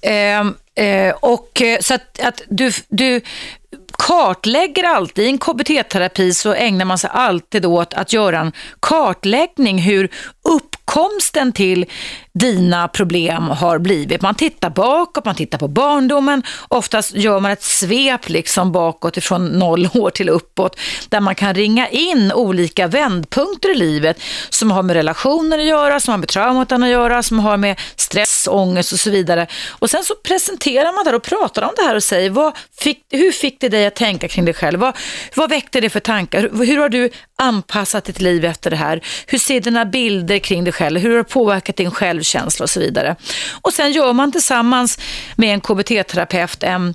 Eh, 0.00 0.40
eh, 0.86 1.14
och 1.20 1.62
eh, 1.62 1.78
så 1.80 1.94
att, 1.94 2.20
att 2.20 2.42
du, 2.48 2.72
du 2.88 3.20
kartlägger 3.98 4.84
alltid, 4.84 5.24
i 5.24 5.28
en 5.28 5.38
KBT-terapi 5.38 6.34
så 6.34 6.54
ägnar 6.54 6.84
man 6.84 6.98
sig 6.98 7.10
alltid 7.12 7.66
åt 7.66 7.94
att 7.94 8.12
göra 8.12 8.40
en 8.40 8.52
kartläggning 8.80 9.78
hur 9.78 10.08
uppkomsten 10.42 11.52
till 11.52 11.86
dina 12.38 12.88
problem 12.88 13.42
har 13.42 13.78
blivit. 13.78 14.22
Man 14.22 14.34
tittar 14.34 14.70
bakåt, 14.70 15.24
man 15.24 15.34
tittar 15.34 15.58
på 15.58 15.68
barndomen. 15.68 16.42
Oftast 16.68 17.14
gör 17.14 17.40
man 17.40 17.50
ett 17.50 17.62
svep 17.62 18.28
liksom 18.28 18.72
bakåt 18.72 19.16
ifrån 19.16 19.46
noll 19.46 19.88
år 19.94 20.10
till 20.10 20.28
uppåt 20.28 20.80
där 21.08 21.20
man 21.20 21.34
kan 21.34 21.54
ringa 21.54 21.88
in 21.88 22.32
olika 22.32 22.86
vändpunkter 22.86 23.70
i 23.70 23.74
livet 23.74 24.20
som 24.50 24.70
har 24.70 24.82
med 24.82 24.96
relationer 24.96 25.58
att 25.58 25.64
göra, 25.64 26.00
som 26.00 26.12
har 26.12 26.18
med 26.18 26.28
trauman 26.28 26.82
att 26.82 26.90
göra, 26.90 27.22
som 27.22 27.38
har 27.38 27.56
med 27.56 27.80
stress, 27.96 28.48
ångest 28.50 28.92
och 28.92 29.00
så 29.00 29.10
vidare. 29.10 29.46
Och 29.68 29.90
sen 29.90 30.04
så 30.04 30.14
presenterar 30.14 30.92
man 30.92 31.04
det 31.04 31.16
och 31.16 31.22
pratar 31.22 31.62
om 31.62 31.72
det 31.76 31.82
här 31.82 31.94
och 31.94 32.02
säger 32.02 32.30
vad 32.30 32.56
fick, 32.78 33.04
hur 33.10 33.32
fick 33.32 33.60
det 33.60 33.68
dig 33.68 33.86
att 33.86 33.96
tänka 33.96 34.28
kring 34.28 34.44
dig 34.44 34.54
själv? 34.54 34.80
Vad, 34.80 34.96
vad 35.34 35.50
väckte 35.50 35.80
det 35.80 35.90
för 35.90 36.00
tankar? 36.00 36.40
Hur, 36.40 36.66
hur 36.66 36.78
har 36.78 36.88
du 36.88 37.10
anpassat 37.38 38.04
ditt 38.04 38.20
liv 38.20 38.44
efter 38.44 38.70
det 38.70 38.76
här? 38.76 39.00
Hur 39.26 39.38
ser 39.38 39.60
dina 39.60 39.84
bilder 39.84 40.38
kring 40.38 40.64
dig 40.64 40.72
själv? 40.72 41.00
Hur 41.00 41.10
har 41.10 41.16
det 41.16 41.24
påverkat 41.24 41.76
din 41.76 41.90
själv? 41.90 42.23
Självkänsla 42.24 42.64
och 42.64 42.70
så 42.70 42.80
vidare? 42.80 43.16
Och 43.62 43.72
sen 43.72 43.92
gör 43.92 44.12
man 44.12 44.32
tillsammans 44.32 44.98
med 45.36 45.54
en 45.54 45.60
KBT-terapeut 45.60 46.62
en 46.62 46.94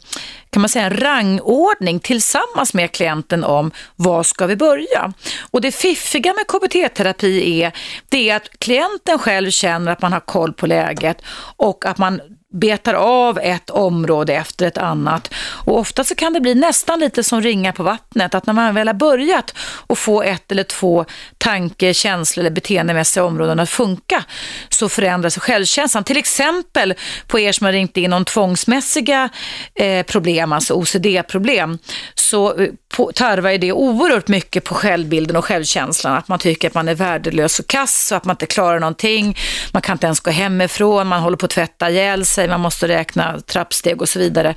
kan 0.51 0.61
man 0.61 0.69
säga, 0.69 0.85
en 0.85 0.97
rangordning 0.97 1.99
tillsammans 1.99 2.73
med 2.73 2.91
klienten 2.91 3.43
om 3.43 3.71
var 3.95 4.23
ska 4.23 4.47
vi 4.47 4.55
börja. 4.55 5.13
Och 5.51 5.61
det 5.61 5.71
fiffiga 5.71 6.33
med 6.33 6.47
KBT-terapi 6.47 7.61
är, 7.61 7.71
det 8.09 8.29
är 8.29 8.35
att 8.35 8.49
klienten 8.59 9.19
själv 9.19 9.51
känner 9.51 9.91
att 9.91 10.01
man 10.01 10.13
har 10.13 10.19
koll 10.19 10.53
på 10.53 10.67
läget 10.67 11.17
och 11.57 11.85
att 11.85 11.97
man 11.97 12.21
betar 12.53 12.93
av 12.93 13.39
ett 13.39 13.69
område 13.69 14.33
efter 14.33 14.67
ett 14.67 14.77
annat. 14.77 15.33
Och 15.37 15.77
ofta 15.77 16.03
så 16.03 16.15
kan 16.15 16.33
det 16.33 16.41
bli 16.41 16.55
nästan 16.55 16.99
lite 16.99 17.23
som 17.23 17.41
ringar 17.41 17.71
på 17.71 17.83
vattnet, 17.83 18.35
att 18.35 18.45
när 18.45 18.53
man 18.53 18.75
väl 18.75 18.87
har 18.87 18.93
börjat 18.93 19.53
och 19.87 19.97
få 19.97 20.21
ett 20.23 20.51
eller 20.51 20.63
två 20.63 21.05
tanke, 21.37 21.93
känsla 21.93 22.41
eller 22.41 22.49
beteendemässiga 22.49 23.23
områden 23.23 23.59
att 23.59 23.69
funka, 23.69 24.23
så 24.69 24.89
förändras 24.89 25.37
självkänslan. 25.37 26.03
Till 26.03 26.17
exempel 26.17 26.93
på 27.27 27.39
er 27.39 27.51
som 27.51 27.65
har 27.65 27.71
ringt 27.71 27.97
in 27.97 28.13
om 28.13 28.25
tvångsmässiga 28.25 29.29
eh, 29.75 30.03
problem, 30.03 30.53
alltså 30.53 30.73
OCD-problem, 30.73 31.77
så 32.15 32.59
eh, 32.59 32.69
på, 32.95 33.11
tarvar 33.11 33.51
ju 33.51 33.57
det 33.57 33.71
oerhört 33.71 34.27
mycket 34.27 34.63
på 34.63 34.75
självbilden 34.75 35.35
och 35.35 35.45
självkänslan. 35.45 36.15
Att 36.15 36.27
man 36.27 36.39
tycker 36.39 36.67
att 36.67 36.73
man 36.73 36.87
är 36.87 36.95
värdelös 36.95 37.59
och 37.59 37.67
kass 37.67 38.11
och 38.11 38.17
att 38.17 38.25
man 38.25 38.33
inte 38.33 38.45
klarar 38.45 38.79
någonting. 38.79 39.37
Man 39.71 39.81
kan 39.81 39.93
inte 39.93 40.05
ens 40.05 40.19
gå 40.19 40.31
hemifrån, 40.31 41.07
man 41.07 41.21
håller 41.21 41.37
på 41.37 41.45
att 41.45 41.51
tvätta 41.51 41.89
ihjäl 41.89 42.25
sig, 42.25 42.38
man 42.47 42.59
måste 42.59 42.87
räkna 42.87 43.39
trappsteg 43.39 44.01
och 44.01 44.09
så 44.09 44.19
vidare. 44.19 44.55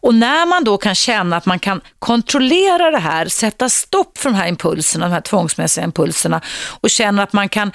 Och 0.00 0.14
när 0.14 0.46
man 0.46 0.64
då 0.64 0.78
kan 0.78 0.94
känna 0.94 1.36
att 1.36 1.46
man 1.46 1.58
kan 1.58 1.80
kontrollera 1.98 2.90
det 2.90 2.98
här, 2.98 3.26
sätta 3.26 3.68
stopp 3.68 4.18
för 4.18 4.30
de 4.30 4.36
här 4.36 4.46
impulserna, 4.46 5.06
de 5.06 5.12
här 5.12 5.20
tvångsmässiga 5.20 5.84
impulserna 5.84 6.40
och 6.80 6.90
känna 6.90 7.22
att 7.22 7.32
man 7.32 7.48
kan 7.48 7.72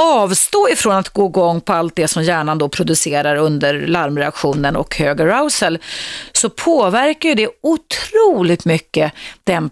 avstå 0.00 0.68
ifrån 0.68 0.96
att 0.96 1.08
gå 1.08 1.26
igång 1.26 1.60
på 1.60 1.72
allt 1.72 1.96
det 1.96 2.08
som 2.08 2.22
hjärnan 2.22 2.58
då 2.58 2.68
producerar 2.68 3.36
under 3.36 3.86
larmreaktionen 3.86 4.76
och 4.76 4.96
hög 4.96 5.20
arousal 5.20 5.78
så 6.32 6.50
påverkar 6.50 7.28
ju 7.28 7.34
det 7.34 7.48
otroligt 7.62 8.64
mycket 8.64 9.12
den 9.44 9.70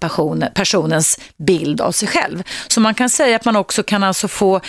personens 0.54 1.20
bild 1.36 1.80
av 1.80 1.92
sig 1.92 2.08
själv. 2.08 2.42
Så 2.68 2.80
man 2.80 2.94
kan 2.94 3.10
säga 3.10 3.36
att 3.36 3.44
man 3.44 3.56
också 3.56 3.82
kan 3.82 4.04
alltså 4.04 4.28
få 4.28 4.60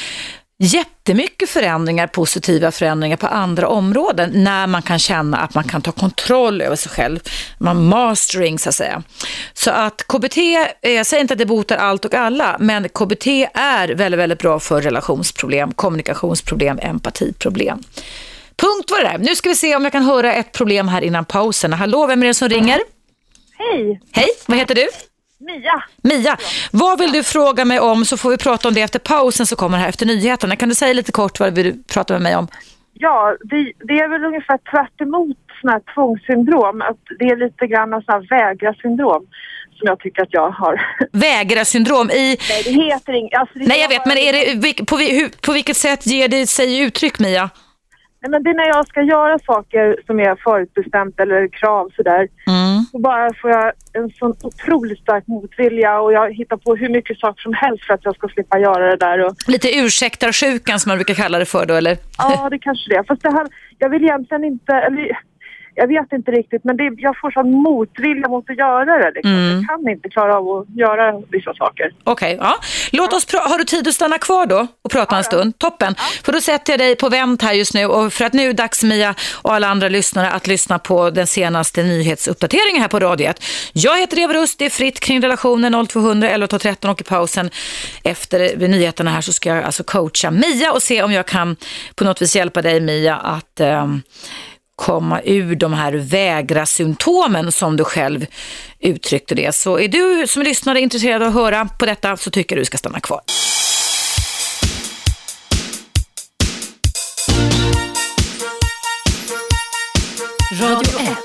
jättemycket 0.59 1.49
förändringar, 1.49 2.07
positiva 2.07 2.71
förändringar 2.71 3.17
på 3.17 3.27
andra 3.27 3.67
områden 3.67 4.43
när 4.43 4.67
man 4.67 4.81
kan 4.81 4.99
känna 4.99 5.37
att 5.37 5.53
man 5.53 5.63
kan 5.63 5.81
ta 5.81 5.91
kontroll 5.91 6.61
över 6.61 6.75
sig 6.75 6.91
själv. 6.91 7.19
Man 7.57 7.85
mastering 7.85 8.59
så 8.59 8.69
att 8.69 8.75
säga. 8.75 9.03
Så 9.53 9.71
att 9.71 10.07
KBT, 10.07 10.37
eh, 10.81 10.91
jag 10.91 11.05
säger 11.05 11.21
inte 11.21 11.33
att 11.33 11.37
det 11.37 11.45
botar 11.45 11.77
allt 11.77 12.05
och 12.05 12.13
alla, 12.13 12.57
men 12.59 12.89
KBT 12.89 13.27
är 13.53 13.87
väldigt, 13.87 14.19
väldigt 14.19 14.39
bra 14.39 14.59
för 14.59 14.81
relationsproblem, 14.81 15.71
kommunikationsproblem, 15.71 16.79
empatiproblem. 16.81 17.83
Punkt 18.55 18.91
var 18.91 19.03
det 19.03 19.09
där. 19.09 19.17
Nu 19.17 19.35
ska 19.35 19.49
vi 19.49 19.55
se 19.55 19.75
om 19.75 19.83
jag 19.83 19.91
kan 19.91 20.03
höra 20.03 20.33
ett 20.33 20.51
problem 20.51 20.87
här 20.87 21.01
innan 21.01 21.25
pausen. 21.25 21.73
Hallå, 21.73 22.07
vem 22.07 22.23
är 22.23 22.27
det 22.27 22.33
som 22.33 22.49
ringer? 22.49 22.79
Hej! 23.57 24.01
Hej, 24.11 24.27
vad 24.45 24.57
heter 24.57 24.75
du? 24.75 24.87
Mia. 25.39 25.83
Mia, 26.01 26.37
vad 26.71 26.99
vill 26.99 27.11
du 27.11 27.23
fråga 27.23 27.65
mig 27.65 27.79
om 27.79 28.05
så 28.05 28.17
får 28.17 28.29
vi 28.29 28.37
prata 28.37 28.67
om 28.67 28.73
det 28.73 28.81
efter 28.81 28.99
pausen 28.99 29.45
som 29.45 29.57
kommer 29.57 29.77
här 29.77 29.89
efter 29.89 30.05
nyheterna. 30.05 30.55
Kan 30.55 30.69
du 30.69 30.75
säga 30.75 30.93
lite 30.93 31.11
kort 31.11 31.39
vad 31.39 31.55
vill 31.55 31.65
du 31.65 31.83
prata 31.93 32.13
med 32.13 32.21
mig 32.21 32.35
om? 32.35 32.47
Ja, 32.93 33.35
det, 33.43 33.71
det 33.87 33.93
är 33.93 34.07
väl 34.07 34.25
ungefär 34.25 34.57
tvärt 34.57 35.01
emot 35.01 35.37
sådana 35.61 35.77
här 35.77 35.93
tvångssyndrom. 35.93 36.81
Att 36.81 36.97
det 37.19 37.25
är 37.25 37.35
lite 37.35 37.67
grann 37.67 37.93
av 37.93 38.01
sådana 38.01 38.25
här 38.29 38.39
vägra-syndrom 38.39 39.27
som 39.77 39.87
jag 39.87 39.99
tycker 39.99 40.21
att 40.21 40.33
jag 40.33 40.49
har. 40.51 40.81
Vägra-syndrom 41.11 42.09
i... 42.09 42.37
Nej, 42.49 42.63
det 42.65 42.71
heter 42.71 43.13
inget. 43.13 43.39
Alltså, 43.39 43.53
Nej, 43.59 43.81
jag 43.81 43.89
vet, 43.89 44.05
men 44.05 44.17
är 44.17 44.33
det, 44.33 44.85
på, 44.85 44.97
hur, 44.97 45.41
på 45.41 45.51
vilket 45.53 45.77
sätt 45.77 46.07
ger 46.07 46.27
det 46.27 46.47
sig 46.47 46.79
uttryck, 46.79 47.19
Mia? 47.19 47.49
Nej, 48.21 48.31
men 48.31 48.43
det 48.43 48.49
är 48.49 48.53
när 48.53 48.67
jag 48.67 48.87
ska 48.87 49.01
göra 49.01 49.39
saker 49.39 49.97
som 50.05 50.19
är 50.19 50.35
förutbestämt 50.35 51.19
eller 51.19 51.47
krav 51.47 51.89
sådär. 51.95 52.27
Mm. 52.47 52.83
Så 52.91 52.99
bara 52.99 53.33
får 53.41 53.49
jag 53.49 53.71
en 53.93 54.09
sån 54.09 54.35
otroligt 54.43 54.99
stark 54.99 55.27
motvilja 55.27 55.99
och 55.99 56.13
jag 56.13 56.33
hittar 56.33 56.57
på 56.57 56.75
hur 56.75 56.89
mycket 56.89 57.19
saker 57.19 57.41
som 57.41 57.53
helst 57.53 57.85
för 57.85 57.93
att 57.93 58.05
jag 58.05 58.15
ska 58.15 58.27
slippa 58.27 58.59
göra 58.59 58.89
det 58.89 58.95
där. 58.95 59.25
Och... 59.25 59.35
Lite 59.47 59.77
ursäktarsjukan 59.77 60.79
som 60.79 60.89
man 60.89 60.97
brukar 60.97 61.13
kalla 61.13 61.39
det 61.39 61.45
för 61.45 61.65
då 61.65 61.73
eller? 61.73 61.97
Ja, 62.17 62.47
det 62.49 62.59
kanske 62.59 62.95
det. 62.95 63.03
Fast 63.07 63.21
det 63.23 63.31
här, 63.31 63.47
jag 63.77 63.89
vill 63.89 64.03
egentligen 64.03 64.43
inte, 64.43 64.73
eller 64.73 65.17
jag 65.77 65.87
vet 65.87 66.13
inte 66.13 66.31
riktigt 66.31 66.63
men 66.63 66.77
det, 66.77 66.91
jag 66.97 67.19
får 67.21 67.31
sån 67.31 67.51
motvilja 67.51 68.27
mot 68.27 68.49
att 68.49 68.57
göra 68.57 68.85
det. 68.85 69.11
Liksom. 69.15 69.31
Mm. 69.31 69.57
Jag 69.57 69.67
kan 69.67 69.89
inte 69.89 70.09
klara 70.09 70.37
av 70.37 70.49
att 70.49 70.69
göra 70.69 71.21
vissa 71.29 71.53
saker. 71.53 71.91
Okej, 72.03 72.35
okay, 72.35 72.47
ja. 72.47 72.55
Låt 72.91 73.13
oss 73.13 73.33
har 73.33 73.57
du 73.57 73.63
tid 73.63 73.87
att 73.87 73.93
stanna 73.93 74.17
kvar 74.17 74.45
då 74.45 74.67
och 74.81 74.91
prata 74.91 75.15
ja, 75.15 75.17
en 75.17 75.23
stund? 75.23 75.59
Toppen. 75.59 75.95
Ja. 75.97 76.03
För 76.23 76.31
då 76.31 76.41
sätter 76.41 76.73
jag 76.73 76.79
dig 76.79 76.95
på 76.95 77.09
vänt 77.09 77.41
här 77.41 77.53
just 77.53 77.73
nu 77.73 77.85
och 77.85 78.13
för 78.13 78.25
att 78.25 78.33
nu 78.33 78.49
är 78.49 78.53
dags 78.53 78.83
Mia 78.83 79.15
och 79.41 79.53
alla 79.53 79.67
andra 79.67 79.89
lyssnare 79.89 80.31
att 80.31 80.47
lyssna 80.47 80.79
på 80.79 81.09
den 81.09 81.27
senaste 81.27 81.83
nyhetsuppdateringen 81.83 82.81
här 82.81 82.89
på 82.89 82.99
Radio 82.99 83.27
1. 83.27 83.43
Jag 83.73 83.97
heter 83.97 84.19
Eva 84.19 84.33
Rust, 84.33 84.59
det 84.59 84.65
är 84.65 84.69
fritt 84.69 84.99
kring 84.99 85.21
relationen 85.21 85.87
0200 85.87 86.29
11 86.29 86.47
13 86.47 86.91
och 86.91 87.01
i 87.01 87.03
pausen 87.03 87.49
efter 88.03 88.67
nyheterna 88.67 89.11
här 89.11 89.21
så 89.21 89.33
ska 89.33 89.49
jag 89.49 89.63
alltså 89.63 89.83
coacha 89.83 90.31
Mia 90.31 90.71
och 90.71 90.83
se 90.83 91.03
om 91.03 91.11
jag 91.11 91.25
kan 91.25 91.55
på 91.95 92.03
något 92.03 92.21
vis 92.21 92.35
hjälpa 92.35 92.61
dig 92.61 92.79
Mia 92.79 93.15
att 93.15 93.59
um, 93.59 94.01
komma 94.77 95.21
ur 95.23 95.55
de 95.55 95.73
här 95.73 95.93
vägra-symptomen 95.93 97.51
som 97.51 97.77
du 97.77 97.83
själv 97.83 98.25
uttryckte 98.79 99.35
det. 99.35 99.55
Så 99.55 99.79
är 99.79 99.87
du 99.87 100.27
som 100.27 100.43
lyssnare 100.43 100.79
intresserad 100.79 101.21
av 101.21 101.27
att 101.27 101.33
höra 101.33 101.69
på 101.79 101.85
detta 101.85 102.17
så 102.17 102.31
tycker 102.31 102.55
jag 102.55 102.61
du 102.61 102.65
ska 102.65 102.77
stanna 102.77 102.99
kvar. 102.99 103.21
Radio 110.61 110.99
1. 110.99 111.17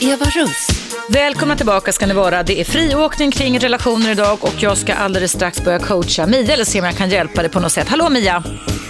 Eva 0.00 0.24
Russ. 0.24 0.75
Välkomna 1.10 1.56
tillbaka 1.56 1.92
ska 1.92 2.06
ni 2.06 2.14
vara. 2.14 2.42
Det 2.42 2.60
är 2.60 2.64
friåkning 2.64 3.30
kring 3.30 3.58
relationer 3.58 4.10
idag 4.10 4.38
och 4.42 4.54
jag 4.60 4.76
ska 4.76 4.94
alldeles 4.94 5.32
strax 5.32 5.64
börja 5.64 5.78
coacha 5.78 6.26
Mia 6.26 6.52
eller 6.52 6.64
se 6.64 6.80
om 6.80 6.84
jag 6.84 6.96
kan 6.96 7.10
hjälpa 7.10 7.42
dig 7.42 7.50
på 7.50 7.60
något 7.60 7.72
sätt. 7.72 7.88
Hallå 7.88 8.10
Mia! 8.10 8.42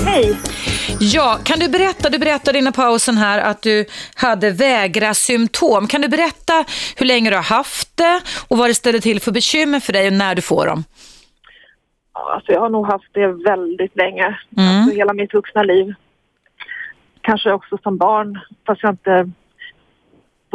Hej! 0.07 0.37
Ja, 1.01 1.39
kan 1.45 1.59
du 1.59 1.69
berätta, 1.69 2.11
du 2.11 2.19
berättade 2.19 2.59
innan 2.59 2.73
pausen 2.73 3.17
här 3.17 3.39
att 3.39 3.63
du 3.63 3.85
hade 4.15 4.51
vägra-symptom. 4.51 5.87
Kan 5.87 6.01
du 6.01 6.09
berätta 6.09 6.65
hur 6.97 7.07
länge 7.07 7.31
du 7.31 7.37
har 7.37 7.43
haft 7.43 7.97
det 7.97 8.21
och 8.49 8.59
vad 8.59 8.71
det 8.71 8.75
ställer 8.75 8.99
till 8.99 9.21
för 9.21 9.33
bekymmer 9.33 9.81
för 9.81 9.93
dig 9.93 10.07
och 10.07 10.13
när 10.13 10.35
du 10.35 10.43
får 10.43 10.67
dem? 10.67 10.85
Alltså 12.13 12.53
jag 12.53 12.61
har 12.61 12.71
nog 12.71 12.87
haft 12.87 13.15
det 13.15 13.27
väldigt 13.27 13.97
länge, 13.97 14.39
mm. 14.59 14.77
alltså 14.77 14.97
hela 14.97 15.13
mitt 15.13 15.35
vuxna 15.35 15.63
liv. 15.63 15.95
Kanske 17.21 17.53
också 17.53 17.79
som 17.83 17.97
barn, 17.97 18.41
fast 18.67 18.83
jag 18.83 18.93
inte 18.93 19.31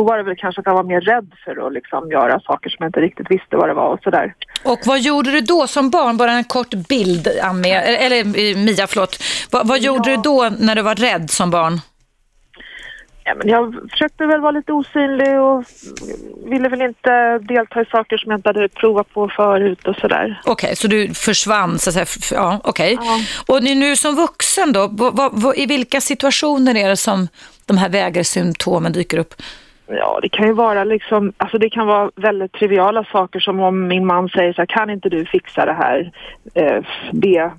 då 0.01 0.05
var 0.05 0.17
det 0.17 0.23
väl 0.23 0.35
kanske 0.35 0.61
att 0.61 0.65
jag 0.65 0.73
var 0.73 0.83
mer 0.83 1.01
rädd 1.01 1.31
för 1.45 1.67
att 1.67 1.73
liksom 1.73 2.11
göra 2.11 2.39
saker 2.39 2.69
som 2.69 2.77
jag 2.79 2.89
inte 2.89 2.99
riktigt 2.99 3.31
visste 3.31 3.57
vad 3.57 3.69
det 3.69 3.73
var 3.73 3.87
och 3.93 3.99
sådär. 4.03 4.33
Och 4.63 4.79
vad 4.85 4.99
gjorde 4.99 5.31
du 5.31 5.41
då 5.41 5.67
som 5.67 5.89
barn? 5.89 6.17
Bara 6.17 6.31
en 6.31 6.43
kort 6.43 6.73
bild, 6.73 7.27
med, 7.55 7.83
eller 8.05 8.19
eh, 8.19 8.57
Mia, 8.57 8.87
förlåt. 8.87 9.23
Vad, 9.51 9.67
vad 9.67 9.79
gjorde 9.79 10.09
ja. 10.09 10.17
du 10.17 10.21
då 10.21 10.49
när 10.59 10.75
du 10.75 10.81
var 10.81 10.95
rädd 10.95 11.29
som 11.29 11.51
barn? 11.51 11.79
Ja, 13.23 13.35
men 13.35 13.47
jag 13.47 13.75
försökte 13.91 14.25
väl 14.25 14.41
vara 14.41 14.51
lite 14.51 14.73
osynlig 14.73 15.39
och 15.39 15.63
ville 16.45 16.69
väl 16.69 16.81
inte 16.81 17.39
delta 17.39 17.81
i 17.81 17.85
saker 17.85 18.17
som 18.17 18.31
jag 18.31 18.37
inte 18.37 18.49
hade 18.49 18.69
provat 18.69 19.13
på 19.13 19.29
förut 19.35 19.87
och 19.87 19.95
sådär. 19.95 20.41
Okej, 20.45 20.51
okay, 20.51 20.75
så 20.75 20.87
du 20.87 21.13
försvann 21.13 21.79
så 21.79 21.89
att 21.89 21.93
säga. 21.93 22.39
Ja, 22.39 22.59
okej. 22.63 22.97
Okay. 22.97 23.07
Ja. 23.07 23.55
Och 23.55 23.63
nu 23.63 23.95
som 23.95 24.15
vuxen 24.15 24.73
då, 24.73 24.87
vad, 24.91 25.31
vad, 25.33 25.57
i 25.57 25.65
vilka 25.65 26.01
situationer 26.01 26.75
är 26.77 26.89
det 26.89 26.97
som 26.97 27.27
de 27.65 27.77
här 27.77 27.89
vägersymptomen 27.89 28.91
dyker 28.91 29.17
upp? 29.17 29.33
Ja, 29.97 30.19
det 30.21 30.29
kan 30.29 30.47
ju 30.47 30.53
vara 30.53 30.83
liksom, 30.83 31.33
alltså 31.37 31.57
det 31.57 31.69
kan 31.69 31.87
vara 31.87 32.11
väldigt 32.15 32.53
triviala 32.53 33.03
saker 33.03 33.39
som 33.39 33.59
om 33.59 33.87
min 33.87 34.05
man 34.05 34.29
säger 34.29 34.53
så 34.53 34.61
här, 34.61 34.65
kan 34.65 34.89
inte 34.89 35.09
du 35.09 35.25
fixa 35.25 35.65
det 35.65 35.73
här? 35.73 36.11
Eh, 36.53 36.85
be 37.11 37.51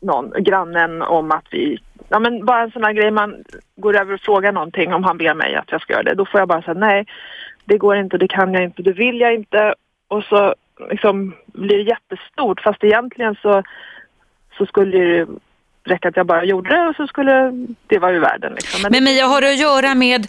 någon, 0.00 0.32
grannen 0.38 1.02
om 1.02 1.30
att 1.30 1.44
vi, 1.50 1.78
ja 2.08 2.18
men 2.18 2.44
bara 2.44 2.62
en 2.62 2.70
sån 2.70 2.84
här 2.84 2.92
grej 2.92 3.10
man 3.10 3.44
går 3.76 4.00
över 4.00 4.14
och 4.14 4.20
frågar 4.20 4.52
någonting 4.52 4.94
om 4.94 5.04
han 5.04 5.18
ber 5.18 5.34
mig 5.34 5.54
att 5.54 5.72
jag 5.72 5.80
ska 5.80 5.92
göra 5.92 6.02
det. 6.02 6.14
Då 6.14 6.26
får 6.26 6.40
jag 6.40 6.48
bara 6.48 6.62
säga 6.62 6.74
nej, 6.74 7.06
det 7.64 7.78
går 7.78 7.96
inte, 7.96 8.18
det 8.18 8.28
kan 8.28 8.54
jag 8.54 8.64
inte, 8.64 8.82
det 8.82 8.92
vill 8.92 9.20
jag 9.20 9.34
inte. 9.34 9.74
Och 10.08 10.24
så 10.24 10.54
liksom 10.90 11.34
blir 11.46 11.76
det 11.76 11.90
jättestort 11.90 12.60
fast 12.60 12.84
egentligen 12.84 13.36
så, 13.42 13.62
så 14.58 14.66
skulle 14.66 14.98
det 14.98 15.26
räcka 15.86 16.08
att 16.08 16.16
jag 16.16 16.26
bara 16.26 16.44
gjorde 16.44 16.76
det 16.76 16.88
och 16.88 16.96
så 16.96 17.06
skulle 17.06 17.66
det 17.86 17.98
vara 17.98 18.12
ur 18.12 18.20
världen. 18.20 18.52
Liksom. 18.52 18.82
Men, 18.82 18.92
Men 18.92 19.04
Mia, 19.04 19.26
har 19.26 19.40
det 19.40 19.48
att 19.48 19.60
göra 19.60 19.94
med, 19.94 20.26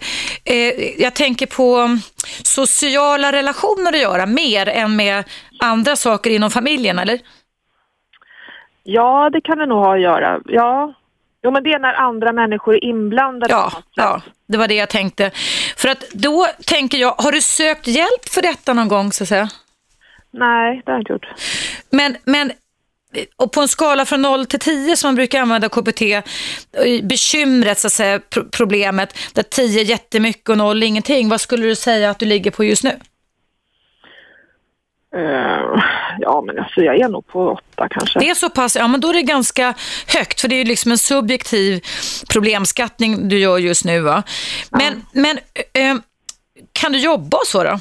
eh, 0.48 1.02
jag 1.02 1.14
tänker 1.14 1.46
på 1.46 1.98
sociala 2.44 3.32
relationer 3.32 3.94
att 3.94 4.02
göra 4.02 4.26
mer 4.26 4.70
än 4.70 4.96
med 4.96 5.24
andra 5.60 5.96
saker 5.96 6.30
inom 6.30 6.52
familjen, 6.52 7.00
eller? 7.00 7.20
Ja, 8.84 9.30
det 9.30 9.42
kan 9.42 9.58
det 9.58 9.66
nog 9.66 9.78
ha 9.78 9.96
att 9.96 10.02
göra. 10.02 10.40
Ja, 10.46 10.94
jo, 11.44 11.52
men 11.52 11.64
det 11.64 11.74
är 11.74 11.80
när 11.80 11.94
andra 11.94 12.32
människor 12.32 12.74
är 12.76 12.84
inblandade. 12.84 13.54
Ja, 13.54 13.72
ja, 13.94 14.22
det 14.48 14.58
var 14.58 14.68
det 14.68 14.76
jag 14.76 14.90
tänkte. 14.90 15.32
För 15.78 15.90
att 15.90 16.10
då 16.12 16.48
tänker 16.66 16.98
jag, 16.98 17.12
har 17.18 17.32
du 17.32 17.42
sökt 17.42 17.88
hjälp 17.88 18.30
för 18.30 18.42
detta 18.42 18.74
någon 18.74 18.88
gång 18.88 19.12
så 19.12 19.24
att 19.24 19.28
säga? 19.28 19.50
Nej, 20.32 20.82
det 20.86 20.92
har 20.92 20.94
jag 20.94 21.02
inte 21.02 21.14
gjort. 21.14 21.28
Men, 21.90 22.18
men 22.26 22.52
och 23.36 23.52
på 23.52 23.62
en 23.62 23.68
skala 23.68 24.06
från 24.06 24.22
0 24.22 24.46
till 24.46 24.60
10 24.60 24.98
som 24.98 25.08
man 25.08 25.16
brukar 25.16 25.42
använda 25.42 25.70
KBT, 25.70 26.02
bekymret, 27.04 27.80
så 27.80 27.88
att 27.88 27.94
säga, 27.94 28.20
problemet, 28.52 29.18
där 29.34 29.44
10 29.44 29.82
är 29.82 29.86
jättemycket 29.86 30.50
och 30.50 30.58
0 30.58 30.84
ingenting, 30.84 31.30
vad 31.30 31.42
skulle 31.42 31.66
du 31.66 31.76
säga 31.76 32.10
att 32.10 32.20
du 32.20 32.26
ligger 32.26 32.52
på 32.52 32.64
just 32.64 32.84
nu? 32.84 33.00
Uh, 35.16 35.84
ja, 36.20 36.44
men 36.46 36.60
alltså 36.60 36.82
jag 36.82 37.00
är 37.00 37.10
nog 37.10 37.28
på 37.28 37.52
åtta 37.52 37.88
kanske. 37.90 38.20
Det 38.20 38.30
är 38.30 38.36
så 38.36 38.50
pass, 38.50 38.76
ja 38.76 38.88
men 38.88 39.02
då 39.02 39.10
är 39.10 39.14
det 39.14 39.22
ganska 39.22 39.74
högt 40.08 40.42
för 40.42 40.48
det 40.48 40.56
är 40.56 40.66
liksom 40.66 40.92
en 40.92 40.98
subjektiv 40.98 41.86
problemskattning 42.34 43.30
du 43.30 43.40
gör 43.40 43.58
just 43.58 43.86
nu 43.86 44.00
va. 44.00 44.24
Men, 44.72 45.04
ja. 45.12 45.22
men 45.22 45.38
uh, 45.38 46.02
kan 46.72 46.92
du 46.92 47.00
jobba 47.00 47.38
så 47.46 47.64
då? 47.64 47.80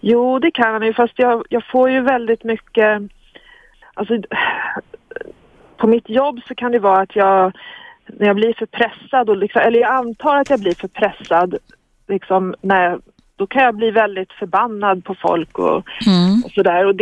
Jo, 0.00 0.38
det 0.38 0.50
kan 0.50 0.72
jag 0.72 0.84
ju, 0.84 0.94
fast 0.94 1.14
jag, 1.16 1.44
jag 1.48 1.64
får 1.72 1.90
ju 1.90 2.00
väldigt 2.00 2.44
mycket 2.44 3.02
alltså, 3.94 4.14
på 5.76 5.86
mitt 5.86 6.08
jobb 6.08 6.40
så 6.48 6.54
kan 6.54 6.72
det 6.72 6.78
vara 6.78 7.00
att 7.00 7.16
jag, 7.16 7.52
när 8.06 8.26
jag 8.26 8.36
blir 8.36 8.54
för 8.58 8.66
pressad, 8.66 9.30
och 9.30 9.36
liksom, 9.36 9.62
eller 9.62 9.80
jag 9.80 9.94
antar 9.94 10.36
att 10.36 10.50
jag 10.50 10.60
blir 10.60 10.74
för 10.74 10.88
pressad, 10.88 11.54
liksom, 12.08 12.54
när, 12.60 13.00
då 13.36 13.46
kan 13.46 13.62
jag 13.62 13.74
bli 13.74 13.90
väldigt 13.90 14.32
förbannad 14.32 15.04
på 15.04 15.14
folk 15.14 15.58
och, 15.58 15.84
mm. 16.06 16.42
och 16.44 16.50
sådär. 16.50 16.86
Och, 16.86 16.94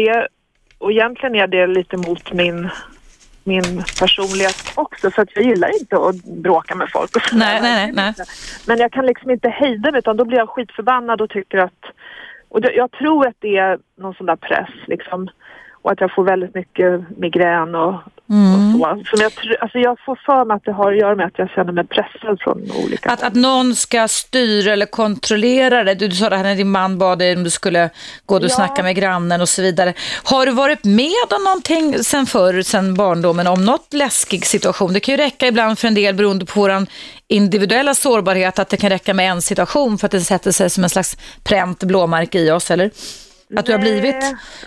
och 0.79 0.93
egentligen 0.93 1.35
är 1.35 1.47
det 1.47 1.67
lite 1.67 1.97
mot 1.97 2.33
min 2.33 2.71
min 3.49 3.85
personlighet 4.01 4.73
också 4.75 5.11
för 5.11 5.23
att 5.23 5.29
jag 5.35 5.45
gillar 5.45 5.81
inte 5.81 5.97
att 5.97 6.25
bråka 6.25 6.75
med 6.75 6.89
folk. 6.93 7.17
Och 7.17 7.23
nej, 7.33 7.61
nej, 7.63 7.93
nej. 7.93 8.15
Men 8.67 8.79
jag 8.79 8.93
kan 8.93 9.07
liksom 9.07 9.31
inte 9.31 9.49
hejda 9.49 9.91
mig 9.91 9.99
utan 9.99 10.17
då 10.17 10.25
blir 10.25 10.39
jag 10.39 10.49
skitförbannad 10.49 11.21
och 11.21 11.31
tycker 11.31 11.59
att 11.59 11.85
och 12.49 12.61
jag 12.75 12.91
tror 12.91 13.27
att 13.27 13.37
det 13.39 13.57
är 13.57 13.79
någon 13.97 14.15
sån 14.15 14.27
där 14.27 14.37
press 14.37 14.71
liksom 14.87 15.29
och 15.83 15.93
att 15.93 16.01
jag 16.01 16.15
får 16.15 16.25
väldigt 16.25 16.55
mycket 16.55 17.19
migrän 17.19 17.75
och, 17.75 17.95
mm. 18.31 18.75
och 18.75 18.81
så. 18.81 19.03
Som 19.05 19.21
jag, 19.21 19.33
alltså 19.61 19.79
jag 19.79 19.97
får 20.07 20.19
för 20.27 20.45
mig 20.45 20.55
att 20.55 20.65
det 20.65 20.73
har 20.73 20.93
att 20.93 20.99
göra 20.99 21.15
med 21.15 21.27
att 21.27 21.39
jag 21.39 21.51
känner 21.51 21.73
mig 21.73 21.87
pressad 21.87 22.41
från 22.41 22.63
olika 22.85 23.11
Att, 23.11 23.23
att 23.23 23.35
någon 23.35 23.75
ska 23.75 24.09
styra 24.09 24.73
eller 24.73 24.87
kontrollera 24.87 25.85
det. 25.85 25.95
Du, 25.95 26.09
du 26.09 26.17
sa 26.17 26.29
det 26.29 26.37
här 26.37 26.45
när 26.45 26.57
din 26.57 26.71
man 26.71 26.99
bad 26.99 27.19
dig 27.19 27.37
om 27.37 27.45
du 27.45 27.51
skulle 27.51 27.91
gå 28.27 28.37
och 28.37 28.45
ja. 28.45 28.49
snacka 28.49 28.83
med 28.83 28.97
grannen 28.97 29.41
och 29.41 29.49
så 29.49 29.63
vidare. 29.63 29.95
Har 30.25 30.47
du 30.47 30.53
varit 30.53 30.85
med 30.85 31.27
om 31.37 31.45
någonting 31.45 32.05
sen 32.05 32.27
förr, 32.27 32.63
sen 32.63 32.95
barndomen, 32.95 33.47
om 33.47 33.65
något 33.65 33.95
läskig 33.95 34.47
situation? 34.47 34.93
Det 34.93 35.01
kan 35.01 35.13
ju 35.13 35.21
räcka 35.21 35.47
ibland 35.47 35.79
för 35.79 35.89
en 35.89 35.95
del 35.95 36.15
beroende 36.15 36.47
på 36.47 36.61
vår 36.61 36.87
individuella 37.29 37.95
sårbarhet 37.95 38.59
att 38.59 38.69
det 38.69 38.77
kan 38.77 38.91
räcka 38.91 39.15
med 39.15 39.31
en 39.31 39.43
situation 39.43 39.99
för 39.99 40.07
att 40.07 40.13
det 40.13 40.21
sätter 40.21 40.51
sig 40.51 40.71
som 40.71 40.85
en 40.85 40.91
slags 40.91 41.17
pränt 41.45 41.85
blåmärke 41.85 42.39
i 42.39 42.51
oss, 42.51 42.71
eller? 42.71 42.91
Att 43.57 43.67
du 43.67 43.73
har 43.73 43.79
blivit 43.79 44.17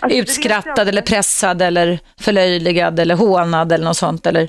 alltså, 0.00 0.18
utskrattad 0.18 0.88
eller 0.88 1.02
pressad 1.02 1.62
eller 1.62 1.98
förlöjligad 2.20 3.00
eller 3.00 3.14
hånad 3.14 3.72
eller 3.72 3.84
något 3.84 3.96
sånt 3.96 4.26
eller? 4.26 4.48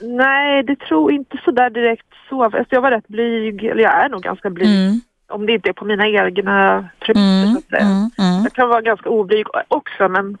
Nej, 0.00 0.62
det 0.62 0.76
tror 0.76 1.12
inte 1.12 1.40
så 1.44 1.50
där 1.50 1.70
direkt 1.70 2.06
så. 2.28 2.44
Alltså, 2.44 2.64
jag 2.68 2.80
var 2.80 2.90
rätt 2.90 3.08
blyg, 3.08 3.64
eller 3.64 3.82
jag 3.82 4.04
är 4.04 4.08
nog 4.08 4.22
ganska 4.22 4.50
blyg. 4.50 4.68
Mm. 4.68 5.00
Om 5.28 5.46
det 5.46 5.52
inte 5.52 5.68
är 5.68 5.72
på 5.72 5.84
mina 5.84 6.08
egna 6.08 6.88
premisser 7.00 7.46
mm. 7.46 7.62
så. 7.70 7.76
Mm. 7.76 8.10
Mm. 8.18 8.42
Jag 8.42 8.52
kan 8.52 8.68
vara 8.68 8.80
ganska 8.80 9.08
oblyg 9.08 9.46
också 9.68 10.08
men 10.08 10.38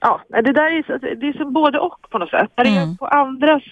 ja, 0.00 0.20
det 0.28 0.52
där 0.52 0.70
är, 0.70 1.14
det 1.14 1.28
är 1.28 1.32
som 1.32 1.52
både 1.52 1.78
och 1.78 2.10
på 2.10 2.18
något 2.18 2.30
sätt. 2.30 2.50
När 2.56 2.64
det 2.64 2.70
är 2.70 2.82
mm. 2.82 2.96
på 2.96 3.06
andras 3.06 3.62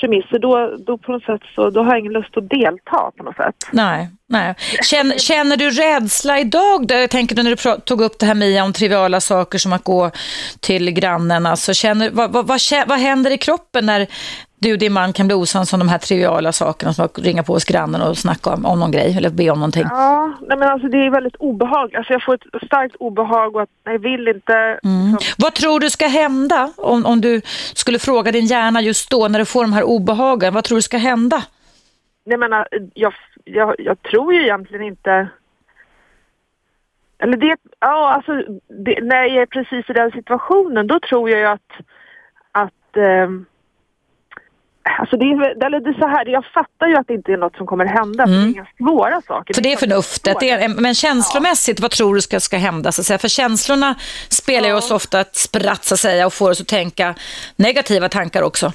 premisser 0.00 0.38
då, 0.38 0.76
då 0.86 0.98
på 0.98 1.12
något 1.12 1.22
sätt 1.22 1.40
så 1.54 1.70
då 1.70 1.82
har 1.82 1.90
jag 1.90 1.98
ingen 2.00 2.12
lust 2.12 2.36
att 2.36 2.50
delta 2.50 3.10
på 3.16 3.22
något 3.24 3.36
sätt. 3.36 3.54
Nej, 3.72 4.08
nej. 4.28 4.54
Känner, 4.82 5.18
känner 5.18 5.56
du 5.56 5.70
rädsla 5.70 6.38
idag? 6.40 6.86
Då? 6.86 6.94
Jag 6.94 7.10
tänker 7.10 7.36
när 7.36 7.50
du 7.50 7.80
tog 7.80 8.00
upp 8.00 8.18
det 8.18 8.26
här 8.26 8.34
Mia 8.34 8.64
om 8.64 8.72
triviala 8.72 9.20
saker 9.20 9.58
som 9.58 9.72
att 9.72 9.84
gå 9.84 10.10
till 10.60 10.90
grannen. 10.90 11.46
Alltså, 11.46 11.74
känner, 11.74 12.10
vad, 12.10 12.32
vad, 12.32 12.46
vad, 12.46 12.60
vad 12.86 12.98
händer 12.98 13.30
i 13.30 13.38
kroppen 13.38 13.86
när 13.86 14.06
du 14.58 14.72
och 14.72 14.78
din 14.78 14.92
man 14.92 15.12
kan 15.12 15.26
bli 15.26 15.34
osams 15.34 15.72
om 15.72 15.78
de 15.78 15.88
här 15.88 15.98
triviala 15.98 16.52
sakerna 16.52 16.92
som 16.92 17.04
att 17.04 17.18
ringa 17.18 17.42
på 17.42 17.52
hos 17.52 17.64
grannen 17.64 18.02
och 18.02 18.18
snacka 18.18 18.50
om, 18.50 18.66
om 18.66 18.80
någon 18.80 18.90
grej 18.90 19.16
eller 19.16 19.30
be 19.30 19.50
om 19.50 19.58
någonting? 19.58 19.84
Ja, 19.90 20.32
nej 20.40 20.58
men 20.58 20.68
alltså 20.68 20.88
det 20.88 21.06
är 21.06 21.10
väldigt 21.10 21.36
obehagligt. 21.36 21.96
Alltså 21.96 22.12
jag 22.12 22.24
får 22.24 22.34
ett 22.34 22.64
starkt 22.66 22.96
obehag 22.96 23.56
och 23.56 23.62
att 23.62 23.70
jag 23.84 23.98
vill 23.98 24.28
inte... 24.28 24.54
Mm. 24.84 25.12
Liksom... 25.12 25.34
Vad 25.38 25.54
tror 25.54 25.80
du 25.80 25.90
ska 25.90 26.06
hända 26.06 26.72
om, 26.76 27.06
om 27.06 27.20
du 27.20 27.40
skulle 27.74 27.98
fråga 27.98 28.32
din 28.32 28.46
hjärna 28.46 28.80
just 28.82 29.10
då 29.10 29.28
när 29.28 29.38
du 29.38 29.44
får 29.44 29.62
de 29.62 29.72
här 29.72 29.82
obehagen? 29.82 30.54
Vad 30.54 30.64
tror 30.64 30.78
du 30.78 30.82
ska 30.82 30.96
hända? 30.96 31.42
Nej 32.24 32.38
men 32.38 32.64
jag, 32.94 33.12
jag, 33.44 33.74
jag 33.78 34.02
tror 34.02 34.34
ju 34.34 34.42
egentligen 34.42 34.82
inte... 34.82 35.28
Eller 37.18 37.36
det, 37.36 37.56
ja 37.80 38.12
alltså 38.12 38.32
det, 38.68 38.98
när 39.02 39.24
jag 39.24 39.42
är 39.42 39.46
precis 39.46 39.90
i 39.90 39.92
den 39.92 40.10
situationen 40.10 40.86
då 40.86 41.00
tror 41.00 41.30
jag 41.30 41.40
ju 41.40 41.46
att, 41.46 41.72
att 42.52 42.96
eh, 42.96 43.30
Alltså 44.98 45.16
det 45.16 45.24
är, 45.24 45.64
eller 45.66 45.98
så 46.00 46.06
här, 46.06 46.26
jag 46.26 46.44
fattar 46.44 46.86
ju 46.86 46.96
att 46.96 47.06
det 47.06 47.14
inte 47.14 47.32
är 47.32 47.36
något 47.36 47.56
som 47.56 47.66
kommer 47.66 47.86
hända, 47.86 48.24
mm. 48.24 48.26
för 48.26 48.32
det 48.32 48.36
är 48.36 48.42
mm. 48.42 48.54
inga 48.54 48.66
svåra 48.78 49.20
saker. 49.20 49.54
För 49.54 49.62
det 49.62 49.72
är 49.72 49.76
förnuftet, 49.76 50.36
det 50.40 50.50
är, 50.50 50.68
men 50.80 50.94
känslomässigt, 50.94 51.78
ja. 51.78 51.82
vad 51.82 51.90
tror 51.90 52.14
du 52.14 52.20
ska, 52.20 52.40
ska 52.40 52.56
hända? 52.56 52.92
Så 52.92 53.00
att 53.00 53.06
säga? 53.06 53.18
För 53.18 53.28
känslorna 53.28 53.94
spelar 54.28 54.68
ju 54.68 54.74
oss 54.74 54.90
ofta 54.90 55.20
ett 55.20 55.36
spratt 55.36 55.84
så 55.84 55.94
att 55.94 56.00
säga, 56.00 56.26
och 56.26 56.32
får 56.32 56.50
oss 56.50 56.60
att 56.60 56.68
tänka 56.68 57.14
negativa 57.56 58.08
tankar 58.08 58.42
också. 58.42 58.72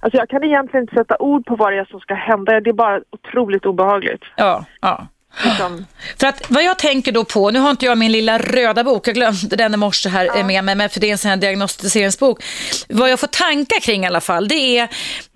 Alltså 0.00 0.18
jag 0.18 0.28
kan 0.28 0.44
egentligen 0.44 0.84
inte 0.84 0.94
sätta 0.94 1.16
ord 1.18 1.46
på 1.46 1.56
vad 1.56 1.72
det 1.72 1.78
är 1.78 1.84
som 1.84 2.00
ska 2.00 2.14
hända, 2.14 2.60
det 2.60 2.70
är 2.70 2.74
bara 2.74 3.00
otroligt 3.10 3.66
obehagligt. 3.66 4.22
Ja, 4.36 4.64
ja. 4.80 5.06
Liksom. 5.44 5.86
För 6.20 6.26
att 6.26 6.42
vad 6.48 6.64
jag 6.64 6.78
tänker 6.78 7.12
då 7.12 7.24
på, 7.24 7.50
nu 7.50 7.58
har 7.58 7.70
inte 7.70 7.86
jag 7.86 7.98
min 7.98 8.12
lilla 8.12 8.38
röda 8.38 8.84
bok, 8.84 9.08
jag 9.08 9.14
glömde 9.14 9.56
den 9.56 9.74
i 9.74 9.76
morse 9.76 10.08
här 10.08 10.30
ja. 10.36 10.62
med 10.62 10.76
mig, 10.76 10.88
för 10.88 11.00
det 11.00 11.06
är 11.06 11.12
en 11.12 11.18
sån 11.18 11.28
här 11.28 11.36
diagnostiseringsbok. 11.36 12.44
Vad 12.88 13.10
jag 13.10 13.20
får 13.20 13.26
tankar 13.26 13.80
kring 13.80 14.04
i 14.04 14.06
alla 14.06 14.20
fall, 14.20 14.48
det 14.48 14.78
är 14.78 14.88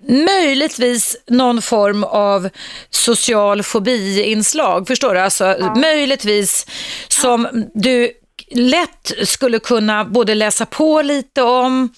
möjligtvis 0.07 1.17
någon 1.27 1.61
form 1.61 2.03
av 2.03 2.49
social 2.89 3.63
fobi-inslag, 3.63 4.87
förstår 4.87 5.13
du? 5.13 5.19
Alltså 5.19 5.45
ja. 5.59 5.75
möjligtvis 5.75 6.65
som 7.07 7.65
du 7.73 8.11
lätt 8.51 9.11
skulle 9.23 9.59
kunna 9.59 10.05
både 10.05 10.35
läsa 10.35 10.65
på 10.65 11.01
lite 11.01 11.41
om. 11.41 11.89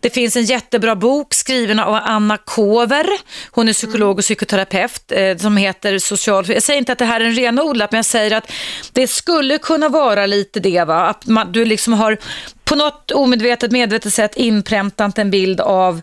Det 0.00 0.10
finns 0.10 0.36
en 0.36 0.44
jättebra 0.44 0.96
bok 0.96 1.34
skriven 1.34 1.78
av 1.78 1.94
Anna 2.02 2.36
Kover. 2.36 3.06
Hon 3.50 3.68
är 3.68 3.72
psykolog 3.72 4.18
och 4.18 4.24
psykoterapeut 4.24 5.12
eh, 5.12 5.36
som 5.36 5.56
heter 5.56 5.98
social... 5.98 6.44
Jag 6.50 6.62
säger 6.62 6.78
inte 6.78 6.92
att 6.92 6.98
det 6.98 7.04
här 7.04 7.20
är 7.20 7.24
en 7.24 7.34
renodlat 7.34 7.92
men 7.92 7.98
jag 7.98 8.04
säger 8.04 8.36
att 8.36 8.52
det 8.92 9.06
skulle 9.06 9.58
kunna 9.58 9.88
vara 9.88 10.26
lite 10.26 10.60
det 10.60 10.84
va. 10.84 11.06
Att 11.06 11.26
man, 11.26 11.52
du 11.52 11.64
liksom 11.64 11.92
har 11.92 12.18
på 12.64 12.74
något 12.74 13.10
omedvetet, 13.10 13.72
medvetet 13.72 14.14
sätt 14.14 14.36
inpräntat 14.36 15.18
en 15.18 15.30
bild 15.30 15.60
av 15.60 16.00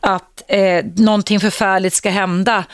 att 0.00 0.42
eh, 0.48 0.84
någonting 0.96 1.40
förfärligt 1.40 1.94
ska 1.94 2.10
hända 2.10 2.64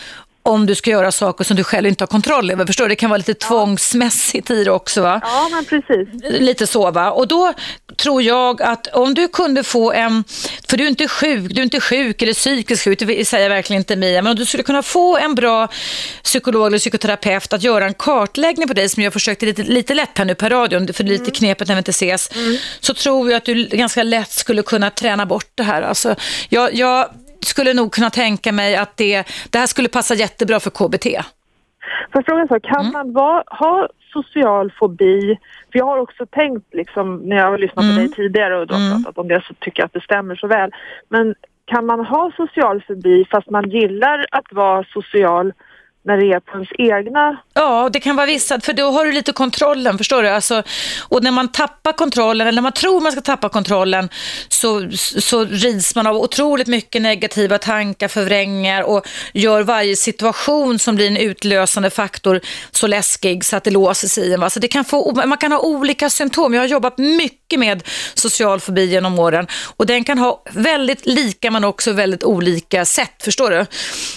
om 0.43 0.67
du 0.67 0.75
ska 0.75 0.91
göra 0.91 1.13
saker 1.13 1.45
som 1.45 1.57
du 1.57 1.65
själv 1.65 1.87
inte 1.87 2.03
har 2.05 2.07
kontroll 2.07 2.51
över. 2.51 2.67
Förstår 2.67 2.85
du? 2.85 2.89
Det 2.89 2.97
kan 2.97 3.11
vara 3.11 3.19
lite 3.19 3.35
ja. 3.41 3.49
tvångsmässigt 3.49 4.51
i 4.51 4.65
det 4.65 4.71
också 4.71 5.03
va? 5.03 5.21
Ja, 5.23 5.49
men 5.53 5.65
precis. 5.65 6.09
Lite 6.41 6.67
så 6.67 6.91
va? 6.91 7.11
Och 7.11 7.29
då 7.29 7.53
tror 7.97 8.23
jag 8.23 8.63
att 8.63 8.87
om 8.87 9.15
du 9.15 9.29
kunde 9.29 9.65
få 9.65 9.93
en, 9.93 10.25
för 10.69 10.77
du 10.77 10.85
är 10.85 10.89
inte 10.89 11.09
sjuk, 11.09 11.53
du 11.55 11.61
är 11.61 11.65
inte 11.65 11.81
sjuk 11.81 12.23
eller 12.23 12.35
psykiskt 12.35 12.85
sjuk, 12.85 12.99
det 12.99 13.25
säger 13.25 13.45
jag 13.45 13.51
verkligen 13.51 13.81
inte 13.81 13.97
Mia, 13.97 14.23
men 14.23 14.31
om 14.31 14.37
du 14.37 14.47
skulle 14.47 14.63
kunna 14.63 14.83
få 14.83 15.19
en 15.19 15.35
bra 15.35 15.69
psykolog 16.23 16.67
eller 16.67 16.79
psykoterapeut 16.79 17.53
att 17.53 17.63
göra 17.63 17.87
en 17.87 17.95
kartläggning 17.95 18.69
på 18.69 18.75
dig 18.75 18.89
som 18.89 19.03
jag 19.03 19.13
försökte 19.13 19.47
lite, 19.47 19.63
lite 19.63 19.95
lätt 19.95 20.19
här 20.19 20.25
nu 20.25 20.35
per 20.35 20.51
radion, 20.51 20.93
för 20.93 21.05
det 21.05 21.09
är 21.09 21.13
lite 21.13 21.23
mm. 21.23 21.35
knepigt 21.35 21.69
när 21.69 21.75
vi 21.75 21.79
inte 21.79 21.91
ses, 21.91 22.31
mm. 22.35 22.57
så 22.81 22.95
tror 22.95 23.31
jag 23.31 23.37
att 23.37 23.45
du 23.45 23.67
ganska 23.67 24.03
lätt 24.03 24.31
skulle 24.31 24.63
kunna 24.63 24.91
träna 24.91 25.27
bort 25.27 25.51
det 25.55 25.63
här. 25.63 25.83
Alltså, 25.83 26.15
jag, 26.49 26.75
jag 26.75 27.09
skulle 27.47 27.75
nog 27.75 27.93
kunna 27.93 28.11
tänka 28.11 28.53
mig 28.53 28.77
att 28.77 28.97
det, 28.97 29.25
det 29.51 29.59
här 29.59 29.67
skulle 29.67 29.89
passa 29.89 30.15
jättebra 30.15 30.61
för 30.61 30.71
KBT. 30.71 31.07
Får 32.13 32.23
jag 32.23 32.25
fråga 32.27 32.47
så, 32.49 32.61
kan 32.61 32.81
Mm. 32.81 32.93
man 32.93 33.13
vara, 33.13 33.45
ha 33.47 33.89
social 34.13 34.73
fobi? 34.79 35.39
För 35.73 35.79
jag 35.79 35.87
har 35.87 35.99
också 35.99 36.27
tänkt, 36.27 36.75
liksom, 36.75 37.17
när 37.17 37.37
jag 37.37 37.51
har 37.51 37.59
lyssnat 37.59 37.85
Mm. 37.85 37.97
på 37.97 38.01
dig 38.01 38.11
tidigare 38.13 38.59
och 38.59 38.67
du 38.67 38.75
har 38.75 38.81
Mm. 38.81 39.05
pratat 39.05 39.19
om 39.19 39.29
det, 39.29 39.43
så 39.49 39.55
tycker 39.55 39.81
jag 39.83 39.87
att 39.87 39.93
det 39.93 40.01
stämmer 40.01 40.35
så 40.35 40.47
väl. 40.47 40.71
Men 41.09 41.35
kan 41.67 41.87
man 41.87 42.05
ha 42.05 42.33
social 42.37 42.83
fobi 42.87 43.25
fast 43.31 43.51
man 43.51 43.71
gillar 43.71 44.27
att 44.31 44.53
vara 44.53 44.85
social 44.93 45.53
när 46.03 46.17
det 46.17 46.25
är 46.25 46.41
ens 46.55 46.69
egna... 46.79 47.41
Ja, 47.55 47.91
det 47.93 48.01
kan 48.01 48.17
vara 48.17 48.27
vissa, 48.27 48.61
för 48.61 48.73
då 48.73 48.91
har 48.91 49.05
du 49.05 49.13
lite 49.13 49.33
kontrollen, 49.33 49.99
förstår 49.99 50.23
du? 50.23 50.29
Alltså, 50.29 50.63
och 51.09 51.23
när 51.23 51.31
man 51.31 51.49
tappar 51.53 51.93
kontrollen, 51.93 52.47
eller 52.47 52.57
när 52.57 52.63
man 52.63 52.73
tror 52.73 53.01
man 53.01 53.13
ska 53.13 53.21
tappa 53.21 53.49
kontrollen, 53.49 54.09
så, 54.49 54.91
så 55.21 55.45
rids 55.45 55.95
man 55.95 56.07
av 56.07 56.17
otroligt 56.17 56.67
mycket 56.67 57.03
negativa 57.03 57.59
tankar, 57.59 58.09
förvrängningar 58.09 58.83
och 58.83 59.09
gör 59.33 59.63
varje 59.63 59.97
situation 59.97 60.79
som 60.79 60.97
blir 60.97 61.07
en 61.07 61.17
utlösande 61.17 61.91
faktor 61.91 62.41
så 62.71 62.87
läskig 62.87 63.45
så 63.45 63.57
att 63.57 63.65
det 63.65 63.71
låser 63.71 64.09
sig 64.09 64.25
i 64.29 64.35
en. 64.35 64.41
Va? 64.41 64.51
Så 64.51 64.61
det 64.61 64.69
kan 64.69 64.85
få, 64.85 65.23
man 65.27 65.39
kan 65.39 65.53
ha 65.53 65.59
olika 65.59 66.11
symptom. 66.11 66.55
Jag 66.55 66.63
har 66.63 66.69
jobbat 66.69 66.99
mycket 66.99 67.61
med 67.61 67.83
social 68.15 68.61
fobi 68.61 68.85
genom 68.85 69.19
åren 69.19 69.47
och 69.77 69.87
den 69.87 70.05
kan 70.05 70.19
ha 70.19 70.43
väldigt 70.51 71.07
lika 71.07 71.51
men 71.51 71.65
också 71.65 71.93
väldigt 71.93 72.25
olika 72.25 72.85
sätt, 72.85 73.23
förstår 73.23 73.51
du? 73.51 73.67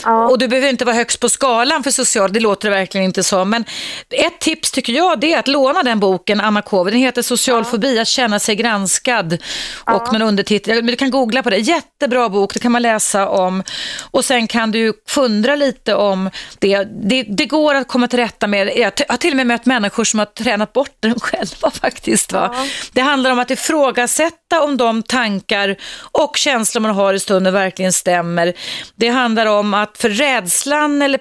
Ja. 0.04 0.28
Och 0.28 0.40
du 0.40 0.48
behöver 0.48 0.70
inte 0.70 0.86
vara 0.86 0.96
högst 0.96 1.20
på 1.20 1.30
skalan 1.30 1.73
för 1.82 1.92
social, 1.92 2.34
det 2.34 2.40
låter 2.40 2.70
det 2.70 2.76
verkligen 2.76 3.06
inte 3.06 3.24
så. 3.24 3.46
Men 3.46 3.66
ett 4.10 4.40
tips 4.40 4.72
tycker 4.72 4.94
jag 4.94 5.20
det 5.20 5.34
är 5.34 5.40
att 5.40 5.48
låna 5.48 5.84
den 5.84 6.00
boken, 6.00 6.42
Anna 6.42 6.62
Kåve. 6.62 6.92
Den 6.92 7.00
heter 7.00 7.22
Social 7.22 7.66
fobi, 7.66 8.00
att 8.00 8.08
känna 8.08 8.40
sig 8.40 8.56
granskad. 8.56 9.38
Och 9.86 10.14
någon 10.14 10.22
undertitel, 10.22 10.76
men 10.76 10.86
du 10.86 10.96
kan 10.96 11.12
googla 11.12 11.44
på 11.44 11.50
det. 11.50 11.58
Jättebra 11.58 12.30
bok, 12.30 12.54
det 12.54 12.60
kan 12.60 12.72
man 12.72 12.82
läsa 12.82 13.30
om. 13.30 13.64
Och 14.12 14.26
sen 14.26 14.48
kan 14.48 14.72
du 14.72 14.94
fundera 15.08 15.56
lite 15.56 15.96
om 15.96 16.30
det. 16.60 16.84
Det, 16.84 17.24
det 17.24 17.46
går 17.46 17.76
att 17.76 17.88
komma 17.88 18.08
till 18.08 18.20
rätta 18.20 18.48
med. 18.48 18.72
Jag 18.78 18.92
har 19.08 19.18
till 19.18 19.32
och 19.32 19.38
med 19.38 19.48
mött 19.48 19.66
människor 19.66 20.04
som 20.04 20.20
har 20.20 20.26
tränat 20.26 20.74
bort 20.74 20.98
den 21.00 21.16
själva 21.20 21.72
faktiskt. 21.72 22.34
Va? 22.34 22.68
Det 22.94 23.02
handlar 23.02 23.32
om 23.32 23.40
att 23.40 23.52
ifrågasätta 23.52 24.62
om 24.62 24.78
de 24.78 25.04
tankar 25.04 25.76
och 26.12 26.38
känslor 26.38 26.82
man 26.82 26.96
har 26.96 27.14
i 27.14 27.20
stunden 27.20 27.54
verkligen 27.54 27.94
stämmer. 27.94 28.54
Det 28.96 29.08
handlar 29.08 29.46
om 29.46 29.74
att 29.74 29.98
för 29.98 30.10
rädslan 30.10 31.02
eller 31.02 31.18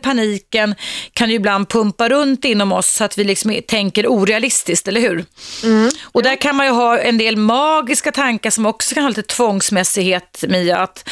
paniken 0.53 0.75
kan 1.13 1.29
ju 1.31 1.35
ibland 1.37 1.69
pumpa 1.69 2.09
runt 2.09 2.45
inom 2.45 2.73
oss 2.73 2.87
så 2.95 3.05
att 3.05 3.19
vi 3.19 3.25
liksom 3.25 3.61
tänker 3.69 4.07
orealistiskt, 4.07 4.89
eller 4.89 5.01
hur? 5.01 5.25
Och 6.05 6.23
där 6.23 6.37
kan 6.37 6.57
man 6.57 6.67
ju 6.67 6.73
ha 6.73 6.99
en 6.99 7.19
del 7.19 7.37
magiska 7.37 8.13
tankar 8.13 8.51
som 8.51 8.67
också 8.67 8.95
kan 8.95 9.03
ha 9.05 9.09
lite 9.09 9.23
tvångsmässighet, 9.23 10.45
Mia. 10.49 10.77
Att, 10.79 11.09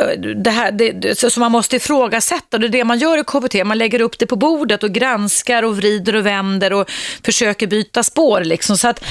eh, 0.00 0.20
det 0.20 0.50
här, 0.50 0.72
det, 0.72 1.18
så- 1.18 1.30
som 1.30 1.40
man 1.40 1.52
måste 1.52 1.76
ifrågasätta. 1.76 2.58
Det 2.58 2.66
är 2.66 2.68
det 2.68 2.84
man 2.84 2.98
gör 2.98 3.18
i 3.18 3.24
KBT. 3.24 3.64
Man 3.64 3.78
lägger 3.78 4.00
upp 4.00 4.18
det 4.18 4.26
på 4.26 4.36
bordet 4.36 4.82
och 4.82 4.90
granskar 4.90 5.62
och 5.62 5.76
vrider 5.76 6.16
och 6.16 6.26
vänder 6.26 6.72
och 6.72 6.90
försöker 7.24 7.66
byta 7.66 8.02
spår. 8.02 8.40
Liksom. 8.44 8.78
Så 8.78 8.88
att 8.88 9.04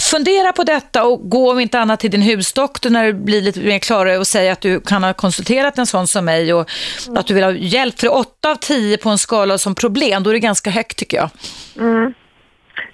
fundera 0.00 0.52
på 0.52 0.64
detta 0.64 1.04
och 1.04 1.30
gå 1.30 1.50
om 1.50 1.60
inte 1.60 1.78
annat 1.78 2.00
till 2.00 2.10
din 2.10 2.22
husdoktor 2.22 2.90
när 2.90 3.06
det 3.06 3.12
blir 3.12 3.42
lite 3.42 3.60
mer 3.60 3.78
klarare 3.78 4.18
och 4.18 4.26
säga 4.26 4.52
att 4.52 4.60
du 4.60 4.80
kan 4.80 5.04
ha 5.04 5.12
konsulterat 5.12 5.78
en 5.78 5.86
sån 5.86 6.06
som 6.06 6.24
mig 6.24 6.54
och 6.54 6.70
att 7.16 7.26
du 7.26 7.34
vill 7.34 7.44
ha 7.44 7.52
hjälp. 7.52 8.00
För 8.00 8.16
8 8.16 8.50
av 8.50 8.54
10 8.54 8.96
på 8.96 9.08
en 9.08 9.18
skala 9.18 9.58
som 9.58 9.74
problem, 9.74 10.22
då 10.22 10.30
är 10.30 10.34
det 10.34 10.40
ganska 10.40 10.70
högt 10.70 10.98
tycker 10.98 11.16
jag. 11.16 11.30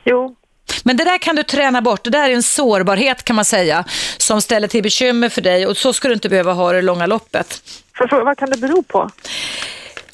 Jo, 0.04 0.36
Men 0.84 0.96
det 0.96 1.04
där 1.04 1.18
kan 1.18 1.36
du 1.36 1.42
träna 1.42 1.82
bort. 1.82 2.04
Det 2.04 2.10
där 2.10 2.30
är 2.30 2.34
en 2.34 2.42
sårbarhet 2.42 3.22
kan 3.22 3.36
man 3.36 3.44
säga 3.44 3.84
som 4.16 4.42
ställer 4.42 4.68
till 4.68 4.82
bekymmer 4.82 5.28
för 5.28 5.40
dig 5.40 5.66
och 5.66 5.76
så 5.76 5.92
ska 5.92 6.08
du 6.08 6.14
inte 6.14 6.28
behöva 6.28 6.52
ha 6.52 6.72
det 6.72 6.78
i 6.78 6.82
långa 6.82 7.06
loppet. 7.06 7.62
för, 7.96 8.08
för, 8.08 8.24
vad 8.24 8.38
kan 8.38 8.50
det 8.50 8.56
bero 8.56 8.82
på? 8.82 9.10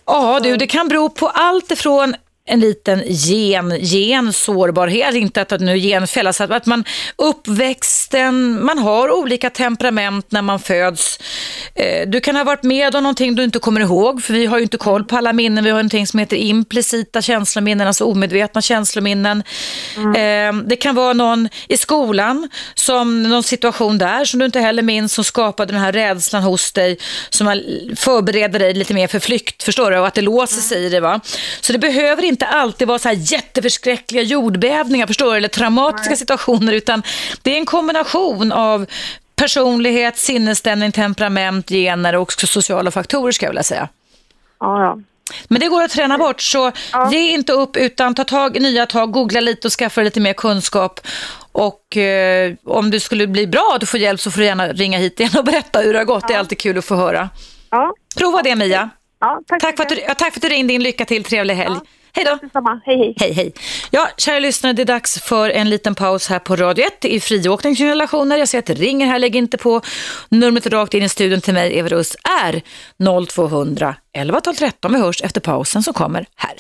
Ja 0.07 0.41
du, 0.43 0.57
det 0.57 0.67
kan 0.67 0.89
bero 0.89 1.09
på 1.09 1.29
allt 1.29 1.71
ifrån 1.71 2.15
en 2.51 2.61
liten 2.61 3.03
gen, 3.07 3.71
gensårbarhet, 3.81 5.15
inte 5.15 5.43
att 5.43 5.61
nu 5.61 5.77
genfälla, 5.79 6.33
så 6.33 6.45
att, 6.45 6.51
att 6.51 6.67
man 6.67 6.85
uppväxten, 7.17 8.65
man 8.65 8.79
har 8.79 9.11
olika 9.11 9.51
temperament 9.51 10.27
när 10.33 10.43
man 10.43 10.59
föds. 10.61 11.19
Eh, 11.75 12.09
Du 12.09 12.21
kan 12.21 12.37
ha 12.37 12.45
varit 12.45 12.63
med 12.63 12.95
om 12.95 13.03
någonting 13.03 13.35
du 13.35 13.45
inte 13.45 13.59
kommer 13.59 13.81
ihåg, 13.81 14.23
för 14.23 14.33
vi 14.33 14.47
har 14.47 14.57
ju 14.59 14.63
inte 14.63 14.77
koll 14.79 15.05
på 15.05 15.17
alla 15.17 15.33
minnen. 15.33 15.65
Vi 15.65 15.71
har 15.71 15.79
någonting 15.79 16.07
som 16.07 16.19
heter 16.19 16.37
implicita 16.37 17.23
känslominnen, 17.23 17.87
alltså 17.87 18.05
omedvetna 18.05 18.63
känslominnen. 18.63 19.43
Eh, 20.17 20.53
Det 20.65 20.77
kan 20.77 20.95
vara 20.95 21.13
någon 21.13 21.49
i 21.69 21.77
skolan, 21.77 22.49
som 22.75 23.23
någon 23.23 23.43
situation 23.43 23.99
där 23.99 24.25
som 24.25 24.39
du 24.39 24.47
inte 24.47 24.61
heller 24.61 24.83
minns, 24.83 25.13
som 25.15 25.25
skapade 25.25 25.73
den 25.73 25.81
här 25.83 25.93
rädslan 25.93 26.43
hos 26.43 26.73
dig, 26.73 26.99
som 27.31 27.47
förbereder 27.97 28.59
dig 28.59 28.75
lite 28.75 28.95
mer 28.95 29.07
för 29.09 29.19
flykt, 29.19 29.63
förstår 29.63 29.91
du? 29.91 29.99
Och 29.99 30.07
att 30.07 30.15
det 30.15 30.21
låser 30.23 30.61
sig 30.61 30.85
i 30.85 30.89
det. 30.89 31.01
Va? 31.01 31.21
Så 31.61 31.73
det 31.73 31.79
behöver 31.79 32.23
inte 32.23 32.40
alltid 32.47 32.89
vara 32.89 32.99
så 32.99 33.09
här 33.09 33.17
jätteförskräckliga 33.19 34.23
jordbävningar, 34.23 35.07
förstår 35.07 35.31
du? 35.31 35.37
Eller 35.37 35.49
traumatiska 35.49 36.17
situationer, 36.17 36.73
utan 36.73 37.03
det 37.43 37.55
är 37.55 37.57
en 37.59 37.67
kombination 37.67 38.53
av 38.53 38.87
personlighet, 39.37 40.19
sinnesstämning, 40.19 40.93
temperament, 40.93 41.69
gener 41.69 42.17
och 42.17 42.33
sociala 42.33 42.91
faktorer, 42.91 43.33
ska 43.33 43.47
jag 43.47 43.51
vilja 43.51 43.63
säga. 43.63 43.89
Ja, 44.61 44.83
ja. 44.85 44.99
Men 45.49 45.61
det 45.61 45.69
går 45.69 45.83
att 45.83 45.91
träna 45.91 46.19
bort, 46.19 46.41
så 46.41 46.73
ge 47.13 47.31
inte 47.31 47.53
upp 47.53 47.77
utan 47.77 48.15
ta 48.15 48.25
tag 48.25 48.57
i 48.57 48.61
nya 48.61 48.87
tag, 48.87 49.13
googla 49.13 49.41
lite 49.41 49.69
och 49.69 49.73
skaffa 49.73 50.03
lite 50.03 50.21
mer 50.21 50.33
kunskap. 50.33 51.01
Och 51.53 51.97
eh, 51.97 52.55
om 52.65 52.91
du 52.91 53.01
skulle 53.01 53.27
bli 53.27 53.47
bra 53.47 53.71
och 53.75 53.81
du 53.81 53.87
får 53.87 54.01
hjälp 54.01 54.21
så 54.21 54.31
får 54.31 54.39
du 54.41 54.47
gärna 54.47 54.69
ringa 54.69 54.99
hit 54.99 55.21
igen 55.21 55.33
och 55.39 55.45
berätta 55.45 55.81
hur 55.81 55.93
det 55.93 55.99
har 55.99 56.05
gått. 56.05 56.29
Det 56.29 56.35
är 56.35 56.39
alltid 56.39 56.59
kul 56.59 56.79
att 56.79 56.85
få 56.85 56.95
höra. 56.95 57.29
ja. 57.71 57.95
Prova 58.17 58.43
det 58.43 58.57
Mia. 58.57 58.91
ja 59.21 59.41
tack, 59.49 59.61
Tack 59.61 59.77
för, 59.77 59.83
att 59.83 59.89
du, 59.89 60.01
ja, 60.01 60.15
tack 60.15 60.33
för 60.33 60.39
att 60.39 60.43
du 60.43 60.49
ringde 60.49 60.73
in. 60.73 60.83
Lycka 60.83 61.05
till, 61.05 61.25
trevlig 61.25 61.55
helg. 61.55 61.77
Hej 62.13 62.25
då. 62.25 62.39
Detsamma. 62.43 62.81
Hej, 62.85 62.99
hej. 62.99 63.15
Hej, 63.17 63.33
hej. 63.33 63.53
Ja, 63.91 64.09
kära 64.17 64.39
lyssnare, 64.39 64.73
det 64.73 64.83
är 64.83 64.87
dags 64.87 65.21
för 65.23 65.51
en 65.51 65.71
liten 65.71 65.95
paus 65.95 66.29
här 66.29 66.39
på 66.39 66.57
Radio 66.57 66.85
1. 66.87 67.01
Det 67.01 67.15
är 67.17 67.21
friåkning 67.21 67.77
kring 67.77 67.89
relationer. 67.89 68.37
Jag 68.37 68.49
ser 68.49 68.59
att 68.59 68.67
det 68.67 68.75
ringer 68.75 69.07
här, 69.07 69.19
lägg 69.19 69.37
inte 69.37 69.59
på. 69.59 69.81
Numret 70.29 70.67
rakt 70.67 70.95
in 70.95 71.03
i 71.03 71.09
studion 71.09 71.41
till 71.41 71.55
mig, 71.55 71.79
Eva 71.79 71.89
Russ, 71.89 72.17
är 72.43 72.63
0200 73.27 73.95
11 74.13 74.41
12 74.41 74.55
13. 74.55 74.93
Vi 74.93 74.99
hörs 74.99 75.23
efter 75.23 75.41
pausen 75.41 75.83
som 75.83 75.95
kommer 75.95 76.27
här. 76.37 76.55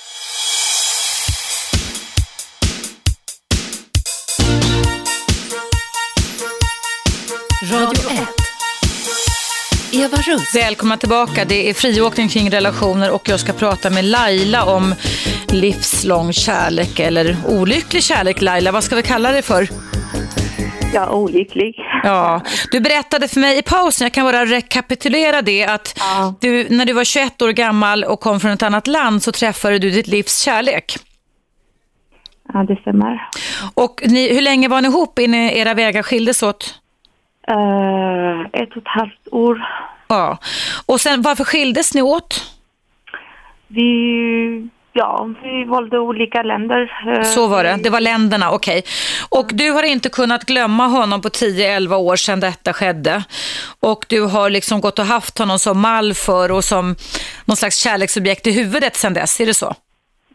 Radio 7.72 8.10
1. 8.10 8.39
Eva 9.92 10.16
Russ. 10.16 10.54
Välkomna 10.54 10.96
tillbaka. 10.96 11.44
Det 11.44 11.70
är 11.70 11.74
friåkning 11.74 12.28
kring 12.28 12.50
relationer 12.50 13.10
och 13.10 13.28
jag 13.28 13.40
ska 13.40 13.52
prata 13.52 13.90
med 13.90 14.04
Laila 14.04 14.64
om 14.64 14.94
livslång 15.48 16.32
kärlek 16.32 16.98
eller 17.00 17.36
olycklig 17.46 18.02
kärlek. 18.02 18.40
Laila, 18.40 18.72
vad 18.72 18.84
ska 18.84 18.96
vi 18.96 19.02
kalla 19.02 19.32
det 19.32 19.42
för? 19.42 19.68
Ja, 20.94 21.10
olycklig. 21.10 21.74
Ja, 22.02 22.40
du 22.70 22.80
berättade 22.80 23.28
för 23.28 23.40
mig 23.40 23.58
i 23.58 23.62
pausen, 23.62 24.04
jag 24.04 24.12
kan 24.12 24.24
bara 24.24 24.46
rekapitulera 24.46 25.42
det, 25.42 25.64
att 25.64 25.94
Ja. 25.98 26.34
du, 26.40 26.66
när 26.70 26.84
du 26.84 26.92
var 26.92 27.04
21 27.04 27.42
år 27.42 27.50
gammal 27.52 28.04
och 28.04 28.20
kom 28.20 28.40
från 28.40 28.50
ett 28.50 28.62
annat 28.62 28.86
land 28.86 29.22
så 29.22 29.32
träffade 29.32 29.78
du 29.78 29.90
ditt 29.90 30.06
livs 30.06 30.40
kärlek. 30.40 30.96
Ja, 32.52 32.64
det 32.64 32.76
stämmer. 32.80 33.28
Och 33.74 34.02
ni, 34.04 34.34
hur 34.34 34.40
länge 34.40 34.68
var 34.68 34.80
ni 34.80 34.88
ihop 34.88 35.18
innan 35.18 35.40
era 35.40 35.74
vägar 35.74 36.02
skildes 36.02 36.42
åt? 36.42 36.74
Eh, 37.50 38.40
ett 38.62 38.70
och 38.70 38.76
ett 38.76 38.88
halvt 38.88 39.28
år. 39.30 39.62
Ja. 40.08 40.38
Och 40.86 41.00
sen 41.00 41.22
varför 41.22 41.44
skildes 41.44 41.94
ni 41.94 42.02
åt? 42.02 42.56
Vi, 43.68 44.68
ja, 44.92 45.28
vi 45.42 45.64
valde 45.64 45.98
olika 45.98 46.42
länder. 46.42 46.92
Eh, 47.16 47.22
Så 47.22 47.46
var 47.46 47.64
det, 47.64 47.76
det 47.82 47.90
var 47.90 48.00
länderna, 48.00 48.50
okej. 48.52 48.82
Och 49.28 49.50
du 49.52 49.70
har 49.70 49.82
inte 49.82 50.08
kunnat 50.08 50.44
glömma 50.44 50.86
honom 50.86 51.22
på 51.22 51.28
10-11 51.28 51.94
år 51.96 52.16
sedan 52.16 52.40
detta 52.40 52.72
skedde. 52.72 53.24
Och 53.80 54.04
du 54.08 54.20
har 54.26 54.50
liksom 54.50 54.80
gått 54.80 54.98
och 54.98 55.04
haft 55.04 55.38
honom 55.38 55.58
som 55.58 55.80
mall 55.80 56.14
för 56.14 56.52
och 56.52 56.64
som 56.64 56.96
någon 57.44 57.56
slags 57.56 57.76
kärleksobjekt 57.76 58.46
i 58.46 58.52
huvudet 58.52 58.96
sedan 58.96 59.14
dess, 59.14 59.40
är 59.40 59.46
det 59.46 59.54
så? 59.54 59.74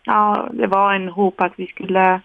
Ja, 0.04 0.50
det 0.54 0.68
var 0.68 0.94
en 0.94 1.08
hop 1.10 1.42
att 1.42 1.54
vi 1.58 1.68
skulle 1.68 2.22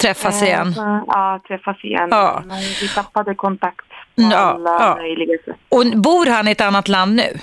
Träffas 0.00 0.42
eh, 0.42 0.48
igen. 0.48 0.74
Ja, 1.06 1.40
träffas 1.48 1.84
igen. 1.84 2.08
Ja. 2.10 2.42
Men 2.46 2.58
vi 2.80 2.88
tappade 2.88 3.34
kontakt 3.34 3.86
på 4.16 4.22
Ja, 4.22 4.36
alla 4.36 4.70
ja. 4.70 4.96
möjliga 4.96 5.38
sätt. 5.44 5.56
Och 5.68 5.86
bor 5.86 6.26
han 6.26 6.48
i 6.48 6.50
ett 6.50 6.60
annat 6.60 6.88
land 6.88 7.14
nu? 7.14 7.38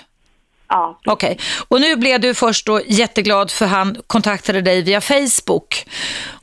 Ja, 0.71 0.99
Okej. 1.05 1.37
Och 1.67 1.81
nu 1.81 1.95
blev 1.95 2.19
du 2.21 2.33
först 2.33 2.65
då 2.65 2.81
jätteglad 2.87 3.51
för 3.51 3.65
han 3.65 3.95
kontaktade 4.07 4.61
dig 4.61 4.81
via 4.83 5.01
Facebook. 5.01 5.85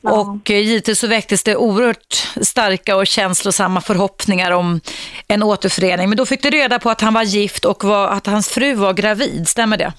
Och 0.01 0.51
eh, 0.51 0.57
givetvis 0.59 0.99
så 0.99 1.07
väcktes 1.07 1.43
det 1.43 1.55
oerhört 1.55 2.13
starka 2.41 2.95
och 2.95 3.07
känslosamma 3.07 3.81
förhoppningar 3.81 4.51
om 4.51 4.81
en 5.27 5.43
återförening. 5.43 6.09
Men 6.09 6.17
då 6.17 6.25
fick 6.25 6.43
du 6.43 6.49
reda 6.49 6.79
på 6.79 6.89
att 6.89 7.01
han 7.01 7.13
var 7.13 7.23
gift 7.23 7.65
och 7.65 7.83
var, 7.83 8.07
att 8.07 8.27
hans 8.27 8.49
fru 8.49 8.73
var 8.73 8.93
gravid, 8.93 9.47
stämmer 9.47 9.77
det? 9.77 9.93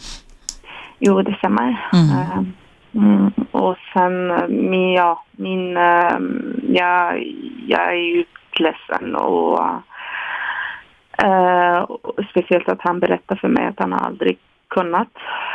jo 0.99 1.23
det 1.23 1.35
stämmer. 1.39 1.89
Eh, 1.93 2.39
mm, 2.95 3.33
och 3.51 3.77
sen, 3.93 4.31
eh, 4.31 4.49
min, 4.49 4.93
ja, 4.93 5.25
min, 5.33 5.77
eh, 5.77 6.19
jag, 6.69 7.23
jag 7.67 7.89
är 7.89 8.15
ju 8.15 8.25
ledsen 8.59 9.17
och, 9.17 9.61
eh, 11.23 11.87
speciellt 12.31 12.69
att 12.69 12.81
han 12.81 13.01
berättar 13.01 13.37
för 13.37 13.49
mig 13.49 13.67
att 13.67 13.79
han 13.79 13.93
aldrig 13.93 14.39
kunnat 14.69 15.09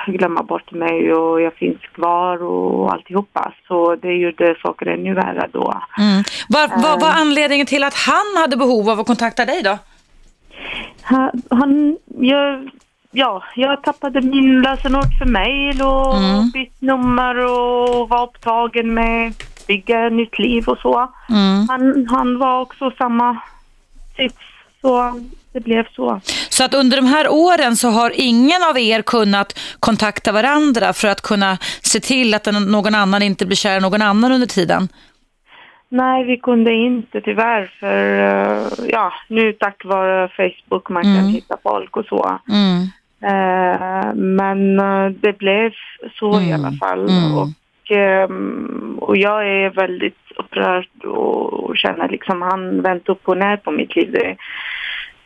glömma 0.07 0.43
bort 0.43 0.71
mig 0.71 1.13
och 1.13 1.41
jag 1.41 1.53
finns 1.53 1.81
kvar 1.81 2.43
och 2.43 2.93
alltihopa. 2.93 3.53
Så 3.67 3.95
det 3.95 4.13
gjorde 4.13 4.55
saker 4.61 4.85
ännu 4.85 5.13
värre 5.13 5.49
då. 5.51 5.81
Mm. 5.97 6.23
Vad 6.49 6.69
var, 6.69 6.99
var 6.99 7.11
anledningen 7.11 7.65
till 7.65 7.83
att 7.83 7.93
han 7.93 8.41
hade 8.41 8.57
behov 8.57 8.89
av 8.89 8.99
att 8.99 9.07
kontakta 9.07 9.45
dig 9.45 9.63
då? 9.63 9.77
Han, 11.01 11.31
han 11.49 11.97
jag, 12.19 12.69
ja, 13.11 13.43
jag 13.55 13.83
tappade 13.83 14.21
min 14.21 14.61
lösenord 14.61 15.17
för 15.19 15.25
mejl 15.25 15.81
och 15.81 16.17
Mm. 16.17 16.49
bytt 16.53 16.81
nummer 16.81 17.35
och 17.37 18.09
var 18.09 18.23
upptagen 18.23 18.93
med 18.93 19.33
bygga 19.67 20.07
ett 20.07 20.13
nytt 20.13 20.39
liv 20.39 20.63
och 20.67 20.77
så. 20.77 21.11
Mm. 21.29 21.67
Han, 21.69 22.07
han 22.09 22.39
var 22.39 22.61
också 22.61 22.91
samma 22.97 23.37
sits, 24.15 24.35
så 24.81 25.21
det 25.53 25.59
blev 25.59 25.85
så. 25.95 26.21
Så 26.49 26.63
att 26.65 26.73
under 26.73 26.97
de 26.97 27.05
här 27.05 27.27
åren 27.31 27.75
så 27.75 27.89
har 27.89 28.11
ingen 28.15 28.63
av 28.69 28.77
er 28.77 29.01
kunnat 29.01 29.59
kontakta 29.79 30.31
varandra 30.31 30.93
för 30.93 31.07
att 31.07 31.21
kunna 31.21 31.57
se 31.81 31.99
till 31.99 32.33
att 32.33 32.45
någon 32.67 32.95
annan 32.95 33.21
inte 33.21 33.45
blir 33.45 33.55
kär 33.57 33.77
i 33.77 33.81
någon 33.81 34.01
annan 34.01 34.31
under 34.31 34.47
tiden? 34.47 34.87
Nej, 35.89 36.23
vi 36.23 36.37
kunde 36.37 36.73
inte 36.73 37.21
tyvärr 37.21 37.71
för 37.79 38.19
eh, 38.19 38.89
ja, 38.89 39.13
nu 39.29 39.53
tack 39.53 39.85
vare 39.85 40.29
Facebook 40.37 40.89
man 40.89 41.03
kan 41.03 41.11
Mm. 41.17 41.27
hitta 41.27 41.57
folk 41.63 41.97
och 41.97 42.05
så. 42.05 42.39
Mm. 42.49 42.81
Eh, 43.31 44.13
men 44.15 44.79
eh, 44.79 45.09
det 45.21 45.37
blev 45.37 45.71
så 46.19 46.41
i 46.41 46.49
Mm. 46.51 46.65
alla 46.65 46.71
fall. 46.77 47.09
Mm. 47.09 47.37
Och, 47.37 47.49
ehm, 47.91 48.97
och 49.01 49.17
jag 49.17 49.47
är 49.47 49.69
väldigt 49.69 50.17
upprörd 50.37 50.87
och, 51.05 51.53
och 51.53 51.77
känner 51.77 52.09
liksom 52.09 52.41
han 52.41 52.81
vänt 52.81 53.09
upp 53.09 53.27
och 53.27 53.37
ner 53.37 53.57
på 53.57 53.71
mitt 53.71 53.95
liv. 53.95 54.11
Det, 54.11 54.35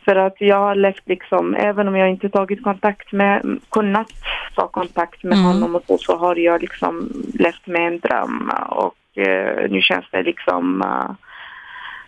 för 0.08 0.16
att 0.16 0.40
jag 0.40 0.56
har 0.56 0.74
levt 0.74 1.08
liksom, 1.08 1.54
även 1.54 1.88
om 1.88 1.96
jag 1.96 2.10
inte 2.10 2.28
tagit 2.28 2.62
kontakt 2.62 3.12
med, 3.12 3.58
kunnat 3.70 4.12
ta 4.54 4.68
kontakt 4.68 5.22
med 5.24 5.38
Mm. 5.38 5.44
honom 5.46 5.74
och 5.74 5.82
så, 5.86 5.98
så 5.98 6.16
har 6.16 6.36
jag 6.36 6.60
liksom 6.60 7.08
levt 7.34 7.66
med 7.66 7.86
en 7.86 7.98
dröm. 7.98 8.50
Och 8.68 9.18
eh, 9.18 9.70
nu 9.70 9.80
känns 9.80 10.04
det 10.10 10.22
liksom, 10.22 10.82
eh, 10.82 11.10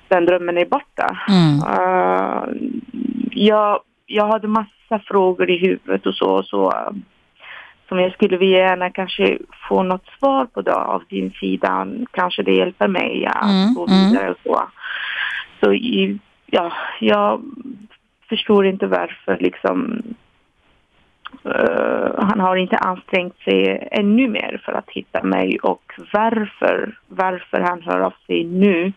den 0.08 0.26
drömmen 0.26 0.58
är 0.58 0.64
borta. 0.64 1.16
Mm. 1.28 1.58
Eh, 1.74 2.42
jag, 3.30 3.80
jag 4.06 4.26
hade 4.26 4.48
massa 4.48 4.98
frågor 5.04 5.50
i 5.50 5.58
huvudet 5.58 6.06
och 6.06 6.14
så, 6.14 6.42
så 6.42 6.70
eh, 6.72 6.92
som 7.88 8.00
jag 8.00 8.12
skulle 8.12 8.36
vilja 8.36 8.58
gärna 8.58 8.90
kanske 8.90 9.38
få 9.68 9.82
något 9.82 10.06
svar 10.18 10.46
på 10.46 10.62
då, 10.62 10.72
av 10.72 11.02
din 11.08 11.30
sida. 11.30 11.86
Kanske 12.10 12.42
det 12.42 12.52
hjälper 12.52 12.88
mig 12.88 13.26
att 13.26 13.50
Mm, 13.50 13.74
gå 13.74 13.86
mm. 13.86 14.10
vidare 14.10 14.30
och 14.30 14.38
så. 14.44 14.62
Så 15.60 15.72
i, 15.72 16.18
ja, 16.46 16.72
jag 17.00 17.40
förstår 18.30 18.66
inte 18.66 18.86
varför 18.86 19.36
liksom 19.40 20.02
eh, 21.44 22.10
han 22.16 22.40
har 22.40 22.56
inte 22.56 22.76
ansträngt 22.76 23.38
sig 23.38 23.88
ännu 23.92 24.28
mer 24.28 24.62
för 24.64 24.72
att 24.72 24.90
hitta 24.90 25.22
mig 25.22 25.58
och 25.62 25.92
varför, 26.12 26.98
varför 27.08 27.60
han 27.60 27.82
hör 27.82 28.00
av 28.00 28.14
sig 28.26 28.44
nu 28.44 28.92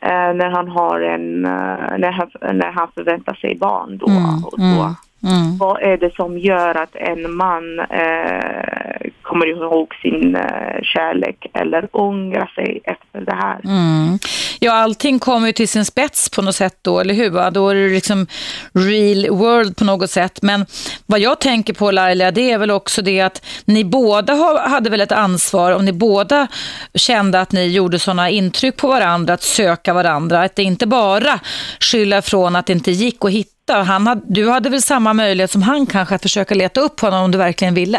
eh, 0.00 0.34
när 0.34 0.50
han 0.50 0.68
har 0.68 1.00
en, 1.00 1.44
eh, 1.44 1.98
när, 1.98 2.10
han, 2.10 2.30
när 2.40 2.72
han 2.72 2.88
förväntar 2.94 3.34
sig 3.34 3.54
barn 3.56 3.98
då 3.98 4.06
Mm, 4.06 4.44
och 4.44 4.54
så. 4.58 4.82
mm, 4.82 4.94
mm. 5.24 5.58
Vad 5.58 5.82
är 5.82 5.96
det 5.96 6.14
som 6.14 6.38
gör 6.38 6.74
att 6.74 6.96
en 6.96 7.36
man 7.36 7.80
eh, 7.80 9.10
kommer 9.22 9.46
ihåg 9.46 9.94
sin 10.02 10.36
eh, 10.36 10.82
kärlek 10.82 11.46
eller 11.54 11.88
ångrar 11.92 12.52
sig 12.54 12.80
efter 12.84 13.20
det 13.20 13.34
här? 13.34 13.60
Mm. 13.64 14.18
Ja, 14.60 14.72
allting 14.72 15.18
kommer 15.18 15.46
ju 15.46 15.52
till 15.52 15.68
sin 15.68 15.84
spets 15.84 16.30
på 16.30 16.42
något 16.42 16.54
sätt 16.54 16.78
då, 16.82 17.00
eller 17.00 17.14
hur? 17.14 17.30
va? 17.30 17.50
Då 17.50 17.68
är 17.68 17.74
det 17.74 17.88
liksom 17.88 18.26
real 18.72 19.30
world 19.30 19.76
på 19.76 19.84
något 19.84 20.10
sätt. 20.10 20.38
Men 20.42 20.66
vad 21.06 21.20
jag 21.20 21.40
tänker 21.40 21.74
på 21.74 21.90
Laila, 21.90 22.30
det 22.30 22.50
är 22.50 22.58
väl 22.58 22.70
också 22.70 23.02
det 23.02 23.20
att 23.20 23.44
ni 23.64 23.84
båda 23.84 24.34
hade 24.68 24.90
väl 24.90 25.00
ett 25.00 25.12
ansvar, 25.12 25.72
om 25.72 25.84
ni 25.84 25.92
båda 25.92 26.48
kände 26.94 27.40
att 27.40 27.52
ni 27.52 27.66
gjorde 27.66 27.98
sådana 27.98 28.30
intryck 28.30 28.76
på 28.76 28.88
varandra, 28.88 29.34
att 29.34 29.42
söka 29.42 29.94
varandra, 29.94 30.42
att 30.42 30.56
det 30.56 30.62
inte 30.62 30.86
bara 30.86 31.40
skylla 31.80 32.18
ifrån 32.18 32.56
att 32.56 32.66
det 32.66 32.72
inte 32.72 32.90
gick 32.90 33.24
att 33.24 33.30
hitta. 33.30 33.51
Han 33.68 34.06
hade, 34.06 34.22
du 34.28 34.50
hade 34.50 34.70
väl 34.70 34.82
samma 34.82 35.12
möjlighet 35.14 35.50
som 35.50 35.62
han 35.62 35.86
kanske 35.86 36.14
att 36.14 36.22
försöka 36.22 36.54
leta 36.54 36.80
upp 36.80 37.00
honom 37.00 37.24
om 37.24 37.30
du 37.30 37.38
verkligen 37.38 37.74
ville? 37.74 37.98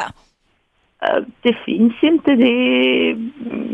Eh, 1.06 1.24
Det 1.42 1.58
finns 1.66 1.94
inte 2.02 2.32
det. 2.32 3.16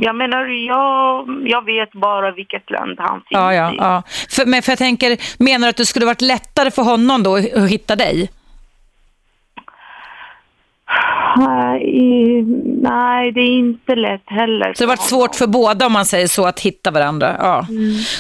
Jag 0.02 0.16
menar, 0.16 0.46
jag, 0.68 1.28
jag 1.48 1.66
vet 1.66 1.92
bara 1.92 2.32
vilket 2.32 2.70
land 2.70 2.96
han 3.00 3.16
finns 3.18 3.26
Ja, 3.30 3.54
ja, 3.54 3.74
i. 3.74 3.76
ja. 3.78 4.04
För, 4.30 4.46
men 4.46 4.62
för 4.62 4.72
jag 4.72 4.80
tänker, 4.80 5.18
menar 5.44 5.68
du 5.68 5.70
att 5.70 5.78
det 5.78 5.86
skulle 5.86 6.06
varit 6.06 6.22
lättare 6.22 6.72
för 6.72 6.82
honom 6.84 7.24
då 7.24 7.36
att 7.36 7.70
hitta 7.70 7.96
dig? 7.96 8.30
Nej, 11.38 12.44
nej, 12.82 13.32
det 13.32 13.40
är 13.40 13.58
inte 13.60 13.96
lätt 13.96 14.24
heller. 14.26 14.74
Så 14.74 14.84
det 14.84 14.90
har 14.90 14.98
varit 14.98 15.10
svårt 15.10 15.36
för 15.36 15.48
båda 15.48 15.86
om 15.86 15.92
man 15.92 16.06
säger 16.06 16.28
så 16.28 16.46
att 16.46 16.60
hitta 16.60 16.92
varandra. 16.92 17.36
Ja. 17.40 17.68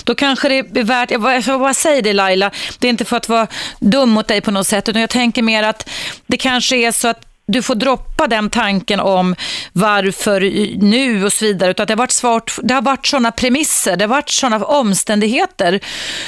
Då 0.03 0.15
kanske 0.15 0.49
det 0.49 0.79
är 0.79 0.83
värt, 0.83 1.11
jag, 1.11 1.35
jag 1.35 1.45
får 1.45 1.59
bara 1.59 1.73
säga 1.73 2.01
det 2.01 2.13
Laila, 2.13 2.51
det 2.79 2.87
är 2.87 2.89
inte 2.89 3.05
för 3.05 3.17
att 3.17 3.29
vara 3.29 3.47
dum 3.79 4.09
mot 4.09 4.27
dig 4.27 4.41
på 4.41 4.51
något 4.51 4.67
sätt 4.67 4.89
utan 4.89 5.01
jag 5.01 5.09
tänker 5.09 5.41
mer 5.41 5.63
att 5.63 5.89
det 6.27 6.37
kanske 6.37 6.75
är 6.75 6.91
så 6.91 7.07
att 7.07 7.28
du 7.49 7.61
får 7.61 7.75
droppa 7.75 8.27
den 8.27 8.49
tanken 8.49 8.99
om 8.99 9.35
varför 9.73 10.41
nu 10.81 11.25
och 11.25 11.33
så 11.33 11.45
vidare. 11.45 11.71
Utan 11.71 11.87
det 11.87 11.93
har 11.93 11.97
varit 11.97 12.11
svårt, 12.11 12.55
det 12.63 12.73
har 12.73 12.81
varit 12.81 13.07
sådana 13.07 13.31
premisser, 13.31 13.97
det 13.97 14.03
har 14.03 14.09
varit 14.09 14.29
sådana 14.29 14.65
omständigheter 14.65 15.79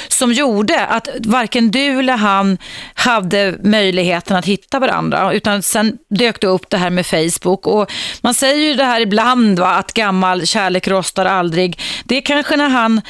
som 0.08 0.32
gjorde 0.32 0.86
att 0.86 1.08
varken 1.18 1.70
du 1.70 1.98
eller 1.98 2.16
han 2.16 2.58
hade 2.94 3.54
möjligheten 3.62 4.36
att 4.36 4.44
hitta 4.46 4.78
varandra. 4.78 5.32
Utan 5.32 5.62
sen 5.62 5.98
dök 6.10 6.40
det 6.40 6.46
upp 6.46 6.70
det 6.70 6.76
här 6.76 6.90
med 6.90 7.06
Facebook. 7.06 7.66
Och 7.66 7.92
man 8.20 8.34
säger 8.34 8.68
ju 8.68 8.74
det 8.74 8.84
här 8.84 9.00
ibland, 9.00 9.58
va, 9.58 9.74
att 9.74 9.92
gammal 9.92 10.46
kärlek 10.46 10.88
rostar 10.88 11.24
aldrig. 11.24 11.80
Det 12.04 12.16
är 12.16 12.20
kanske 12.20 12.56
när 12.56 12.68
han 12.68 13.00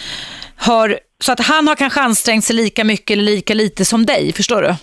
har, 0.57 0.99
så 1.21 1.33
att 1.33 1.41
han 1.41 1.69
har 1.69 1.75
kanske 1.75 2.01
ansträngt 2.01 2.45
sig 2.45 2.57
lika 2.57 2.85
mycket 2.85 3.11
eller 3.11 3.25
lika 3.25 3.55
lite 3.55 3.85
som 3.85 4.07
dig, 4.07 4.33
förstår 4.33 4.63
du? 4.63 4.75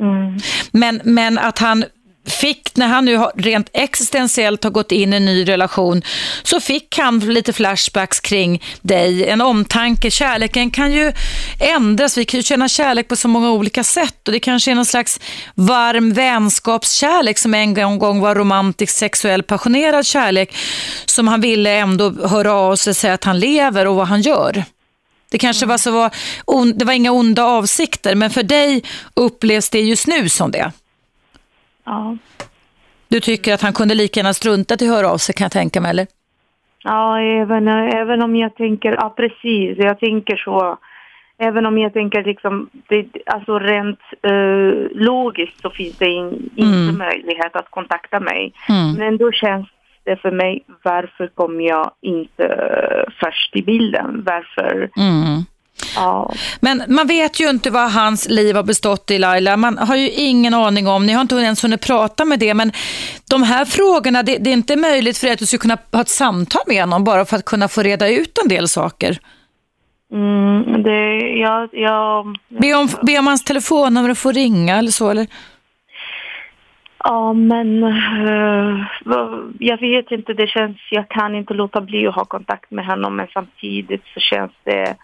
Mm. 0.00 0.38
Men, 0.70 1.00
men 1.04 1.38
att 1.38 1.58
han 1.58 1.84
fick, 2.26 2.76
när 2.76 2.86
han 2.86 3.04
nu 3.04 3.18
rent 3.34 3.70
existentiellt 3.72 4.64
har 4.64 4.70
gått 4.70 4.92
in 4.92 5.12
i 5.12 5.16
en 5.16 5.24
ny 5.24 5.44
relation, 5.44 6.02
så 6.42 6.60
fick 6.60 6.98
han 6.98 7.18
lite 7.18 7.52
flashbacks 7.52 8.20
kring 8.20 8.62
dig, 8.82 9.28
en 9.28 9.40
omtanke. 9.40 10.10
Kärleken 10.10 10.70
kan 10.70 10.92
ju 10.92 11.12
ändras, 11.60 12.18
vi 12.18 12.24
kan 12.24 12.38
ju 12.38 12.44
känna 12.44 12.68
kärlek 12.68 13.08
på 13.08 13.16
så 13.16 13.28
många 13.28 13.50
olika 13.50 13.84
sätt 13.84 14.28
och 14.28 14.32
det 14.32 14.40
kanske 14.40 14.70
är 14.70 14.74
någon 14.74 14.86
slags 14.86 15.20
varm 15.54 16.12
vänskapskärlek 16.12 17.38
som 17.38 17.54
en 17.54 17.74
gång 17.98 18.20
var 18.20 18.34
romantisk, 18.34 18.96
sexuell, 18.96 19.42
passionerad 19.42 20.06
kärlek 20.06 20.56
som 21.06 21.28
han 21.28 21.40
ville 21.40 21.70
ändå 21.70 22.26
höra 22.26 22.52
av 22.52 22.76
sig 22.76 22.90
och 22.90 22.96
säga 22.96 23.14
att 23.14 23.24
han 23.24 23.40
lever 23.40 23.86
och 23.86 23.94
vad 23.94 24.06
han 24.06 24.20
gör. 24.20 24.64
Det 25.30 25.38
kanske 25.38 25.66
var 25.66 25.78
så 25.78 25.90
var, 25.90 26.10
det 26.72 26.84
var 26.84 26.92
inga 26.92 27.12
onda 27.12 27.44
avsikter, 27.44 28.14
men 28.14 28.30
för 28.30 28.42
dig 28.42 28.82
upplevs 29.14 29.70
det 29.70 29.80
just 29.80 30.06
nu 30.06 30.28
som 30.28 30.50
det. 30.50 30.72
Ja. 31.86 32.16
Du 33.08 33.20
tycker 33.20 33.54
att 33.54 33.62
han 33.62 33.72
kunde 33.72 33.94
lika 33.94 34.20
gärna 34.20 34.34
strunta 34.34 34.76
till 34.76 34.90
att 34.90 34.96
höra 34.96 35.10
av 35.10 35.18
sig 35.18 35.34
kan 35.34 35.44
jag 35.44 35.52
tänka 35.52 35.80
mig, 35.80 35.90
eller? 35.90 36.06
Ja, 36.84 37.20
även, 37.20 37.68
även 37.68 38.22
om 38.22 38.36
jag 38.36 38.54
tänker, 38.54 38.92
ja 38.92 39.14
precis, 39.16 39.78
jag 39.78 39.98
tänker 40.00 40.36
så. 40.36 40.78
Även 41.38 41.66
om 41.66 41.78
jag 41.78 41.92
tänker 41.92 42.24
liksom, 42.24 42.68
det, 42.88 43.06
alltså 43.26 43.58
rent 43.58 43.98
eh, 44.22 44.90
logiskt 44.94 45.60
så 45.62 45.70
finns 45.70 45.96
det 45.98 46.06
in, 46.10 46.50
inte 46.56 46.78
Mm. 46.78 46.98
möjlighet 46.98 47.56
att 47.56 47.70
kontakta 47.70 48.20
mig. 48.20 48.52
Mm. 48.68 48.92
Men 48.92 49.16
då 49.16 49.32
känns 49.32 49.66
det 50.04 50.16
för 50.16 50.30
mig, 50.30 50.64
varför 50.82 51.26
kom 51.26 51.60
jag 51.60 51.90
inte 52.00 52.44
eh, 52.44 53.12
först 53.20 53.56
i 53.56 53.62
bilden? 53.62 54.22
Varför? 54.26 54.90
Mm. 54.96 55.42
Ja, 55.96 56.32
Men 56.60 56.82
man 56.88 57.06
vet 57.06 57.40
ju 57.40 57.50
inte 57.50 57.70
vad 57.70 57.92
hans 57.92 58.28
liv 58.28 58.56
har 58.56 58.62
bestått 58.62 59.10
i 59.10 59.18
Laila. 59.18 59.56
Man 59.56 59.78
har 59.78 59.96
ju 59.96 60.10
ingen 60.10 60.54
aning 60.54 60.88
om, 60.88 61.06
ni 61.06 61.12
har 61.12 61.20
inte 61.22 61.34
ens 61.34 61.64
hunnit 61.64 61.86
prata 61.86 62.24
med 62.24 62.38
det, 62.38 62.54
men 62.54 62.72
de 63.30 63.42
här 63.42 63.64
frågorna, 63.64 64.22
det, 64.22 64.36
det 64.38 64.50
är 64.50 64.54
inte 64.54 64.76
möjligt 64.76 65.18
för 65.18 65.26
dig 65.26 65.32
att 65.34 65.38
du 65.38 65.46
ska 65.46 65.58
kunna 65.58 65.78
ha 65.92 66.00
ett 66.00 66.08
samtal 66.08 66.62
med 66.66 66.80
honom 66.82 67.04
bara 67.04 67.24
för 67.24 67.36
att 67.36 67.44
kunna 67.44 67.68
få 67.68 67.82
reda 67.82 68.08
ut 68.08 68.38
en 68.42 68.48
del 68.48 68.68
saker. 68.68 69.18
mm, 70.12 70.82
det, 70.82 71.18
jag, 71.38 71.68
jag, 71.72 72.36
Be 72.48 72.74
om, 72.74 72.88
be 73.02 73.18
om 73.18 73.26
hans 73.26 73.44
telefonnummer 73.44 74.10
och 74.10 74.18
få 74.18 74.32
ringa 74.32 74.76
eller 74.78 74.90
så, 74.90 75.10
eller? 75.10 75.26
Ja, 77.04 77.32
men 77.32 77.80
vad- 79.04 79.54
jag 79.58 79.80
vet 79.80 80.10
inte, 80.10 80.32
det 80.32 80.46
känns, 80.46 80.76
jag 80.90 81.08
kan 81.08 81.34
inte 81.34 81.54
låta 81.54 81.80
bli 81.80 82.06
att 82.06 82.14
ha 82.14 82.24
kontakt 82.24 82.70
med 82.70 82.86
honom, 82.86 83.16
men 83.16 83.26
samtidigt 83.32 84.02
så 84.14 84.20
känns 84.20 84.52
det, 84.64 84.94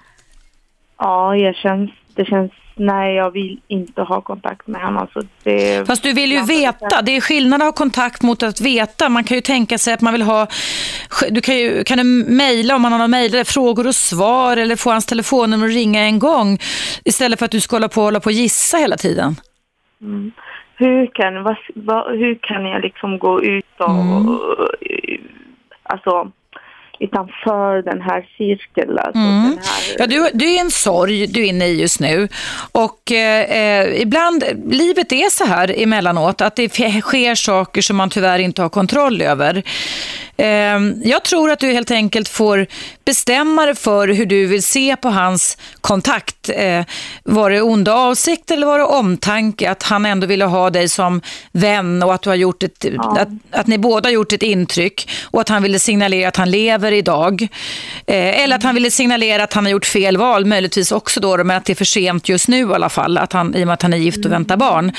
ja, 0.98 1.36
jag 1.36 1.56
känns, 1.56 1.90
det 2.14 2.24
känns, 2.24 2.52
nej, 2.74 3.14
jag 3.14 3.30
vill 3.30 3.60
inte 3.68 4.02
ha 4.02 4.20
kontakt 4.20 4.66
med 4.66 4.82
honom. 4.82 5.06
Så 5.12 5.22
det, 5.42 5.86
Fast 5.86 6.02
du 6.02 6.12
vill 6.12 6.32
ju 6.32 6.42
veta, 6.42 7.02
det 7.02 7.16
är 7.16 7.20
skillnad 7.20 7.62
att 7.62 7.66
ha 7.66 7.72
kontakt 7.72 8.22
mot 8.22 8.42
att 8.42 8.60
veta. 8.60 9.08
Man 9.08 9.24
kan 9.24 9.34
ju 9.34 9.40
tänka 9.40 9.78
sig 9.78 9.94
att 9.94 10.00
man 10.00 10.12
vill 10.12 10.22
ha, 10.22 10.46
du 11.30 11.40
kan 11.40 11.56
ju 11.56 11.84
kan 11.84 11.98
du 11.98 12.04
mejla 12.28 12.76
om 12.76 12.82
man 12.82 12.92
har 12.92 12.98
någon 12.98 13.10
mejl, 13.10 13.44
frågor 13.44 13.86
och 13.86 13.94
svar 13.94 14.56
eller 14.56 14.76
få 14.76 14.90
hans 14.90 15.06
telefonnummer 15.06 15.66
och 15.66 15.72
ringa 15.72 16.00
en 16.00 16.18
gång 16.18 16.58
istället 17.04 17.38
för 17.38 17.44
att 17.44 17.52
du 17.52 17.60
ska 17.60 17.76
hålla 17.76 17.88
på, 17.88 18.00
hålla 18.00 18.20
på 18.20 18.26
och 18.26 18.32
gissa 18.32 18.76
hela 18.76 18.96
tiden. 18.96 19.34
Mm. 20.02 20.32
hur 20.76 21.06
kan, 21.06 21.42
vad, 21.42 21.56
vad, 21.74 22.18
hur 22.18 22.34
kan 22.34 22.66
jag 22.66 22.82
liksom 22.82 23.18
gå 23.18 23.42
ut 23.42 23.80
och, 23.80 23.90
mm. 23.90 24.38
alltså 25.82 26.32
utanför 27.02 27.82
den 27.82 28.00
här 28.00 28.26
cirkeln. 28.38 28.98
Alltså 28.98 29.18
mm. 29.18 29.42
den 29.42 29.58
här... 29.58 29.96
Ja, 29.98 30.06
du, 30.06 30.38
du 30.38 30.54
är 30.54 30.60
en 30.60 30.70
sorg 30.70 31.26
du 31.26 31.40
är 31.40 31.48
inne 31.48 31.66
i 31.66 31.80
just 31.80 32.00
nu. 32.00 32.28
Och 32.72 33.12
eh, 33.12 34.02
ibland, 34.02 34.44
livet 34.66 35.12
är 35.12 35.30
så 35.30 35.44
här 35.44 35.82
emellanåt, 35.82 36.40
att 36.40 36.56
det 36.56 36.68
sker 37.02 37.34
saker 37.34 37.82
som 37.82 37.96
man 37.96 38.10
tyvärr 38.10 38.38
inte 38.38 38.62
har 38.62 38.68
kontroll 38.68 39.22
över. 39.22 39.62
Ehm, 40.36 41.00
jag 41.04 41.22
tror 41.22 41.50
att 41.50 41.58
du 41.58 41.72
helt 41.72 41.90
enkelt 41.90 42.28
får 42.28 42.66
bestämma 43.04 43.66
dig 43.66 43.74
för 43.74 44.08
hur 44.08 44.26
du 44.26 44.46
vill 44.46 44.62
se 44.62 44.96
på 44.96 45.08
hans 45.08 45.58
kontakt. 45.80 46.50
Eh, 46.54 46.84
var 47.24 47.50
det 47.50 47.62
onda 47.62 47.94
avsikter 47.94 48.54
eller 48.54 48.66
var 48.66 48.78
det 48.78 48.84
omtanke 48.84 49.70
att 49.70 49.82
han 49.82 50.06
ändå 50.06 50.26
ville 50.26 50.44
ha 50.44 50.70
dig 50.70 50.88
som 50.88 51.20
vän 51.52 52.02
och 52.02 52.14
att, 52.14 52.22
du 52.22 52.30
har 52.30 52.34
gjort 52.34 52.62
ett, 52.62 52.84
ja. 52.84 53.16
att, 53.18 53.28
att 53.50 53.66
ni 53.66 53.78
båda 53.78 54.08
har 54.08 54.12
gjort 54.12 54.32
ett 54.32 54.42
intryck 54.42 55.10
och 55.22 55.40
att 55.40 55.48
han 55.48 55.62
ville 55.62 55.78
signalera 55.78 56.28
att 56.28 56.36
han 56.36 56.50
lever 56.50 56.92
idag. 56.92 57.42
Eh, 58.06 58.42
eller 58.42 58.56
att 58.56 58.62
han 58.62 58.74
ville 58.74 58.90
signalera 58.90 59.44
att 59.44 59.52
han 59.52 59.64
har 59.64 59.70
gjort 59.70 59.86
fel 59.86 60.16
val, 60.16 60.46
möjligtvis 60.46 60.92
också 60.92 61.20
då, 61.20 61.44
men 61.44 61.56
att 61.56 61.64
det 61.64 61.72
är 61.72 61.74
för 61.74 61.84
sent 61.84 62.28
just 62.28 62.48
nu 62.48 62.70
i 62.70 62.74
alla 62.74 62.88
fall, 62.88 63.18
att 63.18 63.32
han, 63.32 63.54
i 63.54 63.62
och 63.62 63.66
med 63.66 63.74
att 63.74 63.82
han 63.82 63.92
är 63.92 63.96
gift 63.96 64.18
och 64.18 64.26
mm. 64.26 64.38
väntar 64.38 64.56
barn. 64.56 64.92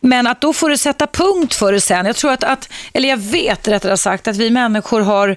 Men 0.00 0.26
att 0.26 0.40
då 0.40 0.52
får 0.52 0.70
du 0.70 0.76
sätta 0.76 1.06
punkt 1.06 1.54
för 1.54 1.72
det 1.72 1.80
sen. 1.80 2.06
Jag 2.06 2.16
tror 2.16 2.32
att, 2.32 2.44
att 2.44 2.68
eller 2.92 3.08
jag 3.08 3.16
vet 3.16 3.68
rättare 3.68 3.96
sagt, 3.96 4.28
att 4.28 4.36
vi 4.36 4.50
människor 4.50 4.63
har, 5.00 5.36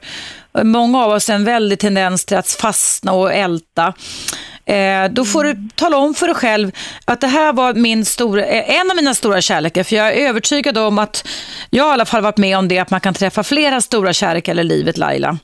många 0.63 1.03
av 1.03 1.11
oss 1.11 1.29
en 1.29 1.43
väldig 1.43 1.79
tendens 1.79 2.25
till 2.25 2.37
att 2.37 2.51
fastna 2.51 3.11
och 3.11 3.33
älta. 3.33 3.93
Eh, 4.65 5.09
då 5.09 5.25
får 5.25 5.43
du 5.43 5.69
tala 5.75 5.97
om 5.97 6.13
för 6.13 6.27
dig 6.27 6.35
själv 6.35 6.71
att 7.05 7.21
det 7.21 7.27
här 7.27 7.53
var 7.53 7.73
min 7.73 8.05
stora, 8.05 8.45
eh, 8.45 8.79
en 8.79 8.91
av 8.91 8.95
mina 8.95 9.13
stora 9.13 9.41
kärlekar. 9.41 9.83
För 9.83 9.95
jag 9.95 10.07
är 10.07 10.29
övertygad 10.29 10.77
om 10.77 10.99
att 10.99 11.27
jag 11.69 11.87
i 11.87 11.91
alla 11.91 12.05
fall 12.05 12.23
varit 12.23 12.37
med 12.37 12.57
om 12.57 12.67
det, 12.67 12.79
att 12.79 12.89
man 12.89 13.01
kan 13.01 13.13
träffa 13.13 13.43
flera 13.43 13.81
stora 13.81 14.13
kärlekar 14.13 14.59
i 14.59 14.63
livet, 14.63 14.97
Laila. 14.97 15.37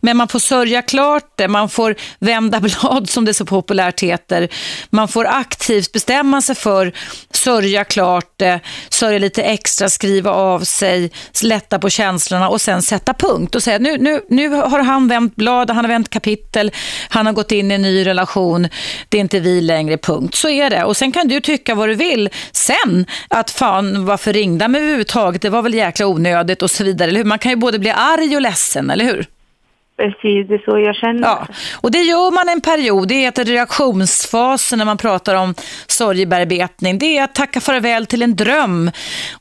Men 0.00 0.16
man 0.16 0.28
får 0.28 0.38
sörja 0.38 0.82
klart 0.82 1.32
det, 1.36 1.48
man 1.48 1.68
får 1.68 1.94
vända 2.18 2.60
blad 2.82 3.10
som 3.10 3.24
det 3.24 3.34
så 3.34 3.44
populärt 3.44 4.00
heter. 4.00 4.48
Man 4.90 5.08
får 5.08 5.26
aktivt 5.26 5.92
bestämma 5.92 6.42
sig 6.42 6.54
för 6.54 6.92
sörja 7.30 7.84
klart 7.84 8.32
det, 8.36 8.60
sörja 8.88 9.18
lite 9.18 9.42
extra, 9.42 9.88
skriva 9.88 10.30
av 10.30 10.60
sig, 10.60 11.10
lätta 11.42 11.78
på 11.78 11.90
känslorna 11.90 12.48
och 12.48 12.60
sen 12.60 12.82
sätta 12.82 13.14
punkt 13.14 13.54
och 13.54 13.62
säga 13.62 13.78
nu, 13.78 13.98
nu, 13.98 14.20
nu 14.28 14.48
har 14.48 14.82
han 14.82 15.08
vänt 15.08 15.36
blad, 15.36 15.70
han 15.70 15.84
har 15.84 15.88
vänt 15.88 16.10
kapitel, 16.10 16.72
han 17.08 17.26
har 17.26 17.32
gått 17.32 17.52
in 17.52 17.70
i 17.70 17.74
en 17.74 17.82
ny 17.82 18.06
relation, 18.06 18.68
det 19.08 19.16
är 19.18 19.20
inte 19.20 19.40
vi 19.40 19.60
längre, 19.60 19.98
punkt. 19.98 20.34
Så 20.34 20.48
är 20.48 20.70
det. 20.70 20.84
Och 20.84 20.96
sen 20.96 21.12
kan 21.12 21.28
du 21.28 21.40
tycka 21.40 21.74
vad 21.74 21.88
du 21.88 21.94
vill 21.94 22.28
sen, 22.52 23.06
att 23.28 23.50
fan 23.50 24.04
varför 24.04 24.32
ringde 24.32 24.64
han 24.64 24.74
överhuvudtaget, 24.74 25.42
det 25.42 25.50
var 25.50 25.62
väl 25.62 25.74
jäkla 25.74 26.06
onödigt 26.06 26.62
och 26.62 26.70
så 26.70 26.84
vidare. 26.84 27.08
Eller 27.08 27.18
hur? 27.18 27.24
Man 27.24 27.38
kan 27.38 27.52
ju 27.52 27.56
både 27.56 27.78
bli 27.78 27.90
arg 27.90 28.36
och 28.36 28.42
ledsen, 28.42 28.90
eller 28.90 29.04
hur? 29.04 29.26
Precis, 29.96 30.48
det 30.48 30.54
är 30.54 30.70
så 30.70 30.78
jag 30.78 30.96
känner. 30.96 31.22
Ja, 31.22 31.46
och 31.80 31.90
det 31.90 31.98
gör 31.98 32.30
man 32.30 32.48
en 32.48 32.60
period. 32.60 33.08
Det 33.08 33.14
heter 33.14 33.44
reaktionsfasen 33.44 34.78
när 34.78 34.86
man 34.86 34.96
pratar 34.96 35.34
om 35.34 35.54
sorgebearbetning. 35.86 36.98
Det 36.98 37.18
är 37.18 37.24
att 37.24 37.34
tacka 37.34 37.60
farväl 37.60 38.06
till 38.06 38.22
en 38.22 38.36
dröm. 38.36 38.90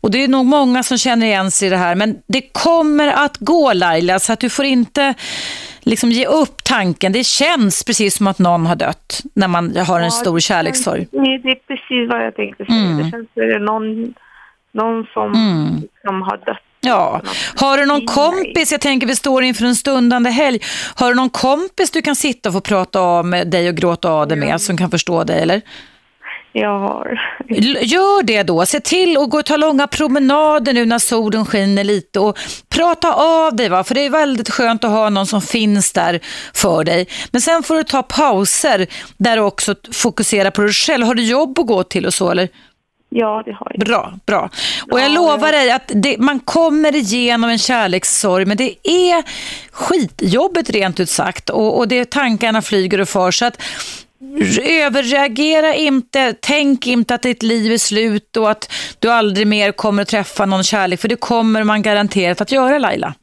Och 0.02 0.12
det 0.12 0.24
är 0.24 0.28
nog 0.28 0.46
många 0.46 0.84
som 0.84 0.98
känner 0.98 1.28
igen 1.28 1.52
sig 1.52 1.68
i 1.68 1.72
det 1.72 1.78
här. 1.78 1.96
Men 1.96 2.18
det 2.28 2.42
kommer 2.42 3.08
att 3.08 3.38
gå 3.38 3.74
Laila, 3.74 4.20
så 4.20 4.34
att 4.34 4.40
du 4.40 4.50
får 4.50 4.66
inte 4.66 5.14
liksom 5.82 6.10
ge 6.10 6.26
upp 6.26 6.64
tanken. 6.64 7.12
Det 7.12 7.24
känns 7.26 7.84
precis 7.84 8.18
som 8.18 8.28
att 8.28 8.40
någon 8.40 8.66
har 8.66 8.76
dött 8.76 9.22
när 9.34 9.48
man 9.48 9.78
har 9.78 10.00
en 10.00 10.04
ja, 10.04 10.10
stor 10.12 10.40
kärlekssorg. 10.40 11.08
Nej, 11.12 11.40
det 11.44 11.50
är 11.50 11.60
precis 11.68 12.10
vad 12.10 12.26
jag 12.26 12.36
tänkte 12.36 12.66
säga. 12.66 12.80
Mm. 12.80 12.98
Det 12.98 13.12
känns 13.12 13.28
som 13.34 13.48
det 13.48 13.60
någon, 13.60 14.14
någon 14.72 15.06
som, 15.14 15.34
mm. 15.34 15.82
som 16.06 16.22
har 16.22 16.38
dött 16.38 16.65
Ja. 16.86 17.22
Har 17.56 17.78
du 17.78 17.86
någon 17.86 18.06
kompis, 18.06 18.72
jag 18.72 18.82
tänker 18.82 19.08
vi 19.08 19.16
står 19.16 19.44
inför 19.44 19.66
en 19.66 19.76
stundande 19.76 20.30
helg, 20.30 20.60
har 20.96 21.10
du 21.10 21.16
någon 21.16 21.30
kompis 21.30 21.92
du 21.92 22.02
kan 22.02 22.16
sitta 22.16 22.50
och 22.50 22.54
få 22.54 22.62
prata 22.62 23.24
med 23.24 23.48
dig 23.48 23.70
och 23.70 23.76
gråta 23.76 24.10
av 24.10 24.28
dig 24.28 24.38
med 24.38 24.62
som 24.62 24.78
kan 24.78 24.92
förstå 24.92 25.24
dig 25.24 25.42
eller? 25.42 25.62
Jag 26.58 26.80
har. 26.80 27.20
Gör 27.82 28.24
det 28.24 28.44
då. 28.44 28.66
Se 28.66 28.80
till 28.80 29.18
att 29.18 29.30
gå 29.30 29.40
och 29.40 29.46
ta 29.46 29.58
långa 29.58 29.88
promenader 29.88 30.74
nu 30.74 30.86
när 30.86 31.00
solen 31.00 31.46
skiner 31.46 31.84
lite 31.84 32.20
och 32.20 32.38
prata 32.70 33.14
av 33.14 33.56
dig. 33.56 33.70
Va? 33.70 33.84
För 33.84 33.96
det 33.96 34.02
är 34.02 34.10
väldigt 34.10 34.50
skönt 34.50 34.84
att 34.84 34.92
ha 34.92 35.10
någon 35.10 35.28
som 35.28 35.42
finns 35.42 35.92
där 35.92 36.20
för 36.54 36.84
dig. 36.84 37.08
Men 37.32 37.42
sen 37.42 37.64
får 37.64 37.76
du 37.76 37.84
ta 37.84 38.04
pauser 38.04 38.88
där 39.18 39.36
du 39.36 39.42
också 39.42 39.76
fokuserar 39.94 40.52
på 40.52 40.62
dig 40.62 40.74
själv. 40.74 41.06
Har 41.06 41.16
du 41.16 41.24
jobb 41.24 41.60
att 41.60 41.68
gå 41.68 41.84
till 41.84 42.06
och 42.06 42.14
så 42.14 42.32
eller? 42.32 42.50
Ja, 43.18 43.44
det 43.46 43.52
har 43.52 43.72
jag. 43.76 43.86
Bra, 43.86 44.14
bra. 44.26 44.50
Och 44.92 45.00
jag 45.00 45.12
lovar 45.12 45.52
dig 45.52 45.72
att 45.72 45.92
det, 45.96 46.18
man 46.18 46.40
kommer 46.40 46.96
igenom 46.96 47.50
en 47.50 47.58
kärlekssorg, 47.58 48.46
men 48.46 48.58
det 48.58 48.76
är 48.84 49.24
skitjobbet 49.72 50.70
rent 50.70 51.00
ut 51.00 51.10
sagt. 51.10 51.50
Och, 51.50 51.78
och 51.78 51.88
det 51.88 52.10
tankarna 52.10 52.62
flyger 52.62 53.02
och 53.02 53.10
far. 53.10 53.32
Så 53.32 53.46
att 53.46 53.62
överreagera 54.64 55.76
inte, 55.76 56.36
tänk 56.40 56.88
inte 56.88 57.16
att 57.16 57.22
ditt 57.22 57.44
liv 57.44 57.72
är 57.72 57.78
slut 57.78 58.38
och 58.38 58.52
att 58.52 58.72
du 59.00 59.12
aldrig 59.12 59.48
mer 59.48 59.72
kommer 59.72 60.02
att 60.02 60.08
träffa 60.08 60.46
någon 60.46 60.64
kärlek, 60.64 61.00
för 61.00 61.08
det 61.08 61.16
kommer 61.16 61.64
man 61.64 61.82
garanterat 61.82 62.42
att 62.42 62.52
göra 62.52 62.80
Laila. 62.80 63.14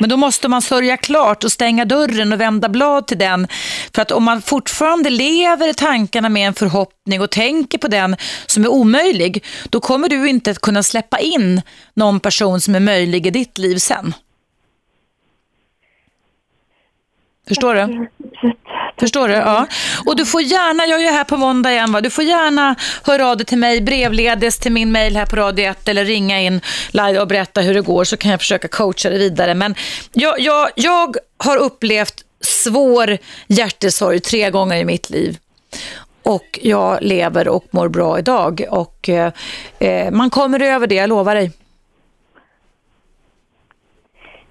Men 0.00 0.08
då 0.08 0.16
måste 0.16 0.48
man 0.48 0.62
sörja 0.62 0.96
klart 0.96 1.44
och 1.44 1.52
stänga 1.52 1.84
dörren 1.84 2.32
och 2.32 2.40
vända 2.40 2.68
blad 2.68 3.06
till 3.06 3.18
den. 3.18 3.48
För 3.94 4.02
att 4.02 4.10
om 4.10 4.24
man 4.24 4.42
fortfarande 4.42 5.10
lever 5.10 5.68
i 5.68 5.74
tankarna 5.74 6.28
med 6.28 6.46
en 6.46 6.54
förhoppning 6.54 7.20
och 7.20 7.30
tänker 7.30 7.78
på 7.78 7.88
den 7.88 8.16
som 8.46 8.64
är 8.64 8.68
omöjlig, 8.68 9.44
då 9.70 9.80
kommer 9.80 10.08
du 10.08 10.28
inte 10.28 10.50
att 10.50 10.58
kunna 10.58 10.82
släppa 10.82 11.18
in 11.18 11.62
någon 11.94 12.20
person 12.20 12.60
som 12.60 12.74
är 12.74 12.80
möjlig 12.80 13.26
i 13.26 13.30
ditt 13.30 13.58
liv 13.58 13.76
sen. 13.76 14.14
Förstår 17.48 17.74
du? 17.74 18.08
Förstår 19.00 19.28
du? 19.28 19.34
Ja. 19.34 19.66
Och 20.06 20.16
du 20.16 20.26
får 20.26 20.42
gärna, 20.42 20.86
jag 20.86 21.02
är 21.02 21.12
här 21.12 21.24
på 21.24 21.36
måndag 21.36 21.72
igen, 21.72 21.92
va? 21.92 22.00
du 22.00 22.10
får 22.10 22.24
gärna 22.24 22.76
höra 23.02 23.26
av 23.26 23.36
dig 23.36 23.46
till 23.46 23.58
mig 23.58 23.80
brevledes 23.80 24.58
till 24.58 24.72
min 24.72 24.92
mail 24.92 25.16
här 25.16 25.26
på 25.26 25.36
Radio 25.36 25.64
1 25.64 25.88
eller 25.88 26.04
ringa 26.04 26.40
in 26.40 26.60
live 26.90 27.20
och 27.20 27.28
berätta 27.28 27.60
hur 27.60 27.74
det 27.74 27.80
går 27.80 28.04
så 28.04 28.16
kan 28.16 28.30
jag 28.30 28.40
försöka 28.40 28.68
coacha 28.68 29.10
dig 29.10 29.18
vidare. 29.18 29.54
Men 29.54 29.74
jag, 30.12 30.40
jag, 30.40 30.68
jag 30.74 31.16
har 31.36 31.56
upplevt 31.56 32.24
svår 32.40 33.18
hjärtesorg 33.46 34.20
tre 34.20 34.50
gånger 34.50 34.76
i 34.76 34.84
mitt 34.84 35.10
liv. 35.10 35.38
Och 36.22 36.58
jag 36.62 36.98
lever 37.02 37.48
och 37.48 37.64
mår 37.70 37.88
bra 37.88 38.18
idag. 38.18 38.64
Och 38.70 39.08
eh, 39.08 39.32
eh 39.78 40.10
man 40.10 40.30
kommer 40.30 40.60
över 40.60 40.86
det, 40.86 40.94
jag 40.94 41.08
lovar 41.08 41.34
dig 41.34 41.52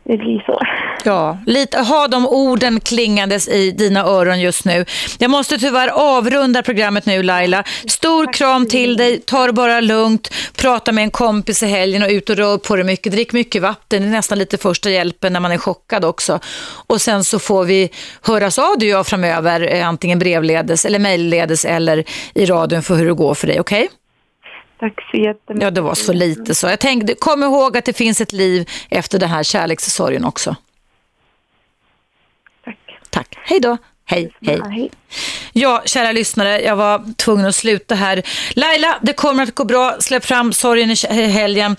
det 0.08 0.18
blir 0.18 0.44
så. 0.46 0.60
Ja, 1.04 1.38
lite, 1.46 1.80
ha 1.80 2.08
de 2.08 2.28
orden 2.28 2.80
klingandes 2.80 3.48
i 3.48 3.72
dina 3.72 4.04
öron 4.04 4.40
just 4.40 4.66
nu. 4.66 4.86
Jag 5.20 5.32
måste 5.32 5.58
tyvärr 5.58 5.88
avrunda 5.88 6.64
programmet 6.64 7.06
nu 7.06 7.24
Laila. 7.24 7.64
Stor 7.88 8.34
kram 8.34 8.68
till 8.68 8.98
dig, 8.98 9.20
ta 9.20 9.48
det 9.48 9.54
bara 9.54 9.82
lugnt, 9.82 10.34
prata 10.58 10.92
med 10.92 11.04
en 11.04 11.12
kompis 11.12 11.64
i 11.64 11.66
helgen 11.66 12.04
och 12.04 12.10
ut 12.10 12.30
och 12.30 12.36
rör 12.36 12.58
på 12.58 12.76
dig 12.76 12.86
mycket. 12.86 13.12
Drick 13.12 13.34
mycket 13.34 13.62
vatten, 13.62 14.02
det 14.02 14.08
är 14.08 14.12
nästan 14.12 14.40
lite 14.40 14.58
första 14.58 14.90
hjälpen 14.90 15.34
när 15.34 15.40
man 15.40 15.52
är 15.52 15.58
chockad 15.58 16.06
också. 16.06 16.40
Och 16.88 17.02
sen 17.02 17.24
så 17.24 17.40
får 17.40 17.66
vi 17.66 17.90
höras 18.22 18.60
av 18.60 18.74
du 18.78 18.86
och 18.86 19.00
jag 19.00 19.08
framöver, 19.08 19.74
eh, 19.74 19.88
antingen 19.88 20.20
brevledes 20.20 20.86
eller 20.86 21.00
mejlledes 21.00 21.66
eller 21.66 22.04
i 22.36 22.46
radion 22.46 22.84
för 22.84 22.96
hur 22.96 23.08
det 23.08 23.14
går 23.14 23.34
för 23.34 23.48
dig, 23.48 23.60
okej? 23.60 23.84
Okay? 23.84 23.98
Tack 24.80 25.02
så 25.12 25.18
jättemycket. 25.18 25.64
Ja, 25.64 25.72
det 25.72 25.82
var 25.82 25.96
så 25.96 26.14
lite 26.14 26.56
så. 26.56 26.68
Jag 26.68 26.80
tänkte, 26.80 27.16
kom 27.16 27.44
ihåg 27.44 27.78
att 27.78 27.86
det 27.86 27.94
finns 27.94 28.22
ett 28.22 28.34
liv 28.34 28.70
efter 28.90 29.20
den 29.20 29.30
här 29.30 29.44
kärlekssorgen 29.44 30.26
också. 30.26 30.56
Tack. 32.66 32.78
Tack. 33.10 33.38
Hej 33.44 33.60
då. 33.60 33.78
Hej, 34.10 34.32
hej. 34.42 34.60
Ja, 34.62 34.90
Ja, 35.60 35.82
kära 35.86 36.12
lyssnare, 36.12 36.62
jag 36.62 36.76
var 36.76 37.14
tvungen 37.16 37.46
att 37.46 37.56
sluta 37.56 37.96
här. 37.96 38.24
Laila, 38.52 39.00
det 39.02 39.14
kommer 39.14 39.44
att 39.44 39.56
gå 39.56 39.64
bra. 39.64 39.96
Släpp 40.00 40.26
fram 40.26 40.54
sorgen 40.54 40.92
i 40.92 41.28
helgen. 41.28 41.76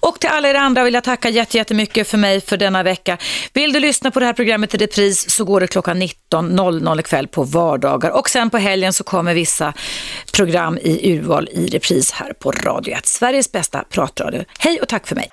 Och 0.00 0.20
till 0.20 0.30
alla 0.30 0.48
er 0.48 0.54
andra 0.54 0.84
vill 0.84 0.94
jag 0.94 1.04
tacka 1.04 1.28
jättemycket 1.28 2.08
för 2.08 2.18
mig 2.18 2.40
för 2.40 2.56
denna 2.56 2.82
vecka. 2.82 3.18
Vill 3.52 3.72
du 3.72 3.80
lyssna 3.80 4.10
på 4.10 4.20
det 4.20 4.26
här 4.26 4.32
programmet 4.32 4.74
i 4.74 4.78
repris 4.78 5.30
så 5.30 5.44
går 5.44 5.60
det 5.60 5.66
klockan 5.66 6.02
19.00 6.02 7.00
ikväll 7.00 7.28
på 7.28 7.42
vardagar. 7.42 8.10
Och 8.10 8.30
sen 8.30 8.50
på 8.50 8.58
helgen 8.58 8.92
så 8.92 9.04
kommer 9.04 9.34
vissa 9.34 9.72
program 10.32 10.78
i 10.78 11.12
urval 11.12 11.48
i 11.52 11.66
repris 11.66 12.10
här 12.12 12.32
på 12.32 12.50
Radio 12.50 12.94
1. 12.94 13.06
Sveriges 13.06 13.52
bästa 13.52 13.84
pratradio. 13.90 14.44
Hej 14.58 14.80
och 14.80 14.88
tack 14.88 15.06
för 15.06 15.16
mig. 15.16 15.28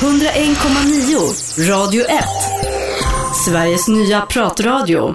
101,9 0.00 1.70
Radio 1.70 2.04
1 2.04 2.24
Sveriges 3.44 3.88
nya 3.88 4.20
pratradio 4.20 5.12